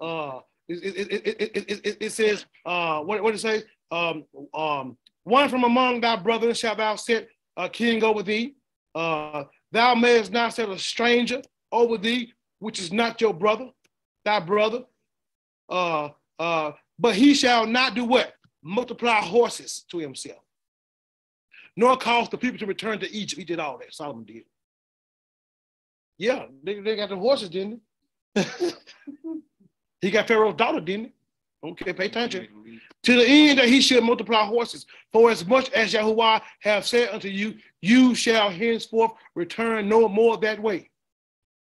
Uh, 0.00 0.40
it, 0.68 0.84
it, 0.84 1.26
it, 1.26 1.80
it, 1.84 1.96
it, 2.00 2.12
says, 2.12 2.46
uh, 2.64 3.00
what, 3.00 3.22
what 3.24 3.34
it 3.34 3.40
says? 3.40 3.64
Um, 3.90 4.24
um, 4.54 4.96
one 5.28 5.48
from 5.48 5.64
among 5.64 6.00
thy 6.00 6.16
brethren 6.16 6.54
shall 6.54 6.74
thou 6.74 6.96
set 6.96 7.28
a 7.56 7.68
king 7.68 8.02
over 8.02 8.22
thee. 8.22 8.54
Uh, 8.94 9.44
Thou 9.70 9.94
mayest 9.94 10.32
not 10.32 10.54
set 10.54 10.68
a 10.68 10.78
stranger 10.78 11.42
over 11.70 11.98
thee, 11.98 12.32
which 12.58 12.80
is 12.80 12.92
not 12.92 13.20
your 13.20 13.34
brother, 13.34 13.68
thy 14.24 14.40
brother. 14.40 14.84
Uh, 15.68 16.10
uh, 16.38 16.72
but 16.98 17.14
he 17.14 17.34
shall 17.34 17.66
not 17.66 17.94
do 17.94 18.04
what? 18.04 18.32
Multiply 18.62 19.20
horses 19.20 19.84
to 19.90 19.98
himself, 19.98 20.42
nor 21.76 21.96
cause 21.96 22.28
the 22.28 22.38
people 22.38 22.58
to 22.58 22.66
return 22.66 22.98
to 23.00 23.10
Egypt. 23.12 23.38
He 23.38 23.44
did 23.44 23.60
all 23.60 23.78
that. 23.78 23.94
Solomon 23.94 24.24
did. 24.24 24.44
Yeah, 26.16 26.46
they, 26.64 26.80
they 26.80 26.96
got 26.96 27.10
the 27.10 27.16
horses, 27.16 27.50
didn't 27.50 27.80
they? 28.34 28.44
he 30.00 30.10
got 30.10 30.26
Pharaoh's 30.26 30.56
daughter, 30.56 30.80
didn't 30.80 31.12
he? 31.62 31.68
Okay, 31.68 31.92
pay 31.92 32.06
attention. 32.06 32.48
To 33.08 33.14
the 33.14 33.26
end 33.26 33.58
that 33.58 33.70
he 33.70 33.80
should 33.80 34.04
multiply 34.04 34.44
horses. 34.44 34.84
For 35.12 35.30
as 35.30 35.46
much 35.46 35.70
as 35.70 35.94
Yahuwah 35.94 36.42
have 36.60 36.86
said 36.86 37.08
unto 37.08 37.28
you, 37.28 37.54
you 37.80 38.14
shall 38.14 38.50
henceforth 38.50 39.12
return 39.34 39.88
no 39.88 40.10
more 40.10 40.36
that 40.36 40.60
way. 40.60 40.90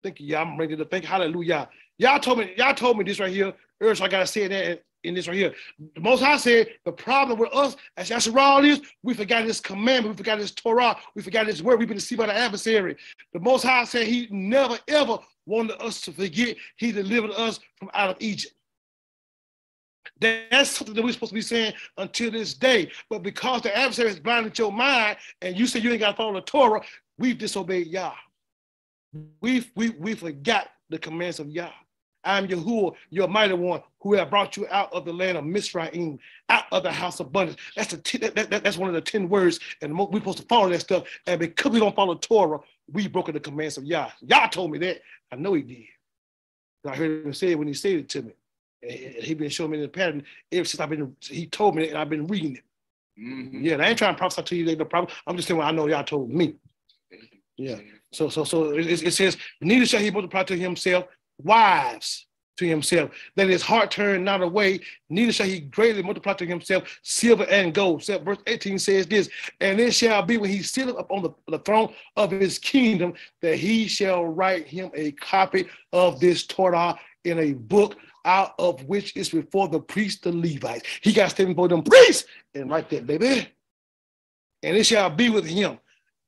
Thank 0.03 0.21
you, 0.21 0.27
y'all. 0.27 0.43
I'm 0.47 0.59
ready 0.59 0.77
to 0.77 0.85
thank 0.85 1.07
hallelujah. 1.07 1.71
Y'all 1.97 2.21
told 2.21 2.41
me, 2.41 2.53
y'all 2.59 2.75
told 2.75 2.99
me 2.99 3.05
this 3.05 3.19
right 3.19 3.33
here. 3.33 3.55
Earlier, 3.81 3.95
so 3.95 4.05
I 4.05 4.09
gotta 4.09 4.27
say 4.27 4.47
that 4.47 4.83
in 5.05 5.15
this 5.15 5.27
right 5.27 5.39
here. 5.39 5.55
The 5.95 6.03
most 6.03 6.21
high 6.21 6.37
said 6.37 6.67
the 6.85 6.93
problem 6.93 7.39
with 7.39 7.55
us 7.55 7.77
as 7.97 8.11
Yasharal 8.11 8.69
is 8.69 8.83
we 9.03 9.15
forgot 9.15 9.45
his 9.45 9.59
commandment, 9.59 10.15
we 10.15 10.19
forgot 10.19 10.39
his 10.39 10.51
Torah, 10.51 10.99
we 11.15 11.23
forgot 11.23 11.47
his 11.47 11.63
word, 11.63 11.79
we've 11.79 11.89
been 11.89 11.97
deceived 11.97 12.19
by 12.19 12.27
the 12.27 12.37
adversary. 12.37 12.95
The 13.33 13.41
most 13.41 13.63
high 13.63 13.85
said 13.85 14.07
he 14.07 14.29
never 14.31 14.79
ever 14.87 15.17
wanted 15.47 15.83
us 15.83 16.03
to 16.03 16.13
forget 16.13 16.59
he 16.77 16.93
delivered 16.93 17.31
us 17.31 17.59
from 17.79 17.91
out 17.95 18.11
of 18.11 18.17
Egypt. 18.21 18.53
That's 20.21 20.71
something 20.71 20.95
that 20.95 21.03
we're 21.03 21.13
supposed 21.13 21.31
to 21.31 21.35
be 21.35 21.43
saying 21.43 21.75
until 21.99 22.31
this 22.31 22.55
day. 22.55 22.91
But 23.09 23.23
because 23.23 23.63
the 23.63 23.77
adversary 23.77 24.09
has 24.09 24.21
blinded 24.21 24.59
your 24.59 24.73
mind 24.73 25.17
and 25.41 25.59
you 25.59 25.67
say 25.67 25.81
you 25.81 25.91
ain't 25.91 26.01
got 26.01 26.13
to 26.13 26.17
follow 26.17 26.35
the 26.35 26.43
Torah, 26.43 26.83
we've 27.19 27.39
disobeyed 27.39 27.89
Yah. 27.89 28.15
We've, 29.41 29.71
we, 29.75 29.91
we 29.91 30.15
forgot 30.15 30.69
the 30.89 30.99
commands 30.99 31.39
of 31.39 31.49
Yah. 31.49 31.71
I 32.25 32.39
am 32.39 32.47
Yahuwah, 32.47 32.95
your 33.11 33.27
mighty 33.27 33.55
one, 33.55 33.83
who 34.01 34.15
have 34.15 34.31
brought 34.31 34.57
you 34.57 34.67
out 34.71 34.93
of 34.93 35.05
the 35.05 35.13
land 35.13 35.37
of 35.37 35.45
Misraim, 35.45 36.19
out 36.49 36.65
of 36.71 36.85
the 36.85 36.93
house 36.93 37.19
of 37.19 37.33
bondage. 37.33 37.59
That's 37.75 37.97
t- 38.05 38.19
that, 38.19 38.37
that, 38.37 38.63
that's 38.63 38.79
one 38.79 38.89
of 38.89 38.95
the 38.95 39.01
ten 39.01 39.29
words, 39.29 39.59
and 39.81 39.99
we're 39.99 40.21
supposed 40.21 40.39
to 40.39 40.45
follow 40.45 40.69
that 40.69 40.81
stuff. 40.81 41.05
And 41.27 41.41
because 41.41 41.73
we 41.73 41.81
don't 41.81 41.97
follow 41.97 42.15
Torah, 42.15 42.61
we 42.93 43.09
broken 43.09 43.35
the 43.35 43.41
commands 43.41 43.77
of 43.77 43.85
Yah. 43.85 44.11
Yah 44.21 44.47
told 44.47 44.71
me 44.71 44.79
that. 44.79 45.01
I 45.33 45.37
know 45.37 45.55
he 45.55 45.63
did. 45.63 45.87
I 46.87 46.95
heard 46.95 47.27
him 47.27 47.35
say 47.35 47.53
it 47.53 47.59
when 47.59 47.69
he 47.69 47.75
said 47.75 47.93
it 47.93 48.09
to 48.11 48.23
me. 48.23 48.33
He 48.83 49.35
been 49.35 49.49
showing 49.49 49.71
me 49.71 49.81
the 49.81 49.89
pattern 49.89 50.25
ever 50.51 50.65
since 50.65 50.81
I've 50.81 50.91
been. 50.91 51.17
He 51.21 51.47
told 51.47 51.77
me 51.77 51.89
and 51.89 51.99
I've 51.99 52.11
been 52.11 52.27
reading 52.27 52.57
it. 52.57 52.65
Mm-hmm. 53.21 53.65
Yeah, 53.65 53.77
I 53.77 53.89
ain't 53.89 53.99
trying 53.99 54.15
to 54.15 54.19
prophesy 54.19 54.43
to 54.43 54.57
you. 54.57 54.69
Ain't 54.69 54.79
no 54.79 54.85
problem. 54.85 55.15
I'm 55.27 55.37
just 55.37 55.49
saying 55.49 55.59
what 55.59 55.67
I 55.67 55.71
know 55.71 55.87
Yah 55.87 56.03
told 56.03 56.31
me. 56.31 56.55
Yeah. 57.57 57.77
So 58.13 58.29
so 58.29 58.45
so 58.45 58.73
it, 58.73 59.03
it 59.03 59.13
says, 59.13 59.37
neither 59.61 59.87
shall 59.87 60.01
he 60.01 60.11
multiply 60.11 60.43
to 60.45 60.57
himself 60.57 61.05
wives 61.39 62.27
to 62.57 62.67
himself, 62.67 63.11
that 63.37 63.49
his 63.49 63.63
heart 63.63 63.91
turn 63.91 64.25
not 64.25 64.43
away, 64.43 64.81
neither 65.09 65.33
shall 65.33 65.47
he 65.47 65.61
greatly 65.61 66.03
multiply 66.03 66.35
to 66.35 66.47
himself 66.47 67.01
silver 67.03 67.45
and 67.45 67.73
gold. 67.73 68.03
So 68.03 68.19
verse 68.19 68.39
18 68.47 68.79
says 68.79 69.07
this, 69.07 69.29
and 69.61 69.81
it 69.81 69.95
shall 69.95 70.23
be 70.23 70.37
when 70.37 70.51
he 70.51 70.63
sitteth 70.63 70.97
upon 70.99 71.23
the, 71.23 71.31
the 71.49 71.59
throne 71.61 71.95
of 72.17 72.31
his 72.31 72.59
kingdom, 72.59 73.15
that 73.41 73.57
he 73.57 73.87
shall 73.87 74.27
write 74.27 74.67
him 74.67 74.91
a 74.95 75.13
copy 75.13 75.67
of 75.93 76.21
this 76.21 76.47
Torah 76.47 76.99
in 77.25 77.39
a 77.39 77.53
book 77.53 77.97
out 78.25 78.55
of 78.59 78.85
which 78.85 79.17
is 79.17 79.31
before 79.31 79.69
the 79.69 79.81
priests, 79.81 80.21
the 80.21 80.33
Levites. 80.33 80.87
He 81.01 81.13
got 81.13 81.31
standing 81.31 81.55
before 81.55 81.69
them 81.69 81.83
priests, 81.83 82.29
and 82.55 82.71
right 82.71 82.89
there, 82.89 83.03
baby. 83.03 83.49
And 84.63 84.77
it 84.77 84.85
shall 84.85 85.11
be 85.11 85.29
with 85.29 85.47
him, 85.47 85.79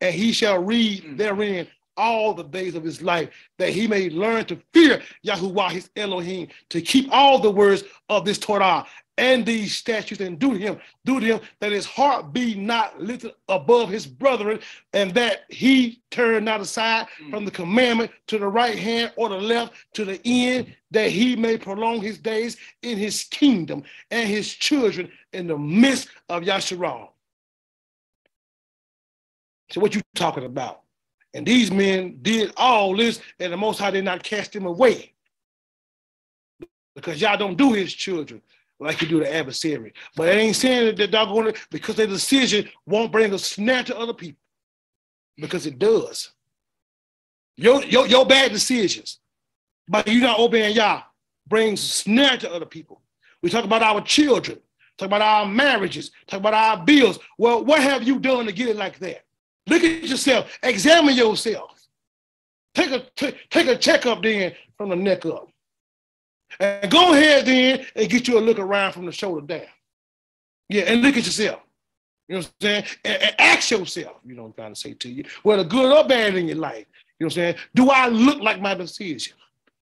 and 0.00 0.14
he 0.14 0.32
shall 0.32 0.62
read 0.62 1.04
mm. 1.04 1.16
therein 1.16 1.68
all 1.96 2.34
the 2.34 2.44
days 2.44 2.74
of 2.74 2.84
his 2.84 3.02
life, 3.02 3.30
that 3.58 3.70
he 3.70 3.86
may 3.86 4.10
learn 4.10 4.44
to 4.46 4.58
fear 4.72 5.02
Yahuwah 5.26 5.70
his 5.70 5.90
Elohim, 5.96 6.48
to 6.70 6.80
keep 6.80 7.08
all 7.12 7.38
the 7.38 7.50
words 7.50 7.84
of 8.08 8.24
this 8.24 8.38
Torah 8.38 8.86
and 9.16 9.46
these 9.46 9.76
statutes 9.76 10.20
and 10.20 10.38
do 10.38 10.52
to 10.52 10.58
him, 10.58 10.80
do 11.04 11.20
to 11.20 11.26
him 11.26 11.40
that 11.60 11.72
his 11.72 11.86
heart 11.86 12.32
be 12.32 12.54
not 12.54 13.00
lifted 13.00 13.32
above 13.48 13.88
his 13.88 14.06
brethren, 14.06 14.58
and 14.92 15.14
that 15.14 15.44
he 15.48 16.02
turn 16.10 16.44
not 16.44 16.60
aside 16.60 17.06
mm. 17.22 17.30
from 17.30 17.44
the 17.44 17.50
commandment 17.50 18.10
to 18.26 18.38
the 18.38 18.48
right 18.48 18.78
hand 18.78 19.12
or 19.16 19.28
the 19.28 19.38
left 19.38 19.74
to 19.94 20.04
the 20.04 20.20
end, 20.24 20.74
that 20.90 21.10
he 21.10 21.36
may 21.36 21.56
prolong 21.56 22.00
his 22.00 22.18
days 22.18 22.56
in 22.82 22.98
his 22.98 23.24
kingdom 23.24 23.84
and 24.10 24.28
his 24.28 24.52
children 24.52 25.08
in 25.32 25.46
the 25.46 25.58
midst 25.58 26.08
of 26.28 26.42
Yasharal. 26.42 27.10
So 29.70 29.80
what 29.80 29.94
you 29.94 30.02
talking 30.14 30.44
about? 30.44 30.83
And 31.34 31.44
these 31.44 31.72
men 31.72 32.18
did 32.22 32.52
all 32.56 32.96
this, 32.96 33.20
and 33.40 33.52
the 33.52 33.56
Most 33.56 33.80
High 33.80 33.90
did 33.90 34.04
not 34.04 34.22
cast 34.22 34.52
them 34.52 34.66
away. 34.66 35.12
Because 36.94 37.20
y'all 37.20 37.36
don't 37.36 37.58
do 37.58 37.72
his 37.72 37.92
children 37.92 38.40
like 38.78 39.02
you 39.02 39.08
do 39.08 39.18
the 39.18 39.34
adversary. 39.34 39.92
But 40.14 40.28
it 40.28 40.38
ain't 40.38 40.54
saying 40.54 40.86
that 40.86 40.96
they're 40.96 41.08
doggone 41.08 41.48
it 41.48 41.58
because 41.70 41.96
their 41.96 42.06
decision 42.06 42.68
won't 42.86 43.10
bring 43.10 43.32
a 43.32 43.38
snare 43.38 43.82
to 43.84 43.98
other 43.98 44.14
people. 44.14 44.40
Because 45.36 45.66
it 45.66 45.80
does. 45.80 46.30
Your, 47.56 47.82
your, 47.84 48.06
your 48.06 48.24
bad 48.24 48.52
decisions, 48.52 49.18
but 49.88 50.06
you 50.06 50.20
not 50.20 50.38
obeying 50.38 50.76
Yah, 50.76 51.02
brings 51.48 51.80
snare 51.80 52.36
to 52.38 52.52
other 52.52 52.66
people. 52.66 53.00
We 53.42 53.50
talk 53.50 53.64
about 53.64 53.82
our 53.82 54.00
children, 54.00 54.58
talk 54.98 55.06
about 55.06 55.22
our 55.22 55.46
marriages, 55.46 56.12
talk 56.26 56.40
about 56.40 56.54
our 56.54 56.84
bills. 56.84 57.18
Well, 57.38 57.64
what 57.64 57.82
have 57.82 58.04
you 58.04 58.20
done 58.20 58.46
to 58.46 58.52
get 58.52 58.68
it 58.68 58.76
like 58.76 58.98
that? 59.00 59.24
Look 59.66 59.82
at 59.82 60.02
yourself, 60.04 60.58
examine 60.62 61.14
yourself. 61.14 61.70
Take 62.74 62.90
a, 62.90 63.00
take, 63.16 63.48
take 63.50 63.68
a 63.68 63.76
checkup 63.76 64.22
then 64.22 64.52
from 64.76 64.90
the 64.90 64.96
neck 64.96 65.24
up. 65.26 65.48
And 66.60 66.90
go 66.90 67.12
ahead 67.12 67.46
then 67.46 67.86
and 67.96 68.08
get 68.08 68.28
you 68.28 68.38
a 68.38 68.40
look 68.40 68.58
around 68.58 68.92
from 68.92 69.06
the 69.06 69.12
shoulder 69.12 69.46
down. 69.46 69.68
Yeah, 70.68 70.82
and 70.82 71.02
look 71.02 71.16
at 71.16 71.24
yourself. 71.24 71.60
You 72.28 72.36
know 72.36 72.38
what 72.38 72.46
I'm 72.46 72.52
saying? 72.62 72.84
And, 73.04 73.22
and 73.22 73.34
ask 73.38 73.70
yourself, 73.70 74.16
you 74.24 74.34
know 74.34 74.42
what 74.42 74.48
I'm 74.48 74.54
trying 74.54 74.74
to 74.74 74.80
say 74.80 74.94
to 74.94 75.08
you, 75.08 75.24
whether 75.42 75.64
good 75.64 75.96
or 75.96 76.08
bad 76.08 76.34
in 76.36 76.48
your 76.48 76.56
life. 76.56 76.86
You 77.18 77.24
know 77.24 77.26
what 77.26 77.26
I'm 77.26 77.30
saying? 77.30 77.56
Do 77.74 77.90
I 77.90 78.08
look 78.08 78.40
like 78.40 78.60
my 78.60 78.74
decision? 78.74 79.34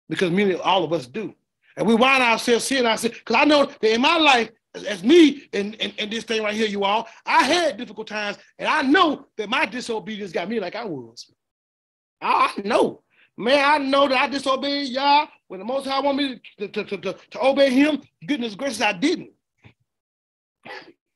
Because 0.07 0.31
many, 0.31 0.55
all 0.55 0.83
of 0.83 0.93
us 0.93 1.07
do. 1.07 1.33
And 1.75 1.87
we 1.87 1.95
wind 1.95 2.23
ourselves 2.23 2.67
here 2.67 2.77
seeing 2.77 2.85
ourselves, 2.85 3.17
because 3.17 3.35
I 3.35 3.45
know 3.45 3.65
that 3.65 3.93
in 3.93 4.01
my 4.01 4.17
life, 4.17 4.51
as, 4.85 5.03
me 5.03 5.47
and, 5.53 5.75
and, 5.81 5.93
and 5.97 6.11
this 6.11 6.23
thing 6.23 6.43
right 6.43 6.53
here, 6.53 6.67
you 6.67 6.83
all, 6.83 7.07
I 7.25 7.43
had 7.43 7.77
difficult 7.77 8.07
times, 8.07 8.37
and 8.59 8.67
I 8.67 8.81
know 8.81 9.27
that 9.37 9.49
my 9.49 9.65
disobedience 9.65 10.31
got 10.31 10.49
me 10.49 10.59
like 10.59 10.75
I 10.75 10.85
was. 10.85 11.31
I 12.21 12.53
know. 12.63 13.03
Man, 13.37 13.63
I 13.63 13.77
know 13.77 14.07
that 14.07 14.19
I 14.19 14.27
disobeyed 14.27 14.89
Yah 14.89 15.27
when 15.47 15.59
the 15.59 15.65
Most 15.65 15.85
High 15.85 15.99
want 15.99 16.17
me 16.17 16.41
to, 16.57 16.67
to, 16.67 16.83
to, 16.83 16.97
to, 16.97 17.15
to 17.31 17.45
obey 17.45 17.69
Him. 17.69 18.01
Goodness 18.25 18.55
gracious, 18.55 18.81
I 18.81 18.93
didn't. 18.93 19.29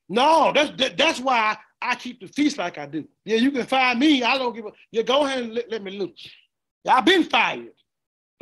No, 0.08 0.52
that's 0.54 0.76
that, 0.78 0.96
that's 0.96 1.20
why 1.20 1.56
I 1.80 1.94
keep 1.96 2.20
the 2.20 2.28
feast 2.28 2.58
like 2.58 2.78
I 2.78 2.86
do. 2.86 3.08
Yeah, 3.24 3.38
you 3.38 3.50
can 3.50 3.66
fire 3.66 3.94
me. 3.94 4.22
I 4.22 4.38
don't 4.38 4.54
give 4.54 4.66
a. 4.66 4.70
Yeah, 4.90 5.02
go 5.02 5.24
ahead 5.24 5.42
and 5.42 5.54
let, 5.54 5.70
let 5.70 5.82
me 5.82 5.98
loose. 5.98 6.30
I've 6.86 7.04
been 7.04 7.24
fired, 7.24 7.72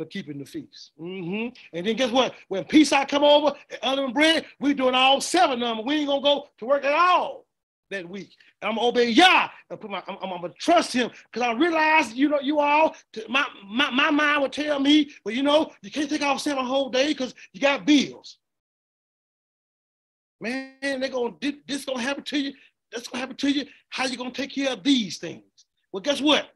for 0.01 0.07
keeping 0.07 0.39
the 0.39 0.45
feast. 0.45 0.91
hmm 0.97 1.49
And 1.73 1.85
then 1.85 1.95
guess 1.95 2.09
what? 2.09 2.33
When 2.47 2.63
peace 2.63 2.91
I 2.91 3.05
come 3.05 3.23
over 3.23 3.55
and 3.69 3.79
unleavened 3.83 4.15
bread, 4.15 4.45
we 4.59 4.73
doing 4.73 4.95
all 4.95 5.21
seven 5.21 5.61
of 5.61 5.77
them. 5.77 5.85
We 5.85 5.97
ain't 5.97 6.07
gonna 6.07 6.21
go 6.21 6.47
to 6.57 6.65
work 6.65 6.83
at 6.83 6.91
all 6.91 7.45
that 7.91 8.09
week. 8.09 8.31
I'm 8.63 8.75
gonna 8.75 8.87
obey 8.87 9.09
Yah 9.09 9.49
and 9.69 9.79
put 9.79 9.91
my 9.91 10.01
I'm, 10.07 10.17
I'm 10.23 10.41
gonna 10.41 10.53
trust 10.57 10.91
him 10.91 11.11
because 11.31 11.47
I 11.47 11.53
realize 11.53 12.13
you 12.15 12.29
know 12.29 12.39
you 12.39 12.59
all 12.59 12.95
my, 13.29 13.45
my 13.63 13.91
my 13.91 14.09
mind 14.09 14.41
would 14.41 14.53
tell 14.53 14.79
me, 14.79 15.11
well, 15.23 15.35
you 15.35 15.43
know, 15.43 15.71
you 15.83 15.91
can't 15.91 16.09
take 16.09 16.23
off 16.23 16.41
seven 16.41 16.65
whole 16.65 16.89
day 16.89 17.09
because 17.09 17.35
you 17.53 17.61
got 17.61 17.85
bills. 17.85 18.39
Man, 20.39 20.73
they're 20.81 21.09
gonna 21.09 21.35
this 21.67 21.85
gonna 21.85 22.01
happen 22.01 22.23
to 22.23 22.39
you. 22.39 22.53
That's 22.91 23.07
gonna 23.07 23.21
happen 23.21 23.37
to 23.37 23.51
you. 23.51 23.65
How 23.89 24.07
you 24.07 24.17
gonna 24.17 24.31
take 24.31 24.55
care 24.55 24.73
of 24.73 24.83
these 24.83 25.19
things? 25.19 25.43
Well, 25.91 26.01
guess 26.01 26.21
what? 26.21 26.49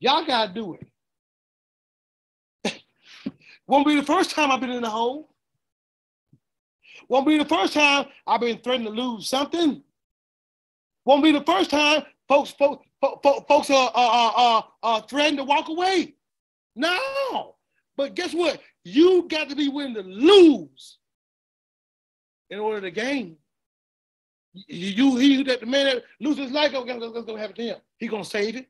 Y'all 0.00 0.26
gotta 0.26 0.52
do 0.52 0.74
it. 0.74 0.88
Won't 3.66 3.86
be 3.86 3.96
the 3.96 4.02
first 4.02 4.30
time 4.30 4.50
I've 4.50 4.60
been 4.60 4.70
in 4.70 4.82
the 4.82 4.90
hole. 4.90 5.30
Won't 7.08 7.26
be 7.26 7.38
the 7.38 7.44
first 7.44 7.72
time 7.72 8.06
I've 8.26 8.40
been 8.40 8.58
threatened 8.58 8.86
to 8.86 8.92
lose 8.92 9.28
something. 9.28 9.82
Won't 11.04 11.22
be 11.22 11.32
the 11.32 11.42
first 11.42 11.70
time 11.70 12.02
folks 12.28 12.50
folks, 12.52 12.86
folks 13.48 13.70
are, 13.70 13.90
are, 13.94 14.32
are, 14.36 14.68
are 14.82 15.00
threatening 15.08 15.38
to 15.38 15.44
walk 15.44 15.68
away. 15.68 16.14
No. 16.74 17.56
But 17.96 18.14
guess 18.14 18.34
what? 18.34 18.60
You 18.84 19.26
got 19.28 19.48
to 19.50 19.56
be 19.56 19.68
willing 19.68 19.94
to 19.94 20.02
lose 20.02 20.98
in 22.50 22.58
order 22.58 22.80
to 22.82 22.90
gain. 22.90 23.36
You, 24.68 25.16
he 25.16 25.42
that 25.44 25.60
the 25.60 25.66
man 25.66 25.86
that 25.86 26.04
loses 26.20 26.44
his 26.44 26.52
life, 26.52 26.72
what's 26.72 26.86
gonna 26.86 27.40
happen 27.40 27.56
to 27.56 27.62
him? 27.62 27.76
He 27.98 28.08
gonna 28.08 28.24
save 28.24 28.56
it. 28.56 28.68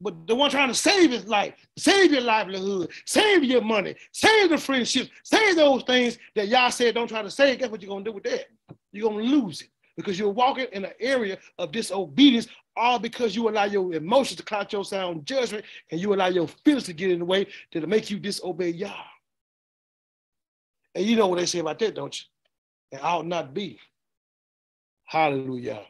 But 0.00 0.26
the 0.28 0.34
one 0.34 0.50
trying 0.50 0.68
to 0.68 0.74
save 0.74 1.10
his 1.10 1.26
life, 1.26 1.54
save 1.76 2.12
your 2.12 2.20
livelihood, 2.20 2.90
save 3.04 3.42
your 3.42 3.62
money, 3.62 3.96
save 4.12 4.50
the 4.50 4.58
friendships, 4.58 5.10
save 5.24 5.56
those 5.56 5.82
things 5.82 6.18
that 6.36 6.48
Yah 6.48 6.68
said 6.68 6.94
don't 6.94 7.08
try 7.08 7.22
to 7.22 7.30
save. 7.30 7.58
Guess 7.58 7.70
what 7.70 7.82
you're 7.82 7.90
gonna 7.90 8.04
do 8.04 8.12
with 8.12 8.24
that? 8.24 8.46
You're 8.92 9.10
gonna 9.10 9.24
lose 9.24 9.62
it 9.62 9.68
because 9.96 10.16
you're 10.16 10.28
walking 10.30 10.66
in 10.72 10.84
an 10.84 10.92
area 11.00 11.38
of 11.58 11.72
disobedience, 11.72 12.46
all 12.76 13.00
because 13.00 13.34
you 13.34 13.48
allow 13.48 13.64
your 13.64 13.92
emotions 13.92 14.36
to 14.36 14.44
cloud 14.44 14.72
your 14.72 14.84
sound 14.84 15.26
judgment 15.26 15.64
and 15.90 16.00
you 16.00 16.14
allow 16.14 16.28
your 16.28 16.46
feelings 16.46 16.84
to 16.84 16.92
get 16.92 17.10
in 17.10 17.18
the 17.18 17.24
way 17.24 17.46
to 17.72 17.84
make 17.84 18.08
you 18.08 18.20
disobey 18.20 18.70
Yah. 18.70 18.92
And 20.94 21.04
you 21.04 21.16
know 21.16 21.26
what 21.26 21.40
they 21.40 21.46
say 21.46 21.58
about 21.58 21.80
that, 21.80 21.96
don't 21.96 22.16
you? 22.16 22.26
And 22.92 23.02
ought 23.02 23.26
not 23.26 23.52
be. 23.52 23.80
Hallelujah. 25.06 25.82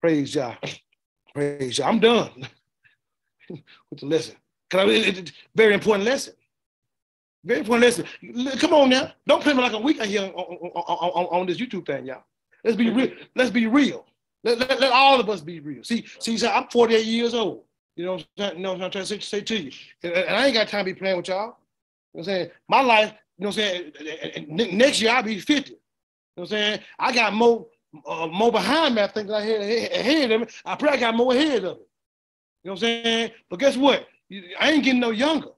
Praise 0.00 0.36
Yah. 0.36 0.54
Praise 1.34 1.78
Yah. 1.78 1.88
I'm 1.88 1.98
done 1.98 2.46
with 3.90 4.00
the 4.00 4.06
lesson. 4.06 4.36
Because 4.68 5.06
It's 5.06 5.32
very 5.54 5.74
important 5.74 6.04
lesson. 6.04 6.34
Very 7.44 7.60
important 7.60 7.84
lesson. 7.84 8.58
Come 8.58 8.74
on 8.74 8.90
now. 8.90 9.12
Don't 9.26 9.42
play 9.42 9.52
me 9.52 9.60
like 9.62 9.72
a 9.72 9.78
week 9.78 10.02
here 10.02 10.22
on, 10.22 10.30
on, 10.30 10.70
on, 10.74 11.40
on 11.40 11.46
this 11.46 11.58
YouTube 11.58 11.86
thing, 11.86 12.06
y'all. 12.06 12.22
Let's 12.64 12.76
be 12.76 12.90
real. 12.90 13.10
Let's 13.34 13.50
be 13.50 13.66
real. 13.66 14.06
Let, 14.44 14.58
let, 14.58 14.80
let, 14.80 14.92
all 14.92 15.20
of 15.20 15.28
us 15.28 15.40
be 15.40 15.60
real. 15.60 15.84
See, 15.84 16.06
see, 16.18 16.46
I'm 16.46 16.68
48 16.68 17.04
years 17.04 17.34
old. 17.34 17.62
You 17.96 18.06
know 18.06 18.12
what 18.12 18.26
I'm, 18.38 18.56
you 18.56 18.62
know 18.62 18.72
what 18.72 18.82
I'm 18.82 18.90
trying 18.90 19.04
to 19.04 19.06
say, 19.06 19.18
say 19.18 19.40
to 19.42 19.56
you? 19.56 19.72
And, 20.02 20.12
and, 20.12 20.36
I 20.36 20.46
ain't 20.46 20.54
got 20.54 20.68
time 20.68 20.84
to 20.84 20.94
be 20.94 20.98
playing 20.98 21.16
with 21.16 21.28
y'all. 21.28 21.38
You 21.38 21.44
know 21.44 21.54
what 22.12 22.20
I'm 22.20 22.24
saying? 22.24 22.50
My 22.68 22.80
life, 22.80 23.12
you 23.38 23.44
know 23.44 23.48
what 23.48 23.58
I'm 23.58 23.92
saying? 24.46 24.76
Next 24.78 25.02
year 25.02 25.10
I'll 25.10 25.22
be 25.22 25.40
50. 25.40 25.70
You 25.70 25.76
know 25.76 25.80
what 26.34 26.42
I'm 26.44 26.48
saying? 26.48 26.80
I 26.98 27.12
got 27.12 27.34
more 27.34 27.66
uh, 28.06 28.26
more 28.28 28.52
behind 28.52 28.94
me, 28.94 29.02
I 29.02 29.08
think, 29.08 29.30
I 29.30 29.42
had 29.42 29.60
ahead 29.60 30.30
of 30.30 30.40
me. 30.42 30.46
I 30.64 30.76
probably 30.76 31.00
got 31.00 31.16
more 31.16 31.34
ahead 31.34 31.64
of 31.64 31.78
it. 31.78 31.88
You 32.62 32.68
know 32.68 32.72
what 32.72 32.82
I'm 32.82 33.04
saying? 33.04 33.30
But 33.48 33.58
guess 33.58 33.76
what? 33.76 34.06
I 34.60 34.70
ain't 34.70 34.84
getting 34.84 35.00
no 35.00 35.10
younger. 35.10 35.48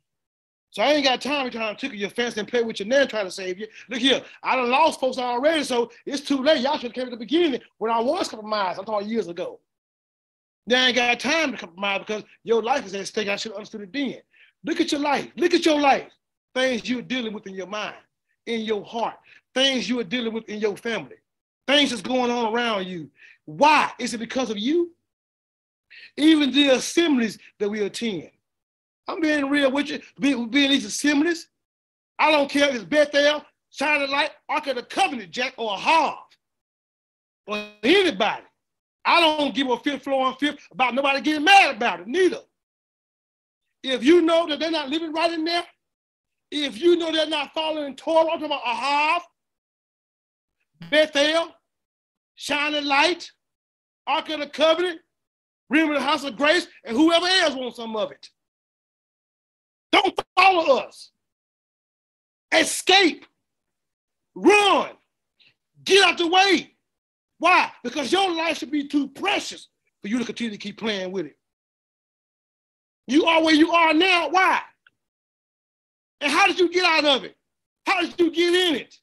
So 0.70 0.83
I 0.83 0.93
ain't 0.93 1.05
got 1.05 1.20
time 1.20 1.45
to 1.45 1.51
try 1.51 1.69
to 1.69 1.79
tickle 1.79 1.99
your 1.99 2.09
fence 2.09 2.39
and 2.39 2.49
play 2.49 2.62
with 2.62 2.81
your 2.81 2.89
nan 2.89 3.07
trying 3.07 3.27
to 3.27 3.31
save 3.31 3.59
you. 3.59 3.66
Look 3.91 3.99
here, 3.99 4.23
I 4.43 4.57
done 4.57 4.70
lost 4.70 5.01
folks 5.01 5.19
already, 5.19 5.65
so 5.65 5.91
it's 6.07 6.23
too 6.23 6.43
late. 6.43 6.62
Y'all 6.62 6.79
should 6.79 6.85
have 6.85 6.93
came 6.95 7.05
at 7.05 7.11
the 7.11 7.16
beginning 7.19 7.61
when 7.77 7.91
I 7.91 8.01
was 8.01 8.29
compromised. 8.29 8.79
I'm 8.79 8.87
talking 8.87 9.09
years 9.09 9.29
ago. 9.29 9.61
Now 10.66 10.85
I 10.85 10.87
ain't 10.87 10.97
got 10.97 11.20
time 11.20 11.53
to 11.53 11.59
compromise 11.59 11.99
because 11.99 12.24
your 12.43 12.62
life 12.62 12.87
is 12.87 12.95
at 12.95 13.07
stake. 13.07 13.29
I 13.29 13.37
should 13.37 13.53
have 13.53 13.59
understood 13.59 13.83
it 13.83 13.93
then. 13.93 14.23
Look 14.65 14.81
at 14.81 14.93
your 14.93 15.03
life. 15.03 15.29
Look 15.37 15.53
at 15.53 15.66
your 15.66 15.79
life. 15.79 16.11
Things 16.55 16.89
you're 16.89 17.03
dealing 17.03 17.35
with 17.35 17.47
in 17.47 17.55
your 17.55 17.66
mind, 17.66 17.97
in 18.47 18.62
your 18.62 18.83
heart, 18.83 19.16
things 19.55 19.91
you 19.91 20.01
are 20.01 20.05
dealing 20.05 20.33
with 20.33 20.49
in 20.49 20.59
your 20.59 20.77
family, 20.77 21.16
things 21.66 21.91
that's 21.91 22.03
going 22.03 22.31
on 22.31 22.55
around 22.55 22.87
you. 22.87 23.11
Why? 23.45 23.91
Is 23.99 24.15
it 24.15 24.19
because 24.19 24.49
of 24.49 24.59
you? 24.59 24.93
Even 26.16 26.52
the 26.52 26.70
assemblies 26.70 27.39
that 27.59 27.69
we 27.69 27.81
attend. 27.82 28.31
I'm 29.09 29.20
being 29.20 29.48
real 29.48 29.70
with 29.70 29.89
you. 29.89 30.01
Being, 30.20 30.51
these 30.51 30.85
assemblies, 30.85 31.48
I 32.19 32.31
don't 32.31 32.51
care 32.51 32.69
if 32.69 32.77
it's 32.77 32.85
Bethel, 32.85 33.44
Shining 33.70 34.10
Light, 34.10 34.31
Ark 34.48 34.66
of 34.69 34.77
the 34.77 34.82
Covenant, 34.82 35.31
Jack, 35.31 35.55
or 35.56 35.73
a 35.73 35.77
Harv, 35.77 36.19
or 37.47 37.66
anybody. 37.82 38.43
I 39.05 39.20
don't 39.20 39.55
give 39.55 39.69
a 39.69 39.77
fifth 39.78 40.05
floor 40.05 40.28
and 40.28 40.39
fifth 40.39 40.69
about 40.70 40.94
nobody 40.94 41.20
getting 41.20 41.44
mad 41.44 41.74
about 41.74 42.01
it, 42.01 42.06
neither. 42.06 42.39
If 43.82 44.05
you 44.05 44.23
know 44.23 44.47
that 44.47 44.60
they're 44.60 44.70
not 44.70 44.90
living 44.90 45.12
right 45.12 45.32
in 45.32 45.44
there, 45.44 45.64
if 46.52 46.81
you 46.81 46.97
know 46.97 47.10
they're 47.10 47.27
not 47.27 47.52
following 47.52 47.97
Torah, 47.97 48.31
I'm 48.31 48.40
talking 48.40 48.47
about 48.47 48.62
Ahav, 48.62 49.20
Bethel, 50.90 51.48
Shining 52.36 52.85
Light, 52.85 53.31
Ark 54.06 54.28
of 54.28 54.40
the 54.40 54.47
Covenant, 54.47 55.01
Of 55.81 55.94
the 55.94 56.01
House 56.01 56.24
of 56.24 56.36
Grace, 56.36 56.66
and 56.85 56.97
whoever 56.97 57.27
else 57.27 57.55
wants 57.55 57.77
some 57.77 57.97
of 57.97 58.11
it. 58.11 58.28
Don't 59.90 60.19
follow 60.36 60.78
us. 60.78 61.11
Escape. 62.53 63.27
Run. 64.35 64.90
Get 65.85 66.05
out 66.05 66.19
the 66.19 66.27
way. 66.27 66.74
Why? 67.39 67.70
Because 67.82 68.12
your 68.12 68.35
life 68.35 68.59
should 68.59 68.70
be 68.70 68.86
too 68.86 69.09
precious 69.09 69.69
for 70.01 70.09
you 70.09 70.19
to 70.19 70.24
continue 70.24 70.51
to 70.51 70.59
keep 70.59 70.78
playing 70.78 71.12
with 71.12 71.27
it. 71.27 71.36
You 73.07 73.24
are 73.24 73.43
where 73.43 73.55
you 73.55 73.73
are 73.73 73.93
now. 73.93 74.28
Why? 74.28 74.61
And 76.20 76.31
how 76.31 76.47
did 76.47 76.59
you 76.59 76.70
get 76.70 76.85
out 76.85 77.05
of 77.05 77.24
it? 77.24 77.36
How 77.85 78.01
did 78.01 78.15
you 78.19 78.31
get 78.31 78.55
in 78.55 78.77
it? 78.77 78.94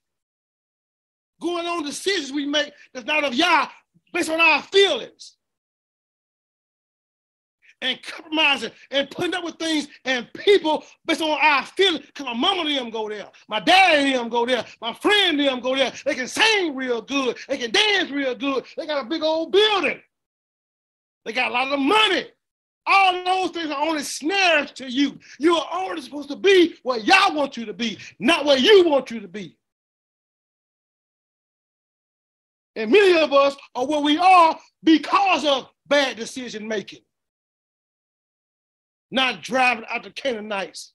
Going 1.42 1.66
on 1.66 1.84
decisions 1.84 2.32
we 2.32 2.46
make 2.46 2.72
that's 2.94 3.06
not 3.06 3.24
of 3.24 3.34
Yah 3.34 3.68
based 4.14 4.30
on 4.30 4.40
our 4.40 4.62
feelings 4.64 5.36
and 7.82 8.02
compromising 8.04 8.72
and 8.92 9.10
putting 9.10 9.34
up 9.34 9.44
with 9.44 9.56
things 9.56 9.88
and 10.06 10.32
people 10.34 10.84
based 11.06 11.22
on 11.22 11.38
our 11.42 11.66
feelings. 11.66 12.06
Because 12.06 12.26
my 12.26 12.34
mama 12.34 12.70
them 12.70 12.90
go 12.90 13.10
there, 13.10 13.28
my 13.48 13.60
dad 13.60 14.00
and 14.00 14.16
them 14.16 14.30
go 14.30 14.46
there, 14.46 14.66
my 14.82 14.94
friend 14.94 15.40
them 15.40 15.60
go 15.60 15.76
there. 15.76 15.94
They 16.06 16.16
can 16.16 16.28
sing 16.28 16.76
real 16.76 17.02
good, 17.02 17.38
they 17.48 17.58
can 17.58 17.72
dance 17.72 18.12
real 18.12 18.36
good. 18.36 18.66
They 18.78 18.86
got 18.86 19.06
a 19.06 19.10
big 19.10 19.24
old 19.24 19.52
building, 19.52 20.00
they 21.26 21.34
got 21.34 21.52
a 21.52 21.54
lot 21.54 21.72
of 21.72 21.80
money. 21.80 22.28
All 22.92 23.24
those 23.24 23.52
things 23.52 23.70
are 23.70 23.84
only 23.84 24.02
snares 24.02 24.72
to 24.72 24.90
you. 24.90 25.20
You 25.38 25.56
are 25.56 25.68
only 25.72 26.02
supposed 26.02 26.30
to 26.30 26.36
be 26.36 26.76
where 26.82 26.98
Yah 26.98 27.34
want 27.34 27.56
you 27.56 27.66
to 27.66 27.74
be, 27.74 28.00
not 28.20 28.46
where 28.46 28.58
you 28.58 28.90
want 28.90 29.12
you 29.12 29.20
to 29.20 29.28
be. 29.28 29.56
And 32.76 32.92
many 32.92 33.22
of 33.22 33.32
us 33.32 33.56
are 33.76 33.86
where 33.86 34.00
we 34.00 34.18
are 34.18 34.58
because 34.84 35.46
of 35.46 35.70
bad 35.88 36.16
decision 36.16 36.68
making 36.68 37.02
not 39.12 39.42
driving 39.42 39.86
out 39.90 40.04
the 40.04 40.12
Canaanites, 40.12 40.94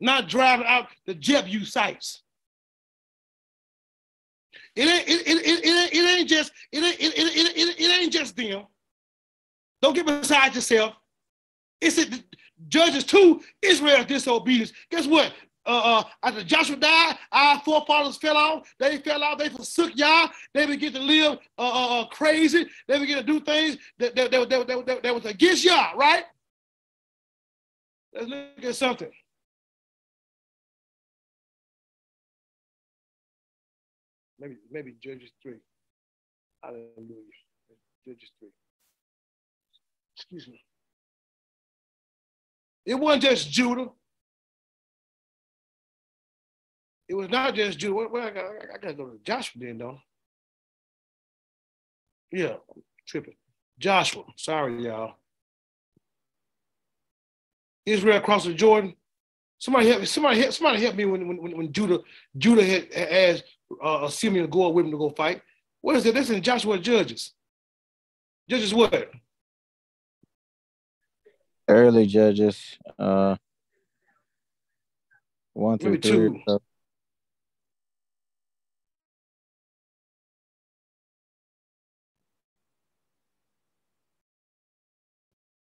not 0.00 0.28
driving 0.28 0.66
out 0.66 0.88
the 1.06 1.14
Jebusites. 1.14 2.22
It 4.74 4.88
ain't, 4.88 5.08
it, 5.08 5.26
it, 5.26 5.64
it, 5.64 5.94
it, 5.94 6.18
ain't 6.18 6.28
just 6.28 6.50
it 6.72 6.82
ain't, 6.82 6.98
it, 6.98 7.12
it, 7.14 7.56
it, 7.56 7.80
it 7.80 8.00
ain't 8.00 8.12
just 8.12 8.36
them. 8.36 8.64
Don't 9.82 9.94
get 9.94 10.06
beside 10.06 10.54
yourself. 10.54 10.94
It's 11.80 11.98
it, 11.98 12.22
Judges 12.68 13.04
2, 13.04 13.42
Israel's 13.60 14.06
disobedience. 14.06 14.72
Guess 14.90 15.06
what? 15.06 15.32
Uh, 15.64 16.00
uh, 16.00 16.04
after 16.22 16.42
Joshua 16.42 16.76
died, 16.76 17.16
our 17.30 17.60
forefathers 17.60 18.16
fell 18.16 18.36
off. 18.36 18.74
They 18.78 18.98
fell 18.98 19.22
off. 19.22 19.38
They 19.38 19.48
forsook 19.48 19.92
Yah. 19.94 20.28
They 20.54 20.66
began 20.66 20.92
to 20.92 20.98
live 20.98 21.38
uh, 21.58 21.62
uh, 21.62 22.00
uh, 22.00 22.06
crazy. 22.06 22.66
They 22.88 22.98
began 22.98 23.18
to 23.18 23.22
do 23.22 23.40
things 23.40 23.76
that, 23.98 24.16
that, 24.16 24.30
that, 24.30 24.48
that, 24.48 24.86
that, 24.86 25.02
that 25.02 25.14
was 25.14 25.24
against 25.24 25.64
Yah, 25.64 25.92
right? 25.96 26.24
Let's 28.12 28.28
look 28.28 28.64
at 28.64 28.74
something. 28.74 29.10
Maybe, 34.38 34.56
maybe 34.70 34.96
Judges 35.00 35.30
3. 35.42 35.54
Hallelujah. 36.64 36.88
Judges 38.04 38.30
3. 38.40 38.48
Excuse 40.16 40.48
me. 40.48 40.60
It 42.84 42.94
wasn't 42.96 43.22
just 43.22 43.50
Judah. 43.50 43.90
It 47.12 47.16
was 47.16 47.28
not 47.28 47.54
just 47.54 47.78
Judah. 47.78 48.08
Well, 48.10 48.26
I, 48.26 48.30
got, 48.30 48.44
I 48.46 48.78
got 48.78 48.88
to 48.88 48.94
go 48.94 49.06
to 49.08 49.18
Joshua 49.22 49.60
then, 49.62 49.82
I? 49.82 50.02
Yeah, 52.34 52.54
tripping. 53.06 53.34
Joshua. 53.78 54.24
Sorry, 54.36 54.82
y'all. 54.82 55.16
Israel 57.84 58.16
across 58.16 58.46
the 58.46 58.54
Jordan. 58.54 58.94
Somebody 59.58 59.88
help 59.88 60.00
me. 60.00 60.06
Somebody 60.06 60.40
help. 60.40 60.54
Somebody 60.54 60.82
help 60.82 60.94
me 60.94 61.04
when 61.04 61.28
when, 61.28 61.54
when 61.58 61.70
Judah 61.70 61.98
Judah 62.38 62.64
had 62.64 62.90
asked 62.94 63.44
uh, 63.82 64.08
Simeon 64.08 64.46
to 64.46 64.50
go 64.50 64.70
with 64.70 64.86
him 64.86 64.92
to 64.92 64.96
go 64.96 65.10
fight. 65.10 65.42
What 65.82 65.96
is 65.96 66.06
it? 66.06 66.14
This 66.14 66.30
in 66.30 66.42
Joshua 66.42 66.78
Judges. 66.78 67.32
Judges 68.48 68.72
what? 68.72 69.10
Early 71.68 72.06
Judges. 72.06 72.78
Uh, 72.98 73.36
one 75.52 75.76
through 75.76 75.90
Maybe 75.90 76.08
three. 76.08 76.28
two. 76.28 76.40
so. 76.48 76.62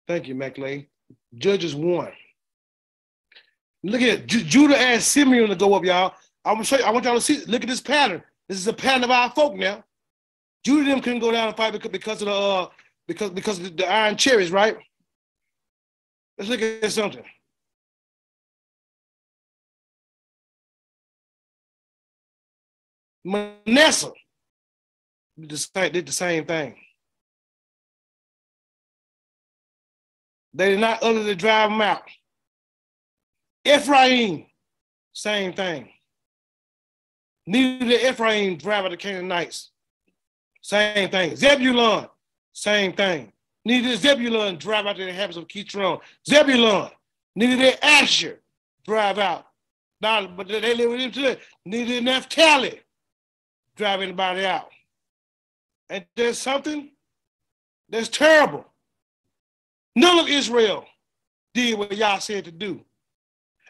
Thank 0.09 0.27
you, 0.27 0.35
McLean. 0.35 0.87
Judges 1.37 1.75
one. 1.75 2.13
Look 3.85 4.01
at. 4.01 4.27
Ju- 4.27 4.43
Judah 4.43 4.81
asked 4.81 5.13
Simeon 5.13 5.49
to 5.51 5.55
go 5.55 5.75
up, 5.75 5.85
y'all. 5.85 6.15
I'm 6.45 6.55
gonna 6.55 6.65
show 6.65 6.79
you. 6.79 6.85
I 6.85 6.91
want 6.91 7.05
y'all 7.05 7.15
to 7.15 7.21
see. 7.21 7.45
Look 7.45 7.63
at 7.63 7.69
this 7.69 7.83
pattern. 7.83 8.23
This 8.49 8.59
is 8.59 8.67
a 8.67 8.73
pattern 8.73 9.05
of 9.05 9.11
our 9.11 9.31
folk 9.31 9.55
now. 9.55 9.85
Judah 10.65 10.91
them 10.91 11.01
couldn't 11.01 11.21
go 11.21 11.31
down 11.31 11.49
and 11.49 11.57
fight 11.57 11.73
because, 11.73 11.91
because 11.91 12.23
of 12.23 12.27
the 12.27 12.35
uh, 12.35 12.69
because 13.07 13.31
because 13.31 13.61
the, 13.61 13.69
the 13.69 13.87
iron 13.87 14.17
cherries, 14.17 14.51
right? 14.51 14.77
Let's 16.39 16.51
look 16.51 16.63
at 16.63 16.91
something. 16.91 17.23
Manasseh 23.25 24.13
did 25.39 25.51
the 25.51 25.59
same, 25.59 25.93
did 25.93 26.07
the 26.07 26.13
same 26.13 26.47
thing. 26.47 26.77
They 30.55 30.71
did 30.71 30.81
not 30.81 31.03
utterly 31.03 31.35
drive 31.35 31.71
them 31.71 31.81
out. 31.81 32.03
Ephraim, 33.65 34.47
same 35.13 35.53
thing. 35.53 35.89
Neither 37.47 37.87
did 37.87 38.13
Ephraim 38.13 38.57
drive 38.57 38.85
out 38.85 38.91
the 38.91 38.97
Canaanites. 38.97 39.71
Same 40.63 41.11
thing. 41.11 41.37
Zebulun, 41.37 42.09
same 42.53 42.93
thing. 42.93 43.33
Neither 43.65 43.89
did 43.89 44.01
Zebulun 44.01 44.57
drive 44.57 44.87
out 44.87 44.97
the 44.97 45.09
inhabitants 45.09 45.37
of 45.37 45.49
Kitron. 45.49 46.01
Zebulun, 46.29 46.91
neither 47.35 47.57
did 47.57 47.79
Asher 47.83 48.41
drive 48.87 49.19
out. 49.19 49.47
Now, 50.01 50.27
but 50.27 50.49
they 50.49 50.75
live 50.75 50.91
with 50.91 51.01
him 51.01 51.11
today. 51.11 51.39
Neither 51.65 51.87
did 51.87 52.05
Naphtali 52.05 52.81
drive 53.77 54.01
anybody 54.01 54.47
out. 54.47 54.71
And 55.91 56.05
there's 56.17 56.39
something 56.39 56.91
that's 57.89 58.09
terrible. 58.09 58.67
None 59.99 60.21
of 60.21 60.29
Israel 60.29 60.87
did 61.55 61.77
what 61.77 61.97
Yah 61.97 62.19
said 62.19 62.45
to 62.45 62.53
do. 62.53 62.85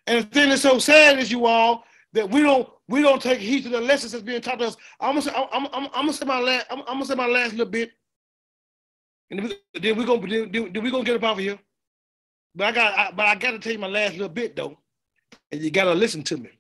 And 0.07 0.23
the 0.23 0.29
thing 0.29 0.51
that's 0.51 0.61
so 0.61 0.79
sad 0.79 1.19
is 1.19 1.31
you 1.31 1.47
all 1.47 1.85
that 2.13 2.29
we 2.29 2.43
don't 2.43 2.69
we 2.87 3.01
don't 3.01 3.23
take 3.23 3.39
heed 3.39 3.63
to 3.63 3.71
the 3.71 3.81
lessons 3.81 4.13
that's 4.13 4.25
being 4.25 4.43
taught 4.43 4.59
to 4.59 4.67
us. 4.67 4.77
I'm 5.01 5.13
gonna 5.13 5.23
say, 5.23 5.33
I'm, 5.35 5.67
I'm, 5.73 5.87
I'm 5.87 5.91
gonna 5.91 6.13
say 6.13 6.27
my 6.27 6.39
last 6.39 6.67
I'm, 6.71 6.81
I'm 6.81 6.97
gonna 6.97 7.07
say 7.07 7.15
my 7.15 7.27
last 7.27 7.53
little 7.53 7.73
bit, 7.73 7.93
and 9.31 9.41
then 9.41 9.49
we, 9.49 9.81
then 9.81 9.97
we 9.97 10.05
gonna 10.05 10.27
then, 10.27 10.71
then 10.71 10.83
we 10.83 10.91
gonna 10.91 11.03
get 11.03 11.17
up 11.17 11.25
out 11.25 11.33
of 11.33 11.39
here. 11.39 11.59
But 12.55 12.67
I 12.67 12.73
got 12.73 12.99
I, 12.99 13.11
but 13.13 13.25
I 13.25 13.35
got 13.35 13.53
to 13.53 13.59
tell 13.59 13.73
you 13.73 13.79
my 13.79 13.87
last 13.87 14.13
little 14.13 14.29
bit 14.29 14.55
though, 14.55 14.77
and 15.51 15.63
you 15.63 15.71
gotta 15.71 15.95
listen 15.95 16.23
to 16.25 16.37
me. 16.37 16.51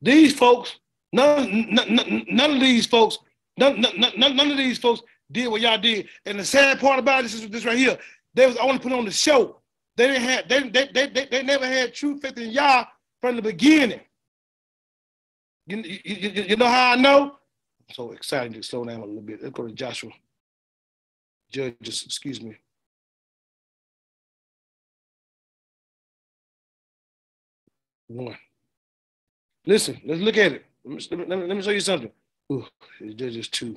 These 0.00 0.34
folks, 0.34 0.76
none, 1.12 1.74
none, 1.74 2.24
none- 2.28 2.50
of 2.52 2.60
these 2.60 2.86
folks, 2.86 3.18
none, 3.58 3.80
none, 3.80 4.12
none, 4.16 4.50
of 4.50 4.56
these 4.56 4.78
folks 4.78 5.02
did 5.30 5.48
what 5.48 5.60
y'all 5.60 5.78
did. 5.78 6.08
And 6.26 6.38
the 6.38 6.44
sad 6.44 6.80
part 6.80 6.98
about 6.98 7.22
this 7.22 7.34
is 7.34 7.48
this 7.48 7.64
right 7.64 7.76
here. 7.76 7.98
They 8.34 8.46
was 8.46 8.56
only 8.56 8.78
put 8.78 8.92
on 8.92 9.04
the 9.04 9.10
show. 9.10 9.58
They 9.96 10.08
didn't 10.08 10.22
have, 10.22 10.48
they, 10.48 10.68
they, 10.68 10.88
they, 10.92 11.06
they, 11.08 11.26
they 11.26 11.42
never 11.42 11.66
had 11.66 11.94
true 11.94 12.18
faith 12.18 12.38
in 12.38 12.50
Yah 12.50 12.86
from 13.20 13.36
the 13.36 13.42
beginning. 13.42 14.00
You, 15.66 15.76
you, 15.78 15.98
you, 16.04 16.42
you 16.42 16.56
know 16.56 16.66
how 16.66 16.92
I 16.92 16.96
know? 16.96 17.22
I'm 17.88 17.94
so 17.94 18.12
excited 18.12 18.54
to 18.54 18.62
slow 18.62 18.84
down 18.84 19.00
a 19.00 19.04
little 19.04 19.20
bit. 19.20 19.42
Let's 19.42 19.54
go 19.54 19.66
to 19.66 19.72
Joshua. 19.72 20.10
Judges, 21.50 22.04
excuse 22.06 22.40
me. 22.40 22.56
One. 28.08 28.36
Listen, 29.66 30.00
let's 30.04 30.20
look 30.20 30.36
at 30.36 30.52
it. 30.52 30.64
Let 30.84 31.10
me, 31.10 31.26
let 31.26 31.28
me, 31.38 31.46
let 31.46 31.56
me 31.56 31.62
show 31.62 31.70
you 31.70 31.80
something. 31.80 32.10
Ooh, 32.52 32.66
it's 33.00 33.14
Judges 33.14 33.48
two. 33.48 33.76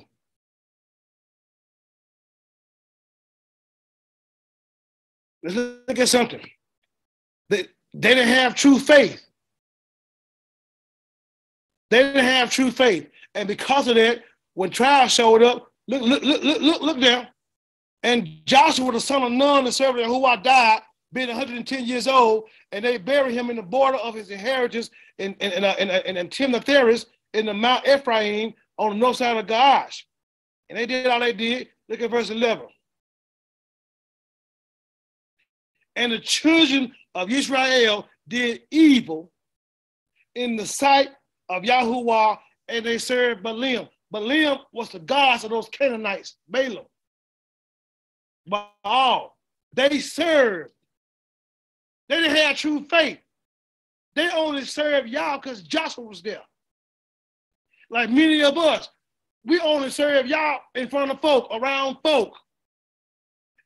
Let's 5.42 5.56
look 5.56 5.98
at 5.98 6.08
something. 6.08 6.40
They, 7.48 7.68
they 7.94 8.14
didn't 8.14 8.28
have 8.28 8.56
true 8.56 8.78
faith. 8.78 9.24
They 11.90 12.02
didn't 12.02 12.24
have 12.24 12.50
true 12.50 12.72
faith. 12.72 13.08
And 13.34 13.46
because 13.46 13.86
of 13.86 13.94
that, 13.94 14.24
when 14.54 14.70
trial 14.70 15.06
showed 15.06 15.42
up, 15.44 15.70
look, 15.86 16.02
look, 16.02 16.22
look, 16.24 16.42
look, 16.42 16.60
look, 16.60 16.82
look 16.82 17.00
there. 17.00 17.28
And 18.02 18.28
Joshua, 18.44 18.90
the 18.90 19.00
son 19.00 19.22
of 19.22 19.30
Nun, 19.30 19.64
the 19.64 19.72
servant 19.72 20.04
of 20.04 20.08
who 20.08 20.24
I 20.24 20.36
died, 20.36 20.80
being 21.12 21.28
110 21.28 21.84
years 21.84 22.06
old, 22.06 22.44
and 22.72 22.84
they 22.84 22.98
bury 22.98 23.32
him 23.32 23.50
in 23.50 23.56
the 23.56 23.62
border 23.62 23.98
of 23.98 24.14
his 24.14 24.30
inheritance 24.30 24.90
in, 25.18 25.34
in, 25.34 25.52
in, 25.52 25.64
in, 25.64 25.90
in, 25.90 26.16
in 26.16 26.28
Timnath-heres 26.28 27.06
in 27.32 27.46
the 27.46 27.54
Mount 27.54 27.86
Ephraim 27.86 28.54
on 28.78 28.90
the 28.90 28.96
north 28.96 29.16
side 29.16 29.36
of 29.36 29.46
Gaash. 29.46 30.02
And 30.68 30.78
they 30.78 30.86
did 30.86 31.06
all 31.06 31.20
they 31.20 31.32
did. 31.32 31.68
Look 31.88 32.00
at 32.00 32.10
verse 32.10 32.30
11. 32.30 32.66
And 35.94 36.12
the 36.12 36.18
children 36.18 36.92
of 37.14 37.30
Israel 37.30 38.06
did 38.28 38.62
evil 38.70 39.32
in 40.34 40.56
the 40.56 40.66
sight 40.66 41.08
of 41.48 41.62
Yahuwah, 41.62 42.38
and 42.68 42.84
they 42.84 42.98
served 42.98 43.42
Balaam. 43.42 43.88
Balaam 44.10 44.58
was 44.72 44.90
the 44.90 44.98
gods 44.98 45.44
of 45.44 45.50
those 45.50 45.68
Canaanites, 45.70 46.36
Balaam. 46.48 46.84
Baal. 48.46 49.36
They 49.72 49.98
served. 50.00 50.72
They 52.08 52.20
didn't 52.20 52.36
have 52.36 52.56
true 52.56 52.84
faith. 52.88 53.18
They 54.14 54.30
only 54.30 54.64
served 54.64 55.08
Yah 55.08 55.38
because 55.38 55.62
Joshua 55.62 56.04
was 56.04 56.22
there. 56.22 56.42
Like 57.90 58.10
many 58.10 58.42
of 58.42 58.56
us, 58.56 58.88
we 59.44 59.60
only 59.60 59.90
serve 59.90 60.26
Yah 60.26 60.58
in 60.74 60.88
front 60.88 61.10
of 61.10 61.20
folk, 61.20 61.48
around 61.52 61.98
folk. 62.02 62.32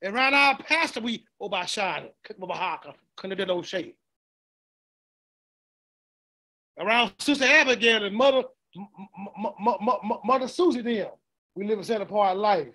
And 0.03 0.15
around 0.15 0.35
our 0.35 0.59
pastor, 0.59 1.01
we 1.01 1.25
Obashada, 1.41 2.09
Bahaka, 2.39 2.95
Kanadado 3.19 3.65
Shay. 3.65 3.95
Around 6.79 7.13
Sister 7.19 7.45
Abigail 7.45 8.05
and 8.05 8.17
Mother, 8.17 8.45
Mother 10.25 10.49
Susie, 10.49 10.81
them, 10.81 11.09
we 11.55 11.67
live 11.67 11.79
a 11.79 11.85
set 11.85 12.01
apart 12.01 12.39
life. 12.39 12.69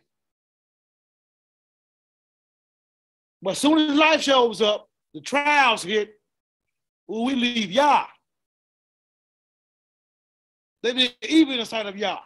But 3.41 3.57
soon 3.57 3.77
as 3.79 3.97
life 3.97 4.21
shows 4.21 4.61
up, 4.61 4.87
the 5.15 5.21
trials 5.21 5.81
hit, 5.81 6.19
well, 7.07 7.23
we 7.23 7.35
leave 7.35 7.71
Yah. 7.71 8.05
They 10.83 10.93
did 10.93 11.15
evil 11.21 11.53
in 11.53 11.59
the 11.59 11.65
sight 11.65 11.85
of 11.85 11.95
Yah 11.95 12.19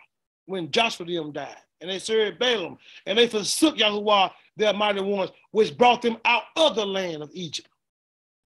when 0.48 0.72
Joshua 0.72 1.06
them 1.06 1.32
died. 1.32 1.56
And 1.82 1.90
they 1.90 2.00
served 2.00 2.40
Balaam. 2.40 2.80
And 3.06 3.18
they 3.18 3.28
forsook 3.28 3.78
Yahuwah, 3.78 4.32
their 4.58 4.74
mighty 4.74 5.02
ones, 5.02 5.30
which 5.52 5.78
brought 5.78 6.02
them 6.02 6.18
out 6.26 6.44
of 6.56 6.76
the 6.76 6.86
land 6.86 7.22
of 7.22 7.30
Egypt. 7.34 7.70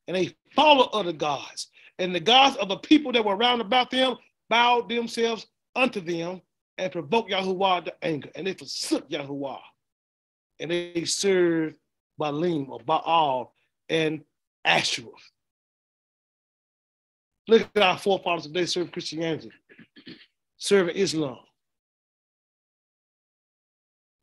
And 0.10 0.18
they 0.18 0.36
followed 0.54 0.90
other 0.92 1.14
gods. 1.14 1.70
And 1.98 2.14
the 2.14 2.20
gods 2.20 2.58
of 2.58 2.68
the 2.68 2.78
people 2.78 3.14
that 3.14 3.24
were 3.24 3.38
round 3.38 3.62
about 3.62 3.92
them 3.92 4.18
bowed 4.50 4.90
themselves 4.90 5.48
unto 5.74 6.02
them 6.02 6.42
and 6.78 6.92
provoked 6.92 7.32
Yahuwah 7.32 7.86
to 7.86 7.94
anger. 8.04 8.30
And 8.36 8.46
they 8.46 8.54
forsook 8.54 9.10
Yahuwah. 9.10 9.62
And 10.60 10.70
they 10.70 11.06
served 11.06 11.78
Baalim 12.20 12.68
or 12.68 12.80
Baal 12.82 13.54
and 13.90 14.22
Asherah. 14.66 15.08
Look 17.48 17.68
at 17.76 17.82
our 17.82 17.98
forefathers 17.98 18.48
today 18.48 18.66
serve 18.66 18.92
Christianity, 18.92 19.52
serving 20.58 20.96
Islam. 20.96 21.40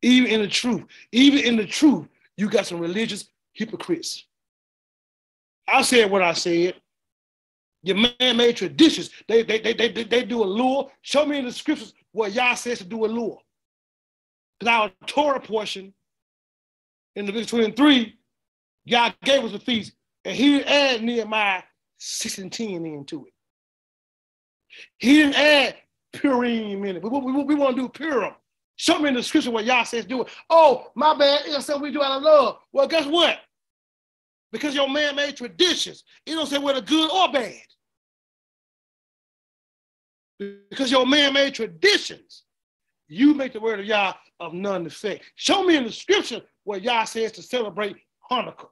Even 0.03 0.31
in 0.31 0.41
the 0.41 0.49
truth, 0.49 0.85
even 1.13 1.41
in 1.41 1.57
the 1.57 1.67
truth, 1.67 2.07
you 2.37 2.49
got 2.49 2.67
some 2.67 2.81
religious 2.81 3.29
hypocrites. 3.53 4.25
I 5.69 5.83
said 5.83 6.11
what 6.11 6.23
I 6.23 6.33
said. 6.33 6.77
Your 7.83 7.97
man-made 7.97 8.57
traditions, 8.57 9.11
they, 9.27 9.43
they, 9.43 9.59
they, 9.59 9.73
they, 9.73 10.05
they 10.05 10.25
do 10.25 10.43
a 10.43 10.45
lure. 10.45 10.91
Show 11.01 11.25
me 11.25 11.39
in 11.39 11.47
the 11.47 11.53
scriptures 11.53 11.95
what 12.13 12.33
Yah 12.33 12.55
says 12.55 12.79
to 12.79 12.85
do 12.85 13.05
a 13.05 13.09
lure. 13.09 13.39
Because 14.59 14.73
our 14.73 14.91
Torah 15.07 15.41
portion 15.41 15.95
in 17.17 17.27
Leviticus 17.27 17.51
23, 17.51 18.19
God 18.89 19.15
gave 19.25 19.45
us 19.45 19.55
a 19.55 19.59
feast, 19.59 19.93
and 20.25 20.37
he 20.37 20.59
didn't 20.59 20.69
add 20.69 21.03
Nehemiah 21.03 21.63
6 21.99 22.39
and 22.39 22.53
10 22.53 22.85
into 22.87 23.27
it. 23.27 23.33
He 24.99 25.15
didn't 25.15 25.37
add 25.37 25.77
Purim 26.13 26.85
in 26.85 26.97
it. 26.97 27.03
We, 27.03 27.11
we, 27.11 27.45
we 27.45 27.55
want 27.55 27.77
to 27.77 27.83
do 27.83 27.89
Purim. 27.89 28.35
Show 28.77 28.99
me 28.99 29.09
in 29.09 29.15
the 29.15 29.23
scripture 29.23 29.51
what 29.51 29.65
Yah 29.65 29.83
says 29.83 30.07
do 30.07 30.23
it. 30.23 30.29
Oh, 30.49 30.91
my 30.95 31.17
bad. 31.17 31.43
It's 31.45 31.67
something 31.67 31.83
we 31.83 31.93
do 31.93 32.03
out 32.03 32.19
of 32.19 32.23
love. 32.23 32.59
Well, 32.73 32.89
guess 32.89 33.07
what? 33.07 33.39
Because 34.53 34.75
your 34.75 34.89
man-made 34.89 35.37
traditions, 35.37 36.03
it 36.27 36.33
don't 36.33 36.47
say 36.47 36.59
whether 36.59 36.81
good 36.81 37.11
or 37.11 37.31
bad. 37.31 37.61
Because 40.71 40.91
your 40.91 41.07
man-made 41.07 41.55
traditions, 41.55 42.45
you 43.07 43.35
make 43.35 43.53
the 43.53 43.61
word 43.61 43.81
of 43.81 43.87
Yah 43.87 44.15
of 44.41 44.55
none 44.55 44.87
effect. 44.87 45.25
Show 45.35 45.63
me 45.63 45.77
in 45.77 45.85
the 45.85 45.93
scripture 45.93 46.41
where 46.65 46.79
Yah 46.79 47.05
says 47.05 47.33
to 47.33 47.43
celebrate 47.43 47.97
Hanukkah. 48.31 48.69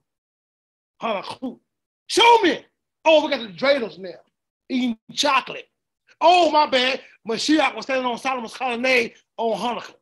Hanukkah. 1.02 1.58
Show 2.06 2.38
me. 2.42 2.64
Oh, 3.04 3.24
we 3.24 3.30
got 3.30 3.40
the 3.40 3.48
dreidels 3.48 3.98
now, 3.98 4.10
eating 4.68 4.98
chocolate. 5.12 5.68
Oh, 6.20 6.50
my 6.50 6.66
bad. 6.66 7.00
Mashiach 7.26 7.74
was 7.74 7.84
standing 7.84 8.06
on 8.06 8.18
Solomon's 8.18 8.56
colonnade 8.56 9.14
on 9.36 9.58
Hanukkah 9.58 9.94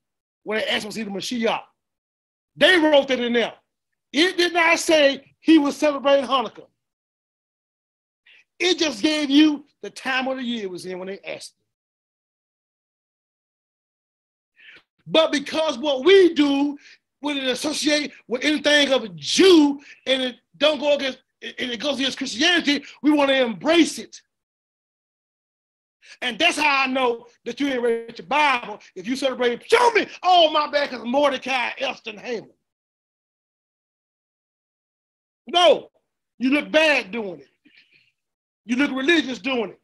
when 0.44 0.58
they 0.58 0.66
asked 0.66 0.84
him 0.84 0.90
to 0.90 0.94
see 0.94 1.02
the 1.02 1.10
Mashiach. 1.10 1.60
They 2.56 2.78
wrote 2.78 3.08
that 3.08 3.20
in 3.20 3.32
there. 3.32 3.52
It 4.12 4.36
did 4.36 4.54
not 4.54 4.78
say 4.78 5.34
he 5.40 5.58
was 5.58 5.76
celebrating 5.76 6.26
Hanukkah. 6.26 6.66
It 8.58 8.78
just 8.78 9.02
gave 9.02 9.28
you 9.28 9.64
the 9.82 9.90
time 9.90 10.26
of 10.28 10.38
the 10.38 10.42
year 10.42 10.68
was 10.68 10.86
in 10.86 10.98
when 10.98 11.08
they 11.08 11.18
asked 11.18 11.52
him. 11.52 11.66
But 15.06 15.32
because 15.32 15.78
what 15.78 16.04
we 16.04 16.34
do, 16.34 16.78
when 17.26 17.38
it 17.38 17.48
associate 17.48 18.12
with 18.28 18.44
anything 18.44 18.92
of 18.92 19.02
a 19.02 19.08
Jew 19.08 19.80
and 20.06 20.22
it 20.22 20.36
don't 20.58 20.78
go 20.78 20.94
against 20.94 21.18
and 21.42 21.72
it 21.72 21.80
goes 21.80 21.98
against 21.98 22.18
Christianity, 22.18 22.84
we 23.02 23.10
want 23.10 23.30
to 23.30 23.36
embrace 23.36 23.98
it. 23.98 24.20
And 26.22 26.38
that's 26.38 26.56
how 26.56 26.84
I 26.84 26.86
know 26.86 27.26
that 27.44 27.58
you 27.58 27.66
ain't 27.66 27.82
read 27.82 28.16
your 28.16 28.28
Bible. 28.28 28.78
If 28.94 29.08
you 29.08 29.16
celebrate, 29.16 29.68
show 29.68 29.90
me. 29.90 30.06
Oh, 30.22 30.52
my 30.52 30.70
back 30.70 30.92
is 30.92 31.00
Mordecai, 31.02 31.70
Elston 31.80 32.16
Haman. 32.16 32.52
No, 35.48 35.90
you 36.38 36.50
look 36.50 36.70
bad 36.70 37.10
doing 37.10 37.40
it. 37.40 37.48
You 38.66 38.76
look 38.76 38.92
religious 38.92 39.40
doing 39.40 39.70
it. 39.70 39.80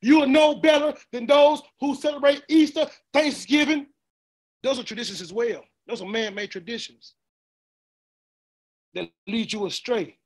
You 0.00 0.22
are 0.22 0.28
no 0.28 0.54
better 0.54 0.94
than 1.10 1.26
those 1.26 1.60
who 1.80 1.96
celebrate 1.96 2.44
Easter, 2.48 2.86
Thanksgiving. 3.12 3.86
Those 4.62 4.78
are 4.78 4.84
traditions 4.84 5.20
as 5.20 5.32
well. 5.32 5.64
Those 5.86 6.02
are 6.02 6.08
man-made 6.08 6.50
traditions 6.50 7.14
that 8.94 9.08
lead 9.26 9.52
you 9.52 9.66
astray. 9.66 10.16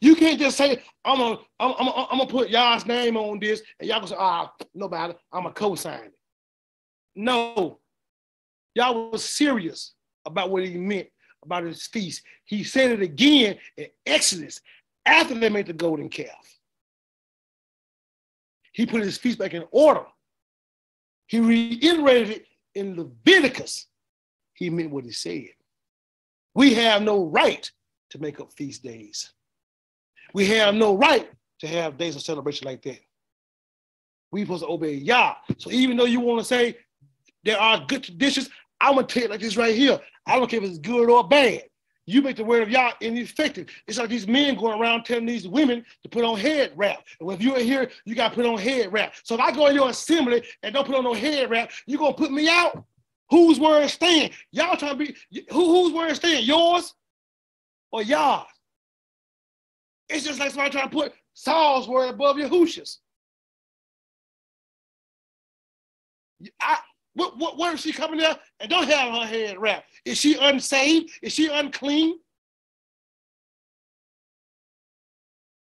You 0.00 0.14
can't 0.14 0.38
just 0.38 0.56
say, 0.56 0.82
I'm 1.04 1.18
gonna, 1.18 1.38
I'm, 1.58 1.74
I'm, 1.78 1.88
I'm 2.10 2.18
gonna 2.18 2.26
put 2.26 2.50
Yah's 2.50 2.86
name 2.86 3.16
on 3.16 3.40
this, 3.40 3.62
and 3.78 3.88
y'all 3.88 3.98
gonna 3.98 4.08
say, 4.08 4.16
ah, 4.18 4.52
oh, 4.52 4.66
nobody, 4.74 5.14
I'm 5.32 5.42
gonna 5.42 5.54
co-sign. 5.54 6.10
No, 7.16 7.80
Yah 8.74 8.92
was 8.92 9.24
serious 9.24 9.94
about 10.24 10.50
what 10.50 10.64
he 10.64 10.76
meant 10.76 11.08
about 11.42 11.64
his 11.64 11.86
feast. 11.86 12.22
He 12.44 12.62
said 12.62 12.92
it 12.92 13.02
again 13.02 13.56
in 13.76 13.86
Exodus 14.06 14.60
after 15.06 15.34
they 15.34 15.48
made 15.48 15.66
the 15.66 15.72
golden 15.72 16.08
calf. 16.08 16.28
He 18.72 18.86
put 18.86 19.02
his 19.02 19.18
feast 19.18 19.38
back 19.38 19.54
in 19.54 19.64
order. 19.72 20.04
He 21.26 21.40
reiterated 21.40 22.30
it 22.30 22.46
in 22.74 22.96
Leviticus. 22.96 23.86
He 24.60 24.68
meant 24.68 24.90
what 24.90 25.06
he 25.06 25.10
said. 25.10 25.48
We 26.54 26.74
have 26.74 27.02
no 27.02 27.24
right 27.24 27.68
to 28.10 28.18
make 28.20 28.40
up 28.40 28.52
feast 28.52 28.82
days. 28.82 29.32
We 30.34 30.46
have 30.48 30.74
no 30.74 30.96
right 30.96 31.28
to 31.60 31.66
have 31.66 31.96
days 31.96 32.14
of 32.14 32.22
celebration 32.22 32.66
like 32.66 32.82
that. 32.82 33.00
We 34.30 34.42
supposed 34.42 34.62
to 34.62 34.68
obey 34.68 34.94
Yah. 34.94 35.34
So 35.56 35.70
even 35.72 35.96
though 35.96 36.04
you 36.04 36.20
want 36.20 36.40
to 36.40 36.44
say 36.44 36.76
there 37.42 37.58
are 37.58 37.84
good 37.88 38.04
traditions, 38.04 38.50
I'm 38.80 38.96
gonna 38.96 39.06
tell 39.06 39.24
you 39.24 39.28
like 39.30 39.40
this 39.40 39.56
right 39.56 39.74
here. 39.74 39.98
I 40.26 40.38
don't 40.38 40.48
care 40.48 40.62
if 40.62 40.68
it's 40.68 40.78
good 40.78 41.08
or 41.08 41.26
bad. 41.26 41.64
You 42.04 42.20
make 42.20 42.36
the 42.36 42.44
word 42.44 42.62
of 42.62 42.70
Yah 42.70 42.92
ineffective. 43.00 43.68
It's 43.86 43.98
like 43.98 44.10
these 44.10 44.26
men 44.26 44.56
going 44.56 44.78
around 44.78 45.04
telling 45.04 45.26
these 45.26 45.48
women 45.48 45.84
to 46.02 46.08
put 46.08 46.24
on 46.24 46.38
head 46.38 46.72
wrap. 46.76 47.02
And 47.20 47.30
if 47.30 47.40
you're 47.40 47.58
here, 47.60 47.90
you 48.04 48.14
got 48.14 48.30
to 48.30 48.34
put 48.34 48.46
on 48.46 48.58
head 48.58 48.92
wrap. 48.92 49.14
So 49.22 49.36
if 49.36 49.40
I 49.40 49.52
go 49.52 49.68
in 49.68 49.74
your 49.76 49.88
assembly 49.88 50.42
and 50.62 50.74
don't 50.74 50.86
put 50.86 50.96
on 50.96 51.04
no 51.04 51.14
head 51.14 51.48
wrap, 51.50 51.70
you 51.86 51.98
going 51.98 52.12
to 52.12 52.18
put 52.18 52.32
me 52.32 52.48
out? 52.48 52.84
Whose 53.30 53.60
word 53.60 53.88
stand? 53.88 54.32
Y'all 54.50 54.76
trying 54.76 54.98
to 54.98 55.06
be, 55.06 55.44
who, 55.50 55.66
whose 55.66 55.92
word 55.92 56.14
stand? 56.16 56.44
Yours 56.44 56.94
or 57.92 58.02
Yah's? 58.02 58.46
It's 60.08 60.24
just 60.24 60.40
like 60.40 60.50
somebody 60.50 60.70
trying 60.70 60.90
to 60.90 60.96
put 60.96 61.12
Saul's 61.34 61.88
word 61.88 62.10
above 62.10 62.36
Yahushua's. 62.36 62.98
I, 66.60 66.78
what, 67.14 67.38
what, 67.38 67.74
is 67.74 67.80
she 67.80 67.92
coming 67.92 68.18
there 68.18 68.36
and 68.58 68.70
don't 68.70 68.88
have 68.88 69.12
her 69.12 69.26
head 69.26 69.58
wrapped? 69.58 69.86
Is 70.04 70.18
she 70.18 70.36
unsaved? 70.36 71.10
Is 71.22 71.32
she 71.32 71.48
unclean? 71.48 72.18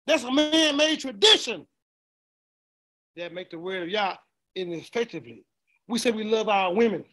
That's 0.06 0.24
a 0.24 0.32
man-made 0.32 1.00
tradition 1.00 1.66
that 3.16 3.34
make 3.34 3.50
the 3.50 3.58
word 3.58 3.82
of 3.82 3.88
Yah 3.88 4.16
ineffectively. 4.54 5.44
We 5.88 5.98
say 5.98 6.10
we 6.10 6.24
love 6.24 6.48
our 6.48 6.72
women. 6.72 7.04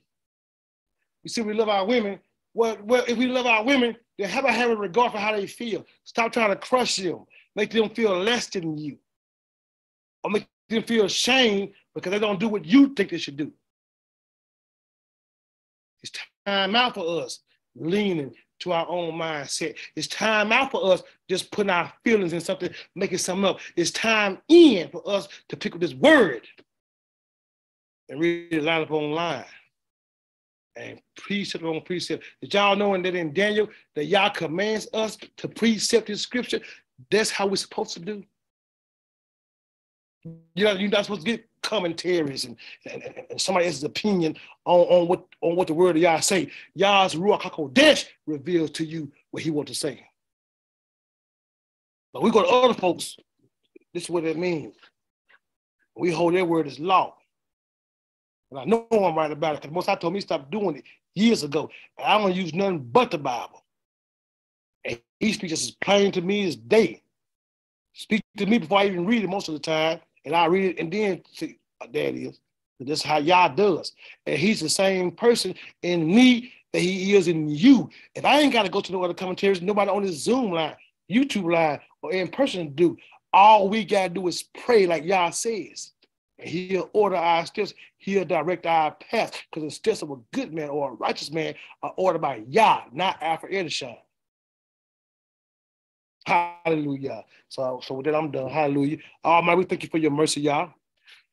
We 1.27 1.29
say 1.29 1.41
we 1.41 1.53
love 1.53 1.67
our 1.67 1.85
women. 1.85 2.19
Well, 2.53 2.77
well, 2.85 3.03
if 3.05 3.17
we 3.17 3.27
love 3.27 3.45
our 3.45 3.61
women, 3.61 3.97
then 4.17 4.29
how 4.29 4.39
about 4.39 4.53
having 4.53 4.77
regard 4.77 5.11
for 5.11 5.17
how 5.17 5.35
they 5.35 5.45
feel? 5.45 5.85
Stop 6.05 6.31
trying 6.31 6.51
to 6.51 6.55
crush 6.55 6.95
them, 6.95 7.25
make 7.53 7.69
them 7.69 7.89
feel 7.89 8.17
less 8.17 8.47
than 8.47 8.77
you, 8.77 8.97
or 10.23 10.31
make 10.31 10.47
them 10.69 10.83
feel 10.83 11.03
ashamed 11.03 11.73
because 11.93 12.11
they 12.11 12.19
don't 12.19 12.39
do 12.39 12.47
what 12.47 12.63
you 12.63 12.93
think 12.93 13.09
they 13.09 13.17
should 13.17 13.35
do. 13.35 13.51
It's 16.01 16.13
time 16.45 16.77
out 16.77 16.93
for 16.93 17.23
us 17.23 17.39
leaning 17.75 18.33
to 18.61 18.71
our 18.71 18.87
own 18.87 19.15
mindset. 19.15 19.75
It's 19.97 20.07
time 20.07 20.53
out 20.53 20.71
for 20.71 20.93
us 20.93 21.03
just 21.29 21.51
putting 21.51 21.71
our 21.71 21.91
feelings 22.05 22.31
in 22.31 22.39
something, 22.39 22.69
making 22.95 23.17
something 23.17 23.43
up. 23.43 23.59
It's 23.75 23.91
time 23.91 24.37
in 24.47 24.87
for 24.91 25.03
us 25.05 25.27
to 25.49 25.57
pick 25.57 25.75
up 25.75 25.81
this 25.81 25.93
word 25.93 26.47
and 28.07 28.17
read 28.17 28.53
it 28.53 28.63
line 28.63 28.83
up 28.83 28.91
online 28.91 29.43
and 30.77 31.01
precept 31.15 31.63
on 31.63 31.81
precept. 31.81 32.23
Did 32.41 32.53
y'all 32.53 32.75
knowing 32.75 33.01
that 33.03 33.15
in 33.15 33.33
Daniel 33.33 33.67
that 33.95 34.05
Yah 34.05 34.29
commands 34.29 34.87
us 34.93 35.17
to 35.37 35.47
precept 35.47 36.07
his 36.07 36.21
scripture? 36.21 36.59
That's 37.11 37.29
how 37.29 37.47
we're 37.47 37.55
supposed 37.55 37.93
to 37.93 37.99
do. 37.99 38.23
You 40.55 40.65
know, 40.65 40.73
you're 40.73 40.89
not 40.89 41.05
supposed 41.05 41.25
to 41.25 41.31
get 41.31 41.47
commentaries 41.61 42.45
and, 42.45 42.57
and, 42.89 43.03
and 43.29 43.41
somebody 43.41 43.65
else's 43.65 43.83
opinion 43.83 44.35
on, 44.65 44.79
on 44.81 45.07
what 45.07 45.25
on 45.41 45.55
what 45.55 45.67
the 45.67 45.73
word 45.73 45.95
of 45.95 46.01
Yah 46.01 46.19
say. 46.19 46.49
Yah's 46.75 47.15
Ruach 47.15 47.41
HaKodesh 47.41 48.05
reveals 48.25 48.71
to 48.71 48.85
you 48.85 49.11
what 49.31 49.43
he 49.43 49.51
wants 49.51 49.71
to 49.71 49.77
say. 49.77 50.05
But 52.13 52.23
we 52.23 52.31
go 52.31 52.41
to 52.41 52.47
other 52.47 52.73
folks, 52.73 53.17
this 53.93 54.03
is 54.03 54.09
what 54.09 54.23
it 54.23 54.37
means. 54.37 54.75
We 55.95 56.11
hold 56.11 56.33
their 56.33 56.45
word 56.45 56.67
as 56.67 56.79
law. 56.79 57.15
And 58.51 58.59
I 58.59 58.65
know 58.65 58.87
I'm 58.91 59.15
right 59.15 59.31
about 59.31 59.55
it 59.55 59.61
because 59.61 59.73
Most 59.73 59.87
High 59.87 59.95
told 59.95 60.13
me 60.13 60.21
stop 60.21 60.49
doing 60.49 60.77
it 60.77 60.83
years 61.15 61.43
ago. 61.43 61.69
And 61.97 62.07
I 62.07 62.17
don't 62.17 62.33
use 62.33 62.53
nothing 62.53 62.79
but 62.79 63.11
the 63.11 63.17
Bible. 63.17 63.63
And 64.85 64.99
he 65.19 65.33
speaks 65.33 65.53
as 65.53 65.71
plain 65.71 66.11
to 66.13 66.21
me 66.21 66.47
as 66.47 66.55
day. 66.55 67.01
Speak 67.93 68.23
to 68.37 68.45
me 68.45 68.59
before 68.59 68.79
I 68.79 68.85
even 68.85 69.05
read 69.05 69.23
it 69.23 69.29
most 69.29 69.47
of 69.47 69.53
the 69.53 69.59
time. 69.59 69.99
And 70.23 70.35
I 70.35 70.45
read 70.45 70.71
it 70.71 70.79
and 70.79 70.91
then 70.91 71.23
see, 71.31 71.57
uh, 71.81 71.87
that 71.91 72.15
is. 72.15 72.39
is 72.79 73.03
how 73.03 73.17
Yah 73.17 73.49
does. 73.49 73.93
And 74.25 74.37
he's 74.37 74.59
the 74.59 74.69
same 74.69 75.11
person 75.11 75.55
in 75.81 76.07
me 76.07 76.53
that 76.73 76.79
he 76.79 77.15
is 77.15 77.27
in 77.27 77.49
you. 77.49 77.89
If 78.13 78.23
I 78.23 78.39
ain't 78.39 78.53
got 78.53 78.63
to 78.63 78.71
go 78.71 78.81
to 78.81 78.91
no 78.91 79.03
other 79.03 79.13
commentaries, 79.13 79.61
nobody 79.61 79.89
on 79.89 80.03
this 80.03 80.23
Zoom 80.23 80.51
line, 80.51 80.75
YouTube 81.09 81.51
line, 81.51 81.79
or 82.01 82.11
in 82.13 82.27
person 82.27 82.73
do, 82.75 82.97
all 83.33 83.67
we 83.67 83.83
got 83.83 84.03
to 84.03 84.09
do 84.09 84.27
is 84.27 84.43
pray 84.63 84.85
like 84.85 85.03
Yah 85.03 85.31
says. 85.31 85.91
He'll 86.39 86.89
order 86.93 87.15
our 87.15 87.45
steps. 87.45 87.73
He'll 87.97 88.25
direct 88.25 88.65
our 88.65 88.91
path 88.91 89.41
because 89.49 89.63
the 89.63 89.71
steps 89.71 90.01
of 90.01 90.11
a 90.11 90.17
good 90.33 90.53
man 90.53 90.69
or 90.69 90.91
a 90.91 90.93
righteous 90.93 91.31
man 91.31 91.55
are 91.81 91.93
ordered 91.97 92.21
by 92.21 92.43
Yah, 92.47 92.83
not 92.91 93.21
Alpha 93.21 93.47
Edishon. 93.47 93.97
Hallelujah. 96.27 97.23
So, 97.47 97.79
so 97.83 97.95
with 97.95 98.05
that, 98.05 98.15
I'm 98.15 98.31
done. 98.31 98.49
Hallelujah. 98.49 98.97
Almighty, 99.23 99.57
we 99.57 99.63
thank 99.63 99.83
you 99.83 99.89
for 99.89 99.97
your 99.97 100.11
mercy, 100.11 100.41
Yah. 100.41 100.69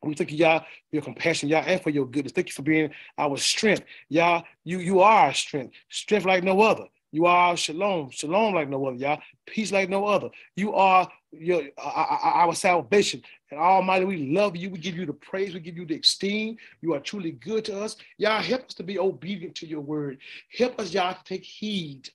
We 0.01 0.13
thank 0.13 0.31
you, 0.31 0.37
Yah, 0.37 0.59
for 0.59 0.65
your 0.91 1.01
compassion, 1.01 1.49
Yah, 1.49 1.63
and 1.65 1.81
for 1.81 1.89
your 1.89 2.05
goodness. 2.05 2.31
Thank 2.31 2.47
you 2.47 2.53
for 2.53 2.61
being 2.61 2.91
our 3.17 3.37
strength. 3.37 3.83
Yah, 4.09 4.41
you, 4.63 4.79
you 4.79 5.01
are 5.01 5.27
our 5.27 5.33
strength, 5.33 5.75
strength 5.89 6.25
like 6.25 6.43
no 6.43 6.61
other. 6.61 6.85
You 7.15 7.27
are 7.27 7.55
shalom, 7.55 8.09
shalom 8.09 8.55
like 8.55 8.67
no 8.67 8.87
other, 8.87 8.97
Yah. 8.97 9.15
Peace 9.45 9.71
like 9.71 9.87
no 9.87 10.05
other. 10.05 10.29
You 10.57 10.73
are 10.73 11.09
your 11.31 11.63
our 11.77 12.53
salvation. 12.53 13.21
And 13.49 13.57
Almighty, 13.57 14.03
we 14.03 14.33
love 14.33 14.57
you. 14.57 14.69
We 14.69 14.79
give 14.79 14.97
you 14.97 15.05
the 15.05 15.13
praise. 15.13 15.53
We 15.53 15.61
give 15.61 15.77
you 15.77 15.85
the 15.85 15.97
esteem. 15.97 16.57
You 16.81 16.93
are 16.93 16.99
truly 16.99 17.31
good 17.31 17.63
to 17.65 17.79
us. 17.79 17.95
Yah 18.17 18.41
help 18.41 18.65
us 18.65 18.73
to 18.73 18.83
be 18.83 18.99
obedient 18.99 19.55
to 19.55 19.65
your 19.65 19.79
word. 19.79 20.17
Help 20.57 20.77
us, 20.77 20.93
y'all, 20.93 21.13
to 21.13 21.23
take 21.23 21.45
heed 21.45 22.09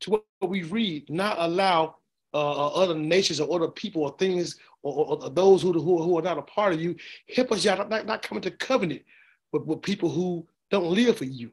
to 0.00 0.10
what 0.10 0.24
we 0.40 0.62
read, 0.62 1.10
not 1.10 1.36
allow 1.38 1.96
uh, 2.32 2.38
uh, 2.38 2.68
other 2.68 2.94
nations 2.94 3.40
or 3.40 3.54
other 3.54 3.70
people 3.70 4.04
or 4.04 4.16
things 4.18 4.56
or, 4.82 4.94
or, 4.94 5.22
or 5.24 5.28
those 5.28 5.60
who, 5.60 5.70
who, 5.74 6.02
who, 6.02 6.18
are 6.18 6.22
not 6.22 6.38
a 6.38 6.42
part 6.42 6.72
of 6.72 6.80
you. 6.80 6.96
Help 7.36 7.52
us, 7.52 7.62
Yah, 7.62 7.74
not, 7.74 8.06
not 8.06 8.22
come 8.22 8.38
into 8.38 8.52
covenant 8.52 9.02
with, 9.52 9.64
with 9.66 9.82
people 9.82 10.08
who 10.08 10.46
don't 10.70 10.86
live 10.86 11.18
for 11.18 11.26
you. 11.26 11.52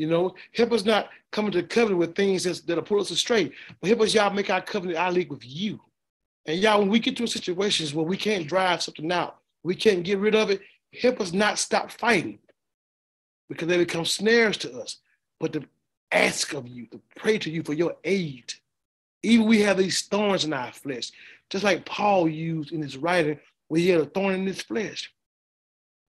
You 0.00 0.06
know, 0.06 0.34
help 0.54 0.72
us 0.72 0.86
not 0.86 1.10
come 1.30 1.44
into 1.44 1.62
covenant 1.62 1.98
with 1.98 2.14
things 2.14 2.44
that's, 2.44 2.62
that'll 2.62 2.82
pull 2.82 3.02
us 3.02 3.10
astray, 3.10 3.52
but 3.78 3.88
help 3.88 4.00
us, 4.00 4.14
Yah, 4.14 4.30
make 4.30 4.48
our 4.48 4.62
covenant, 4.62 4.98
our 4.98 5.12
league 5.12 5.28
with 5.28 5.46
you. 5.46 5.78
And 6.46 6.58
Yah, 6.58 6.78
when 6.78 6.88
we 6.88 7.00
get 7.00 7.18
to 7.18 7.26
situations 7.26 7.92
where 7.92 8.06
we 8.06 8.16
can't 8.16 8.46
drive 8.46 8.80
something 8.80 9.12
out, 9.12 9.36
we 9.62 9.74
can't 9.74 10.02
get 10.02 10.16
rid 10.16 10.34
of 10.34 10.48
it, 10.48 10.62
help 11.02 11.20
us 11.20 11.34
not 11.34 11.58
stop 11.58 11.90
fighting 11.90 12.38
because 13.50 13.68
they 13.68 13.76
become 13.76 14.06
snares 14.06 14.56
to 14.56 14.72
us, 14.80 14.96
but 15.38 15.52
to 15.52 15.64
ask 16.10 16.54
of 16.54 16.66
you, 16.66 16.86
to 16.86 17.00
pray 17.16 17.36
to 17.36 17.50
you 17.50 17.62
for 17.62 17.74
your 17.74 17.94
aid. 18.02 18.54
Even 19.22 19.48
we 19.48 19.60
have 19.60 19.76
these 19.76 20.00
thorns 20.00 20.46
in 20.46 20.54
our 20.54 20.72
flesh, 20.72 21.10
just 21.50 21.62
like 21.62 21.84
Paul 21.84 22.26
used 22.26 22.72
in 22.72 22.80
his 22.80 22.96
writing 22.96 23.38
where 23.68 23.82
he 23.82 23.90
had 23.90 24.00
a 24.00 24.06
thorn 24.06 24.32
in 24.32 24.46
his 24.46 24.62
flesh. 24.62 25.12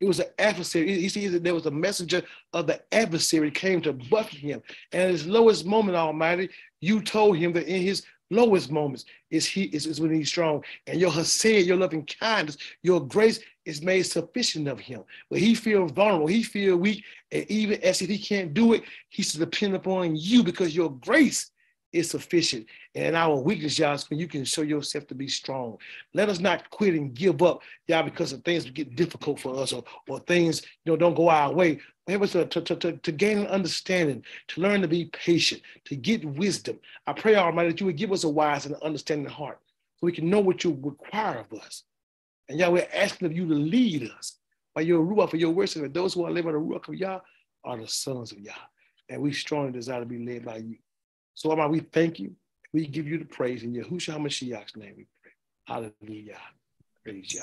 It 0.01 0.07
was 0.07 0.19
an 0.19 0.27
adversary. 0.39 0.99
He 0.99 1.27
that 1.27 1.43
there 1.43 1.53
was 1.53 1.67
a 1.67 1.71
messenger 1.71 2.23
of 2.53 2.65
the 2.65 2.81
adversary 2.91 3.51
came 3.51 3.81
to 3.83 3.93
buffet 3.93 4.37
him. 4.37 4.63
And 4.91 5.03
at 5.03 5.09
his 5.11 5.27
lowest 5.27 5.63
moment, 5.65 5.95
Almighty, 5.95 6.49
you 6.79 7.01
told 7.01 7.37
him 7.37 7.53
that 7.53 7.67
in 7.67 7.83
his 7.83 8.03
lowest 8.31 8.71
moments 8.71 9.05
is 9.29 9.45
he 9.45 9.65
is, 9.65 9.85
is 9.85 10.01
when 10.01 10.11
he's 10.11 10.29
strong. 10.29 10.63
And 10.87 10.99
your 10.99 11.11
hesed, 11.11 11.45
your 11.45 11.77
loving 11.77 12.07
kindness, 12.07 12.57
your 12.81 12.99
grace 12.99 13.39
is 13.65 13.83
made 13.83 14.03
sufficient 14.03 14.67
of 14.67 14.79
him. 14.79 15.03
But 15.29 15.39
he 15.39 15.53
feels 15.53 15.91
vulnerable, 15.91 16.25
he 16.27 16.41
feels 16.41 16.79
weak, 16.79 17.03
and 17.31 17.45
even 17.51 17.79
as 17.83 18.01
if 18.01 18.09
he 18.09 18.17
can't 18.17 18.55
do 18.55 18.73
it, 18.73 18.83
he's 19.09 19.31
to 19.33 19.37
depend 19.37 19.75
upon 19.75 20.15
you 20.15 20.43
because 20.43 20.75
your 20.75 20.89
grace 20.89 21.51
is 21.93 22.09
sufficient. 22.09 22.65
And 22.95 23.15
our 23.15 23.35
weakness, 23.35 23.77
y'all, 23.77 23.93
is 23.93 24.09
when 24.09 24.19
you 24.19 24.27
can 24.27 24.45
show 24.45 24.61
yourself 24.61 25.07
to 25.07 25.15
be 25.15 25.27
strong. 25.27 25.77
Let 26.13 26.29
us 26.29 26.39
not 26.39 26.69
quit 26.69 26.93
and 26.93 27.13
give 27.13 27.41
up, 27.41 27.61
y'all, 27.87 28.03
because 28.03 28.33
of 28.33 28.43
things 28.43 28.69
get 28.69 28.95
difficult 28.95 29.39
for 29.39 29.55
us 29.57 29.73
or, 29.73 29.83
or 30.07 30.19
things, 30.19 30.61
you 30.85 30.91
know, 30.91 30.97
don't 30.97 31.15
go 31.15 31.29
our 31.29 31.53
way. 31.53 31.79
Help 32.07 32.23
us 32.23 32.31
to, 32.31 32.45
to, 32.45 32.61
to, 32.61 32.93
to 32.97 33.11
gain 33.11 33.39
an 33.39 33.47
understanding, 33.47 34.23
to 34.49 34.61
learn 34.61 34.81
to 34.81 34.87
be 34.87 35.05
patient, 35.05 35.61
to 35.85 35.95
get 35.95 36.25
wisdom. 36.25 36.79
I 37.07 37.13
pray, 37.13 37.35
Almighty, 37.35 37.69
that 37.69 37.79
you 37.79 37.85
would 37.85 37.97
give 37.97 38.11
us 38.11 38.23
a 38.23 38.29
wise 38.29 38.65
and 38.65 38.75
understanding 38.77 39.27
heart 39.27 39.59
so 39.95 40.05
we 40.05 40.11
can 40.11 40.29
know 40.29 40.39
what 40.39 40.63
you 40.63 40.77
require 40.81 41.45
of 41.49 41.59
us. 41.59 41.83
And 42.49 42.59
y'all, 42.59 42.73
we're 42.73 42.87
asking 42.93 43.27
of 43.27 43.33
you 43.33 43.47
to 43.47 43.53
lead 43.53 44.09
us 44.17 44.37
by 44.73 44.81
your 44.81 45.05
ruach, 45.05 45.29
for 45.29 45.37
your 45.37 45.67
so 45.67 45.81
that 45.81 45.93
those 45.93 46.13
who 46.13 46.25
are 46.25 46.31
living 46.31 46.51
the 46.51 46.57
ruach 46.57 46.87
of 46.87 46.95
Yah 46.95 47.19
are 47.63 47.77
the 47.77 47.87
sons 47.87 48.31
of 48.31 48.39
Yah. 48.39 48.53
And 49.09 49.21
we 49.21 49.33
strongly 49.33 49.71
desire 49.71 49.99
to 49.99 50.05
be 50.05 50.25
led 50.25 50.45
by 50.45 50.57
you. 50.57 50.77
So, 51.33 51.49
Almighty, 51.49 51.71
we 51.71 51.79
thank 51.79 52.19
you. 52.19 52.35
We 52.73 52.87
give 52.87 53.07
you 53.07 53.17
the 53.17 53.25
praise 53.25 53.63
in 53.63 53.73
Yahushua 53.73 54.17
HaMashiach's 54.17 54.75
name 54.75 54.93
we 54.97 55.07
pray. 55.21 55.31
Hallelujah. 55.65 56.37
Praise 57.03 57.33
Yah. 57.33 57.39